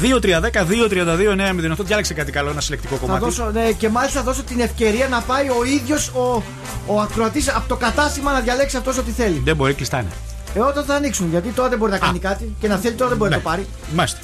2-3-10-2-32-9-08. 0.01 1.85
Διάλεξε 1.85 2.13
κάτι 2.13 2.31
καλό, 2.31 2.49
ένα 2.49 2.61
συλλεκτικό 2.61 2.95
Θα 2.95 3.01
κομμάτι. 3.01 3.23
δώσω, 3.23 3.49
ναι, 3.53 3.71
και 3.71 3.89
μάλιστα 3.89 4.19
θα 4.19 4.25
δώσω 4.25 4.43
την 4.43 4.59
ευκαιρία 4.59 5.07
να 5.07 5.21
πάει 5.21 5.49
ο 5.49 5.63
ίδιος 5.65 6.07
ο, 6.07 6.43
ο 6.87 6.99
ακροατής 6.99 7.49
από 7.55 7.67
το 7.67 7.75
κατάστημα 7.75 8.31
να 8.31 8.39
διαλέξει 8.39 8.77
αυτός 8.77 8.97
ό,τι 8.97 9.11
θέλει. 9.11 9.41
Δεν 9.45 9.55
μπορεί, 9.55 9.73
κλειστά 9.73 9.99
είναι. 9.99 10.09
Ε, 10.55 10.59
όταν 10.59 10.83
θα 10.83 10.93
ανοίξουν, 10.95 11.29
γιατί 11.29 11.49
τώρα 11.49 11.69
δεν 11.69 11.77
μπορεί 11.77 11.91
να 11.91 11.97
κάνει 11.97 12.19
κάτι 12.19 12.55
και 12.59 12.67
να 12.67 12.77
θέλει 12.77 12.95
τώρα 12.95 13.09
δεν 13.09 13.17
μπορεί 13.17 13.29
να 13.31 13.37
το 13.37 13.41
πάρει. 13.43 13.65
Μάλιστα. 13.95 14.19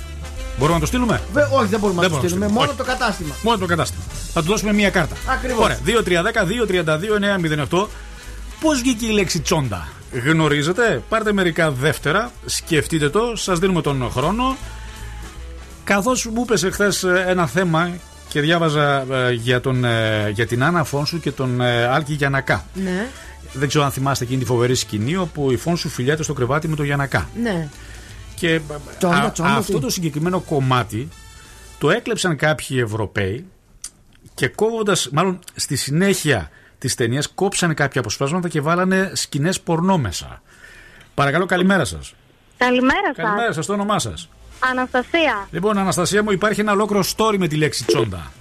Μπορούμε 0.63 0.79
να 0.79 0.85
το 0.85 0.91
στείλουμε; 0.91 1.21
Βε, 1.33 1.41
όχι, 1.51 1.67
δεν 1.67 1.79
μπορούμε 1.79 2.01
Δεν 2.01 2.11
να 2.11 2.17
το 2.17 2.21
μπορούμε 2.21 2.21
να 2.21 2.27
στείλουμε. 2.27 2.45
το 2.45 2.51
Μόνο 2.53 2.65
στείλουμε. 2.67 2.83
το 2.83 2.83
κατάστημα. 2.83 3.35
Μόνο 3.43 3.57
το 3.57 3.65
κατάστημα. 3.65 4.03
Θα 4.33 4.41
του 4.41 4.47
δώσουμε 4.47 4.73
μία 4.73 4.89
κάρτα. 4.89 5.15
Ακριβώς. 5.27 5.63
Ωραία. 5.63 5.79
2-3-10-2-32-9-08. 7.79 7.87
Πώς 8.61 8.79
βγήκε 8.81 9.05
η 9.05 9.09
λέξη 9.09 9.39
τσόντα; 9.39 9.87
Γνωρίζετε; 10.25 11.01
Πάρτε 11.09 11.33
μερικά 11.33 11.71
δεύτερα. 11.71 12.31
Σκεφτείτε 12.45 13.09
το. 13.09 13.21
Σας 13.35 13.59
δίνουμε 13.59 13.81
τον 13.81 14.09
χρόνο. 14.11 14.57
Καθώς 15.83 16.25
μου 16.33 16.41
είπες 16.41 16.63
εχθές 16.63 17.03
ένα 17.03 17.47
θέμα 17.47 17.89
και 18.27 18.41
διάβαζα 18.41 19.05
ε, 19.11 19.31
για, 19.31 19.61
τον, 19.61 19.85
ε, 19.85 20.29
για 20.33 20.47
την 20.47 20.63
Άννα 20.63 20.83
Φόνσου 20.83 21.19
και 21.19 21.31
τον 21.31 21.61
ε, 21.61 21.85
Άλκη 21.85 22.13
Γιανακά. 22.13 22.65
Ναι. 22.73 23.07
Δεν 23.53 23.67
ξέρω 23.67 23.83
αν 23.83 23.91
θυμάστε 23.91 24.23
εκείνη 24.23 24.39
τη 24.39 24.45
φοβερή 24.45 24.75
σκηνή 24.75 25.15
όπου 25.15 25.51
η 25.51 25.57
Φόνσου 25.57 25.89
φιλιάται 25.89 26.23
στο 26.23 26.33
κρεβάτι 26.33 26.67
με 26.67 26.75
τον 26.75 26.85
Γιανακά. 26.85 27.29
Ναι. 27.41 27.69
Και 28.43 28.59
Τσόντα, 28.97 29.21
α- 29.21 29.31
τσόντα, 29.31 29.55
αυτό 29.55 29.73
τι; 29.73 29.79
το 29.79 29.89
συγκεκριμένο 29.89 30.39
κομμάτι 30.39 31.07
το 31.77 31.89
έκλεψαν 31.91 32.35
κάποιοι 32.35 32.77
Ευρωπαίοι 32.83 33.45
και 34.33 34.47
κόβοντας, 34.47 35.09
μάλλον 35.11 35.39
στη 35.55 35.75
συνέχεια 35.75 36.49
της 36.77 36.95
ταινίας 36.95 37.29
κόψανε 37.29 37.73
κάποια 37.73 37.99
αποσπάσματα 38.01 38.49
και 38.49 38.61
βάλανε 38.61 39.11
σκηνές 39.13 39.61
πορνό 39.61 39.97
μέσα. 39.97 40.41
Παρακαλώ, 41.13 41.45
καλημέρα 41.45 41.85
σας. 41.85 42.13
Καλημέρα 42.57 43.05
σας. 43.05 43.15
Καλημέρα 43.15 43.53
σας, 43.53 43.65
το 43.65 43.73
όνομά 43.73 43.99
σας. 43.99 44.29
Αναστασία. 44.59 45.47
Λοιπόν, 45.51 45.77
Αναστασία 45.77 46.23
μου, 46.23 46.31
υπάρχει 46.31 46.59
ένα 46.59 46.71
ολόκληρο 46.71 47.03
story 47.15 47.35
με 47.37 47.47
τη 47.47 47.55
λέξη 47.55 47.85
τσόντα. 47.85 48.31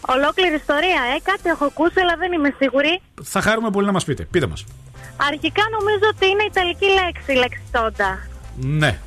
Ολόκληρη 0.00 0.54
ιστορία, 0.54 1.02
ε. 1.16 1.20
Κάτι 1.22 1.48
έχω 1.48 1.64
ακούσει, 1.64 2.00
αλλά 2.00 2.16
δεν 2.16 2.32
είμαι 2.32 2.54
σίγουρη. 2.58 3.00
Θα 3.22 3.40
χαρούμε 3.40 3.70
πολύ 3.70 3.86
να 3.86 3.92
μας 3.92 4.04
πείτε. 4.04 4.22
Πείτε 4.30 4.46
μας. 4.46 4.64
Αρχικά 5.16 5.62
νομίζω 5.78 6.04
ότι 6.14 6.26
είναι 6.26 6.42
ιταλική 6.42 6.86
λέξη, 6.86 7.32
η 7.32 7.34
λέξη 7.34 7.62
τσόντα. 7.72 8.18
Ναι. 8.60 8.98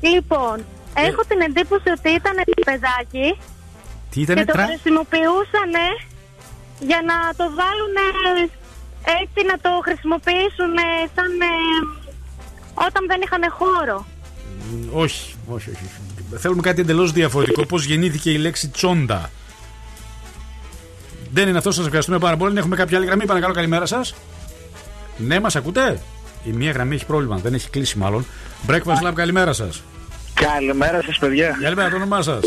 Λοιπόν, 0.00 0.64
έχω 0.94 1.22
την 1.28 1.40
εντύπωση 1.40 1.88
ότι 1.96 2.10
ήταν 2.10 2.36
παιδάκι 2.64 3.38
Τι 4.10 4.14
και 4.16 4.20
ήτανε 4.20 4.44
το 4.44 4.52
τρα... 4.52 4.64
χρησιμοποιούσαν 4.64 5.72
για 6.80 7.00
να 7.10 7.16
το 7.36 7.44
βάλουν 7.58 7.96
έτσι 9.22 9.46
να 9.46 9.56
το 9.64 9.70
χρησιμοποιήσουν 9.82 10.74
σαν 11.14 11.40
ε, 11.40 11.54
όταν 12.74 13.06
δεν 13.06 13.20
είχαν 13.24 13.42
χώρο. 13.50 14.06
Όχι, 14.92 15.34
όχι, 15.46 15.70
όχι. 15.70 15.90
Θέλουμε 16.36 16.62
κάτι 16.62 16.80
εντελώς 16.80 17.12
διαφορετικό. 17.12 17.66
Πώς 17.66 17.84
γεννήθηκε 17.84 18.30
η 18.30 18.36
λέξη 18.36 18.68
τσόντα. 18.68 19.30
Δεν 21.32 21.48
είναι 21.48 21.58
αυτό, 21.58 21.70
σας 21.70 21.84
ευχαριστούμε 21.84 22.18
πάρα 22.18 22.36
πολύ. 22.36 22.58
Έχουμε 22.58 22.76
κάποια 22.76 22.96
άλλη 22.96 23.06
γραμμή. 23.06 23.26
Παρακαλώ, 23.26 23.54
καλημέρα 23.54 23.86
σας. 23.86 24.14
Ναι, 25.16 25.40
μας 25.40 25.56
ακούτε; 25.56 26.02
Η 26.44 26.50
μία 26.50 26.70
γραμμή 26.70 26.94
έχει 26.94 27.06
πρόβλημα. 27.06 27.36
Δεν 27.36 27.54
έχει 27.54 27.70
κλείσει 27.70 27.98
μάλλον. 27.98 28.26
Breakfast 28.68 29.06
Lab, 29.08 29.12
καλημέρα 29.14 29.52
σας. 29.52 29.82
Καλημέρα 30.34 31.02
σας 31.02 31.18
παιδιά. 31.18 31.58
Καλημέρα, 31.62 31.88
το 31.90 31.96
όνομά 31.96 32.22
σας. 32.22 32.40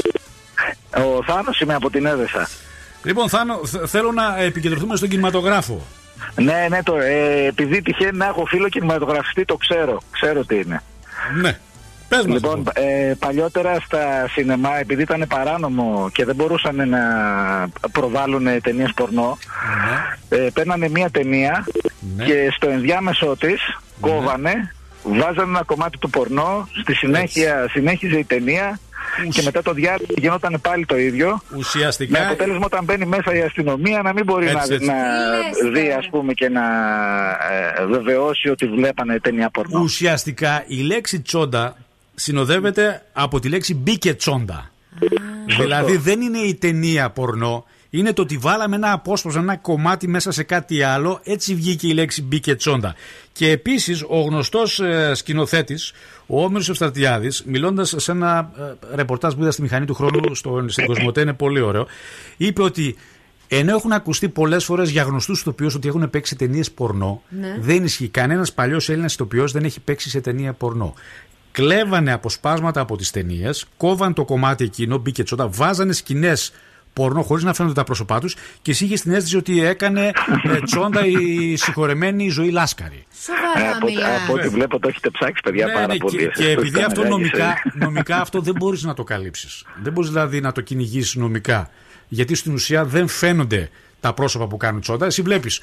Ο 0.95 1.23
Θάνος 1.23 1.59
είμαι 1.59 1.73
από 1.73 1.89
την 1.89 2.05
Έδεσα. 2.05 2.49
Λοιπόν, 3.03 3.29
Θάνο, 3.29 3.59
θ- 3.65 3.85
θέλω 3.87 4.11
να 4.11 4.37
επικεντρωθούμε 4.41 4.95
στον 4.95 5.09
κινηματογράφο. 5.09 5.81
Ναι, 6.35 6.67
ναι, 6.69 6.83
το, 6.83 6.95
ε, 6.95 7.45
επειδή 7.45 7.81
τυχαίνει 7.81 8.17
να 8.17 8.25
έχω 8.25 8.45
φίλο 8.45 8.69
κινηματογραφιστή, 8.69 9.45
το 9.45 9.55
ξέρω. 9.55 10.01
Ξέρω 10.11 10.45
τι 10.45 10.55
είναι. 10.55 10.81
Ναι. 11.41 11.57
Πες 12.15 12.25
μας. 12.25 12.33
Λοιπόν, 12.41 12.63
ε, 12.73 13.13
παλιότερα 13.19 13.79
στα 13.85 14.27
σινεμά, 14.31 14.79
επειδή 14.79 15.01
ήταν 15.01 15.25
παράνομο 15.29 16.09
και 16.13 16.25
δεν 16.25 16.35
μπορούσαν 16.35 16.89
να 16.89 16.99
προβάλλουν 17.91 18.47
ταινίες 18.61 18.91
πορνό, 18.95 19.37
Ναι. 20.29 20.37
ε, 20.37 20.49
παίρνανε 20.53 20.89
μία 20.89 21.09
ταινία 21.09 21.65
και 22.25 22.51
στο 22.55 22.69
ενδιάμεσο 22.69 23.35
της 23.39 23.61
κόβανε, 23.99 24.73
βάζανε 25.03 25.49
ένα 25.49 25.63
κομμάτι 25.65 25.97
του 25.97 26.09
πορνό, 26.09 26.67
στη 26.81 26.93
συνέχεια 26.93 27.67
συνέχιζε 27.71 28.17
η 28.17 28.23
ταινία 28.23 28.79
και 29.29 29.41
μετά 29.41 29.61
το 29.61 29.73
διάρκεια 29.73 30.15
γινόταν 30.17 30.59
πάλι 30.61 30.85
το 30.85 30.97
ίδιο. 30.97 31.41
Ουσιαστικά. 31.57 32.19
Με 32.19 32.25
αποτέλεσμα 32.25 32.65
όταν 32.65 32.83
μπαίνει 32.83 33.05
μέσα 33.05 33.35
η 33.35 33.41
αστυνομία 33.41 34.01
να 34.01 34.13
μην 34.13 34.23
μπορεί 34.25 34.45
Έτσι, 34.47 34.55
να, 34.55 34.73
έτσι. 34.75 34.85
να 34.85 34.93
Τι 34.93 35.63
λες 35.63 35.73
δει 35.73 35.83
τώρα; 35.87 35.97
ας 35.97 36.07
πούμε 36.09 36.33
και 36.33 36.49
να 36.49 36.61
ε, 37.81 37.85
βεβαιώσει 37.85 38.49
ότι 38.49 38.67
βλέπανε 38.67 39.19
ταινία 39.19 39.49
πορνό. 39.49 39.79
Ουσιαστικά 39.79 40.63
η 40.67 40.75
λέξη 40.81 41.21
τσόντα 41.21 41.75
συνοδεύεται 42.15 43.05
από 43.13 43.39
τη 43.39 43.49
λέξη 43.49 43.73
μπήκε 43.75 44.13
τσόντα. 44.13 44.71
Δηλαδή 45.59 45.97
δεν 45.97 46.21
είναι 46.21 46.37
η 46.37 46.55
ταινία 46.55 47.09
πορνό, 47.09 47.65
είναι 47.89 48.13
το 48.13 48.21
ότι 48.21 48.37
βάλαμε 48.37 48.75
ένα 48.75 48.91
απόσπασμα, 48.91 49.41
ένα 49.41 49.57
κομμάτι 49.57 50.07
μέσα 50.07 50.31
σε 50.31 50.43
κάτι 50.43 50.83
άλλο, 50.83 51.19
έτσι 51.23 51.55
βγήκε 51.55 51.87
η 51.87 51.93
λέξη 51.93 52.21
μπήκε 52.21 52.55
τσόντα. 52.55 52.95
Και 53.31 53.49
επίσης 53.49 54.03
ο 54.07 54.21
γνωστός 54.21 54.79
ε, 54.79 55.11
σκηνοθέτης, 55.15 55.91
ο 56.25 56.43
Όμηρος 56.43 56.69
Ευστρατιάδης, 56.69 57.43
μιλώντας 57.45 57.93
σε 57.97 58.11
ένα 58.11 58.51
ε, 58.91 58.95
ρεπορτάζ 58.95 59.33
που 59.33 59.41
είδα 59.41 59.51
στη 59.51 59.61
μηχανή 59.61 59.85
του 59.85 59.93
χρόνου 59.93 60.35
στο, 60.35 60.65
στην 60.67 60.85
Κοσμοτέ, 60.85 61.21
είναι 61.21 61.33
πολύ 61.33 61.59
ωραίο, 61.61 61.87
είπε 62.37 62.61
ότι 62.61 62.95
ενώ 63.47 63.75
έχουν 63.75 63.91
ακουστεί 63.91 64.29
πολλές 64.29 64.63
φορές 64.65 64.89
για 64.89 65.03
γνωστούς 65.03 65.39
ηθοποιούς 65.39 65.75
ότι 65.75 65.87
έχουν 65.87 66.09
παίξει 66.09 66.35
ταινίες 66.35 66.71
πορνό, 66.71 67.21
Ναι. 67.29 67.57
δεν 67.59 67.83
ισχύει. 67.83 68.07
Κανένας 68.07 68.53
παλιός 68.53 68.89
Έλληνας 68.89 69.13
ηθοποιός 69.13 69.51
δεν 69.51 69.63
έχει 69.63 69.79
παίξει 69.79 70.09
σε 70.09 70.21
ταινία 70.21 70.53
πορνό. 70.53 70.93
Κλέβανε 71.53 72.11
αποσπάσματα 72.11 72.81
από 72.81 72.97
τις 72.97 73.11
ταινίες, 73.11 73.65
κόβαν 73.77 74.13
το 74.13 74.25
κομμάτι 74.25 74.63
εκείνο, 74.63 74.97
μπήκε 74.97 75.23
τσόντα, 75.23 75.47
βάζανε 75.47 75.93
σκηνές 75.93 76.53
πορνό 76.93 77.21
χωρίς 77.21 77.43
να 77.43 77.53
φαίνονται 77.53 77.73
τα 77.73 77.83
πρόσωπά 77.83 78.19
τους 78.19 78.35
και 78.61 78.71
εσύ 78.71 78.85
είχες 78.85 79.01
την 79.01 79.11
αίσθηση 79.11 79.37
ότι 79.37 79.63
έκανε 79.63 80.11
ε, 80.43 80.59
τσόντα 80.65 81.05
η 81.05 81.55
συγχωρεμένη 81.55 82.29
ζωή 82.29 82.49
Λάσκαρη. 82.49 83.05
Σοβαρά 83.23 83.75
από, 83.75 83.85
μιλάς. 83.85 84.21
από 84.23 84.33
ό,τι 84.33 84.47
βλέπω 84.47 84.79
το 84.79 84.87
έχετε 84.87 85.09
ψάξει 85.09 85.41
παιδιά 85.43 85.71
πάρα 85.71 85.87
ναι, 85.87 85.97
πολύ. 85.97 86.17
και, 86.17 86.23
εσείς 86.23 86.37
και 86.37 86.43
που 86.43 86.49
επειδή 86.49 86.67
είστε 86.67 86.83
αυτό 86.83 87.01
μεγάλοι, 87.01 87.21
νομικά, 87.21 87.49
ε. 87.49 87.85
νομικά 87.85 88.21
αυτό 88.21 88.41
δεν 88.41 88.53
μπορείς 88.57 88.83
να 88.83 88.93
το 88.93 89.03
καλύψεις. 89.03 89.65
Δεν 89.81 89.93
μπορείς 89.93 90.09
δηλαδή 90.09 90.41
να 90.41 90.51
το 90.51 90.61
κυνηγήσει 90.61 91.19
νομικά. 91.19 91.69
Γιατί 92.07 92.35
στην 92.35 92.53
ουσία 92.53 92.85
δεν 92.85 93.07
φαίνονται 93.07 93.69
τα 93.99 94.13
πρόσωπα 94.13 94.47
που 94.47 94.57
κάνουν 94.57 94.81
τσόντα. 94.81 95.05
Εσύ 95.05 95.21
βλέπεις 95.21 95.61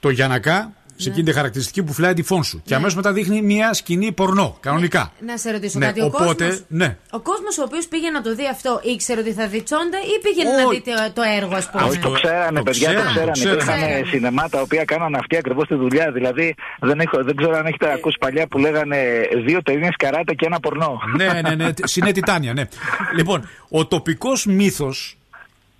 το 0.00 0.10
Γιανακά 0.10 0.72
σε 1.00 1.08
εκείνη 1.08 1.24
τη 1.24 1.32
χαρακτηριστική 1.32 1.82
που 1.82 1.92
φυλάει 1.92 2.14
τη 2.14 2.22
φόν 2.22 2.44
σου. 2.44 2.62
Και 2.64 2.74
αμέσως 2.74 2.94
μετά 2.94 3.12
δείχνει 3.12 3.42
μια 3.42 3.72
σκηνή 3.72 4.12
πορνό, 4.12 4.56
κανονικά. 4.60 5.12
Να 5.26 5.36
σε 5.36 5.50
ρωτήσω 5.50 5.78
Ναι, 5.78 5.86
κάτι. 5.86 6.00
οπότε, 6.00 6.44
ο 6.44 6.48
κόσμος, 6.48 6.64
ναι. 6.68 6.96
ο 7.10 7.20
κόσμος 7.20 7.58
ο 7.58 7.62
οποίος 7.62 7.86
πήγε 7.86 8.10
να 8.10 8.22
το 8.22 8.34
δει 8.34 8.48
αυτό 8.48 8.80
ήξερε 8.84 9.20
ότι 9.20 9.32
θα 9.32 9.46
δει 9.48 9.62
τσόντα 9.62 9.98
ή 9.98 10.20
πήγαινε 10.22 10.50
να 10.62 10.68
δει 10.68 10.82
το, 10.84 10.92
το 11.12 11.22
έργο, 11.38 11.54
ας 11.54 11.70
πούμε; 11.70 11.82
Όχι, 11.84 11.98
το 11.98 12.10
ξέρανε, 12.10 12.58
το 12.58 12.62
παιδιά, 12.62 12.88
το 12.88 13.00
ξέρανε, 13.00 13.30
ξέρανε. 13.32 13.56
το 13.56 13.62
ξέρανε. 13.62 13.84
Υπήρχαν 13.84 14.06
σινεμά 14.10 14.48
τα 14.48 14.60
οποία 14.60 14.84
κάνανε 14.84 15.16
αυτή 15.18 15.36
ακριβώς 15.36 15.66
τη 15.66 15.74
δουλειά. 15.74 16.12
Δηλαδή, 16.12 16.54
δεν, 16.80 17.00
έχω, 17.00 17.24
δεν 17.24 17.36
ξέρω 17.36 17.56
αν 17.56 17.66
έχετε 17.66 17.92
ακούσει 17.92 18.16
παλιά 18.20 18.46
που 18.46 18.58
λέγανε 18.58 18.98
δύο 19.46 19.62
ταινίες 19.62 19.94
καράτε 19.96 20.34
και 20.34 20.46
ένα 20.46 20.60
πορνό. 20.60 21.00
ναι, 21.16 21.40
ναι, 21.48 21.54
ναι. 21.54 21.70
Συνέ 21.84 22.12
Τιτάνια, 22.12 22.52
ναι. 22.52 22.64
Λοιπόν, 23.16 23.48
ο 23.68 23.86
τοπικός 23.86 24.46
μύθος 24.46 25.14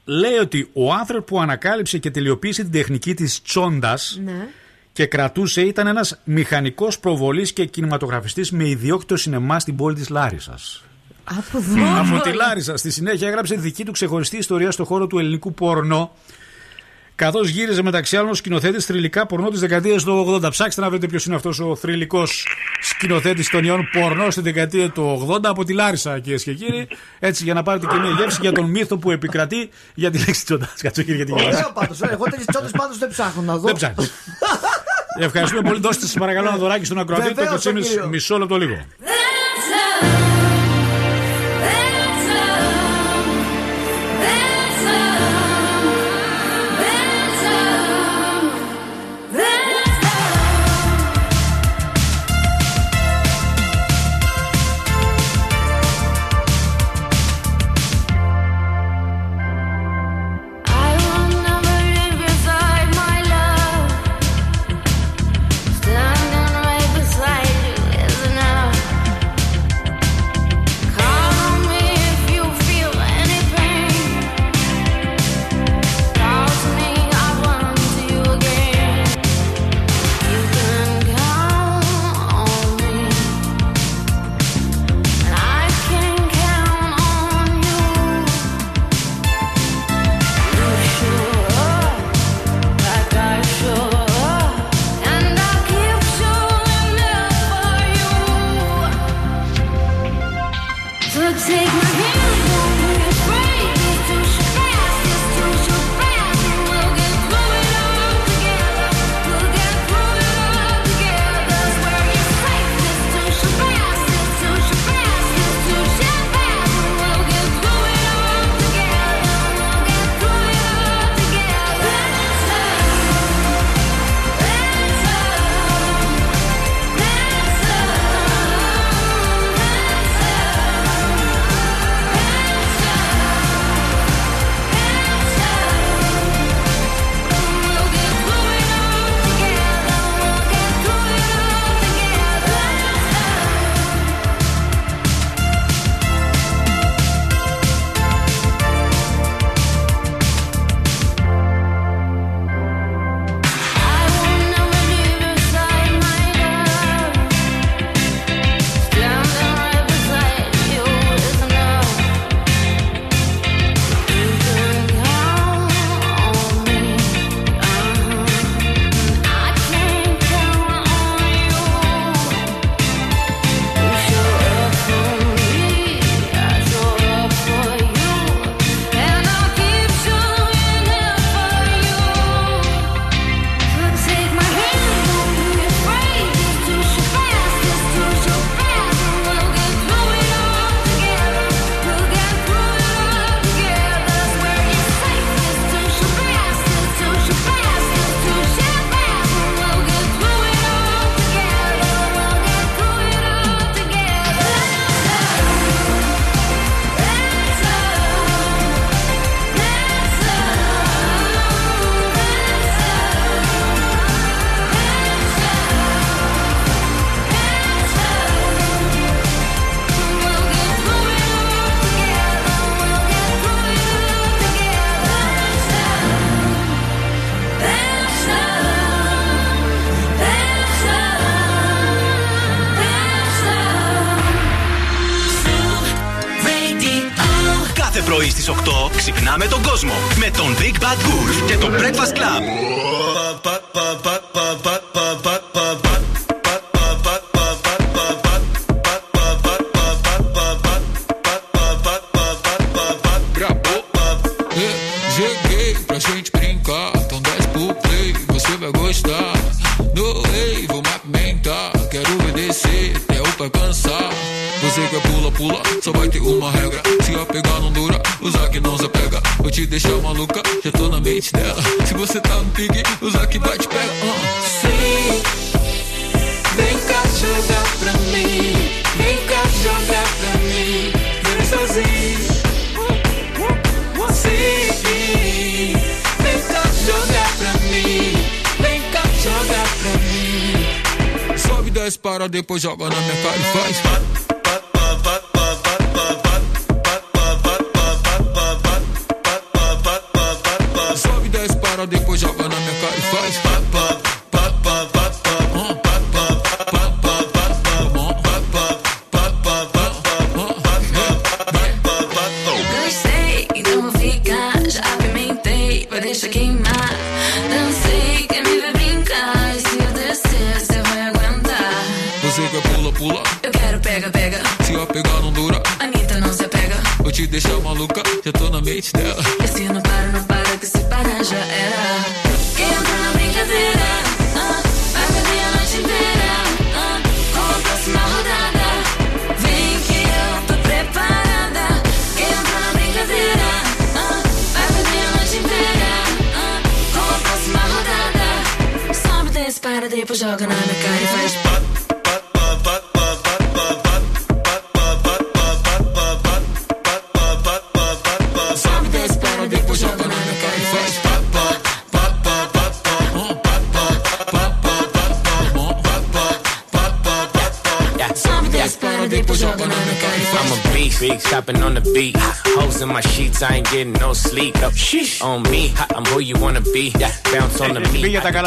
λέει 0.05 0.36
ότι 0.40 0.70
ο 0.72 0.92
άνθρωπο 0.92 1.24
που 1.24 1.40
ανακάλυψε 1.40 1.98
και 1.98 2.10
τελειοποίησε 2.10 2.62
την 2.62 2.72
τεχνική 2.72 3.14
της 3.14 3.42
τσόντας 3.42 4.20
Ναι 4.24 4.47
και 4.92 5.06
κρατούσε, 5.06 5.60
ήταν 5.60 5.86
ένας 5.86 6.20
μηχανικός 6.24 6.98
προβολής 6.98 7.52
και 7.52 7.64
κινηματογραφιστής 7.64 8.50
με 8.50 8.68
ιδιόκτητο 8.68 9.16
σινεμά 9.16 9.60
στην 9.60 9.76
πόλη 9.76 9.94
της 9.94 10.08
Λάρισας. 10.08 10.84
Από, 11.24 11.58
από 11.98 12.22
τη 12.22 12.32
Λάρισα. 12.32 12.76
Στη 12.76 12.90
συνέχεια 12.90 13.28
έγραψε 13.28 13.54
δική 13.54 13.84
του 13.84 13.92
ξεχωριστή 13.92 14.36
ιστορία 14.36 14.70
στον 14.70 14.86
χώρο 14.86 15.06
του 15.06 15.18
ελληνικού 15.18 15.52
πορνό 15.52 16.12
καθώς 17.20 17.48
γύριζε 17.48 17.82
μεταξύ 17.82 18.16
άλλων 18.16 18.34
σκηνοθέτης 18.34 18.84
θρηλυκά 18.84 19.26
πορνό 19.26 19.48
της 19.48 19.60
δεκαετίας 19.60 20.05
του 20.05 20.40
80. 20.42 20.51
Ψάξτε 20.51 20.80
να 20.80 20.90
βρείτε 20.90 21.06
ποιος 21.06 21.24
είναι 21.24 21.34
αυτός 21.34 21.60
ο 21.60 21.76
θρηλυκός 21.76 22.47
σκηνοθέτης 22.80 23.51
των 23.51 23.64
ιών 23.64 23.88
πορνό 23.92 24.30
στη 24.30 24.40
δεκαετία 24.40 24.90
του 24.90 25.28
80 25.30 25.38
από 25.42 25.64
τη 25.64 25.72
Λάρισα, 25.72 26.18
κυρίες 26.18 26.42
και 26.42 26.52
κύριοι. 26.52 26.88
Έτσι, 27.18 27.44
για 27.44 27.55
να 27.55 27.62
πάρετε 27.62 27.86
και 27.86 27.94
μια 27.94 28.10
γεύση 28.10 28.38
για 28.40 28.52
τον 28.52 28.64
μύθο 28.64 28.97
που 28.97 29.10
επικρατεί 29.10 29.70
για 29.94 30.10
τη 30.10 30.18
λέξη 30.18 30.44
τσόντα. 30.44 30.68
Κατσοκύρι 30.82 31.16
για 31.16 31.24
την 31.24 31.36
γεύση. 31.36 31.64
Εγώ 32.10 32.24
τέτοιες 32.24 32.47
τσόντε 32.47 32.68
πάντως 32.76 32.98
δεν 32.98 33.09
ψάχνω 33.09 33.42
να 33.42 33.56
δω. 33.56 33.66
Δεν 33.66 33.74
ψάχνω. 33.74 34.05
Ευχαριστούμε 35.18 35.62
πολύ. 35.68 35.80
Δώστε 35.80 36.06
σας 36.06 36.14
παρακαλώ 36.14 36.48
ένα 36.48 36.56
δωράκι 36.56 36.84
στον 36.84 36.98
ακροατή. 36.98 37.34
Το 37.34 37.47
κοτσίνη 37.51 37.80
μισό 38.10 38.38
λεπτό 38.38 38.56
λίγο. 38.56 38.74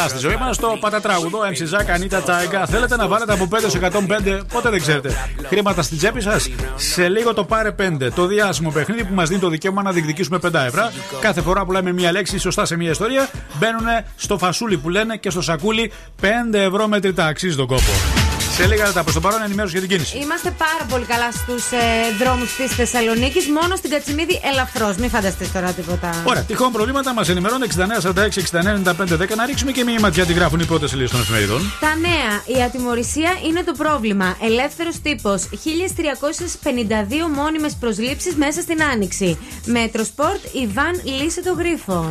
Καλά 0.06 0.18
στη 0.18 0.28
ζωή 0.28 0.36
μας 0.36 0.56
στο 0.56 0.76
πατατράγουδο 0.80 1.38
MC 1.40 1.64
Ζακ, 1.64 1.90
Ανίτα 1.90 2.22
Τσάιγκα. 2.22 2.66
Θέλετε 2.66 2.96
να 2.96 3.08
βάλετε 3.08 3.32
από 3.32 3.48
5 3.50 3.58
σε 3.66 3.78
105, 3.78 4.40
πότε 4.52 4.70
δεν 4.70 4.80
ξέρετε. 4.80 5.10
Χρήματα 5.46 5.82
στην 5.82 5.98
τσέπη 5.98 6.20
σας. 6.20 6.48
Σε 6.76 7.08
λίγο 7.08 7.34
το 7.34 7.44
πάρε 7.44 7.74
5. 7.78 8.10
Το 8.14 8.26
διάσημο 8.26 8.70
παιχνίδι 8.70 9.04
που 9.04 9.14
μας 9.14 9.28
δίνει 9.28 9.40
το 9.40 9.48
δικαίωμα 9.48 9.82
να 9.82 9.92
διεκδικήσουμε 9.92 10.38
5 10.42 10.54
ευρώ. 10.54 10.90
Κάθε 11.20 11.40
φορά 11.40 11.64
που 11.64 11.72
λέμε 11.72 11.92
μία 11.92 12.12
λέξη 12.12 12.38
σωστά 12.38 12.64
σε 12.64 12.76
μία 12.76 12.90
ιστορία, 12.90 13.28
μπαίνουν 13.58 13.86
στο 14.16 14.38
φασούλι 14.38 14.78
που 14.78 14.88
λένε 14.88 15.16
και 15.16 15.30
στο 15.30 15.42
σακούλι 15.42 15.92
5 16.20 16.26
ευρώ 16.52 16.88
μετρητά. 16.88 17.26
Αξίζει 17.26 17.56
τον 17.56 17.66
κόπο. 17.66 18.13
Σε 18.56 18.66
λίγα 18.66 18.84
λεπτά 18.84 19.02
προς 19.02 19.14
το 19.14 19.20
παρόν 19.20 19.42
ενημέρωση 19.42 19.78
για 19.78 19.86
την 19.86 19.96
κίνηση. 19.96 20.18
Είμαστε 20.18 20.50
πάρα 20.50 20.84
πολύ 20.88 21.04
καλά 21.04 21.32
στους 21.32 21.64
ε, 21.72 21.78
δρόμους 22.18 22.56
της 22.56 22.74
Θεσσαλονίκης. 22.74 23.48
Μόνο 23.48 23.76
στην 23.76 23.90
Κατσιμίδη 23.90 24.40
ελαφρώς. 24.52 24.96
Μην 24.96 25.10
φανταστείς 25.10 25.52
τώρα 25.52 25.72
τίποτα. 25.72 26.22
Ωραία, 26.24 26.42
τυχόν 26.42 26.72
προβλήματα 26.72 27.12
μας 27.14 27.28
ενημερώνουν 27.28 27.68
6946-699510 27.68 29.36
να 29.36 29.46
ρίξουμε 29.46 29.72
και 29.72 29.84
μία 29.84 30.00
ματιά 30.00 30.26
τι 30.26 30.32
γράφουν 30.32 30.60
οι 30.60 30.64
πρώτες 30.64 30.90
σελίδε 30.90 31.08
των 31.08 31.20
εφημερίδων. 31.20 31.72
Τα 31.80 31.94
νέα. 31.96 32.58
Η 32.58 32.62
ατιμορρησία 32.62 33.30
είναι 33.46 33.62
το 33.62 33.72
πρόβλημα. 33.72 34.36
Ελεύθερος 34.42 35.00
τύπος. 35.02 35.42
1352 35.42 37.28
μόνιμες 37.34 37.76
προσλήψεις 37.80 38.34
μέσα 38.34 38.60
στην 38.60 38.82
άνοιξη. 38.82 39.38
Μέτρο 39.64 40.04
Σπορτ, 40.04 40.40
Ιβάν 40.52 41.00
λύσε 41.04 41.42
το 41.42 41.52
γρίφο. 41.52 42.10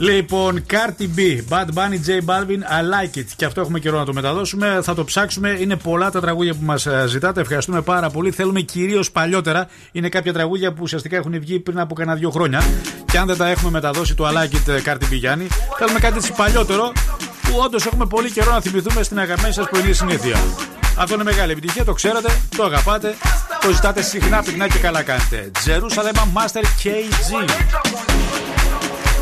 Λοιπόν, 0.00 0.64
Cardi 0.70 1.02
B, 1.18 1.40
Bad 1.48 1.66
Bunny, 1.74 1.98
J 2.06 2.24
Balvin, 2.26 2.62
I 2.62 2.82
like 2.92 3.18
it. 3.18 3.24
Και 3.36 3.44
αυτό 3.44 3.60
έχουμε 3.60 3.78
καιρό 3.78 3.98
να 3.98 4.04
το 4.04 4.12
μεταδώσουμε. 4.12 4.80
Θα 4.82 4.94
το 4.94 5.04
ψάξουμε. 5.04 5.56
Είναι 5.60 5.76
πολλά 5.76 6.10
τα 6.10 6.20
τραγούδια 6.20 6.54
που 6.54 6.64
μας 6.64 6.86
ζητάτε. 7.06 7.40
Ευχαριστούμε 7.40 7.80
πάρα 7.80 8.10
πολύ. 8.10 8.30
Θέλουμε 8.30 8.60
κυρίως 8.60 9.10
παλιότερα. 9.10 9.68
Είναι 9.92 10.08
κάποια 10.08 10.32
τραγούδια 10.32 10.72
που 10.72 10.78
ουσιαστικά 10.82 11.16
έχουν 11.16 11.40
βγει 11.40 11.58
πριν 11.58 11.78
από 11.80 11.94
κανένα 11.94 12.16
δύο 12.16 12.30
χρόνια. 12.30 12.62
Και 13.12 13.18
αν 13.18 13.26
δεν 13.26 13.36
τα 13.36 13.48
έχουμε 13.48 13.70
μεταδώσει 13.70 14.14
το 14.14 14.28
I 14.28 14.32
like 14.32 14.54
it, 14.54 14.88
Cardi 14.88 15.12
B 15.12 15.12
Γιάννη, 15.12 15.46
θέλουμε 15.78 15.98
κάτι 15.98 16.16
έτσι 16.16 16.32
παλιότερο 16.36 16.92
που 17.42 17.58
όντως 17.64 17.86
έχουμε 17.86 18.06
πολύ 18.06 18.30
καιρό 18.30 18.52
να 18.52 18.60
θυμηθούμε 18.60 19.02
στην 19.02 19.18
αγαπημένη 19.18 19.54
σας 19.54 19.68
πρωινή 19.70 19.92
συνήθεια. 19.92 20.36
Αυτό 20.98 21.14
είναι 21.14 21.24
μεγάλη 21.24 21.52
επιτυχία, 21.52 21.84
το 21.84 21.92
ξέρετε, 21.92 22.28
το 22.56 22.64
αγαπάτε, 22.64 23.14
το 23.60 23.72
ζητάτε 23.72 24.02
συχνά, 24.02 24.42
πυκνά 24.42 24.68
και 24.68 24.78
καλά 24.78 25.02
κάνετε. 25.02 25.50
Jerusalem 25.66 26.16
Master 26.16 26.62
KG. 26.62 28.17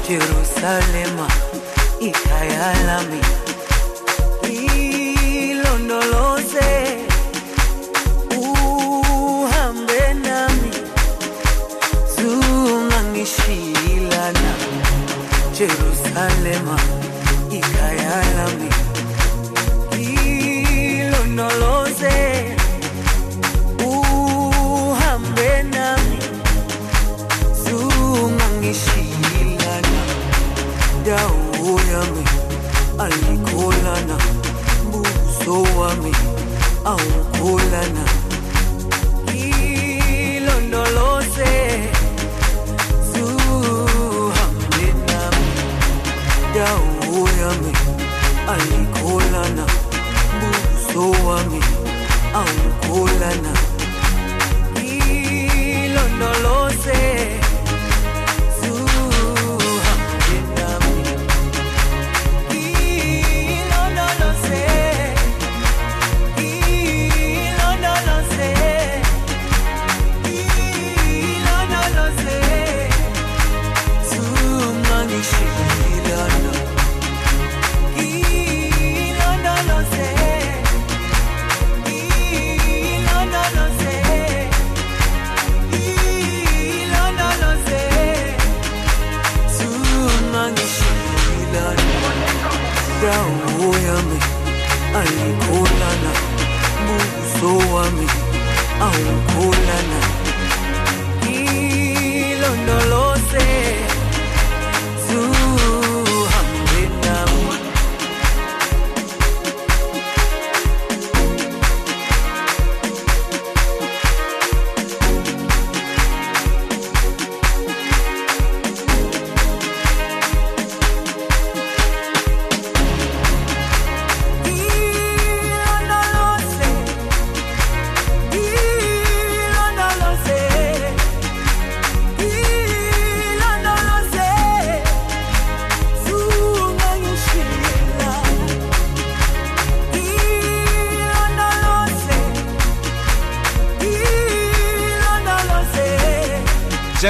Jerusalema 0.09 1.27
ikhaya 2.01 2.73
lami. 2.87 3.20
Ilondoloze 5.51 6.70
uhambe 8.39 10.03
nami. 10.24 10.70
Zungangishilana 12.15 14.53
Jerusalema 15.59 16.77
ikhaya 17.51 18.16
lami 18.37 18.70
wami 35.62 36.12
awukholana 36.85 38.05
ilondoloze 40.37 41.53
zuhambe 43.12 44.87
nami 45.09 45.51
dawo 46.55 47.28
yami 47.41 47.73
alikholana 48.53 49.65
buso 50.41 51.05
wami 51.27 51.61
awukholana 52.35 53.53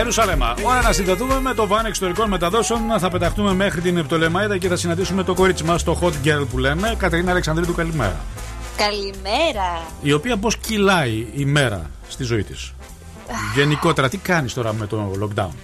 Τζερουσαλέμα. 0.08 0.54
Ώρα 0.62 0.82
να 0.82 0.92
συνδεθούμε 0.92 1.40
με 1.40 1.54
το 1.54 1.66
βαν 1.66 1.86
εξωτερικών 1.86 2.28
μεταδόσεων. 2.28 2.80
Θα 2.98 3.10
πεταχτούμε 3.10 3.54
μέχρι 3.54 3.80
την 3.80 3.96
Επτολεμάιδα 3.96 4.58
και 4.58 4.68
θα 4.68 4.76
συναντήσουμε 4.76 5.22
το 5.22 5.34
κορίτσι 5.34 5.64
μας, 5.64 5.82
το 5.82 5.98
hot 6.02 6.26
girl 6.26 6.46
που 6.50 6.58
λέμε, 6.58 6.94
Κατερίνα 6.98 7.30
Αλεξανδρίτου. 7.30 7.74
Καλημέρα. 7.74 8.16
Καλημέρα. 8.76 9.82
Η 10.02 10.12
οποία 10.12 10.36
πώς 10.36 10.56
κυλάει 10.56 11.26
η 11.34 11.44
μέρα 11.44 11.90
στη 12.08 12.24
ζωή 12.24 12.42
της; 12.42 12.72
Γενικότερα, 13.54 14.08
τι 14.08 14.16
κάνεις 14.16 14.54
τώρα 14.54 14.72
με 14.72 14.86
το 14.86 15.10
lockdown; 15.22 15.54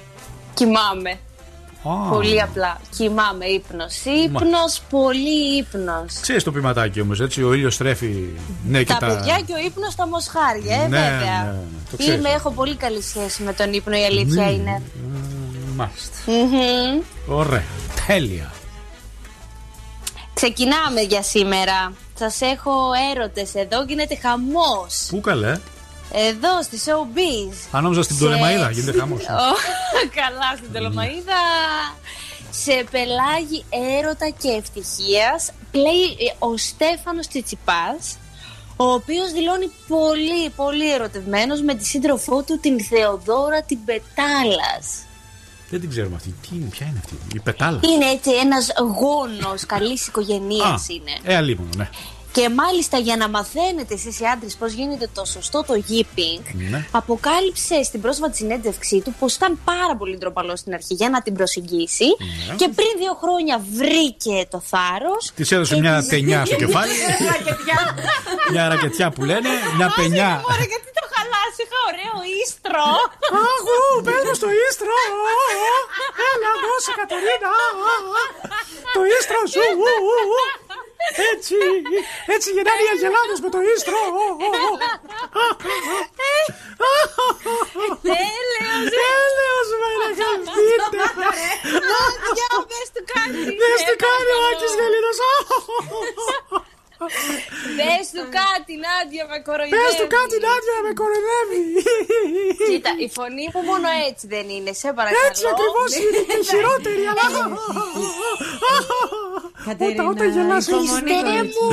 Κοιμάμαι. 0.54 1.18
Πολύ 2.10 2.42
απλά. 2.42 2.80
Κοιμάμαι 2.96 3.44
ύπνος. 3.44 4.04
Ύπνος, 4.24 4.82
πολύ 4.90 5.56
ύπνος. 5.58 6.20
Ξέρεις 6.20 6.42
το 6.44 6.52
ποιηματάκι 6.52 7.00
όμως, 7.00 7.20
έτσι. 7.20 7.42
Ο 7.42 7.52
ήλιος 7.52 7.76
τρέφει. 7.76 8.28
Ναι, 8.68 8.78
και 8.78 8.92
Τα 8.92 8.96
τα. 8.98 9.06
παιδιά 9.06 9.40
και 9.46 9.52
ο 9.52 9.58
ύπνος 9.66 9.92
στα 9.92 10.08
μοσχάρια, 10.08 10.74
ε, 10.82 10.86
Ναι, 10.88 10.98
βέβαια. 10.98 11.42
ναι, 11.44 11.54
το 11.90 11.96
ξέρεις. 11.96 12.18
Είμαι, 12.18 12.28
έχω 12.28 12.50
πολύ 12.50 12.74
καλή 12.76 13.02
σχέση 13.02 13.42
με 13.42 13.52
τον 13.52 13.72
ύπνο, 13.72 13.96
η 13.96 14.04
αλήθεια 14.04 14.44
Ναι. 14.44 14.50
είναι. 14.50 14.82
Μάλιστα. 15.76 16.16
Μμμ. 16.26 17.00
Ωραία. 17.26 17.64
Τέλεια. 18.06 18.52
Ξεκινάμε 20.34 21.00
για 21.00 21.22
σήμερα. 21.22 21.92
Σας 22.18 22.40
έχω 22.40 22.72
έρωτες 23.14 23.54
εδώ, 23.54 23.82
γίνεται 23.88 24.16
χαμός. 24.22 25.06
Πού 25.08 25.20
καλέ; 25.20 25.58
Εδώ 26.14 26.62
στη 26.62 26.78
Showbiz. 26.84 27.54
Αν 27.70 27.82
νόμιζα 27.82 28.02
στην 28.02 28.16
Σε- 28.16 28.22
Πτολεμαίδα, 28.24 28.70
γίνεται 28.70 28.98
χαμός. 28.98 29.20
Ω, 29.22 29.26
Καλά 30.14 30.56
στην 30.56 30.70
Πτολεμαίδα. 30.70 31.40
Σε 32.50 32.84
πελάγι 32.90 33.64
έρωτα 33.98 34.28
και 34.38 34.48
ευτυχίας 34.48 35.50
πλέει 35.70 36.04
ε, 36.18 36.34
ο 36.38 36.56
Στέφανος 36.56 37.26
Τσιτσιπάς 37.26 38.16
ο 38.76 38.84
οποίος 38.84 39.32
δηλώνει 39.32 39.70
πολύ 39.88 40.50
πολύ 40.56 40.92
ερωτευμένος 40.92 41.60
με 41.62 41.74
τη 41.74 41.84
σύντροφό 41.84 42.42
του 42.42 42.58
την 42.60 42.84
Θεοδόρα 42.84 43.62
την 43.62 43.78
Πετάλας. 43.84 44.86
Δεν 45.70 45.80
την 45.80 45.90
ξέρουμε 45.90 46.16
αυτή. 46.16 46.28
Τι 46.42 46.48
είναι, 46.56 46.64
ποια 46.70 46.86
είναι 46.86 46.98
αυτή; 47.04 47.14
Η 47.34 47.40
πετάλα. 47.40 47.80
Είναι 47.82 48.04
έτσι 48.10 48.30
ένας 48.30 48.66
γόνος 49.00 49.66
καλής 49.66 50.06
οικογενείας 50.06 50.88
είναι. 50.88 51.12
Ε, 51.22 51.36
αλίμονο, 51.36 51.68
ναι. 51.76 51.88
Και 52.32 52.48
μάλιστα 52.48 52.98
για 52.98 53.16
να 53.16 53.28
μαθαίνετε 53.28 53.94
εσείς 53.94 54.20
οι 54.20 54.24
άντρες 54.24 54.54
πώς 54.54 54.72
γίνεται 54.72 55.08
το 55.14 55.24
σωστό 55.24 55.64
το 55.66 55.74
yipping 55.88 56.44
ναι. 56.70 56.86
αποκάλυψε 56.90 57.82
στην 57.82 58.00
πρόσφατη 58.00 58.36
συνέντευξή 58.36 59.00
του 59.04 59.14
πως 59.18 59.34
ήταν 59.34 59.58
πάρα 59.64 59.96
πολύ 59.96 60.16
ντροπαλό 60.18 60.56
στην 60.56 60.72
αρχή 60.74 60.94
για 60.94 61.08
να 61.10 61.22
την 61.22 61.34
προσεγγίσει 61.34 62.08
Ναι. 62.48 62.54
και 62.54 62.68
πριν 62.78 62.92
δύο 62.98 63.14
χρόνια 63.22 63.56
βρήκε 63.78 64.36
το 64.50 64.58
θάρρος 64.70 65.22
Της 65.34 65.52
έδωσε 65.52 65.76
μια 65.78 66.06
ταινιά 66.10 66.44
στο 66.44 66.56
κεφάλι. 66.56 66.92
μια 68.52 68.68
ρακετιά 68.68 69.10
που 69.14 69.22
λένε. 69.30 69.50
Μια 69.76 69.88
πενιά. 69.96 70.30
Μωρέ, 70.44 70.64
γιατί 70.72 70.88
το 70.98 71.04
χαλάς, 71.12 71.54
είχα 71.62 71.78
ωραίο 71.90 72.16
ίστρο 72.42 72.86
Αγού, 73.54 73.80
παίρνω 74.06 74.32
στο 74.40 74.48
ίστρο. 74.66 74.94
Έλα, 76.30 76.50
δώσε 76.64 76.92
Κατερίνα. 77.00 77.52
Το 78.96 79.00
ίστρο 79.16 79.40
σου. 79.52 79.62
Έτσι, 81.32 81.56
έτσι 82.34 82.48
γεννάνε 82.56 82.82
οι 82.84 82.90
αγελάδες 82.94 83.38
με 83.44 83.48
το 83.54 83.60
ίστρο. 83.74 84.00
Τέλειος 88.08 88.86
Τέλειος 88.96 89.68
με 89.80 89.88
αγαπητέ. 90.10 90.74
Νάντια, 91.90 92.50
πες 92.70 92.88
του 92.94 93.02
κάτι 93.12 93.40
Πες 93.60 93.80
του 93.86 93.96
κάτι 94.04 94.30
ο 94.38 94.42
Άκης 94.50 94.72
Γελίδος. 94.78 95.18
Πες 97.78 98.06
του 98.14 98.24
κάτι 98.38 98.72
Νάντια 98.84 99.24
με 99.32 99.38
κοροϊδεύει 99.46 99.82
Πες 99.84 99.92
του 100.00 100.06
κάτι 100.16 100.36
Νάντια 100.46 100.76
με 100.86 100.92
κοροϊδεύει. 101.00 101.64
Κοίτα, 102.68 102.90
η 103.06 103.08
φωνή 103.16 103.46
μου 103.52 103.60
μόνο 103.70 103.88
έτσι 104.08 104.24
δεν 104.34 104.46
είναι, 104.54 104.72
σε 104.80 104.88
παρακαλώ. 104.98 105.26
Έτσι 105.28 105.44
ακριβώς 105.52 105.90
είναι 106.00 106.20
και 106.28 106.36
η 106.42 106.44
χειρότερη, 106.52 107.04
αλλά... 107.12 107.26
Κατερίνα, 109.66 110.02
Όταν 110.12 110.28
γελάς 110.34 110.64
Χριστέ 110.70 111.22
μου, 111.54 111.68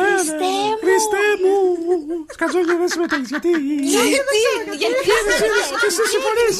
Χριστέ 0.00 0.54
μου. 0.70 0.78
Χριστέ 0.84 1.26
μου 1.42 1.54
Σκατζόγια 2.34 2.76
δεν 2.80 2.88
συμμετέχεις 2.94 3.28
γιατί 3.34 3.50
Γιατί, 3.94 4.38
γιατί 4.82 5.00
Και 5.80 5.88
εσύ 5.90 6.02
συμφωνείς 6.14 6.56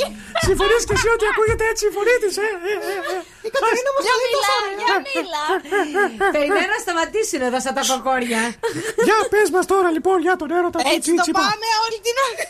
Συμφωνείς 0.48 0.82
και 0.88 0.94
εσύ 0.98 1.08
ότι 1.16 1.24
ακούγεται 1.32 1.64
έτσι 1.72 1.82
η 1.90 1.92
φωνή 1.96 2.14
της 2.22 2.34
ε, 2.36 2.48
ε, 2.70 2.74
ε, 2.92 2.96
ε. 3.12 3.18
Η 3.46 3.48
Κατερίνα 3.54 3.90
μας 3.94 4.02
Για 4.06 4.14
λέει 4.20 4.32
το 4.34 4.40
μίλα, 4.40 4.48
σαν. 4.50 4.66
για 4.82 4.96
μίλα. 5.06 5.44
Περιμένω 6.36 6.70
να 6.76 6.80
σταματήσουν 6.84 7.40
εδώ 7.48 7.58
σαν 7.64 7.74
τα 7.78 7.84
κοκόρια. 8.04 8.42
Για 9.06 9.18
πες 9.30 9.50
μας 9.50 9.66
τώρα 9.66 9.90
λοιπόν 9.90 10.20
για 10.20 10.36
τον 10.36 10.50
έρωτα 10.50 10.78
του 10.78 10.90
Έτσι 10.94 11.10
το 11.10 11.22
Τσίτσιπα 11.22 11.38
πάμε 11.40 11.68
όλη 11.84 11.98
την 12.06 12.16
ώρα. 12.28 12.44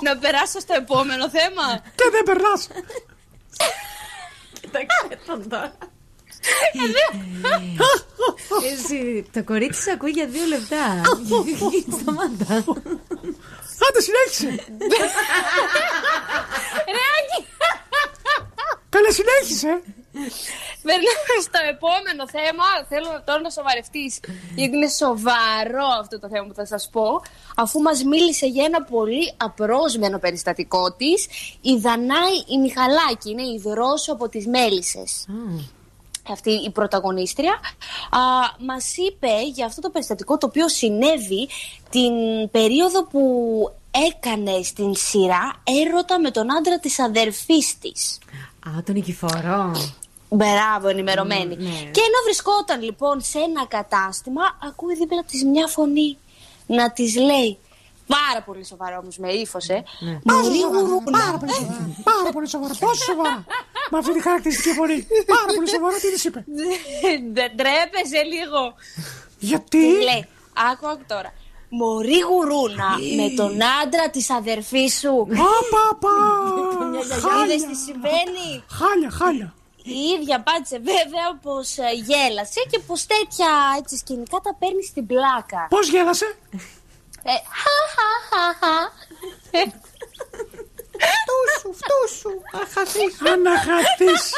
Να 0.06 0.18
περάσω 0.18 0.58
στο 0.60 0.74
επόμενο 0.74 1.30
θέμα. 1.30 1.64
Και 1.94 2.08
δεν 2.10 2.22
περνάς 2.22 2.68
Κοιτάξτε 4.60 5.18
τον 5.26 5.48
τώρα. 5.48 5.72
Εσύ, 8.72 9.26
το 9.32 9.44
κορίτσι 9.44 9.80
σε 9.82 9.90
ακούει 9.90 10.10
για 10.10 10.26
δύο 10.26 10.46
λεπτά. 10.46 11.00
Σταμάτα. 12.00 12.64
Άντε 13.88 14.00
συνέχισε 14.00 14.64
Ρε 16.94 17.02
Άκη. 17.18 17.46
Καλέ 18.94 19.10
συνέχισε 19.10 19.82
Περνάμε 20.82 21.34
στο 21.46 21.60
επόμενο 21.70 22.28
θέμα. 22.28 22.64
Θέλω 22.88 23.22
τώρα 23.24 23.40
να 23.40 23.50
σοβαρευτείς. 23.50 24.20
Γιατί 24.54 24.76
είναι 24.76 24.88
σοβαρό 24.88 25.86
αυτό 26.00 26.18
το 26.18 26.28
θέμα 26.28 26.46
που 26.46 26.54
θα 26.54 26.66
σας 26.66 26.88
πω. 26.92 27.06
Αφού 27.56 27.80
μας 27.80 28.02
μίλησε 28.04 28.46
για 28.46 28.64
ένα 28.64 28.82
πολύ 28.82 29.34
απρόσμενο 29.36 30.18
περιστατικό 30.18 30.92
της, 30.92 31.26
η 31.60 31.76
Δανάη 31.76 32.36
η 32.46 32.58
Μιχαλάκη. 32.58 33.30
Είναι 33.30 33.42
η 33.42 33.60
δρόσο 33.64 34.12
από 34.12 34.28
τις 34.28 34.46
Μέλισσες. 34.46 35.26
Αυτή 36.28 36.50
η 36.50 36.70
πρωταγωνίστρια 36.70 37.52
α, 38.10 38.20
μας 38.58 38.96
είπε 38.96 39.42
για 39.54 39.66
αυτό 39.66 39.80
το 39.80 39.90
περιστατικό 39.90 40.38
το 40.38 40.46
οποίο 40.46 40.68
συνέβη 40.68 41.48
την 41.90 42.12
περίοδο 42.50 43.04
που 43.04 43.22
έκανε 44.08 44.62
στην 44.62 44.94
σειρά 44.94 45.62
έρωτα 45.64 46.20
με 46.20 46.30
τον 46.30 46.56
άντρα 46.56 46.78
της 46.78 46.98
αδερφής 46.98 47.78
της. 47.78 48.18
Α, 48.68 48.82
τον 48.84 48.94
Νικηφόρο. 48.94 49.72
Μπράβο, 50.28 50.88
ενημερωμένη. 50.88 51.56
ναι. 51.56 51.70
Και 51.70 52.00
ενώ 52.00 52.18
βρισκόταν 52.24 52.82
λοιπόν 52.82 53.20
σε 53.20 53.38
ένα 53.38 53.66
κατάστημα, 53.66 54.42
ακούει 54.68 54.94
δίπλα 54.94 55.24
της 55.24 55.44
μια 55.44 55.66
φωνή 55.66 56.18
να 56.66 56.92
της 56.92 57.16
λέει. 57.16 57.58
Πάρα 58.06 58.42
πολύ 58.42 58.64
σοβαρό 58.64 58.98
όμως 59.02 59.18
με 59.18 59.32
ύφος, 59.32 59.68
ε. 59.68 59.82
Μωρή 60.22 60.60
γουρούνα. 60.72 61.18
Πάρα 61.18 61.38
πολύ 61.38 61.52
σοβαρά 61.54 61.94
Πάρα 62.04 62.30
πολύ 62.32 62.48
σοβαρά 62.48 62.74
Πόσο 62.80 63.04
σοβαρά 63.04 63.44
Με 63.90 63.98
αυτή 63.98 64.12
τη 64.12 64.22
χαρακτηριστική 64.22 64.68
φωνή 64.74 65.06
Πάρα 65.26 65.46
πολύ 65.56 65.68
σοβαρά 65.68 65.96
τι 65.96 66.12
της 66.12 66.24
είπε 66.24 66.44
Δεν 67.36 67.50
τρέπεσαι 67.56 68.22
λίγο. 68.32 68.74
Γιατί; 69.38 69.78
Της 69.78 70.04
λέει, 70.04 70.26
άκου, 70.72 70.88
άκου 70.88 71.04
τώρα. 71.06 71.32
Μωρή 71.74 72.20
γουρούνα 72.28 72.90
με 73.16 73.28
τον 73.36 73.52
άντρα 73.82 74.10
της 74.10 74.30
αδερφής 74.30 74.98
σου. 74.98 75.26
Παπα 75.70 76.16
Είδες 77.44 77.62
τι 77.66 77.74
συμβαίνει; 77.74 78.64
Χάλια 78.78 79.10
χάλια 79.10 79.54
Η 79.82 79.98
ίδια 80.14 80.36
απάντησε 80.36 80.78
βέβαια 80.78 81.28
πως 81.42 81.78
ε, 81.78 81.90
γέλασε 82.08 82.60
και 82.70 82.78
πως 82.86 83.06
τέτοια 83.06 83.50
έτσι, 83.78 83.96
σκηνικά 83.96 84.38
τα 84.42 84.54
παίρνει 84.58 84.84
στην 84.84 85.06
πλάκα. 85.06 85.66
Πώς 85.68 85.88
γέλασε; 85.88 86.36
Ε, 87.22 87.36
χα, 87.60 87.76
χα, 87.94 88.10
χα, 88.28 88.44
χα. 88.60 88.76
Φτούσου, 91.12 91.70
φτούσου. 91.80 92.34
Αχαθείς. 92.62 93.14
Αναχατής 93.32 94.32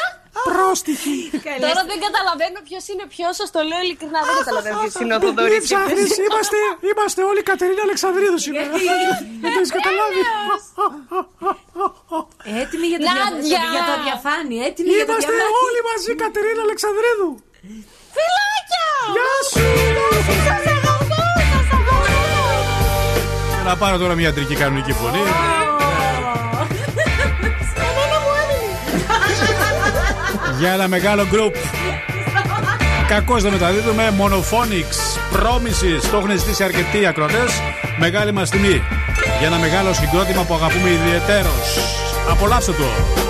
Πρόστιχη 0.48 1.18
Τώρα 1.66 1.82
δεν 1.90 1.98
καταλαβαίνω 2.06 2.58
ποιος 2.68 2.84
είναι 2.90 3.04
ποιος, 3.14 3.32
σας 3.40 3.48
το 3.54 3.60
λέω 3.70 3.80
ειλικρινά. 3.84 4.18
Δεν 4.28 4.34
καταλαβαίνω 4.42 4.76
ποιος 4.84 4.96
είναι 5.02 5.14
ο 5.16 5.18
Μην 5.20 5.26
Θοδωρής. 5.28 5.62
ψάχνεις, 5.68 6.10
είμαστε, 6.26 6.58
είμαστε 6.90 7.20
όλοι 7.30 7.40
Κατερίνα 7.50 7.82
Αλεξανδρίδους 7.88 8.42
σήμερα. 8.46 8.68
Δεν 9.42 9.50
το 9.54 9.58
έχεις 9.62 9.72
καταλάβει. 9.78 10.20
Έτοιμοι 12.62 12.86
για 12.92 12.98
το, 13.00 13.04
δια... 13.06 13.14
Νάντια! 13.22 13.62
για 13.74 13.82
το 13.90 13.94
διαφάνει. 14.06 14.56
Έτοιμοι 14.68 14.90
για 14.98 15.06
το 15.08 15.12
Είμαστε 15.12 15.32
διαφάνει. 15.38 15.62
όλοι 15.64 15.80
μαζί 15.90 16.10
Κατερίνα 16.24 16.62
Αλεξανδρίδου. 16.66 17.30
Φιλάκια! 18.16 18.86
Γεια 19.16 19.32
σου. 19.50 19.62
Σας 20.28 20.64
αγαπώ, 20.76 21.18
σας 21.52 21.68
αγαπώ. 21.78 21.98
Να 23.68 23.74
πάρω 23.80 23.96
τώρα 24.02 24.14
μια 24.20 24.28
αντρική 24.32 24.54
κανονική 24.62 24.92
φωνή. 25.00 25.22
Για 30.58 30.72
ένα 30.72 30.88
μεγάλο 30.88 31.26
γκρουπ. 31.30 31.54
Κακώς 33.08 33.42
δεν 33.42 33.52
μεταδίδουμε. 33.52 34.12
Monophonics, 34.18 35.18
Promises. 35.36 36.08
Το 36.10 36.16
έχουν 36.16 36.38
ζητήσει 36.38 36.64
αρκετοί 36.64 37.06
ακροτές. 37.06 37.60
Μεγάλη 37.98 38.32
μας 38.32 38.50
τιμή. 38.50 38.82
Για 39.38 39.46
ένα 39.46 39.58
μεγάλο 39.58 39.92
συγκρότημα 39.92 40.42
που 40.42 40.54
αγαπούμε 40.54 40.90
ιδιαιτέρως. 40.90 41.78
Απολαύστε 42.30 42.72
το. 42.72 43.23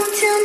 Until 0.00 0.39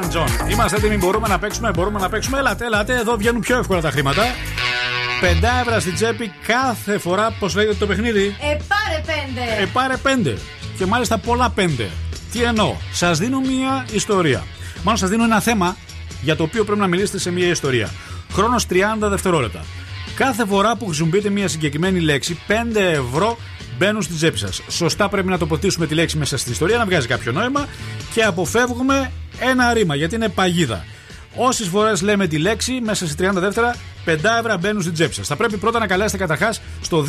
Roses, 0.00 0.12
St. 0.12 0.16
John. 0.16 0.50
Είμαστε 0.50 0.76
έτοιμοι, 0.76 0.96
μπορούμε 0.96 1.28
να 1.28 1.38
παίξουμε, 1.38 1.70
μπορούμε 1.74 2.00
να 2.00 2.08
παίξουμε. 2.08 2.38
Έλατε, 2.38 2.64
έλατε, 2.64 2.94
εδώ 2.94 3.16
βγαίνουν 3.16 3.40
πιο 3.40 3.58
εύκολα 3.58 3.80
τα 3.80 3.90
χρήματα. 3.90 4.22
Πεντά 5.20 5.60
ευρώ 5.60 5.80
στην 5.80 5.94
τσέπη 5.94 6.32
κάθε 6.46 6.98
φορά, 6.98 7.30
πώ 7.38 7.48
λέγεται 7.54 7.74
το 7.74 7.86
παιχνίδι. 7.86 8.36
Ε, 8.40 8.46
πάρε 8.46 9.02
πέντε. 9.06 9.62
Ε, 9.62 9.66
πάρε 9.72 9.96
πέντε. 9.96 10.38
Και 10.78 10.86
μάλιστα 10.86 11.18
πολλά 11.18 11.50
πέντε. 11.50 11.90
Τι 12.32 12.42
εννοώ, 12.42 12.74
σας 12.92 13.18
δίνω 13.18 13.40
μία 13.40 13.86
ιστορία. 13.92 14.44
Μάλλον 14.82 14.98
σας 14.98 15.08
δίνω 15.08 15.24
ένα 15.24 15.40
θέμα 15.40 15.76
για 16.22 16.36
το 16.36 16.42
οποίο 16.42 16.64
πρέπει 16.64 16.80
να 16.80 16.86
μιλήσετε 16.86 17.18
σε 17.18 17.30
μία 17.30 17.48
ιστορία. 17.48 17.90
Χρόνος 18.32 18.66
30 18.70 18.74
δευτερόλεπτα. 18.98 19.64
Κάθε 20.14 20.46
φορά 20.46 20.76
που 20.76 20.86
χρησιμοποιείτε 20.86 21.30
μία 21.30 21.48
συγκεκριμένη 21.48 22.00
λέξη, 22.00 22.38
5 22.48 22.80
ευρώ 22.80 23.38
μπαίνουν 23.78 24.02
στην 24.02 24.16
τσέπη 24.16 24.38
σας. 24.38 24.62
Σωστά 24.68 25.08
πρέπει 25.08 25.28
να 25.28 25.38
τοποθετήσουμε 25.38 25.86
τη 25.86 25.94
λέξη 25.94 26.18
μέσα 26.18 26.36
στην 26.36 26.52
ιστορία, 26.52 26.76
να 26.78 26.84
βγάζει 26.84 27.06
κάποιο 27.06 27.32
νόημα 27.32 27.66
και 28.14 28.22
αποφεύγουμε 28.22 29.10
ένα 29.40 29.72
ρήμα 29.72 29.94
γιατί 29.94 30.14
είναι 30.14 30.28
παγίδα. 30.28 30.84
Όσες 31.34 31.68
φορές 31.68 32.02
λέμε 32.02 32.26
τη 32.26 32.38
λέξη, 32.38 32.80
μέσα 32.84 33.06
σε 33.06 33.14
30 33.18 33.30
δεύτερα, 33.34 33.76
5 34.04 34.38
ευρώ 34.38 34.56
μπαίνουν 34.60 34.82
στην 34.82 34.94
τσέπη 34.94 35.14
σας. 35.14 35.26
Θα 35.26 35.36
πρέπει 35.36 35.56
πρώτα 35.56 35.78
να 35.78 35.86
καλέσετε 35.86 36.16
καταρχάς 36.18 36.60
στο 36.80 37.04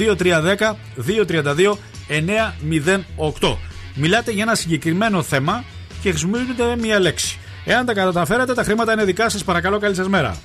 2310-232-908. 3.42 3.58
Μιλάτε 3.96 4.32
για 4.32 4.44
ένα 4.44 4.56
συγκεκριμένο 4.56 5.22
θέμα 5.24 5.64
και 6.02 6.10
χρησιμοποιείτε 6.10 6.76
μία 6.80 7.00
λέξη. 7.00 7.40
Εάν 7.66 7.86
τα 7.86 7.94
καταφέρατε, 7.94 8.54
τα 8.54 8.64
χρήματα 8.64 8.94
είναι 8.94 9.04
δικά 9.04 9.30
σας. 9.30 9.44
Παρακαλώ, 9.44 9.80
καλή 9.80 9.96
σας 9.96 10.08
μέρα. 10.08 10.36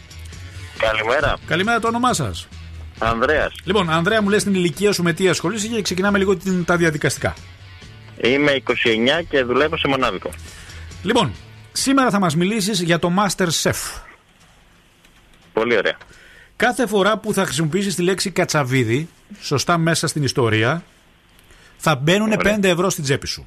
Καλημέρα. 0.79 1.37
Καλημέρα, 1.47 1.81
το 1.81 1.89
όνομά 1.89 2.13
σας. 2.13 2.49
Ανδρέας. 2.99 3.53
Λοιπόν, 3.65 3.91
Ανδρέα, 3.91 4.23
μου 4.23 4.29
λες 4.29 4.43
την 4.43 4.55
ηλικία 4.55 4.93
σου 4.93 5.03
με 5.03 5.13
τι 5.13 5.29
ασχολείσαι 5.29 5.67
και 5.67 5.83
ξεκινάμε 5.83 6.19
λίγο 6.19 6.37
την, 6.37 6.65
τα 6.65 6.77
διαδικαστικά. 6.77 7.35
Είμαι 8.23 8.53
29 8.53 9.23
και 9.29 9.43
δουλεύω 9.43 9.77
σε 9.77 9.89
μονάδικο. 9.89 10.31
Λοιπόν, 11.03 11.33
σήμερα 11.77 12.11
θα 12.11 12.19
μας 12.19 12.37
μιλήσεις 12.37 12.81
για 12.81 12.99
το 12.99 13.13
Master 13.19 13.49
Chef. 13.63 14.01
Πολύ 15.53 15.77
ωραία. 15.77 15.97
Κάθε 16.57 16.87
φορά 16.87 17.19
που 17.19 17.33
θα 17.33 17.45
χρησιμοποιήσεις 17.45 17.95
τη 17.95 18.03
λέξη 18.03 18.31
κατσαβίδι, 18.31 19.09
σωστά 19.41 19.79
μέσα 19.79 20.07
στην 20.07 20.23
ιστορία, 20.23 20.83
θα 21.77 21.95
μπαίνουν 21.97 22.33
5 22.39 22.59
ευρώ 22.63 22.91
στην 22.91 23.05
τσέπη 23.05 23.27
σου. 23.27 23.47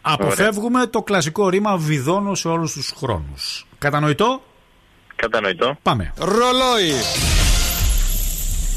Αποφεύγουμε 0.00 0.86
το 0.86 1.02
κλασικό 1.02 1.48
ρήμα 1.48 1.76
βιδώνω 1.76 2.34
σε 2.34 2.48
όλους 2.48 2.72
τους 2.72 2.92
χρόνους. 2.96 3.66
Κατανοητό; 3.78 4.42
Κατανοητό. 5.16 5.76
Πάμε. 5.82 6.12
Ρολόι. 6.18 6.92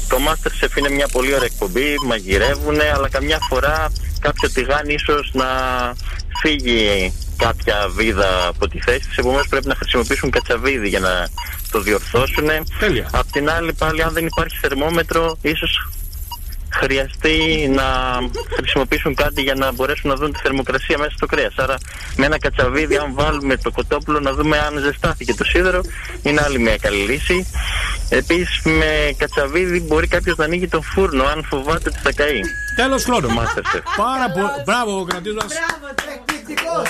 Το 0.08 0.16
Masterchef 0.16 0.76
είναι 0.76 0.88
μια 0.88 1.08
πολύ 1.08 1.34
ωραία 1.34 1.48
εκπομπή, 1.52 1.94
μαγειρεύουν, 2.06 2.80
αλλά 2.94 3.08
καμιά 3.08 3.38
φορά 3.48 3.92
κάποιο 4.20 4.50
τηγάνι 4.50 4.94
ίσως 4.94 5.30
να 5.34 5.46
φύγει 6.40 7.12
κάποια 7.38 7.88
βίδα 7.94 8.46
από 8.46 8.68
τη 8.68 8.80
θέση 8.80 9.08
της, 9.08 9.16
επομένως 9.16 9.48
πρέπει 9.48 9.66
να 9.66 9.74
χρησιμοποιήσουν 9.74 10.30
κατσαβίδι 10.30 10.88
για 10.88 11.00
να 11.00 11.28
το 11.70 11.80
διορθώσουν. 11.80 12.48
Τέλεια. 12.78 13.08
Απ' 13.12 13.30
την 13.32 13.50
άλλη 13.50 13.72
πάλι 13.72 14.02
αν 14.02 14.12
δεν 14.12 14.26
υπάρχει 14.26 14.58
θερμόμετρο, 14.60 15.38
ίσως 15.42 15.88
χρειαστεί 16.74 17.68
να 17.74 17.84
χρησιμοποιήσουν 18.56 19.14
κάτι 19.14 19.42
για 19.42 19.54
να 19.54 19.72
μπορέσουν 19.72 20.10
να 20.10 20.16
δουν 20.16 20.32
τη 20.32 20.38
θερμοκρασία 20.42 20.98
μέσα 20.98 21.10
στο 21.16 21.26
κρέας. 21.26 21.54
Άρα 21.56 21.76
με 22.16 22.26
ένα 22.26 22.38
κατσαβίδι 22.38 22.96
αν 22.96 23.14
βάλουμε 23.14 23.56
το 23.56 23.70
κοτόπουλο 23.70 24.20
να 24.20 24.32
δούμε 24.32 24.58
αν 24.58 24.78
ζεστάθηκε 24.78 25.34
το 25.34 25.44
σίδερο 25.44 25.80
είναι 26.22 26.40
άλλη 26.44 26.58
μια 26.58 26.76
καλή 26.76 26.96
λύση. 26.96 27.46
Επίσης 28.08 28.60
με 28.62 29.14
κατσαβίδι 29.16 29.80
μπορεί 29.80 30.06
κάποιος 30.06 30.36
να 30.36 30.44
ανοίγει 30.44 30.68
το 30.68 30.80
φούρνο 30.82 31.24
αν 31.24 31.44
φοβάται 31.44 31.88
ότι 31.88 31.98
θα 32.02 32.12
καεί. 32.12 32.40
Τέλος 32.76 33.04
χρόνου. 33.04 33.28
Το 33.28 33.34
Masterchef. 33.38 33.82
Πάρα 33.96 34.30
πολύ. 34.30 34.46
Μπράβο, 34.64 35.00
ο 35.00 35.04
ακροατής 35.04 35.34
μας. 35.34 35.46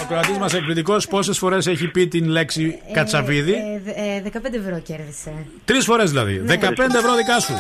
Ο 0.03 0.07
ακροατής 0.09 0.39
μας 0.39 0.55
εκπληκτικός 0.55 1.07
πόσες 1.07 1.39
φορές 1.39 1.67
έχει 1.67 1.87
πει 1.87 2.09
την 2.09 2.29
λέξη 2.29 2.79
κατσαβίδι; 2.93 3.53
Ε, 3.53 4.17
ε, 4.17 4.23
15 4.23 4.59
ευρώ 4.59 4.81
κέρδισε. 4.81 5.33
Τρεις 5.65 5.85
φορές 5.85 6.11
δηλαδή. 6.11 6.43
15 6.47 6.95
ευρώ 6.97 7.15
δικά 7.15 7.41
σου. 7.41 7.55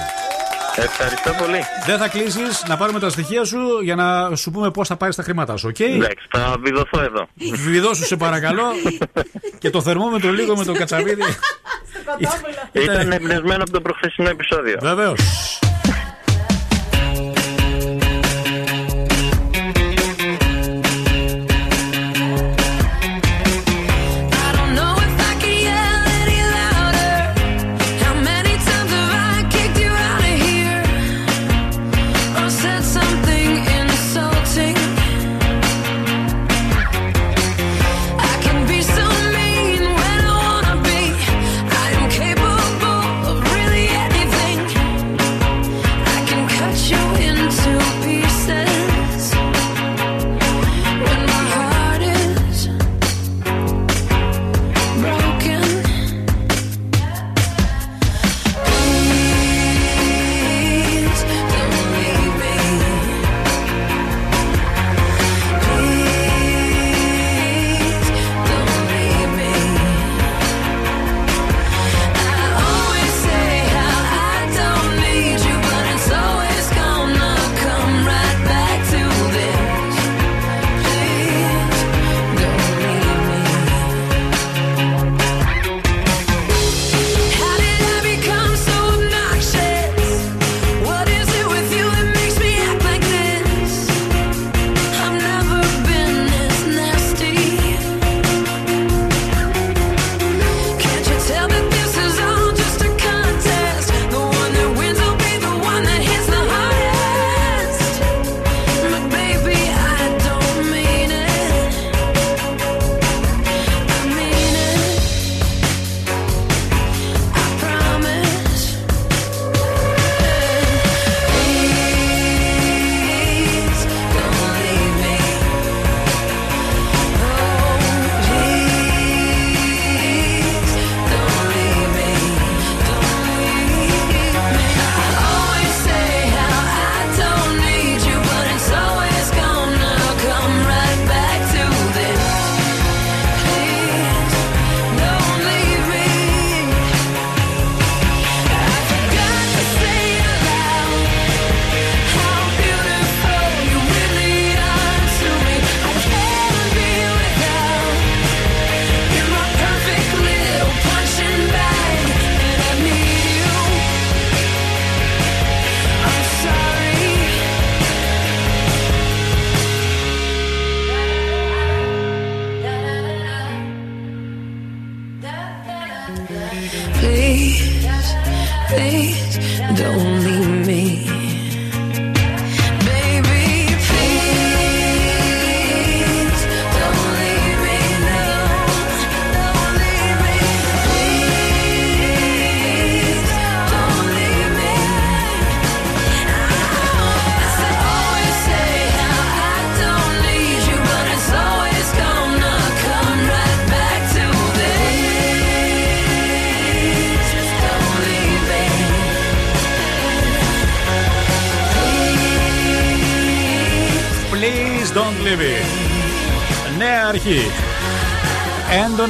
Ευχαριστώ 0.83 1.33
πολύ. 1.45 1.61
Δεν 1.87 1.99
θα 1.99 2.09
κλείσεις 2.09 2.65
να 2.69 2.77
πάρουμε 2.77 2.99
τα 2.99 3.09
στοιχεία 3.11 3.45
σου 3.45 3.59
για 3.83 3.95
να 3.95 4.37
σου 4.37 4.51
πούμε 4.51 4.71
πώς 4.71 4.89
θα 4.89 4.97
πάρει 4.97 5.15
τα 5.15 5.23
χρήματά 5.23 5.57
σου, 5.57 5.69
οκ; 5.69 5.81
Εντάξει, 5.81 6.27
θα 6.31 6.57
βιδωθώ 6.61 7.01
εδώ. 7.01 7.29
Βιδώσου 7.55 8.05
σε 8.05 8.17
παρακαλώ. 8.17 8.65
και 9.61 9.71
το 9.71 9.83
θερμόμετρο 9.83 10.31
λίγο 10.31 10.57
με 10.57 10.65
το 10.65 10.73
κατσαβίδι. 10.73 11.23
Ήταν 12.73 13.13
εμπνευσμένο 13.13 13.63
από 13.63 13.73
το 13.73 13.81
προχθεσινό 13.81 14.29
επεισόδιο. 14.29 14.79
Βεβαίως. 14.81 15.21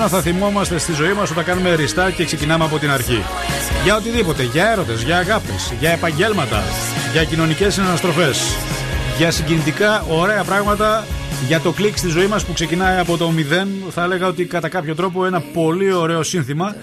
Έντονα 0.09 0.23
θα 0.23 0.31
θυμόμαστε 0.31 0.79
στη 0.79 0.93
ζωή 0.93 1.13
μας 1.13 1.31
όταν 1.31 1.45
κάνουμε 1.45 1.75
ριστά 1.75 2.11
και 2.11 2.25
ξεκινάμε 2.25 2.65
από 2.65 2.79
την 2.79 2.91
αρχή. 2.91 3.23
Για 3.85 3.97
οτιδήποτε, 3.97 4.43
για 4.43 4.71
έρωτες, 4.71 5.03
για 5.03 5.19
αγάπες, 5.19 5.73
για 5.81 5.91
επαγγέλματα, 5.91 6.63
για 7.13 7.25
κοινωνικές 7.25 7.75
συναναστροφές, 7.75 8.57
για 9.19 9.31
συγκινητικά 9.31 10.05
ωραία 10.09 10.45
πράγματα, 10.45 11.07
για 11.47 11.61
το 11.61 11.73
κλικ 11.73 11.97
στη 11.97 12.09
ζωή 12.09 12.27
μας 12.27 12.45
που 12.45 12.53
ξεκινάει 12.53 12.99
από 12.99 13.17
το 13.17 13.31
μηδέν. 13.31 13.69
Θα 13.91 14.03
έλεγα 14.03 14.27
ότι 14.27 14.45
κατά 14.45 14.69
κάποιο 14.69 14.95
τρόπο 14.95 15.27
ένα 15.27 15.41
πολύ 15.41 15.93
ωραίο 15.93 16.23
σύνθημα 16.23 16.75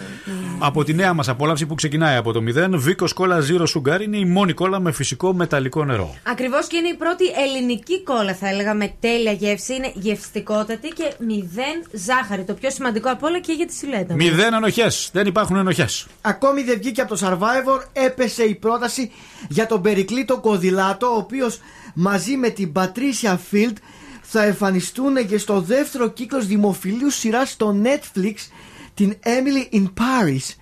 από 0.60 0.84
τη 0.84 0.94
νέα 0.94 1.14
μας 1.14 1.28
απόλαυση 1.28 1.66
που 1.66 1.76
ξεκινάει 1.76 2.16
από 2.16 2.32
το 2.32 2.42
μηδέν. 2.42 2.80
Βίκος 2.80 3.14
Κόλλα 3.14 3.40
Zero 3.50 3.66
Sugar 3.76 4.02
είναι 4.02 4.18
η 4.18 4.26
μόνη 4.26 4.54
κόλλα 4.54 4.80
με 4.80 4.92
φυσικό 4.92 5.34
μεταλλικό 5.34 5.86
νερό. 5.86 6.16
Ακριβώς 6.24 6.68
και 6.68 6.78
είναι 6.78 6.88
η 6.88 6.94
πρώτη 6.94 7.24
ελληνική 7.46 8.04
κόλλα, 8.04 8.34
θα 8.34 8.50
έλεγα, 8.50 8.74
με 8.74 8.94
τέλεια 9.00 9.32
γεύση. 9.32 9.74
Είναι 9.74 9.92
γευστικότατη 9.94 10.88
και 10.88 11.14
μηδέν 11.20 11.84
ζάχαρη. 11.92 12.44
Το 12.44 12.54
πιο 12.54 12.70
σημαντικό 12.70 13.12
από 13.12 13.28
όλα 13.28 13.40
και 13.40 13.52
για 13.52 13.66
τη 13.66 13.74
σιλέτα. 13.74 14.14
Μηδέν 14.14 14.54
ενοχές. 14.54 15.10
Δεν 15.14 15.28
υπάρχουν 15.28 15.56
ενοχές. 15.56 16.08
Ακόμη 16.22 16.64
δεν 16.64 16.78
βγήκε 16.78 17.02
από 17.02 17.16
το 17.16 17.28
Survivor, 17.28 17.84
έπεσε 17.94 18.44
η 18.44 18.56
πρόταση 18.56 19.12
για 19.50 19.66
τον 19.66 19.82
Περικλή 19.82 20.26
τον 20.26 20.42
Κοδηλάτο, 20.42 21.08
ο 21.08 21.18
οποίος 21.18 21.60
μαζί 21.94 22.38
με 22.38 22.50
την 22.50 22.72
Πατρίσια 22.72 23.40
Field 23.52 23.74
θα 24.22 24.44
εμφανιστούν 24.44 25.28
και 25.28 25.38
στο 25.38 25.62
δεύτερο 25.62 26.08
κύκλος 26.10 26.46
δημοφιλίου 26.48 27.10
σειράς 27.10 27.50
στο 27.50 27.76
Netflix 27.84 28.34
την 28.96 29.16
Emily 29.24 29.76
in 29.76 29.84
Paris. 29.84 30.54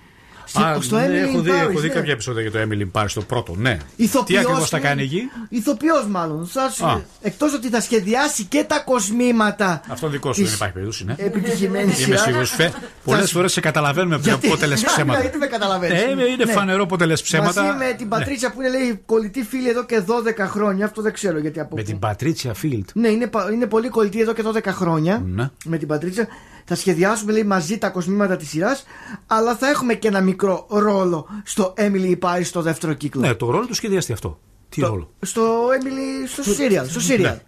Α, 0.61 0.81
στο 0.81 0.97
ναι, 0.97 1.05
Emily 1.07 1.11
έχω 1.27 1.39
in 1.39 1.41
δει, 1.41 1.49
έχω 1.49 1.69
Paris, 1.69 1.81
δει 1.81 1.87
ναι. 1.87 1.93
κάποια 1.93 2.11
επεισόδια 2.13 2.41
για 2.41 2.51
το 2.51 2.59
Emily 2.61 3.01
Paris, 3.01 3.07
το 3.13 3.21
πρώτο, 3.21 3.55
ναι. 3.57 3.77
Ηθοποιός 3.95 4.25
Τι 4.25 4.37
ακριβώς 4.37 4.69
θα 4.69 4.77
είναι- 4.77 4.87
κάνει 4.87 5.01
εκεί; 5.03 5.21
Ηθοποιός 5.49 6.07
μάλλον. 6.07 6.45
Σας, 6.47 6.81
Α. 6.81 7.01
εκτός 7.21 7.53
ότι 7.53 7.69
θα 7.69 7.81
σχεδιάσει 7.81 8.43
και 8.43 8.63
τα 8.67 8.79
κοσμήματα. 8.79 9.81
Αυτό 9.89 10.07
δικό 10.07 10.33
σου 10.33 10.39
της 10.41 10.45
δεν 10.49 10.55
υπάρχει 10.55 10.73
περίπτωση, 10.73 11.05
ναι. 11.05 11.15
Επιτυχημένης 11.17 11.83
Είμαι 11.97 12.05
σειράς. 12.17 12.21
σίγουρος. 12.21 12.55
Πολλές 13.03 13.21
Θα- 13.21 13.27
φορές 13.27 13.51
σε 13.51 13.59
καταλαβαίνουμε 13.59 14.15
πιο 14.19 14.29
Γιατί- 14.31 14.47
πότε 14.47 14.65
λε 14.65 14.75
ψέματα. 14.75 15.19
Γιατί 15.21 15.37
με 15.37 15.45
καταλαβαίνεις. 15.47 16.01
Ε, 16.01 16.09
είναι 16.11 16.45
Ναι. 16.45 16.51
φανερό 16.51 16.85
πότε 16.85 17.05
λε 17.05 17.13
ψέματα. 17.13 17.63
Μαζί 17.63 17.77
με 17.77 17.93
την 17.93 18.07
Ναι. 18.07 18.15
Πατρίσια 18.17 18.51
που 18.51 18.61
είναι 18.61 18.69
λέει 18.69 19.01
κολλητή 19.05 19.43
φίλη 19.43 19.69
εδώ 19.69 19.85
και 19.85 19.99
12 19.99 20.45
χρόνια. 20.47 20.85
Αυτό 20.85 21.01
δεν 21.01 21.13
ξέρω 21.13 21.39
γιατί 21.39 21.59
από 21.59 21.75
Με 21.75 21.81
πού. 21.81 21.87
την 21.87 21.99
Πατρίτσια 21.99 22.53
Φίλτ. 22.53 22.89
Ναι, 22.93 23.07
είναι, 23.07 23.27
πα- 23.27 23.49
είναι 23.53 23.65
πολύ 23.65 23.89
κολλητή 23.89 24.21
εδώ 24.21 24.33
και 24.33 24.41
12 24.41 24.71
χρόνια. 24.71 25.23
Ναι. 25.25 25.49
Με 25.65 25.77
την 25.77 25.87
Πατρίτσα. 25.87 26.27
Θα 26.65 26.75
σχεδιάσουμε 26.75 27.31
λέει, 27.31 27.43
μαζί 27.43 27.77
τα 27.77 27.89
κοσμήματα 27.89 28.35
της 28.35 28.49
σειράς. 28.49 28.83
Αλλά 29.27 29.55
θα 29.55 29.69
έχουμε 29.69 29.93
και 29.93 30.07
ένα 30.07 30.21
μικρό 30.21 30.65
ρόλο 30.69 31.27
στο 31.43 31.73
Emily 31.77 32.15
in 32.15 32.19
Paris 32.19 32.43
στο 32.43 32.61
δεύτερο 32.61 32.93
κύκλο. 32.93 33.21
Ναι, 33.21 33.33
το 33.33 33.49
ρόλο 33.51 33.65
του 33.65 33.73
σχεδιαστή 33.73 34.11
αυτό. 34.13 34.39
Τι 34.69 34.81
ρόλο; 34.81 35.09
Στο 35.21 35.41
Emily. 35.67 36.41
στο 36.41 36.51
serial. 36.51 36.85
Στο 36.89 37.01
serial. 37.13 37.19
Ναι. 37.21 37.41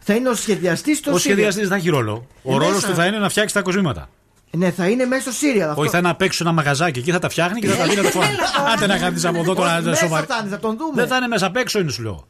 Θα 0.00 0.14
είναι 0.14 0.28
ο 0.28 0.34
σχεδιαστής 0.34 0.98
στο 0.98 1.10
Ο 1.10 1.14
serial. 1.14 1.18
σχεδιαστής 1.20 1.60
δεν 1.60 1.70
θα 1.70 1.74
έχει 1.76 1.88
ρόλο. 1.88 2.26
Ο 2.42 2.54
Ε, 2.54 2.56
ρόλος 2.58 2.74
μέσα. 2.74 2.88
του 2.88 2.94
θα 2.94 3.06
είναι 3.06 3.18
να 3.18 3.28
φτιάξει 3.28 3.54
τα 3.54 3.62
κοσμήματα. 3.62 4.08
Ναι, 4.50 4.70
θα 4.70 4.88
είναι 4.88 5.04
μέσα 5.04 5.32
στο 5.32 5.46
serial 5.46 5.60
αυτό. 5.68 5.80
Όχι, 5.80 5.90
θα 5.90 5.98
είναι 5.98 6.08
απ' 6.08 6.22
έξω 6.22 6.44
ένα 6.44 6.52
μαγαζάκι 6.52 6.98
εκεί 6.98 7.10
θα 7.10 7.18
τα 7.18 7.28
φτιάχνει 7.28 7.60
και 7.60 7.66
θα 7.68 7.76
τα 7.76 7.84
δίνει 7.84 7.96
να 7.96 8.02
τα 8.02 8.10
φοράει. 8.10 8.30
Άντε 8.74 8.86
να 8.86 8.98
κάνεις 8.98 9.24
από 9.24 9.38
εδώ 9.38 9.54
τώρα 9.54 9.66
Όχι, 9.66 9.74
να 9.74 9.80
είναι 9.80 9.90
μέσα 9.90 10.02
σοβαρή. 10.04 10.26
θα 10.26 10.38
είναι, 10.40 10.48
θα 10.50 10.58
τον 10.58 10.76
δούμε. 10.76 10.92
Δεν 10.94 11.06
θα 11.06 11.16
είναι 11.16 11.26
μέσα 11.28 11.46
απ' 11.46 11.56
έξω, 11.56 11.78
είναι 11.78 11.90
σου 11.90 12.02
λέω. 12.02 12.26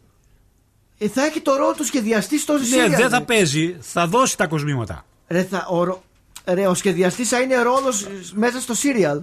Ε, 0.99 1.09
θα 1.09 1.25
έχει 1.25 1.41
το 1.41 1.55
ρόλο 1.57 1.73
του 1.75 1.85
σχεδιαστής 1.85 2.43
στο 2.43 2.55
serial. 2.55 2.89
Ναι, 2.91 2.97
δεν 2.97 3.09
θα 3.09 3.19
ρε. 3.19 3.25
παίζει, 3.25 3.77
θα 3.81 4.07
δώσει 4.07 4.37
τα 4.37 4.47
κοσμήματα. 4.47 5.05
Ρε, 5.29 5.43
θα, 5.45 5.67
ο, 5.71 5.85
ρο- 5.85 6.03
ρε, 6.45 6.67
ο 6.67 6.75
σχεδιαστής 6.75 7.29
θα 7.29 7.41
είναι 7.41 7.63
ρόλο 7.63 7.93
μέσα 8.35 8.61
στο 8.61 8.75
serial. 8.75 9.23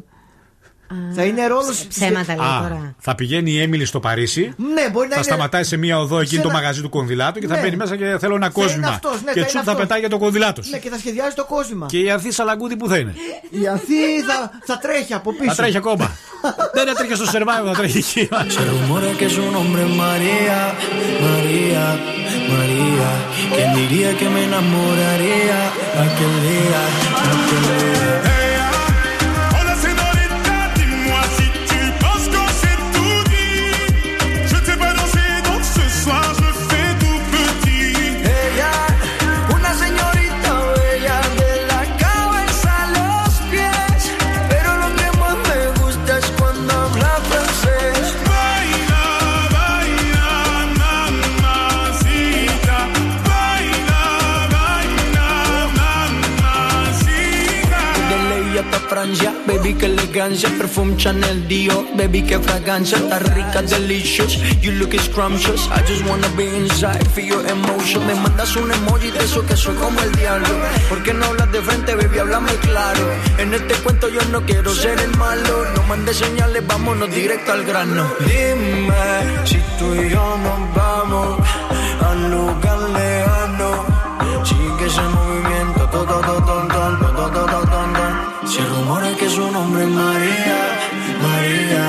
Θα 1.15 1.23
είναι 1.23 1.47
ρόλος. 1.47 1.85
Ψέματα 1.87 2.35
λέει 2.35 2.45
Α, 2.45 2.59
τώρα. 2.61 2.95
θα 2.99 3.15
πηγαίνει 3.15 3.51
η 3.51 3.61
Έμιλι 3.61 3.85
στο 3.85 3.99
Παρίσι. 3.99 4.53
Ναι, 4.57 4.89
μπορεί 4.91 5.07
να 5.07 5.13
Θα 5.13 5.15
είναι. 5.15 5.23
σταματάει 5.23 5.63
σε 5.63 5.77
μία 5.77 5.99
οδό 5.99 6.19
εκεί 6.19 6.35
σε 6.35 6.41
το 6.41 6.47
ένα- 6.49 6.57
μαγαζί 6.59 6.81
του 6.81 6.89
κονδυλάτου 6.89 7.39
και 7.39 7.47
θα 7.47 7.55
Ναι. 7.55 7.61
μπαίνει 7.61 7.75
μέσα 7.75 7.95
και 7.95 8.03
θέλω 8.03 8.13
ένα 8.13 8.21
Θα 8.21 8.35
είναι 8.35 8.49
κόσμημα. 8.65 8.87
αυτός, 8.87 9.21
ναι, 9.25 9.31
και 9.31 9.39
θα 9.39 9.45
τσουπ 9.45 9.55
είναι 9.55 9.63
θα 9.63 9.71
αυτός. 9.71 9.75
πετάει 9.75 9.99
για 9.99 10.09
το 10.09 10.17
κονδυλάτος. 10.17 10.69
Ναι, 10.69 10.77
και 10.77 10.89
θα 10.89 10.97
σχεδιάζει 10.97 11.35
το 11.35 11.45
κόσμημα. 11.45 11.85
Και 11.85 11.97
η 11.99 12.09
Ανθή 12.11 12.31
Σαλαγκούδη 12.31 12.75
που 12.75 12.87
θα 12.87 12.97
είναι. 12.97 13.13
Η 13.61 13.67
Ανθή 13.67 14.21
θα, 14.27 14.51
θα 14.65 14.77
τρέχει 14.77 15.13
από 15.13 15.33
πίσω. 15.33 15.49
Θα 15.49 15.55
τρέχει 15.55 15.77
ακόμα. 15.77 16.11
Δεν 16.75 16.87
έτρεχε 16.87 17.15
στο 17.15 17.25
survival, 17.33 17.65
θα 17.65 17.73
τρέχει 17.77 17.97
εκεί. 17.97 18.29
Se 18.31 18.35
baby 59.47 59.73
que 59.73 59.87
elegancia, 59.87 60.49
perfume 60.57 60.95
Chanel 60.95 61.47
Dior, 61.47 61.85
baby 61.95 62.21
que 62.21 62.37
fragancia, 62.37 62.97
está 62.97 63.17
rica, 63.19 63.61
delicious, 63.63 64.37
you 64.61 64.71
look 64.73 64.93
scrumptious, 64.93 65.67
I 65.71 65.81
just 65.87 66.05
wanna 66.07 66.27
be 66.37 66.45
inside, 66.45 67.07
feel 67.09 67.25
your 67.25 67.47
emotion, 67.47 68.05
me 68.05 68.13
mandas 68.13 68.55
un 68.55 68.71
emoji 68.71 69.09
de 69.09 69.19
eso 69.19 69.43
que 69.45 69.55
soy 69.57 69.75
como 69.75 69.99
el 70.01 70.11
diablo, 70.11 70.49
¿por 70.87 71.01
qué 71.01 71.13
no 71.13 71.25
hablas 71.25 71.51
de 71.51 71.61
frente, 71.61 71.95
baby, 71.95 72.19
háblame 72.19 72.53
claro, 72.57 73.09
en 73.39 73.53
este 73.53 73.73
cuento 73.75 74.07
yo 74.09 74.21
no 74.31 74.45
quiero 74.45 74.73
ser 74.73 74.99
el 74.99 75.17
malo, 75.17 75.65
no 75.75 75.83
mandes 75.83 76.17
señales, 76.17 76.65
vámonos 76.67 77.09
directo 77.09 77.53
al 77.53 77.63
grano, 77.63 78.05
dime 78.19 79.45
si 79.45 79.57
tú 79.79 79.95
y 79.95 80.09
yo 80.09 80.37
nos 80.37 80.75
vamos 80.75 81.39
a 82.01 82.11
un 82.11 82.31
lugar 82.31 83.10
nombre 89.61 89.85
María, 89.85 90.59
María, 91.25 91.85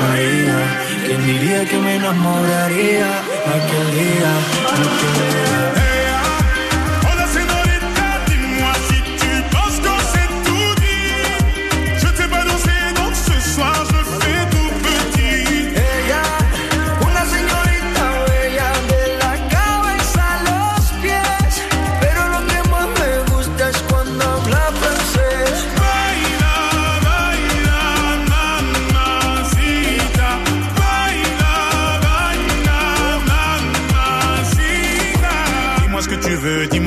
María. 0.00 0.58
¿Quién 1.04 1.26
diría 1.26 1.64
que 1.66 1.76
me 1.76 1.96
enamoraría 1.96 3.08
aquel 3.56 3.86
día, 3.98 4.30
aquel 4.82 5.14
día? 5.20 5.91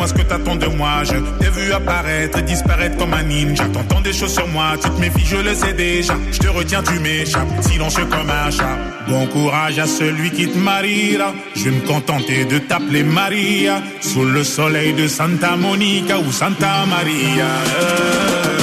Ce 0.08 0.14
que 0.14 0.22
t'attends 0.22 0.56
de 0.56 0.68
moi. 0.68 1.04
Je 1.04 1.18
t'ai 1.40 1.50
vu 1.50 1.72
apparaître 1.72 2.40
et 2.40 2.42
disparaître 2.42 2.98
comme 2.98 3.14
un 3.14 3.24
ninja. 3.24 3.66
T'entends 3.66 4.02
des 4.02 4.14
choses 4.14 4.34
sur 4.34 4.48
moi, 4.48 4.74
tu 4.82 4.90
te 4.90 5.00
méfies, 5.00 5.26
je 5.26 5.38
le 5.38 5.54
sais 5.54 5.74
déjà. 5.74 6.16
Je 6.32 6.40
te 6.40 6.48
retiens, 6.48 6.84
tu 6.84 7.00
m'échappes, 7.00 7.48
silencieux 7.62 8.06
comme 8.06 8.30
un 8.30 8.52
chat. 8.52 8.78
Bon 9.08 9.26
courage 9.28 9.80
à 9.80 9.88
celui 9.88 10.32
qui 10.32 10.48
te 10.48 10.58
mariera. 10.58 11.34
Je 11.56 11.66
vais 11.66 11.72
me 11.72 11.88
contenter 11.88 12.46
de 12.46 12.60
t'appeler 12.60 13.04
Maria. 13.04 13.82
Sous 14.02 14.26
le 14.26 14.44
soleil 14.44 14.94
de 14.94 15.08
Santa 15.08 15.56
Monica 15.56 16.20
ou 16.20 16.32
Santa 16.32 16.86
Maria. 16.88 17.46
Euh. 17.80 18.55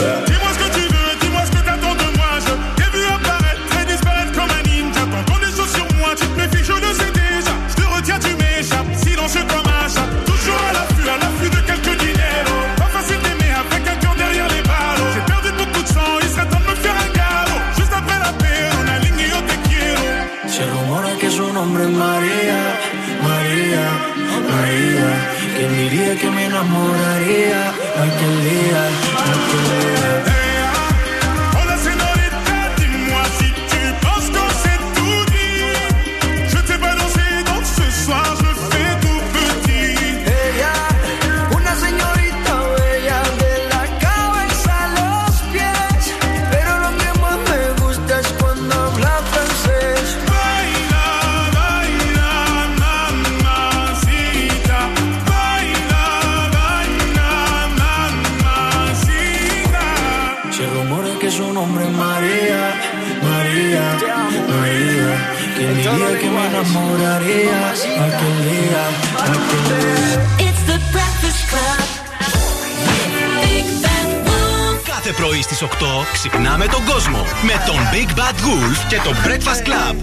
ξυπνάμε 76.12 76.66
τον 76.66 76.84
κόσμο 76.84 77.18
με 77.18 77.52
τον 77.66 77.76
Big 77.92 78.10
Bad 78.18 78.36
Wolf 78.44 78.78
και 78.88 78.96
το 79.04 79.10
Breakfast 79.24 79.62
Club. 79.68 79.96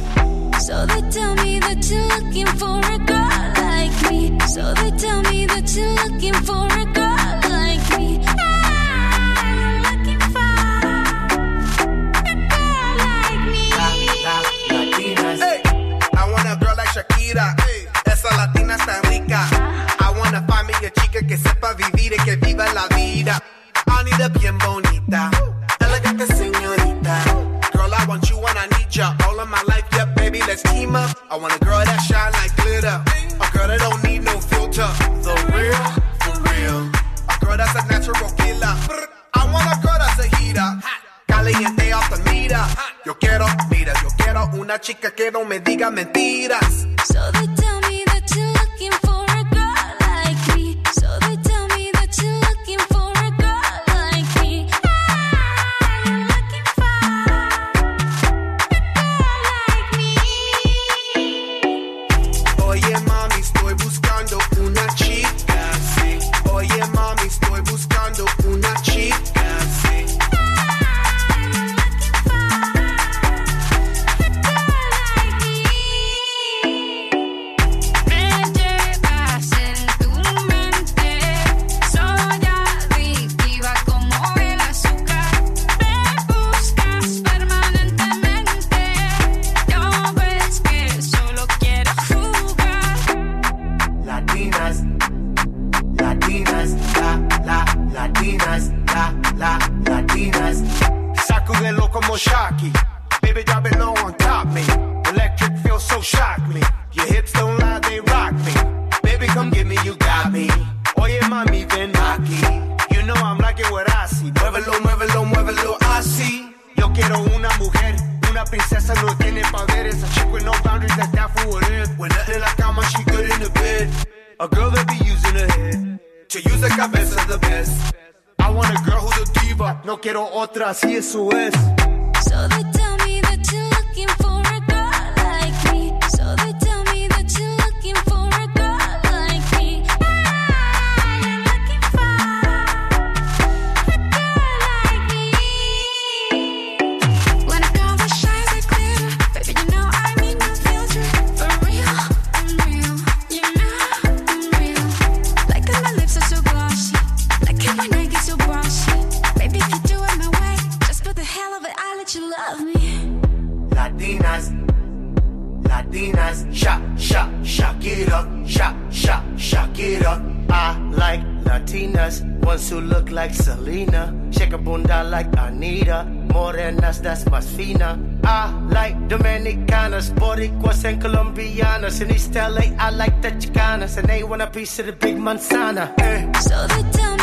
east 182.30 182.35
LA, 182.35 182.75
I 182.77 182.90
like 182.91 183.22
the 183.22 183.30
Chicana. 183.32 183.98
and 183.98 184.08
they 184.08 184.24
want 184.24 184.41
a 184.41 184.48
piece 184.48 184.80
of 184.80 184.85
the 184.85 184.93
big 184.93 185.17
manzana. 185.17 185.93
Eh. 185.99 186.40
So 186.40 186.67
they 186.67 186.83
tell 186.91 187.17
me. 187.17 187.18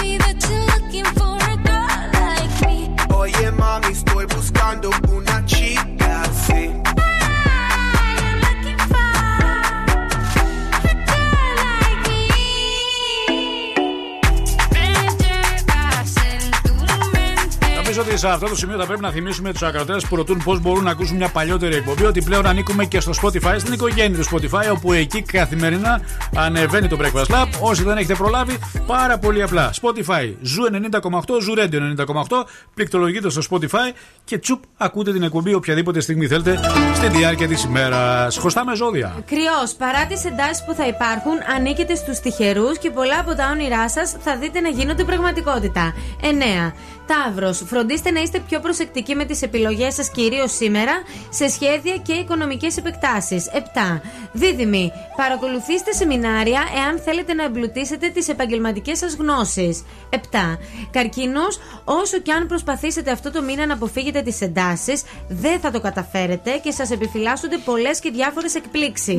Σε 18.17 18.29
αυτό 18.29 18.49
το 18.49 18.57
σημείο 18.57 18.79
θα 18.79 18.87
πρέπει 18.87 19.01
να 19.01 19.11
θυμίσουμε 19.11 19.53
τους 19.53 19.63
ακροτέ 19.63 19.97
που 20.09 20.17
ρωτούν 20.17 20.43
πώς 20.45 20.61
μπορούν 20.61 20.85
να 20.85 20.91
ακούσουν 20.91 21.17
μια 21.17 21.29
παλιότερη 21.29 21.75
εκπομπή 21.75 22.05
ότι 22.05 22.23
πλέον 22.23 22.47
ανήκουμε 22.47 22.85
και 22.85 23.01
στο 23.01 23.13
Spotify, 23.23 23.55
στην 23.59 23.73
οικογένεια 23.73 24.19
του 24.19 24.25
Spotify, 24.25 24.73
όπου 24.73 24.93
εκεί 24.93 25.23
καθημερινά 25.23 26.01
ανεβαίνει 26.37 26.89
το 26.89 26.99
Breakfast 27.01 27.35
Club. 27.35 27.47
Όσοι 27.61 27.83
δεν 27.83 27.97
έχετε 27.97 28.15
προλάβει, 28.15 28.59
πάρα 28.87 29.19
πολύ 29.19 29.43
απλά. 29.43 29.71
Spotify, 29.83 30.35
Zoo 30.41 30.63
90,8, 30.65 31.41
Zoo 31.41 31.55
90,8, 31.57 32.47
πληκτρολογείτε 32.75 33.31
στο 33.31 33.43
Spotify 33.51 33.95
και 34.25 34.39
τσουπ 34.39 34.63
ακούτε 34.77 35.13
την 35.13 35.23
εκπομπή 35.23 35.55
οποιαδήποτε 35.55 36.01
στιγμή 36.01 36.27
θέλετε 36.27 36.61
στη 36.95 37.09
διάρκεια 37.09 37.49
της 37.49 37.65
ημέρας. 37.65 38.37
Χρωστάμε 38.37 38.75
ζώδια. 38.75 39.15
Κριός, 39.27 39.75
παρά 39.79 40.07
τις 40.07 40.25
εντάσεις 40.25 40.65
που 40.65 40.75
θα 40.75 40.87
υπάρχουν, 40.87 41.33
ανήκετε 41.57 41.95
στους 41.95 42.19
τυχερούς 42.19 42.79
και 42.79 42.91
πολλά 42.91 43.19
από 43.19 43.35
τα 43.35 43.49
όνειρά 43.53 43.89
σας 43.89 44.17
θα 44.21 44.37
δείτε 44.37 44.61
να 44.61 44.69
γίνονται 44.69 45.05
πραγματικότητα. 45.05 45.95
9. 46.21 46.73
Ταύρο, 47.07 47.53
φροντίστε 47.53 48.11
να 48.11 48.21
είστε 48.21 48.39
πιο 48.39 48.61
προσεκτικοί 48.61 49.15
με 49.15 49.25
τις 49.25 49.43
επιλογές 49.43 49.95
σας, 49.95 50.11
κυρίως 50.11 50.55
σήμερα, 50.55 50.93
σε 51.29 51.49
σχέδια 51.49 51.97
και 51.97 52.13
οικονομικές 52.13 52.77
επεκτάσεις. 52.77 53.51
7. 53.53 54.01
Δίδυμοι, 54.33 54.93
παρακολουθήστε 55.17 55.93
σεμινάρια 55.93 56.63
εάν 56.77 56.99
θέλετε 56.99 57.35
να 57.35 57.45
εμπλουτίσετε 57.45 58.09
τις 58.09 58.29
επαγγελματικές 58.29 58.99
σας 58.99 59.15
γνώσεις. 59.15 59.85
7. 60.11 60.59
Καρκίνος, 60.91 61.59
όσο 61.85 62.19
και 62.19 62.33
αν 62.33 62.47
προσπαθήσετε 62.47 63.11
αυτό 63.11 63.31
το 63.31 63.43
μήνα 63.43 63.67
να 63.67 63.75
αποφύγετε 63.75 64.23
τις 64.23 64.41
εντάσεις, 64.41 65.03
δεν 65.29 65.61
θα 65.61 65.71
το 65.71 65.81
καταφέρετε 65.81 66.61
και 66.63 66.71
σας 66.71 66.91
επιφυλάσσονται 66.91 67.59
πολλές 67.59 68.01
και 68.01 68.11
διάφορες 68.11 68.55
εκπλήξεις. 68.55 69.17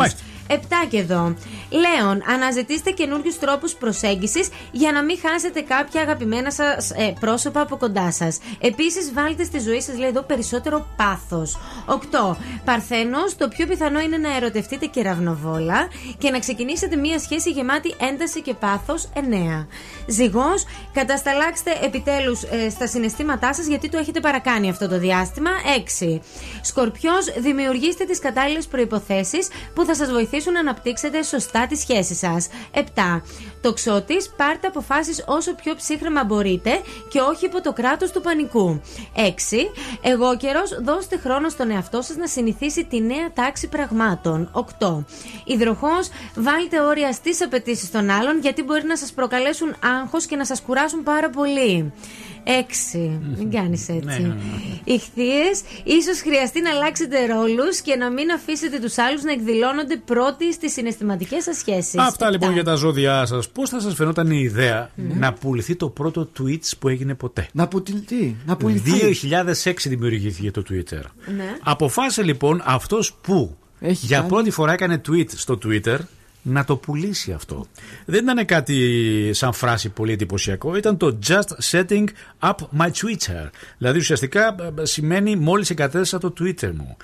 Μάλιστα. 0.49 0.85
7 0.85 0.87
και 0.89 0.97
εδώ. 0.97 1.35
Λέων, 1.69 2.23
αναζητήστε 2.33 2.91
καινούριους 2.91 3.39
τρόπους 3.39 3.73
προσέγγισης 3.73 4.49
για 4.71 4.91
να 4.91 5.03
μην 5.03 5.17
χάσετε 5.19 5.61
κάποια 5.61 6.01
αγαπημένα 6.01 6.51
σας 6.51 6.91
ε, 6.91 7.13
πρόσωπα 7.19 7.61
από 7.61 7.77
κοντά 7.77 8.11
σας. 8.11 8.39
Επίσης, 8.61 9.13
βάλτε 9.13 9.43
στη 9.43 9.59
ζωή 9.59 9.81
σας, 9.81 9.97
λέει 9.97 10.09
εδώ, 10.09 10.21
περισσότερο 10.21 10.87
πάθος. 10.95 11.57
8. 11.85 12.37
Παρθένος, 12.65 13.35
το 13.37 13.47
πιο 13.47 13.67
πιθανό 13.67 13.99
είναι 13.99 14.17
να 14.17 14.35
ερωτευτείτε 14.35 14.85
κεραυνοβόλα 14.85 15.87
και 16.17 16.29
να 16.29 16.39
ξεκινήσετε 16.39 16.95
μία 16.95 17.19
σχέση 17.19 17.49
γεμάτη 17.51 17.95
ένταση 18.11 18.41
και 18.41 18.53
πάθος. 18.53 19.09
9. 19.13 19.67
Ζυγός, 20.07 20.65
κατασταλάξτε 20.93 21.71
επιτέλους 21.83 22.39
στα 22.69 22.87
συναισθήματά 22.87 23.53
σας 23.53 23.65
γιατί 23.65 23.89
το 23.89 23.97
έχετε 23.97 24.19
παρακάνει 24.19 24.69
αυτό 24.69 24.87
το 24.87 24.99
διάστημα. 24.99 25.49
6. 25.99 26.21
Σκορπιός, 26.61 27.25
δημιουργήστε 27.37 28.03
τις 28.05 28.19
κατάλληλες 28.19 28.67
προποθέσει 28.67 29.37
που 29.73 29.85
θα 29.85 29.95
σας 29.95 30.11
βοηθήσουν 30.11 30.36
να 30.45 30.59
αναπτύξετε 30.59 31.23
σωστά 31.23 31.67
τη 31.67 31.75
σχέση 31.75 32.15
σας. 32.15 32.47
7. 32.73 32.81
Τοξότη, 33.61 34.15
πάρτε 34.37 34.67
αποφάσεις 34.67 35.23
όσο 35.27 35.55
πιο 35.55 35.75
ψύχρεμα 35.75 36.23
μπορείτε 36.23 36.81
και 37.09 37.19
όχι 37.19 37.45
υπό 37.45 37.61
το 37.61 37.73
κράτος 37.73 38.11
του 38.11 38.21
πανικού. 38.21 38.81
6. 39.15 39.71
Εγώ 40.01 40.37
καιρός, 40.37 40.79
δώστε 40.83 41.17
χρόνο 41.17 41.49
στον 41.49 41.71
εαυτό 41.71 42.01
σας 42.01 42.15
να 42.15 42.27
συνηθίσει 42.27 42.85
τη 42.85 43.01
νέα 43.01 43.31
τάξη 43.33 43.67
πραγμάτων. 43.67 44.49
8. 44.79 45.05
Υδροχός, 45.45 46.09
βάλτε 46.35 46.79
όρια 46.79 47.11
στις 47.11 47.41
απαιτήσεις 47.41 47.91
των 47.91 48.09
άλλων 48.09 48.39
γιατί 48.39 48.63
μπορεί 48.63 48.83
να 48.85 48.97
σας 48.97 49.11
προκαλέσουν 49.11 49.75
άγχος 50.01 50.25
και 50.25 50.35
να 50.35 50.45
σας 50.45 50.61
κουράσουν 50.61 51.03
πάρα 51.03 51.29
πολύ. 51.29 51.93
6. 52.47 53.19
Μην 53.37 53.51
κάνεις 53.51 53.89
έτσι. 53.89 54.03
Ναι, 54.03 54.17
ναι, 54.17 54.27
ναι. 54.27 54.33
Ηχθείες, 54.83 55.61
ίσως 55.83 56.19
χρειαστεί 56.21 56.61
να 56.61 56.69
αλλάξετε 56.69 57.25
ρόλους 57.25 57.81
και 57.81 57.95
να 57.95 58.11
μην 58.11 58.31
αφήσετε 58.31 58.79
τους 58.79 58.97
άλλους 58.97 59.23
να 59.23 59.31
εκδηλώνονται 59.31 59.97
πρώτοι 60.05 60.53
στις 60.53 60.71
συναισθηματικές 60.73 61.43
σας 61.43 61.57
σχέσεις. 61.57 61.97
Αυτά 61.97 62.31
λοιπόν 62.31 62.53
για 62.53 62.63
τα 62.63 62.75
ζώδιά 62.75 63.25
σας. 63.25 63.49
Πώς 63.49 63.69
θα 63.69 63.79
σας 63.79 63.93
φαινόταν 63.93 64.31
η 64.31 64.39
ιδέα 64.43 64.89
να 64.95 65.33
πουληθεί 65.33 65.75
το 65.75 65.89
πρώτο 65.89 66.29
tweet 66.39 66.61
που 66.79 66.87
έγινε 66.87 67.13
ποτέ; 67.15 67.47
Να 67.53 67.67
πουληθεί. 67.67 68.35
Να 68.45 68.55
πουληθεί. 68.57 69.15
2006 69.63 69.73
δημιουργήθηκε 69.87 70.51
το 70.51 70.63
Twitter. 70.69 71.01
Ναι. 71.35 71.55
Αποφάσισε 71.63 72.23
λοιπόν 72.23 72.61
αυτός 72.65 73.13
που 73.21 73.57
Έχει 73.79 74.05
για 74.05 74.17
κάνει. 74.17 74.29
πρώτη 74.29 74.51
φορά 74.51 74.73
έκανε 74.73 75.01
tweet 75.09 75.29
στο 75.35 75.57
Twitter 75.65 75.97
να 76.47 76.63
το 76.65 76.75
πουλήσει 76.75 77.31
αυτό. 77.31 77.65
Δεν 78.05 78.23
ήταν 78.23 78.45
κάτι 78.45 79.29
σαν 79.33 79.53
φράση 79.53 79.89
πολύ 79.89 80.11
εντυπωσιακό, 80.11 80.75
ήταν 80.75 80.97
το 80.97 81.19
just 81.27 81.71
setting 81.71 82.03
up 82.39 82.55
my 82.79 82.87
Twitter. 82.87 83.49
Δηλαδή 83.77 83.99
ουσιαστικά 83.99 84.55
ε, 84.79 84.85
σημαίνει 84.85 85.35
μόλις 85.35 85.69
εγκατέστησα 85.69 86.17
το 86.17 86.33
Twitter 86.39 86.71
μου. 86.77 86.97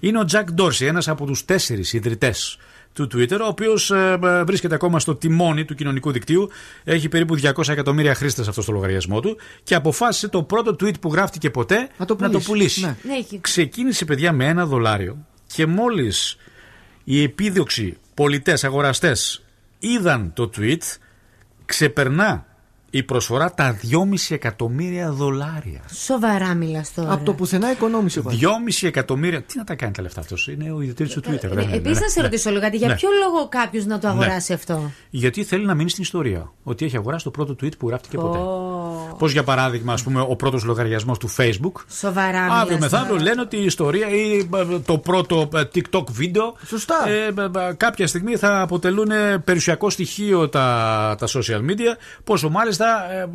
Είναι 0.00 0.18
ο 0.18 0.24
Jack 0.32 0.60
Dorsey, 0.60 0.80
ένας 0.86 1.08
από 1.08 1.26
τους 1.26 1.44
τέσσερις 1.44 1.92
ιδρυτές 1.92 2.58
του 2.92 3.08
Twitter, 3.14 3.38
ο 3.42 3.46
οποίος 3.46 3.90
ε, 3.90 4.18
ε, 4.24 4.44
βρίσκεται 4.44 4.74
ακόμα 4.74 5.00
στο 5.00 5.14
τιμόνι 5.14 5.64
του 5.64 5.74
κοινωνικού 5.74 6.12
δικτύου. 6.12 6.48
Έχει 6.84 7.08
περίπου 7.08 7.38
200 7.40 7.68
εκατομμύρια 7.68 8.14
χρήστες 8.14 8.48
αυτό 8.48 8.62
στο 8.62 8.72
λογαριασμό 8.72 9.20
του 9.20 9.36
και 9.62 9.74
αποφάσισε 9.74 10.28
το 10.28 10.42
πρώτο 10.42 10.70
tweet 10.80 11.00
που 11.00 11.12
γράφτηκε 11.12 11.50
ποτέ 11.50 11.88
Να 11.98 12.04
το 12.06 12.16
να 12.20 12.30
το 12.30 12.38
πουλήσει. 12.40 12.46
πουλήσει. 12.48 12.80
Ναι. 12.80 12.96
Ναι, 13.02 13.14
έχει- 13.18 13.40
Ξεκίνησε, 13.40 14.04
παιδιά, 14.04 14.32
με 14.32 14.44
ένα 14.46 14.66
δολάριο 14.66 15.16
και 15.54 15.66
μόλις 15.66 16.36
οι 17.04 17.22
επίδοξοι 17.22 17.96
πολιτές, 18.20 18.64
αγοραστές 18.64 19.44
είδαν 19.78 20.32
το 20.32 20.50
tweet, 20.56 20.96
ξεπερνά 21.64 22.46
η 22.90 23.02
προσφορά 23.02 23.54
τα 23.54 23.76
2,5 23.82 23.98
εκατομμύρια 24.28 25.10
δολάρια. 25.12 25.80
Σοβαρά 25.94 26.54
μιλάς 26.54 26.94
τώρα. 26.94 27.12
Από 27.12 27.24
το 27.24 27.32
πουθενά 27.32 27.70
οικονόμησε 27.70 28.18
ο 28.18 28.22
Βαγγέλης. 28.22 28.80
2,5 28.82 28.86
εκατομμύρια. 28.88 29.42
Τι 29.42 29.58
να 29.58 29.64
τα 29.64 29.74
κάνει 29.74 29.92
τα 29.92 30.02
λεφτά 30.02 30.20
αυτός, 30.20 30.48
είναι 30.48 30.72
ο 30.72 30.80
ιδιωτή 30.80 31.04
του 31.08 31.20
Twitter. 31.20 31.48
δεν 31.50 31.58
είναι, 31.68 31.76
Επίσης, 31.76 31.98
ναι, 31.98 32.04
να 32.04 32.08
σε 32.10 32.18
ναι. 32.20 32.24
ρωτήσω 32.24 32.50
λίγο 32.50 32.62
κάτι. 32.62 32.76
Για 32.76 32.88
Ναι. 32.88 32.94
ποιο 32.94 33.08
λόγο 33.24 33.48
κάποιος 33.48 33.84
να 33.86 33.98
το 33.98 34.08
αγοράσει 34.08 34.52
αυτό; 34.52 34.90
Γιατί 35.10 35.44
θέλει 35.44 35.66
να 35.66 35.74
μείνει 35.74 35.90
στην 35.90 36.02
ιστορία. 36.02 36.52
Ότι 36.62 36.84
έχει 36.84 36.96
αγοράσει 36.96 37.24
το 37.24 37.30
πρώτο 37.30 37.56
tweet 37.62 37.76
που 37.78 37.88
γράφτηκε 37.88 38.16
ποτέ. 38.16 38.38
Ω, 38.38 39.14
Πώς 39.18 39.32
για 39.32 39.42
παράδειγμα, 39.44 39.92
ας 39.92 40.02
πούμε, 40.02 40.20
ο 40.20 40.36
πρώτος 40.36 40.64
λογαριασμός 40.64 41.18
του 41.18 41.30
Facebook. 41.36 41.72
Σοβαρά 41.98 42.42
μιλάς 42.42 42.60
Αύριο 42.62 42.78
μεθαύριο 42.78 43.08
τώρα. 43.10 43.22
λένε 43.22 43.40
ότι 43.40 43.56
η 43.56 43.64
ιστορία 43.64 44.08
ή 44.08 44.38
ε, 44.54 44.78
το 44.78 44.98
πρώτο 44.98 45.48
ε, 45.54 45.62
TikTok 45.74 46.04
βίντεο. 46.10 46.54
Σωστά. 46.66 47.08
ε, 47.08 47.24
ε, 47.26 47.68
ε, 47.68 47.72
κάποια 47.76 48.06
στιγμή 48.06 48.36
θα 48.36 48.60
αποτελούν 48.60 49.10
ε, 49.10 49.38
περιουσιακό 49.38 49.90
στοιχείο 49.90 50.48
τα, 50.48 51.14
τα 51.18 51.26
social 51.26 51.60
media. 51.70 51.96
Πόσο 52.24 52.48
μάλιστα, 52.50 52.79
ε, 52.84 53.20
ε, 53.20 53.28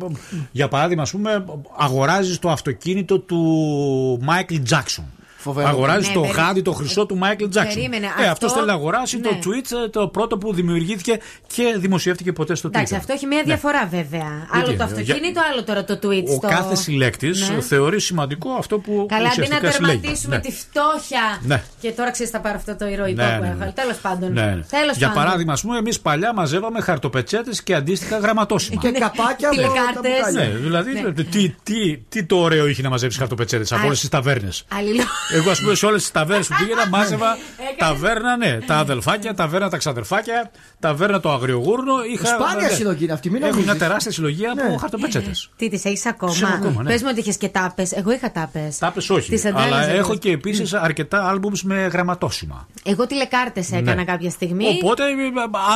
για 0.52 0.68
παράδειγμα, 0.68 1.02
ας 1.02 1.10
πούμε, 1.10 1.44
αγοράζεις 1.76 2.38
το 2.38 2.50
αυτοκίνητο 2.50 3.18
του 3.18 4.20
Michael 4.28 4.62
Jackson. 4.70 5.04
Φοβερό. 5.46 5.68
Αγοράζει 5.68 6.08
Ναι, 6.08 6.14
το 6.14 6.20
περί- 6.20 6.34
γάντι, 6.36 6.62
το 6.62 6.72
χρυσό 6.72 7.06
του 7.06 7.18
Michael 7.22 7.44
Jackson. 7.44 7.66
Περίμενε, 7.74 8.06
ε, 8.06 8.08
αυτό- 8.08 8.30
αυτός 8.30 8.52
θέλει 8.52 8.66
να 8.66 8.72
αγοράσει 8.72 9.18
το 9.20 9.30
ναι. 9.30 9.38
tweet, 9.44 9.84
ε, 9.84 9.88
το 9.88 10.08
πρώτο 10.08 10.38
που 10.38 10.52
δημιουργήθηκε 10.54 11.18
και 11.54 11.76
δημοσιεύτηκε 11.78 12.32
ποτέ 12.32 12.54
στο 12.54 12.68
Twitter. 12.68 12.74
Εντάξει, 12.74 12.94
αυτό 12.94 13.12
έχει 13.12 13.26
μία 13.26 13.36
Ναι. 13.38 13.42
διαφορά 13.44 13.86
βέβαια. 13.90 14.20
Άλλο 14.52 14.62
Γιατί, 14.64 14.66
το 14.66 14.72
για- 14.74 14.84
αυτοκίνητο, 14.84 15.40
άλλο 15.52 15.64
τώρα 15.64 15.84
το 15.84 15.94
tweet. 16.02 16.24
Ο 16.28 16.36
στο... 16.36 16.48
κάθε 16.48 16.74
συλλέκτης 16.76 17.48
Ναι. 17.50 17.60
θεωρεί 17.60 18.00
σημαντικό 18.00 18.50
αυτό 18.58 18.78
που 18.78 19.06
Καλά, 19.08 19.28
αντί 19.28 19.38
να 19.38 19.44
ουσιαστικά 19.44 19.70
συλλέγει. 19.72 19.98
τερματίσουμε 20.00 20.36
Ναι. 20.36 20.42
τη 20.42 20.52
φτώχεια. 20.52 21.38
Ναι. 21.42 21.62
Και 21.80 21.90
τώρα 21.90 22.10
ξέρεις, 22.10 22.32
θα 22.32 22.40
πάρω 22.40 22.56
αυτό 22.56 22.76
το 22.76 22.86
ηρωικό 22.86 23.22
Ναι, 23.22 23.36
που 23.36 23.42
ναι, 23.42 23.54
ναι. 23.58 23.64
έχω. 23.64 23.72
Τέλος 23.74 23.96
πάντων. 23.96 24.32
Ναι, 24.32 24.40
ναι. 24.42 24.60
Τέλος 24.70 24.96
Για 24.96 25.08
πάντων. 25.08 25.22
παράδειγμα, 25.22 25.52
ας 25.52 25.60
πούμε, 25.60 25.78
εμείς 25.78 26.00
παλιά 26.00 26.32
μαζεύαμε 26.34 26.80
χαρτοπετσέτες 26.80 27.62
και 27.62 27.74
αντίστοιχα 27.74 28.18
γραμματόσημα. 28.18 28.80
Και 28.80 28.90
καπάκια 28.90 29.26
από 29.28 29.38
τα 29.40 29.48
Τηλεκάρτες. 29.50 30.12
μπουκάλια. 30.16 30.48
Ναι, 30.48 30.58
δηλαδή 30.58 30.90
Ναι. 31.00 31.12
Τι, 31.24 31.54
τι, 31.62 31.96
τι 32.08 32.24
το 32.24 32.36
ωραίο 32.36 32.66
είχε 32.66 32.82
να 32.82 32.88
μαζέψεις 32.88 33.18
χαρτοπετσέτες 33.20 33.72
από 33.72 33.82
Α, 33.82 33.84
όλες 33.86 34.00
τις 34.00 34.08
ταβέρνες. 34.08 34.64
Αλληλό. 35.36 35.42
Εγώ, 35.42 35.50
ας 35.50 35.60
πούμε, 35.60 35.74
σε 35.74 35.86
όλες 35.86 36.00
τις 36.02 36.10
ταβέρνες 36.10 36.46
που 36.48 36.54
πήγαινα, 36.58 36.88
μάζευα 36.96 37.36
Έκανες- 37.56 37.76
ταβέρνα, 37.78 38.36
ναι, 38.36 38.58
τα 38.66 38.76
αδελφάκια, 38.76 39.34
ταβέρνα 39.34 39.68
τα 39.70 39.76
ξαδερφάκια, 39.76 40.50
ταβέρνα 40.80 41.20
το 41.20 41.30
αγριογούρνο. 41.32 41.92
Είχα, 42.12 42.26
Σπάνια 42.26 42.68
ναι. 42.68 42.74
συλλογή 42.74 43.04
είναι 43.04 43.12
αυτή, 43.12 43.30
μην 43.30 43.42
Έχω 43.42 43.50
νομίζεις. 43.50 43.70
μια 43.70 43.80
τεράστια 43.80 44.12
συλλογή 44.12 44.46
από 44.46 44.62
Ναι. 44.70 44.76
χαρτοπετσέτε. 44.78 45.30
Τι 45.56 45.68
τις 45.68 45.84
έχεις 45.84 46.06
ακόμα; 46.06 46.32
Σε 46.32 46.44
έχω 46.44 46.54
ακόμα, 46.54 46.82
ναι. 46.82 46.90
Πες 46.90 47.02
μου 47.02 47.08
ότι 47.10 47.20
είχες 47.20 47.36
και 47.36 47.48
τάπες. 47.48 47.92
Εγώ 47.92 48.10
είχα 48.12 48.32
τάπες. 48.32 48.78
Τάπες 48.78 49.10
όχι. 49.10 49.30
Τις 49.30 49.44
Αλλά 49.44 49.58
αντάλλαζα 49.60 49.90
έχω 49.90 49.98
εγώ. 49.98 50.14
και 50.16 50.30
επίσης 50.30 50.72
αρκετά 50.74 51.28
άλμπουμς 51.28 51.62
με 51.62 51.74
γραμματόσημα. 51.92 52.68
Εγώ 52.84 53.06
τηλεκάρτες 53.06 53.72
έκανα 53.72 53.94
Ναι. 53.94 54.04
κάποια 54.04 54.30
στιγμή. 54.30 54.66
Οπότε, 54.82 55.02
ε, 55.02 55.06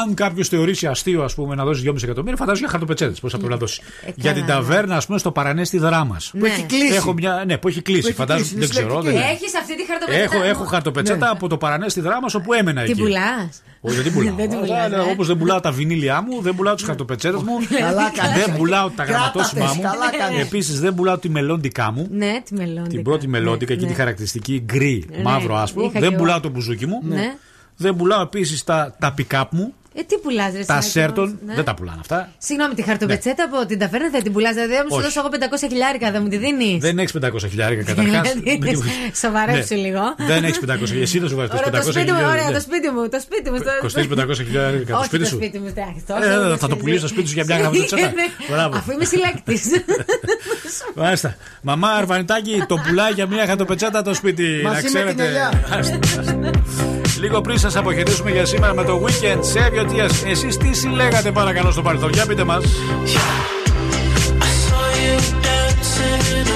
αν 0.05 0.14
κάποιος 0.14 0.48
θεωρήσει 0.48 0.86
αστείο 0.86 1.22
ας 1.22 1.34
πούμε, 1.34 1.55
να 1.55 1.64
δώσει 1.64 1.82
2,5 1.82 2.02
εκατομμύρια, 2.02 2.36
φαντάζομαι 2.36 2.60
για 2.60 2.68
χαρτοπετσέτε. 2.70 3.14
Πώς 3.20 3.30
θα 3.32 3.36
πρέπει 3.39 3.52
να 3.52 3.58
δώσει. 3.58 3.80
Ε, 4.06 4.10
για 4.16 4.32
την 4.32 4.47
καλά, 4.47 4.60
ναι. 4.60 4.66
ταβέρνα, 4.66 4.97
ας 4.97 5.06
πούμε, 5.06 5.18
στο 5.18 5.30
παρανέστη 5.32 5.78
δράμα. 5.78 6.16
Που 6.39 6.44
έχει 6.44 6.62
κλείσει. 6.62 6.94
Έχω 6.94 7.12
μια, 7.12 7.42
ναι, 7.47 7.58
που 7.58 7.68
έχει 7.68 7.82
κλείσει. 7.82 8.00
Που 8.00 8.06
έχει 8.06 8.16
Φαντάζομαι, 8.16 8.48
κλείσει, 8.48 8.66
δεν 8.72 8.82
είναι 8.82 8.89
ξέρω. 8.89 9.02
συλλεκτική. 9.02 9.49
Δεν... 9.52 9.60
Έχει 9.62 9.72
αυτή 9.72 9.76
τη 9.76 9.86
χαρτοπετσέτα. 9.86 10.34
Έχω, 10.36 10.44
έχω 10.44 10.64
χαρτοπετσέτα 10.64 11.24
Ναι. 11.26 11.30
από 11.30 11.48
το 11.48 11.56
παρανέστη 11.56 12.00
δράμα 12.00 12.26
όπου 12.36 12.52
έμενα 12.52 12.82
Την 12.82 12.90
εκεί. 12.92 13.00
πουλάς; 13.02 13.62
Όχι, 13.80 13.94
δεν 13.94 14.04
την 14.04 14.12
πουλάω. 14.12 14.34
Δεν 14.40 14.48
την 14.50 14.58
πουλάς, 14.60 14.92
ε. 14.92 14.96
Όπως 15.12 15.26
δεν 15.26 15.38
πουλάω 15.38 15.60
τα 15.60 15.70
βινίλια 15.72 16.22
μου, 16.22 16.40
δεν 16.42 16.54
πουλάω 16.54 16.74
τους 16.74 16.84
χαρτοπετσέτες 16.84 17.42
μου. 17.42 17.52
Καλά 17.80 18.10
κάνεις. 18.14 18.44
δεν 18.44 18.56
πουλάω 18.56 18.88
τα 18.90 19.04
Κράτα 19.04 19.12
γραμματόσημά 19.12 19.66
τες, 19.66 19.76
μου. 19.76 19.82
καλά 19.82 20.10
κάνεις. 20.18 20.40
Επίσης 20.40 20.80
δεν 20.80 20.94
πουλάω 20.94 21.18
τη 21.18 21.28
μελλόντικά 21.28 21.90
μου. 21.92 22.08
Ναι, 22.10 22.40
τη 22.44 22.54
μελλόντικα. 22.54 22.88
Την 22.88 23.02
πρώτη 23.02 23.28
μελλόντικα, 23.28 23.72
εκεί 23.72 23.82
ναι. 23.84 23.90
τη 23.90 23.94
χαρακτηριστική 23.96 24.62
γκρι, 24.64 25.06
Ναι, 25.16 25.22
μαύρο 25.22 25.56
άσπρο. 25.56 25.82
είχα 25.84 26.00
Δεν 26.00 26.10
και 26.10 26.16
πουλάω 26.16 26.34
εγώ. 26.34 26.42
το 26.42 26.48
μπουζούκι 26.48 26.86
μου. 26.86 27.00
Ναι. 27.02 27.34
Δεν 27.76 27.96
πουλάω 27.96 28.22
επίσης 28.22 28.64
τα, 28.64 28.96
τα 28.98 29.14
pick-up 29.18 29.44
μου. 29.50 29.74
Ε, 29.94 30.02
τι 30.02 30.17
πουλάς, 30.19 30.52
ρε. 30.52 30.65
Τα 30.65 30.75
Σάκη, 30.75 30.86
Σέρτον 30.89 31.25
όμως, 31.25 31.36
ναι. 31.47 31.55
δεν 31.55 31.65
τα 31.65 31.75
πουλάνε 31.75 31.99
αυτά. 32.01 32.28
Συγγνώμη, 32.39 32.75
τη 32.75 32.83
χαρτοπετσέτα 32.83 33.43
από 33.44 33.67
την 33.67 33.78
ταβέρνα 33.78 34.10
θα 34.10 34.23
την 34.23 34.33
πουλάς. 34.33 34.55
Δηλαδή, 34.55 34.75
αν 34.77 34.85
μου 34.89 34.91
σου 34.94 34.97
Όχι. 34.97 35.05
δώσω 35.05 35.20
εγώ 35.20 35.28
500 35.28 35.67
χιλιάρικα, 35.69 36.10
δεν 36.10 36.23
μου 36.23 36.28
τη 36.28 36.36
δίνεις. 36.36 36.78
Δεν 36.81 36.99
έχεις 36.99 37.12
500 37.12 37.49
χιλιάρικα 37.51 37.83
καταρχάς. 37.91 38.28
Σοβαρέψου 39.25 39.75
λίγο. 39.75 40.02
Δεν 40.31 40.44
έχεις 40.44 40.60
500 40.67 41.01
Εσύ 41.01 41.19
δεν 41.19 41.28
σου 41.28 41.36
βάζεις 41.36 41.52
Ωραία, 41.52 41.70
το 41.70 41.78
500 41.78 41.93
σπίτι 41.93 42.12
μου, 42.12 42.19
ωραία, 42.19 42.28
το 42.28 42.33
χιλιάρικα. 42.36 42.60
σπίτι 42.60 42.91
μου, 42.91 43.09
το 43.09 43.20
σπίτι 43.20 43.51
μου. 43.51 43.59
το- 43.59 43.78
Κοστίζει 43.81 44.09
500 44.15 44.35
χιλιάρικα 44.35 44.93
το 44.93 44.99
Όχι 44.99 45.07
σπίτι 45.07 45.23
το 45.23 45.28
σου. 45.28 45.36
σπίτι 45.36 45.59
μου, 45.59 45.67
εντάξει, 45.67 46.01
Ε, 46.07 46.12
τόσο 46.12 46.20
δεν 46.28 46.41
Θα 46.41 46.47
το 46.49 46.49
κοστίζει. 46.59 46.77
πουλήσεις 46.81 47.01
το 47.02 47.09
σπίτι 47.09 47.28
σου 47.28 47.35
για 47.35 47.44
μια 47.47 47.57
γραμματοτσέτα. 47.59 48.07
Ναι. 48.20 48.27
Μπράβο. 48.51 48.77
Αφού 48.77 48.91
είμαι 48.93 49.05
συλλέκτης. 49.05 49.62
Μάλιστα. 50.94 51.36
Μαμά 51.62 51.89
Αρβανιτάκη, 51.89 52.65
το 52.69 52.77
πουλάει 52.86 53.12
για 53.12 53.27
μια 53.27 53.47
χαρτοπετσέτα 53.47 54.02
το 54.02 54.15
σπίτι. 54.15 54.60
Μαζί 54.65 54.86
να 54.93 55.05
με 55.05 55.15
ξέρετε. 55.15 55.51
Την 57.14 57.24
ελιά. 57.24 57.26
Άστε, 57.26 57.26
άστε. 57.26 57.26
Λίγο 57.26 57.40
πριν 57.40 57.58
σας 57.58 57.76
αποχαιρετήσουμε 57.76 58.30
για 58.30 58.44
σήμερα 58.44 58.74
με 58.74 58.84
το 58.84 59.02
weekend, 59.05 59.39
Save 59.39 59.80
your 59.80 59.90
tears. 59.90 60.30
Εσείς 60.30 60.56
τι 60.56 60.72
συλλέγατε 60.72 61.32
παρακαλώ 61.32 61.70
στο 61.70 61.82
παρελθόν, 61.82 62.10
για 62.10 62.26
πείτε 62.26 62.44
μας. 62.44 62.64
I 64.40 64.52
saw 64.66 64.84
you 65.02 65.18
dancing 65.44 66.36
in 66.39 66.50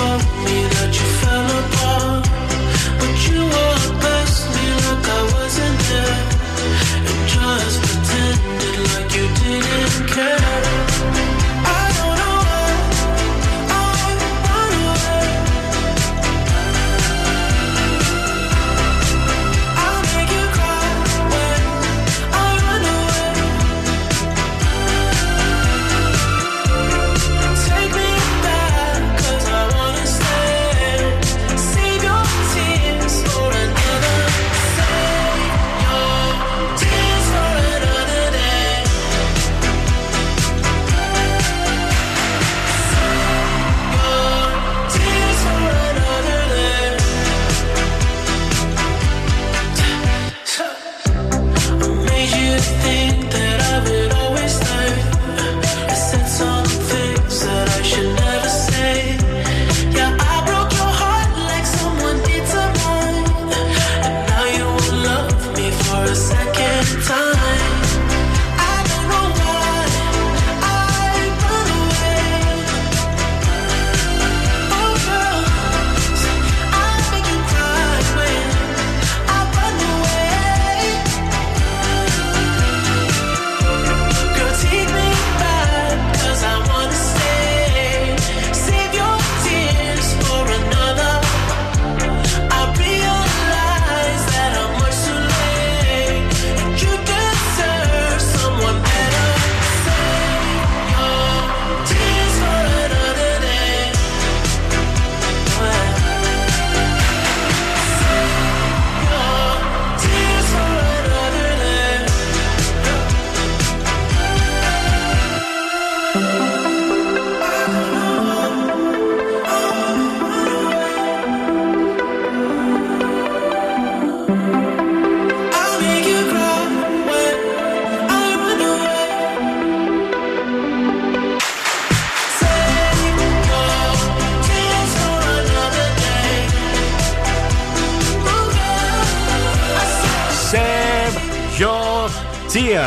for 0.00 0.39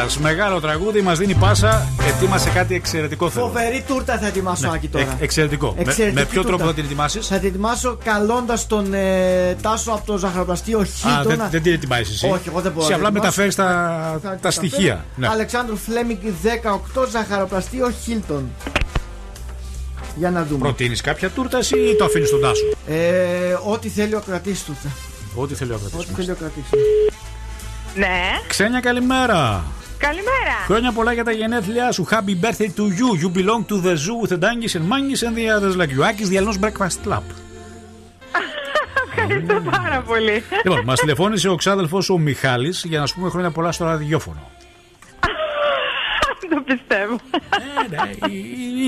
Σία, 0.09 0.21
μεγάλο 0.21 0.59
τραγούδι, 0.59 1.01
μας 1.01 1.17
δίνει 1.17 1.33
πάσα. 1.33 1.87
Ετοίμασε 2.07 2.49
κάτι 2.49 2.75
εξαιρετικό 2.75 3.29
θέλω. 3.29 3.45
Φοβερή 3.45 3.83
τούρτα 3.87 4.17
θα 4.19 4.27
ετοιμάσω, 4.27 4.67
Ναι, 4.67 4.73
Άκη 4.75 4.87
τώρα. 4.87 5.03
εκ- 5.03 5.21
εξαιρετικό. 5.21 5.73
Με- 5.75 5.81
Εξαιρετική 5.81 6.19
με 6.19 6.25
ποιο 6.25 6.41
τρόπο 6.41 6.57
τούρτα. 6.57 6.65
θα 6.69 6.73
την 6.73 6.83
ετοιμάσεις; 6.85 7.27
Θα 7.27 7.37
την 7.37 7.47
ετοιμάσω 7.47 7.97
καλώντας 8.03 8.67
τον 8.67 8.93
ε, 8.93 9.55
Τάσο 9.61 9.91
από 9.91 10.05
το 10.05 10.17
ζαχαροπλαστείο 10.17 10.79
Α, 10.79 10.85
Χίλτον. 10.85 11.23
δεν, 11.37 11.47
δεν 11.51 11.61
την 11.61 11.73
ετοιμάζεις 11.73 12.09
εσύ; 12.13 12.25
Όχι, 12.33 12.47
εγώ 12.49 12.59
δεν 12.61 12.71
μπορώ. 12.71 12.85
Εσύ 12.85 12.99
να 13.01 13.07
απλά 13.07 13.07
την 13.09 13.17
ετοιμάσω. 13.17 13.41
μεταφέρει 13.41 13.53
τα, 13.55 14.19
Θα 14.23 14.29
τα 14.29 14.37
τα 14.41 14.51
στοιχεία. 14.51 14.93
φέρω. 14.93 15.01
Ναι. 15.15 15.27
Αλεξάνδρου 15.27 15.77
Φλέμιγκ 15.77 16.17
18 16.43 17.05
ζαχαροπλαστείο 17.11 17.91
Χίλτον. 18.03 18.49
Για 20.15 20.31
να 20.31 20.43
δούμε. 20.43 20.59
Προτείνεις 20.59 21.01
κάποια 21.01 21.29
τούρτα 21.29 21.57
εσύ 21.57 21.77
ή 21.79 21.95
το 21.95 22.05
αφήνεις 22.05 22.27
στον 22.27 22.41
Τάσο; 22.41 22.63
Ε, 22.87 23.57
ό,τι 23.71 23.89
θέλει 23.89 24.15
ο 24.15 24.23
κρατής 24.27 24.63
του. 24.63 24.75
Ό,τι 25.35 25.53
θέλει 25.55 25.71
ο 25.71 25.75
Ό,τι 25.75 25.91
κρατή. 25.95 26.13
θέλει 26.15 26.31
ο 26.31 26.35
κρατής. 26.39 26.63
Ναι. 27.95 28.21
Ξένια, 28.47 28.79
καλημέρα. 28.79 29.63
Καλημέρα. 30.07 30.55
Χρόνια 30.65 30.91
πολλά 30.91 31.13
για 31.13 31.23
τα 31.23 31.31
γενέθλιά 31.31 31.91
σου. 31.91 32.07
Happy 32.11 32.45
birthday 32.45 32.69
to 32.77 32.85
you. 32.99 33.09
You 33.21 33.29
belong 33.37 33.65
to 33.69 33.81
the 33.85 33.95
zoo 33.95 34.17
with 34.21 34.29
the 34.29 34.39
donkeys 34.45 34.75
and 34.75 34.85
monkeys 34.93 35.21
and 35.27 35.35
the 35.35 35.47
others 35.57 35.75
like 35.77 35.97
you. 35.97 36.01
Άκης 36.01 36.29
Διαλνός 36.29 36.57
Breakfast 36.61 37.07
Club. 37.07 37.21
Ευχαριστώ 39.15 39.61
πάρα 39.71 40.01
πολύ. 40.01 40.43
λοιπόν, 40.63 40.81
μας 40.85 40.99
τηλεφώνησε 40.99 41.49
ο 41.49 41.55
ξάδελφος 41.55 42.09
ο 42.09 42.17
Μιχάλης 42.17 42.83
για 42.87 42.99
να 42.99 43.05
σου 43.05 43.15
πούμε 43.15 43.29
χρόνια 43.29 43.51
πολλά 43.51 43.71
στο 43.71 43.85
ραδιόφωνο. 43.85 44.49
Το 46.49 46.61
πιστεύω. 46.65 47.15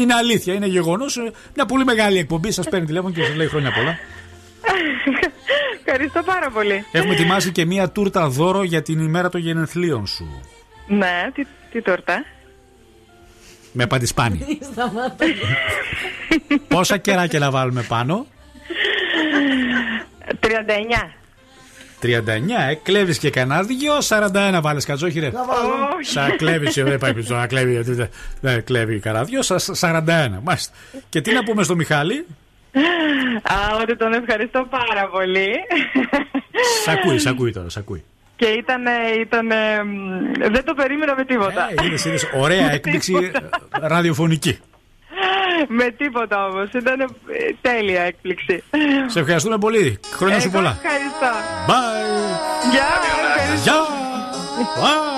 Είναι 0.02 0.14
αλήθεια, 0.14 0.54
είναι 0.54 0.68
γεγονός. 0.68 1.18
Μια 1.56 1.66
πολύ 1.66 1.84
μεγάλη 1.84 2.18
εκπομπή. 2.18 2.52
Σας 2.52 2.70
παίρνει 2.70 2.86
τηλέφωνο 2.86 3.14
και 3.14 3.24
σας 3.24 3.36
λέει 3.36 3.48
χρόνια 3.48 3.72
πολλά. 3.72 3.98
Ευχαριστώ 5.86 6.24
πάρα 6.24 6.50
πολύ. 6.50 6.86
Έχουμε 6.92 7.14
ετοιμάσει 7.14 7.52
και 7.52 7.66
μία 7.66 7.90
τούρτα 7.90 8.28
δώρο 8.28 8.64
για 8.64 8.82
την 8.82 9.00
ημέρα 9.00 9.30
των 9.30 9.42
γενεθλίων 9.42 10.08
σου. 10.08 10.42
Ναι, 10.88 11.30
τι, 11.34 11.44
τι 11.72 11.82
τόρτα. 11.82 12.24
Με 13.72 13.88
παντισπάνι. 13.88 14.46
Σταμάτα. 14.72 15.26
Πόσα 16.68 16.98
κεράκια 16.98 17.40
να 17.40 17.52
βάλουμε 17.52 17.82
πάνω; 17.82 18.26
39. 20.40 20.48
39, 22.02 22.10
ε, 22.70 22.74
κλέβεις 22.84 23.18
και 23.18 23.30
κανένα 23.30 23.64
δυο, 23.64 23.94
41 24.08 24.60
βάλες 24.62 24.86
κατζόχι 24.86 25.20
ρε. 25.20 25.28
Όχι. 26.00 26.12
Σα 26.12 26.30
κλέβει, 26.30 26.68
ε, 26.76 26.84
δεν 26.84 26.98
πάει 27.00 27.14
πίσω 27.14 27.36
να 27.36 27.48
κλέβει. 27.48 27.76
ε, 27.76 27.82
δεν- 27.82 28.10
Δεν 28.42 28.64
κλέβει 28.64 29.00
κανένα 29.00 29.24
δυο, 29.24 29.42
σα 29.42 29.60
41. 29.76 30.40
Μάλιστα. 30.44 30.74
Και 31.10 31.22
τι 31.22 31.34
να 31.34 31.44
πούμε 31.44 31.64
στο 31.64 31.76
Μιχάλη, 31.76 32.26
Α, 33.44 33.56
ότι 33.82 33.96
τον 33.98 34.14
ευχαριστώ 34.14 34.68
πάρα 34.70 35.08
πολύ. 35.10 35.48
σ' 36.84 36.88
ακούει, 36.88 37.20
σ' 37.20 37.26
ακούει 37.26 37.52
τώρα, 37.52 37.70
σ' 37.70 37.78
ακούει. 37.78 38.04
Και 38.36 38.46
ήταν, 38.46 38.84
ήταν 39.22 39.48
δεν 40.52 40.64
το 40.66 40.74
περίμενα 40.74 41.16
με 41.16 41.26
τίποτα. 41.26 41.68
Ε, 41.82 41.86
είδες, 41.86 42.06
είδες, 42.06 42.28
ωραία 42.34 42.72
έκπληξη 42.76 43.14
ε, 43.34 43.88
ραδιοφωνική. 43.88 44.60
με 45.68 45.84
τίποτα 45.98 46.46
όμως. 46.46 46.70
Ήταν 46.74 47.02
ε, 47.02 47.06
τέλεια 47.62 48.02
έκπληξη. 48.02 48.64
Σε 49.08 49.20
ευχαριστούμε 49.20 49.58
πολύ. 49.58 50.00
Χρόνια 50.14 50.40
σου 50.40 50.48
Εγώ 50.48 50.56
πολλά. 50.58 50.78
Ευχαριστώ. 50.84 51.38
Bye. 51.68 52.72
Γεια, 52.72 52.88
ευχαριστώ. 53.36 53.64
Γεια. 53.64 53.86
Bye. 54.82 55.16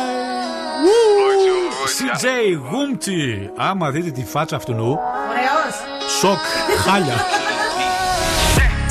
CJ 1.98 2.26
Γούμτσι. 2.72 3.50
Άμα 3.58 3.92
δείτε 3.92 4.10
τη 4.12 4.24
φάτσα 4.26 4.56
αυτού 4.56 4.74
νου, 4.74 5.00
Ωραίος. 5.30 5.76
σοκ, 6.20 6.40
χάλια. 6.86 7.16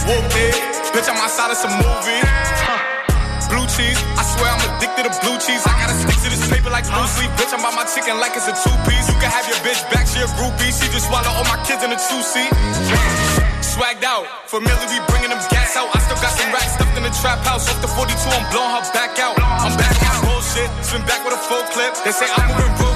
Whoop 0.06 0.36
it, 0.44 0.54
bitch, 0.94 1.08
I'm 1.10 1.18
outside 1.24 1.50
of 1.50 1.58
some 1.62 1.74
movie. 1.82 2.35
Cheese, 3.76 4.00
I 4.16 4.24
swear 4.24 4.48
I'm 4.48 4.64
addicted 4.72 5.04
to 5.04 5.12
blue 5.20 5.36
cheese. 5.36 5.60
I 5.68 5.76
gotta 5.76 5.92
stick 6.00 6.16
to 6.24 6.28
this 6.32 6.48
paper 6.48 6.72
like 6.72 6.88
blue 6.88 7.04
sleep. 7.12 7.28
Bitch, 7.36 7.52
I'm 7.52 7.60
by 7.60 7.76
my 7.76 7.84
chicken 7.84 8.16
like 8.16 8.32
it's 8.32 8.48
a 8.48 8.56
two 8.56 8.72
piece. 8.88 9.04
You 9.04 9.20
can 9.20 9.28
have 9.28 9.44
your 9.44 9.60
bitch 9.60 9.84
back, 9.92 10.08
she 10.08 10.24
a 10.24 10.28
groupie. 10.40 10.72
She 10.72 10.88
just 10.88 11.12
swallow 11.12 11.28
all 11.28 11.44
my 11.44 11.60
kids 11.68 11.84
in 11.84 11.92
a 11.92 12.00
two 12.00 12.22
seat. 12.24 12.48
Swagged 13.60 14.00
out, 14.00 14.24
familiar, 14.48 14.88
we 14.88 14.96
bringing 15.12 15.28
them 15.28 15.44
gas 15.52 15.76
out. 15.76 15.92
I 15.92 16.00
still 16.08 16.16
got 16.24 16.32
some 16.32 16.48
racks 16.56 16.72
stuffed 16.72 16.96
in 16.96 17.04
the 17.04 17.12
trap 17.20 17.44
house. 17.44 17.68
Off 17.68 17.76
the 17.84 17.92
42, 17.92 18.16
I'm 18.16 18.48
blowing 18.48 18.72
her 18.72 18.84
back 18.96 19.20
out. 19.20 19.36
I'm 19.36 19.76
back 19.76 19.92
on 20.08 20.24
bullshit, 20.24 20.72
spin 20.80 21.04
back 21.04 21.20
with 21.20 21.36
a 21.36 21.42
full 21.44 21.60
clip. 21.76 21.92
They 22.00 22.16
say 22.16 22.32
I'm 22.32 22.56
moving 22.56 22.95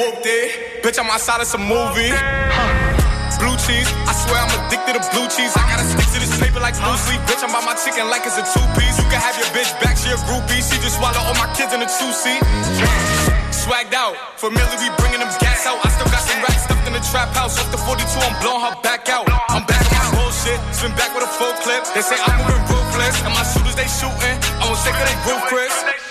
Bitch, 0.00 0.96
I'm 0.96 1.12
outside 1.12 1.44
of 1.44 1.46
some 1.46 1.60
movie. 1.68 2.08
Blue 3.36 3.52
cheese, 3.60 3.84
I 4.08 4.16
swear 4.16 4.40
I'm 4.40 4.48
addicted 4.64 4.96
to 4.96 5.04
blue 5.12 5.28
cheese. 5.28 5.52
I 5.52 5.68
gotta 5.68 5.84
stick 5.84 6.08
to 6.16 6.18
this 6.24 6.32
paper 6.40 6.56
like 6.56 6.72
blue 6.80 6.96
sleep. 7.04 7.20
Bitch, 7.28 7.44
I'm 7.44 7.52
by 7.52 7.60
my 7.68 7.76
chicken 7.76 8.08
like 8.08 8.24
it's 8.24 8.40
a 8.40 8.44
two 8.48 8.64
piece. 8.80 8.96
You 8.96 9.04
can 9.12 9.20
have 9.20 9.36
your 9.36 9.48
bitch 9.52 9.68
back, 9.84 10.00
she 10.00 10.08
a 10.08 10.16
groupie. 10.24 10.64
She 10.64 10.80
just 10.80 10.96
swallow 10.96 11.20
all 11.20 11.36
my 11.36 11.52
kids 11.52 11.76
in 11.76 11.84
a 11.84 11.88
two 11.88 12.12
seat. 12.16 12.40
Swagged 13.52 13.92
out, 13.92 14.16
familiar, 14.40 14.72
we 14.80 14.88
bringing 15.04 15.20
them 15.20 15.28
gas 15.36 15.68
out. 15.68 15.76
I 15.84 15.92
still 15.92 16.08
got 16.08 16.24
some 16.24 16.40
racks 16.48 16.64
stuffed 16.64 16.88
in 16.88 16.96
the 16.96 17.04
trap 17.12 17.36
house. 17.36 17.60
Off 17.60 17.68
the 17.68 17.80
42, 17.84 18.00
I'm 18.24 18.32
blowing 18.40 18.64
her 18.64 18.76
back 18.80 19.04
out. 19.12 19.28
I'm 19.52 19.68
back 19.68 19.84
on 19.84 20.00
my 20.00 20.08
bullshit, 20.16 20.56
spin 20.72 20.96
back 20.96 21.12
with 21.12 21.28
a 21.28 21.32
full 21.36 21.52
clip. 21.60 21.84
They 21.92 22.00
say 22.00 22.16
I'm 22.16 22.40
moving 22.40 22.64
ruthless, 22.72 23.20
and 23.20 23.36
my 23.36 23.44
shooters 23.52 23.76
they 23.76 23.88
shooting. 24.00 24.36
I 24.60 24.64
won't 24.64 24.80
take 24.80 24.96
her, 24.96 25.04
they 25.04 25.16
roof 25.28 25.44
Chris. 25.44 26.09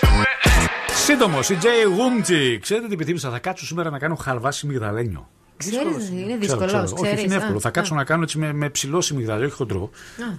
Σύντομο, 1.10 1.38
CJ 1.38 1.66
Γούμτσι. 1.96 2.58
Ξέρετε 2.58 2.86
τι 2.86 2.92
επιθύμησα, 2.92 3.30
θα 3.30 3.38
κάτσω 3.38 3.66
σήμερα 3.66 3.90
να 3.90 3.98
κάνω 3.98 4.14
χαλβάσι 4.14 4.66
μυγδαλένιο. 4.66 5.28
Ξέρεις, 5.68 6.08
είναι 6.08 6.20
Ξέρω, 6.22 6.38
δύσκολος. 6.40 6.66
ξέρω. 6.66 6.82
Όχι, 6.98 7.14
όχι, 7.14 7.24
είναι 7.24 7.34
εύκολο. 7.34 7.60
Θα 7.60 7.70
κάτσω 7.70 7.94
να 7.94 8.04
κάνω 8.04 8.22
έτσι 8.22 8.38
με, 8.38 8.52
με 8.52 8.68
ψηλό 8.68 9.00
σιμιγδαλί, 9.00 9.44
όχι 9.44 9.54
χοντρό. 9.54 9.90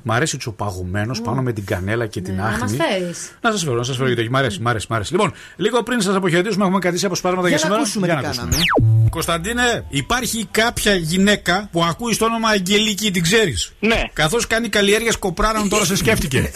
Μ' 0.03 0.11
αρέσει 0.11 0.37
τσοπαγωμένο 0.37 1.15
πάνω 1.23 1.41
με 1.41 1.53
την 1.53 1.65
κανέλα 1.65 2.07
και 2.07 2.21
την 2.21 2.35
Να 2.35 2.43
μας 2.43 2.61
άχνη. 2.61 2.77
φέρεις. 2.77 3.31
Να 3.41 3.51
σας 3.51 3.63
φέρω, 3.63 3.75
να 3.75 3.83
σας 3.83 3.95
φέρω 3.97 4.09
γιατί 4.11 4.29
μ' 4.29 4.35
αρέσει, 4.35 4.59
μ' 4.61 4.67
αρέσει, 4.67 4.85
μ' 4.89 4.93
αρέσει. 4.93 5.11
Λοιπόν, 5.11 5.33
λίγο 5.55 5.83
πριν 5.83 6.01
σας 6.01 6.15
αποχαιρετήσουμε, 6.15 6.63
έχουμε 6.63 6.79
κρατήσει 6.79 7.05
αποσπάσματα 7.05 7.47
για, 7.47 7.57
Για 7.57 7.67
να 7.69 7.73
σήμερα. 7.75 7.81
ακούσουμε 7.81 8.05
για 8.07 8.15
τι 8.15 8.21
να 8.21 8.27
ακούσουμε. 8.27 8.49
κάναμε. 8.79 9.09
Κωνσταντίνε, 9.09 9.85
υπάρχει 9.89 10.47
κάποια 10.51 10.95
γυναίκα 10.95 11.67
που 11.71 11.83
ακούει 11.83 12.15
το 12.15 12.25
όνομα 12.25 12.49
Αγγελική, 12.49 13.11
την 13.11 13.21
ξέρεις; 13.21 13.71
Ναι. 13.79 14.01
Καθώς 14.13 14.47
κάνει 14.47 14.69
καλλιέργεια 14.69 15.13
κοπράνων, 15.19 15.69
τώρα 15.69 15.85
σε 15.85 15.95
σκέφτηκε. 15.95 16.51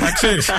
να 0.00 0.10
ξέρεις. 0.12 0.50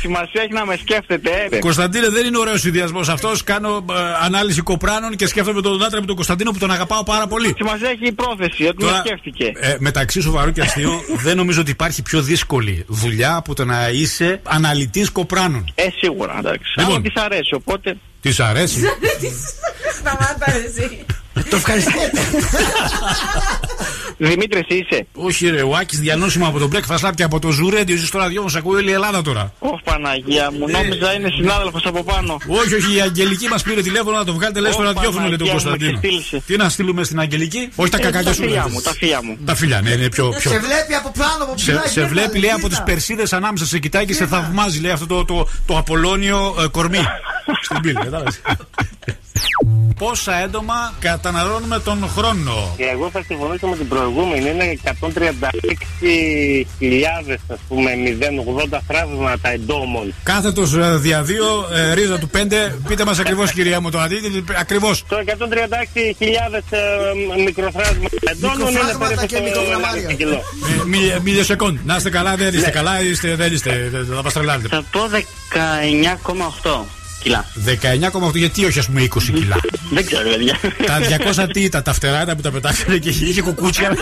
Σημασία 0.00 0.42
έχει 0.42 0.52
να 0.52 0.66
με 0.66 0.76
σκέφτεται, 0.76 1.30
ε. 1.50 1.58
Κωνσταντίνε, 1.58 2.08
δεν 2.08 2.26
είναι 2.26 2.38
ωραίος 2.38 2.60
συνδυασμό 2.60 3.00
αυτός. 3.00 3.44
Κάνω 3.44 3.84
ε, 3.90 3.94
ανάλυση 4.24 4.60
κοπράνων 4.60 5.16
και 5.16 5.26
σκέφτομαι 5.26 5.60
τον 5.62 5.84
άντρα 5.84 6.00
με 6.00 6.06
τον 6.10 6.18
Κωνσταντίνο 6.18 6.50
που 6.50 6.58
τον 6.58 6.70
αγαπάω 6.70 7.02
πάρα 7.02 7.26
πολύ. 7.26 7.54
Σημασία 7.56 7.88
έχει 7.88 8.06
η 8.06 8.12
πρόθεση, 8.12 8.66
ότι 8.66 8.84
με 8.84 9.02
σκέφτηκε. 9.04 9.52
ε, 9.54 9.76
μεταξύ 9.78 10.20
σοβαρού 10.20 10.52
και 10.52 10.60
αστείου, 10.60 10.92
δεν 11.26 11.36
νομίζω 11.36 11.60
ότι 11.60 11.70
υπάρχει 11.70 12.02
πιο 12.02 12.22
δύσκολη 12.22 12.84
δουλειά 12.88 13.34
από 13.36 13.54
το 13.54 13.64
να 13.64 13.88
είσαι 13.88 14.40
αναλυτής 14.42 15.10
κοπράνων. 15.10 15.72
Ε, 15.74 15.86
σίγουρα, 16.00 16.36
εντάξει. 16.38 16.72
Λοιπόν. 16.76 16.92
Αλλά 16.94 17.02
της 17.02 17.22
αρέσει, 17.22 17.54
οπότε. 17.54 17.96
Της 18.20 18.40
αρέσει. 18.40 18.80
Σταμάτα 19.98 20.52
εσύ. 20.66 21.04
Το 21.50 21.56
ευχαριστείτε. 21.56 22.10
Δημήτρης, 24.16 24.64
είσαι. 24.68 25.06
Όχι, 25.14 25.48
ρε, 25.48 25.62
ο 25.62 25.76
Άκης 25.80 25.98
διανόσημα 26.00 26.46
από 26.46 26.58
τον 26.58 26.70
Black 26.74 26.94
Fast 26.94 27.08
Lab 27.08 27.12
και 27.14 27.22
από 27.22 27.38
το 27.38 27.50
Ζουρέντιο. 27.50 27.96
Ζει 27.96 28.06
στο 28.06 28.18
ραδιόφωνο, 28.18 28.50
σε 28.50 28.58
ακούει 28.58 28.76
όλη 28.76 28.90
η 28.90 28.92
Ελλάδα 28.92 29.22
τώρα. 29.22 29.52
Ωχ, 29.58 29.80
Παναγία 29.84 30.50
μου, 30.50 30.68
νόμιζα 30.70 31.12
είναι 31.14 31.28
συνάδελφος 31.36 31.82
από 31.86 32.02
πάνω. 32.04 32.36
Όχι, 32.46 32.74
όχι, 32.74 32.96
η 32.96 33.00
Αγγελική 33.00 33.48
μας 33.48 33.62
πήρε 33.62 33.82
τηλέφωνο 33.82 34.16
να 34.16 34.24
το 34.24 34.32
βγάλετε, 34.32 34.60
λέει 34.60 34.72
στο 34.72 34.82
Ω, 34.82 34.84
ραδιόφωνο, 34.84 35.26
λέει 35.28 35.36
τον 35.36 35.46
Παναγία 35.46 35.54
μου, 35.54 35.76
Κωνσταντίνο. 35.78 35.98
ξεφτύλισε. 36.00 36.42
Τι 36.46 36.56
να 36.56 36.68
στείλουμε 36.68 37.04
στην 37.04 37.20
Αγγελική, 37.20 37.68
Όχι 37.74 37.90
τα 37.90 37.96
Ε, 37.96 38.00
κακάκια 38.00 38.28
τα 38.28 38.32
σου. 38.34 38.42
φιλιά 38.42 38.56
λέτε. 38.62 38.70
μου, 38.72 38.80
τα 38.80 38.92
φιλιά 38.94 39.22
μου. 39.22 39.38
Τα 39.44 39.54
φιλιά, 39.54 39.80
ναι, 39.80 39.90
είναι 39.90 40.08
πιο. 40.08 40.28
πιο... 40.38 40.50
Σε 40.50 40.58
βλέπει 40.58 40.94
από 40.94 41.12
πάνω, 41.18 41.44
από 41.44 41.54
ψηλά. 41.54 41.80
Σε, 41.82 41.88
σε 41.88 41.92
γύρνα, 42.00 42.08
βλέπει, 42.08 42.38
λέει, 42.38 42.50
από 42.50 42.60
γύρνα. 42.60 42.68
τις 42.76 42.82
περσίδες 42.92 43.32
ανάμεσα, 43.32 43.66
σε 43.66 43.78
κοιτάει 43.78 44.04
και 44.06 44.14
σε 44.14 44.26
θαυμάζει, 44.26 44.80
λέει 44.80 44.90
αυτό 44.90 45.06
το, 45.06 45.24
το, 45.24 45.48
το 45.66 45.76
Απολώνιο 45.78 46.54
ε, 46.60 46.66
κορμί. 46.66 46.98
Στην 47.64 47.80
πύλη, 47.80 47.94
κατάλαβες. 47.94 48.40
Πόσα 49.98 50.34
έντομα 50.42 50.92
καταναλώνουμε 50.98 51.78
τον 51.78 52.08
χρόνο. 52.16 52.74
Και 52.76 52.84
εγώ 52.84 53.10
θα 53.10 53.22
συμφωνήσω 53.26 53.66
με 53.66 53.76
την 53.76 53.88
προηγούμενη. 53.88 54.50
Είναι 54.50 54.78
136.000 54.84 57.38
ας 57.48 57.58
πούμε 57.68 57.90
080 58.72 58.78
θραύματα 58.86 59.48
εντόμων. 59.48 60.14
Κάθετο 60.22 60.62
δια 60.98 61.22
δύο, 61.22 61.68
ε, 61.72 61.94
ρίζα 61.94 62.18
του 62.18 62.28
5. 62.28 62.78
Πείτε 62.88 63.04
μας 63.04 63.18
ακριβώς, 63.18 63.52
κυρία 63.52 63.80
μου, 63.80 63.90
το 63.90 64.00
αντίθετο. 64.00 64.52
Ακριβώς. 64.58 65.04
Το 65.08 65.16
136.000 65.16 66.64
ε, 66.70 66.78
μικροθράσματα 67.44 68.08
εντόμων 68.30 68.58
είναι 68.60 68.70
Μικροφράγματα 68.70 69.26
και 69.26 69.36
περίπου 69.36 69.54
το 69.54 69.60
μικρογραμμάρια. 69.60 70.08
1,5 70.08 70.14
κιλό. 70.16 70.42
Μιλιοσεκόντ. 71.22 71.78
Να 71.84 71.96
είστε 71.96 72.10
καλά, 72.10 72.36
δεν 72.36 72.54
είστε 72.54 72.70
καλά, 72.70 73.00
είστε, 73.02 73.34
δεν 73.36 73.52
είστε. 73.52 73.88
δεν- 73.90 74.06
Θα 74.14 74.22
μα 74.22 74.30
τρελάνετε. 74.30 74.68
Θα 74.68 74.82
πω 74.90 75.08
19,8 75.08 76.86
κιλά. 77.22 77.44
19,8 77.66 78.34
γιατί 78.34 78.64
όχι, 78.64 78.78
ας 78.78 78.86
πούμε, 78.86 79.02
20 79.02 79.32
κιλά; 79.32 79.56
Δεν 79.90 80.06
ξέρω, 80.06 80.28
παιδιά. 80.30 80.58
Τα 80.86 80.98
200 81.44 81.48
τι 81.52 81.60
ήταν, 81.60 81.82
τα 81.82 81.92
φτερά 81.92 82.22
ήταν 82.22 82.36
που 82.36 82.42
τα 82.42 82.50
πετάξανε 82.50 82.98
και 82.98 83.08
είχε 83.08 83.24
είχε 83.24 83.42
κουκούτσια. 83.42 83.96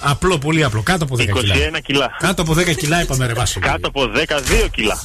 απλό, 0.00 0.38
πολύ 0.38 0.64
απλό. 0.64 0.82
Κάτω 0.82 1.04
από 1.04 1.16
10 1.16 1.18
κιλά. 1.18 1.54
21 1.76 1.80
κιλά. 1.82 2.10
Κάτω 2.18 2.42
από 2.42 2.54
10 2.54 2.74
κιλά 2.76 3.02
είπαμε 3.02 3.26
ρε 3.26 3.32
Βάση. 3.32 3.60
Κάτω 3.60 3.88
από 3.88 4.10
12 4.66 4.68
κιλά. 4.70 5.00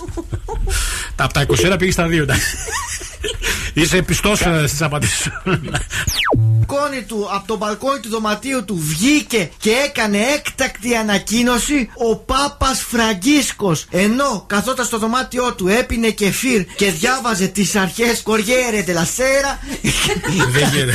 Τα, 1.15 1.23
από 1.23 1.33
τα 1.33 1.45
21 1.73 1.75
πήγε 1.77 1.91
στα 1.91 2.05
2. 2.07 2.11
εντάξει. 2.11 2.57
Είσαι 3.73 4.01
πιστός 4.01 4.39
στις 4.67 4.81
απαντήσεις 4.81 5.17
σου. 5.21 5.31
μπαλκόνι 6.37 7.01
του, 7.07 7.27
από 7.33 7.47
το 7.47 7.57
μπαλκόνι 7.57 7.99
του 7.99 8.09
δωματίου 8.09 8.65
του 8.65 8.77
βγήκε 8.81 9.49
και 9.59 9.69
έκανε 9.85 10.17
έκτακτη 10.17 10.95
ανακοίνωση 10.95 11.89
ο 12.09 12.15
Πάπας 12.15 12.81
Φραγκίσκος 12.89 13.85
ενώ 13.91 14.43
καθόταν 14.47 14.85
στο 14.85 14.97
δωμάτιό 14.97 15.53
του 15.53 15.67
έπινε 15.67 16.09
κεφίρ 16.09 16.65
και 16.75 16.91
διάβαζε 16.91 17.47
τις 17.47 17.75
αρχές 17.75 18.21
Κοριέρε 18.21 18.81
τελασέρα 18.81 19.59
Δεν 20.51 20.69
γίνεται. 20.73 20.93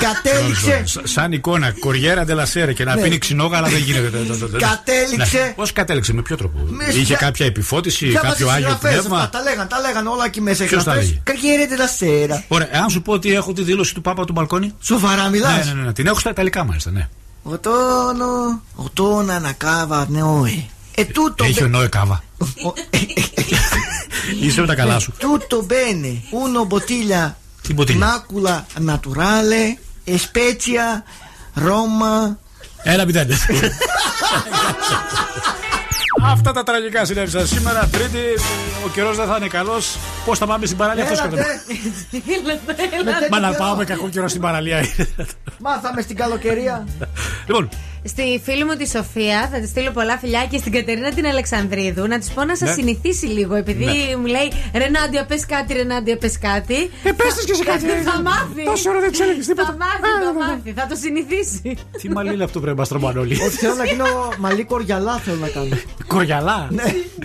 κατέληξε 0.00 0.82
Σ- 0.84 1.00
Σαν 1.04 1.32
εικόνα, 1.32 1.70
κοριέρα 1.80 2.24
ντελασέρε 2.24 2.72
και 2.72 2.84
να 2.84 2.94
Ναι. 2.94 3.02
πίνει 3.02 3.18
ξινόγα, 3.18 3.56
αλλά 3.56 3.68
δεν 3.68 3.78
γίνεται. 3.78 4.10
Κατέληξε. 4.68 5.52
Πώς 5.56 5.72
κατέληξε, 5.72 6.12
με 6.12 6.22
ποιο 6.22 6.36
τρόπο; 6.36 6.58
Με 6.68 6.84
Είχε 6.84 7.04
σιγά- 7.04 7.18
κάποια 7.18 7.46
επιφώτιση, 7.46 8.06
Διάβαζε 8.06 8.30
κάποιο 8.32 8.48
άγιο 8.48 8.68
συγγραφές 8.68 8.90
πνεύμα; 9.00 9.16
αυτά, 9.16 9.38
Τα 9.38 9.42
λέγαν, 9.50 9.68
τα 9.68 9.80
λέγαν 9.80 10.06
όλα 10.06 10.24
εκεί 10.24 10.40
μέσα 10.40 10.64
οι 10.64 10.66
Ποιος 10.66 10.84
τα 10.84 10.92
γραφές. 10.92 11.20
Λέγε; 11.40 11.56
Κοριέρε 11.56 11.66
τελασέρα 11.66 12.44
Ωραία, 12.48 12.68
αν 12.82 12.90
σου 12.90 13.02
πω 13.02 13.12
ότι 13.12 13.34
έχω 13.34 13.52
τη 13.52 13.62
δήλωση 13.62 13.94
του 13.94 14.00
Πάπα 14.00 14.24
του 14.24 14.32
μπαλκόνι. 14.32 14.74
Σοβαρά 14.80 15.28
μιλάς; 15.28 15.66
Ναι, 15.66 15.72
ναι, 15.72 15.82
ναι, 15.82 15.92
την 15.92 16.06
έχω 16.06 16.18
στα 16.18 16.30
Ιταλικά 16.30 16.64
μάλιστα, 16.64 16.90
ναι. 16.90 17.08
Οτόνο, 17.42 18.62
οτόνα 18.74 19.40
να 19.40 19.52
κάβα 19.52 20.06
νεόε. 20.08 20.64
Ε, 20.94 21.04
τούτο 21.04 21.44
Έχει 21.44 21.62
ο 21.62 21.68
Νόε 21.68 21.88
Κάβα. 21.88 22.22
Είσαι 24.40 24.60
με 24.60 24.66
τα 24.66 24.74
καλά 24.74 24.98
σου. 24.98 25.12
Tutto 25.18 25.56
bene, 25.56 26.22
uno 26.30 26.66
bottiglia 26.68 27.34
Τι 27.62 27.72
μποτήλια; 27.72 28.06
Νάκουλα 28.06 28.66
naturale, 28.80 29.78
e 30.04 30.18
spezia, 30.18 31.02
Roma. 31.56 32.36
Έλα, 32.82 33.04
μηδέν. 33.04 33.28
Αυτά 36.22 36.52
τα 36.52 36.62
τραγικά 36.62 37.04
συνέβησαν 37.04 37.46
σήμερα. 37.46 37.88
Τρίτη, 37.92 38.18
ο 38.84 38.88
καιρός 38.88 39.16
δεν 39.16 39.26
θα 39.26 39.36
είναι 39.36 39.46
καλός. 39.46 39.98
Πώς 40.30 40.38
θα 40.38 40.46
πάμε 40.46 40.66
στην 40.66 40.78
παραλία, 40.78 41.02
αυτό 41.04 41.14
σκέφτομαι. 41.16 41.44
Μα 43.30 43.38
να 43.40 43.52
πάω 43.52 43.76
με 43.76 43.84
κακό 43.84 44.08
καιρό 44.08 44.28
στην 44.28 44.40
παραλία. 44.40 44.84
Μάθαμε 45.58 46.00
στην 46.00 46.16
καλοκαιρία. 46.16 46.86
λοιπόν, 47.46 47.68
Στη 48.04 48.40
φίλη 48.44 48.64
μου 48.64 48.74
τη 48.76 48.88
Σοφία 48.88 49.48
θα 49.52 49.60
της 49.60 49.68
στείλω 49.70 49.90
πολλά 49.90 50.18
φιλιά 50.18 50.46
και 50.50 50.58
στην 50.58 50.72
Κατερίνα 50.72 51.10
την 51.12 51.26
Αλεξανδρίδου 51.26 52.06
να 52.06 52.18
της 52.18 52.30
πω 52.30 52.44
να 52.44 52.56
σας 52.56 52.68
Ναι. 52.68 52.74
συνηθίσει 52.74 53.26
λίγο. 53.26 53.54
Επειδή 53.54 53.84
Ναι. 53.84 54.16
μου 54.16 54.26
λέει 54.26 54.52
Ρενάντια, 54.74 55.24
πες 55.26 55.46
κάτι, 55.46 55.72
Ρενάντια, 55.72 56.16
πες 56.16 56.38
κάτι. 56.38 56.74
Ε, 57.02 57.12
πες 57.12 57.34
της 57.34 57.44
και 57.44 57.54
σε 57.54 57.64
κάτι. 57.64 57.84
Θα 57.86 58.20
μάθει. 58.22 58.64
Τόση 58.64 58.88
ώρα 58.88 59.00
δεν 59.00 59.10
της 59.10 59.20
έλεγες 59.20 59.46
τίποτα. 59.46 59.66
Θα 59.68 59.76
μάθει, 59.78 60.24
θα 60.24 60.32
μάθει. 60.46 60.72
Θα 60.76 60.86
το 60.86 60.94
συνηθίσει. 61.04 61.76
τι 62.00 62.10
μαλλί 62.10 62.34
είναι 62.34 62.44
αυτό 62.44 62.60
πρέπει 62.60 62.78
να 62.78 62.84
στρωμάνε 62.84 63.18
όλοι. 63.18 63.32
Όχι, 63.34 63.48
θέλω 63.56 63.74
να 63.74 63.84
γίνω 63.84 64.06
μαλλί 64.38 64.64
κοριαλά 64.64 65.14
θέλω 65.18 65.36
να 65.36 65.48
κάνω. 65.48 65.76
Κοριαλά. 66.06 66.68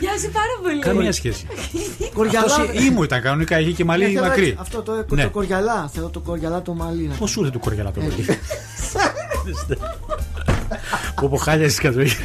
Μοιάζει 0.01 0.29
πάρα 0.29 0.55
πολύ. 0.61 0.79
Καμία 0.79 1.11
σχέση. 1.11 1.47
Κοριαλά. 2.13 2.45
Αυτός 2.45 2.69
ήμου 2.95 3.03
ήταν 3.03 3.21
κανονικά, 3.21 3.59
είχε 3.59 3.71
και 3.71 3.83
Ναι, 3.83 3.89
μαλλί 3.89 4.05
θέλω 4.05 4.21
μακρύ. 4.25 4.43
έτσι, 4.43 4.57
Αυτό 4.59 4.81
το, 4.81 5.05
Ναι. 5.09 5.23
το 5.23 5.29
κοριαλά. 5.29 5.89
Θέλω 5.93 6.09
το 6.09 6.19
κοριαλά 6.19 6.61
το 6.61 6.73
μαλλί. 6.73 7.07
να 7.07 7.15
Πώς 7.15 7.29
σου 7.29 7.39
ήρθε 7.39 7.51
το 7.51 7.59
κοριαλά 7.59 7.91
το 7.91 8.01
μαλλί; 8.01 8.25
κάνω. 8.25 8.37
Που 11.15 11.25
από 11.25 11.37
χάλια 11.37 11.69
στη 11.69 11.81
κατοχή. 11.81 12.15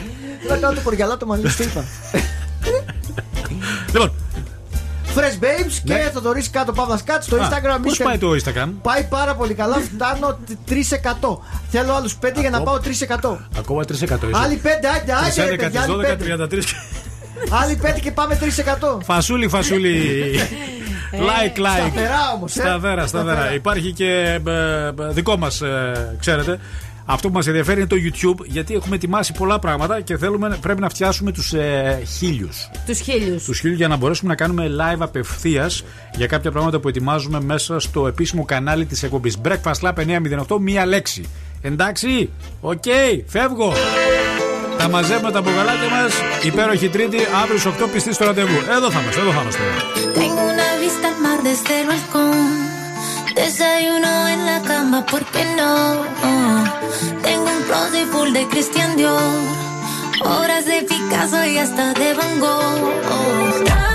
Θέλω 0.40 0.54
να 0.54 0.56
κάνω 0.56 0.74
το 0.74 0.80
κοριαλά 0.80 1.16
το 1.16 1.26
μαλλί, 1.26 1.48
στο 1.48 1.62
είπα. 1.62 1.84
Λοιπόν, 3.92 4.12
Fresh 5.14 5.44
Babes 5.44 5.72
και 5.84 5.92
Ναι. 5.94 6.10
Θοδωρής 6.14 6.50
κάτω 6.50 6.72
Παύλας 6.72 7.02
Κάτ 7.04 7.22
στο 7.22 7.36
α, 7.36 7.48
Instagram. 7.48 7.78
πώς 7.82 7.92
είστε- 7.92 8.04
πάει 8.06 8.18
το 8.18 8.30
Instagram; 8.44 8.68
Πάει 8.82 9.04
πάρα 9.04 9.34
πολύ 9.34 9.54
καλά, 9.54 9.76
φτάνω 9.76 10.38
3%. 10.68 11.42
Θέλω 11.70 11.94
άλλους 11.94 12.14
5 12.16 12.40
για 12.40 12.50
να 12.50 12.62
πάω 12.62 12.78
3%. 12.80 13.38
Ακόμα 13.58 13.84
3% 13.84 14.28
είσαι. 14.28 14.40
Άλλοι 14.42 14.56
5, 14.62 14.68
άντε, 15.00 15.12
άντε, 15.12 15.44
ρε 15.44 15.54
11, 15.54 15.56
παιδιά, 15.56 15.82
άλλοι 15.82 15.92
12, 15.92 16.16
5. 16.16 16.16
33. 16.16 16.62
Άλλοι 17.62 17.80
5 17.82 18.00
και 18.00 18.10
πάμε 18.10 18.38
3%. 18.98 19.02
Φασούλη, 19.02 19.48
φασούλη. 19.48 20.00
Like, 21.12 21.58
like. 21.58 21.90
Σταθερά 21.90 22.32
όμως, 22.34 22.56
ε. 22.56 22.60
Σταθερά, 22.60 23.06
σταθερά. 23.06 23.32
Σταθερά. 23.32 23.54
Υπάρχει 23.54 23.92
και 23.92 24.40
ε, 24.46 24.50
ε, 24.50 25.12
δικό 25.12 25.36
μας, 25.36 25.62
ξέρετε. 26.18 26.58
Αυτό 27.12 27.28
που 27.28 27.34
μας 27.34 27.46
ενδιαφέρει 27.46 27.80
είναι 27.80 27.88
το 27.88 27.96
YouTube, 27.96 28.44
γιατί 28.46 28.74
έχουμε 28.74 28.94
ετοιμάσει 28.96 29.32
πολλά 29.32 29.58
πράγματα 29.58 30.00
και 30.00 30.16
θέλουμε, 30.16 30.58
πρέπει 30.60 30.80
να 30.80 30.88
φτιάσουμε 30.88 31.32
τους 31.32 31.52
ε, 31.52 32.02
χίλιους. 32.18 32.70
Τους 32.86 33.00
χίλιους. 33.00 33.44
Τους 33.44 33.58
χίλιους 33.58 33.78
για 33.78 33.88
να 33.88 33.96
μπορέσουμε 33.96 34.30
να 34.30 34.36
κάνουμε 34.36 34.66
live 34.78 35.00
απευθείας 35.00 35.84
για 36.14 36.26
κάποια 36.26 36.50
πράγματα 36.50 36.78
που 36.78 36.88
ετοιμάζουμε 36.88 37.40
μέσα 37.40 37.80
στο 37.80 38.06
επίσημο 38.06 38.44
κανάλι 38.44 38.86
της 38.86 39.02
εκπομπής. 39.02 39.36
Breakfast 39.44 39.80
Club 39.80 39.92
908, 40.46 40.58
μία 40.60 40.86
λέξη. 40.86 41.24
Εντάξει, 41.62 42.30
οκ, 42.60 42.84
φεύγω. 43.26 43.72
Τα 44.80 44.88
μαζεύουμε 44.88 45.30
τα 45.30 45.40
μπογαλάκια 45.40 45.88
μας. 45.94 46.02
Υπέροχη 46.42 46.88
Τρίτη, 46.88 47.18
αύριο 47.42 47.58
στις 47.58 47.70
8 47.82 47.88
πιστοί 47.92 48.12
στο 48.12 48.24
ραντεβού. 48.24 48.58
Εδώ 48.76 48.90
θα 48.90 49.00
είμαστε, 49.00 49.20
εδώ 49.20 49.30
θα 49.30 49.40
είμαστε. 49.40 49.60
Tengo 50.20 50.42
una 50.54 50.68
vista 50.82 51.06
al 51.12 51.18
mar 51.24 51.38
desde 51.48 51.74
el 51.80 51.86
balcón. 51.90 52.46
Desayuno 53.38 54.12
en 54.34 54.40
la 54.50 54.58
cama, 54.70 54.98
¿por 55.12 55.22
qué 55.32 55.42
no? 55.58 55.72
Tengo 57.26 57.48
un 57.56 57.62
closet 57.68 58.06
full 58.12 58.30
de 58.38 58.42
Christian 58.52 58.90
Dior. 58.98 59.42
Obras 60.38 60.64
de 60.70 60.78
Picasso 60.88 61.40
y 61.52 61.54
hasta 61.62 61.84
de 62.00 62.08
Van 62.18 62.34
Gogh. 62.44 63.89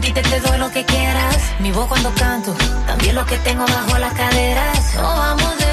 Te 0.00 0.40
doy 0.40 0.58
lo 0.58 0.70
que 0.70 0.84
quieras. 0.84 1.36
Mi 1.60 1.72
voz 1.72 1.86
cuando 1.86 2.12
canto, 2.14 2.54
también 2.86 3.14
lo 3.14 3.24
que 3.24 3.36
tengo 3.38 3.64
bajo 3.64 3.98
las 3.98 4.12
caderas. 4.12 4.94
Nos 4.94 5.16
vamos 5.16 5.65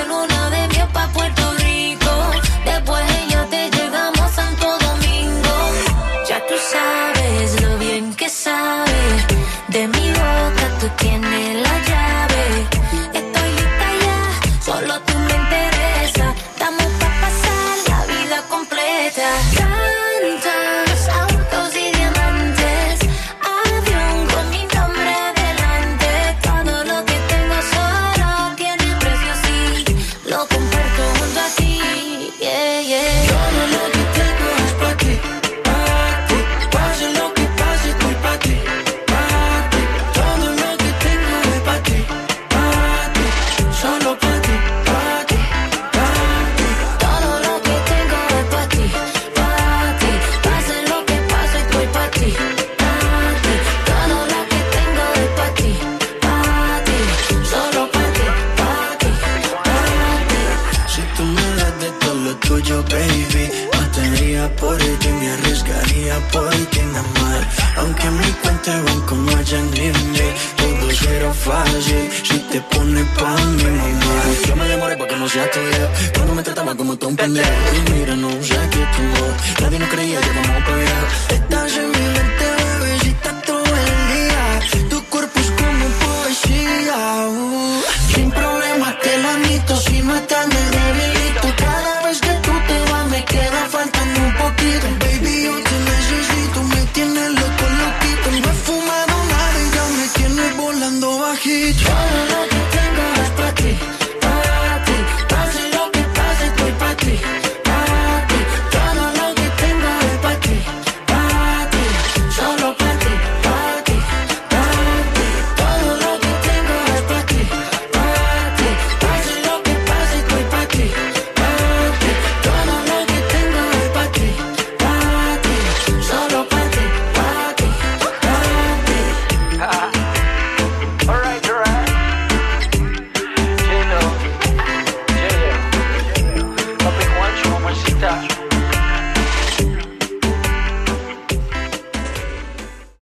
pa' 72.74 73.36
mi 73.58 73.64
mamá. 73.64 74.16
Yo 74.48 74.56
me 74.56 74.68
demoré 74.68 74.98
porque 74.98 75.16
no 75.16 75.28
sea 75.28 75.50
tuyo. 75.52 75.88
Cuando 76.14 76.36
me 76.36 76.44
trataba 76.44 76.76
como 76.76 76.96
tú 76.96 77.08
un 77.08 77.16
pendejo. 77.16 77.50
Y 77.76 77.92
mira, 77.92 78.16
no 78.16 78.32
sé 78.42 78.56
qué 78.72 78.84
tu 78.96 79.04
voz. 79.16 79.62
Nadie 79.62 79.80
nos 79.80 79.90
creía 79.90 80.20
que 80.20 80.30
vamos 80.30 80.62
a 80.62 80.66
pegar. 80.66 81.53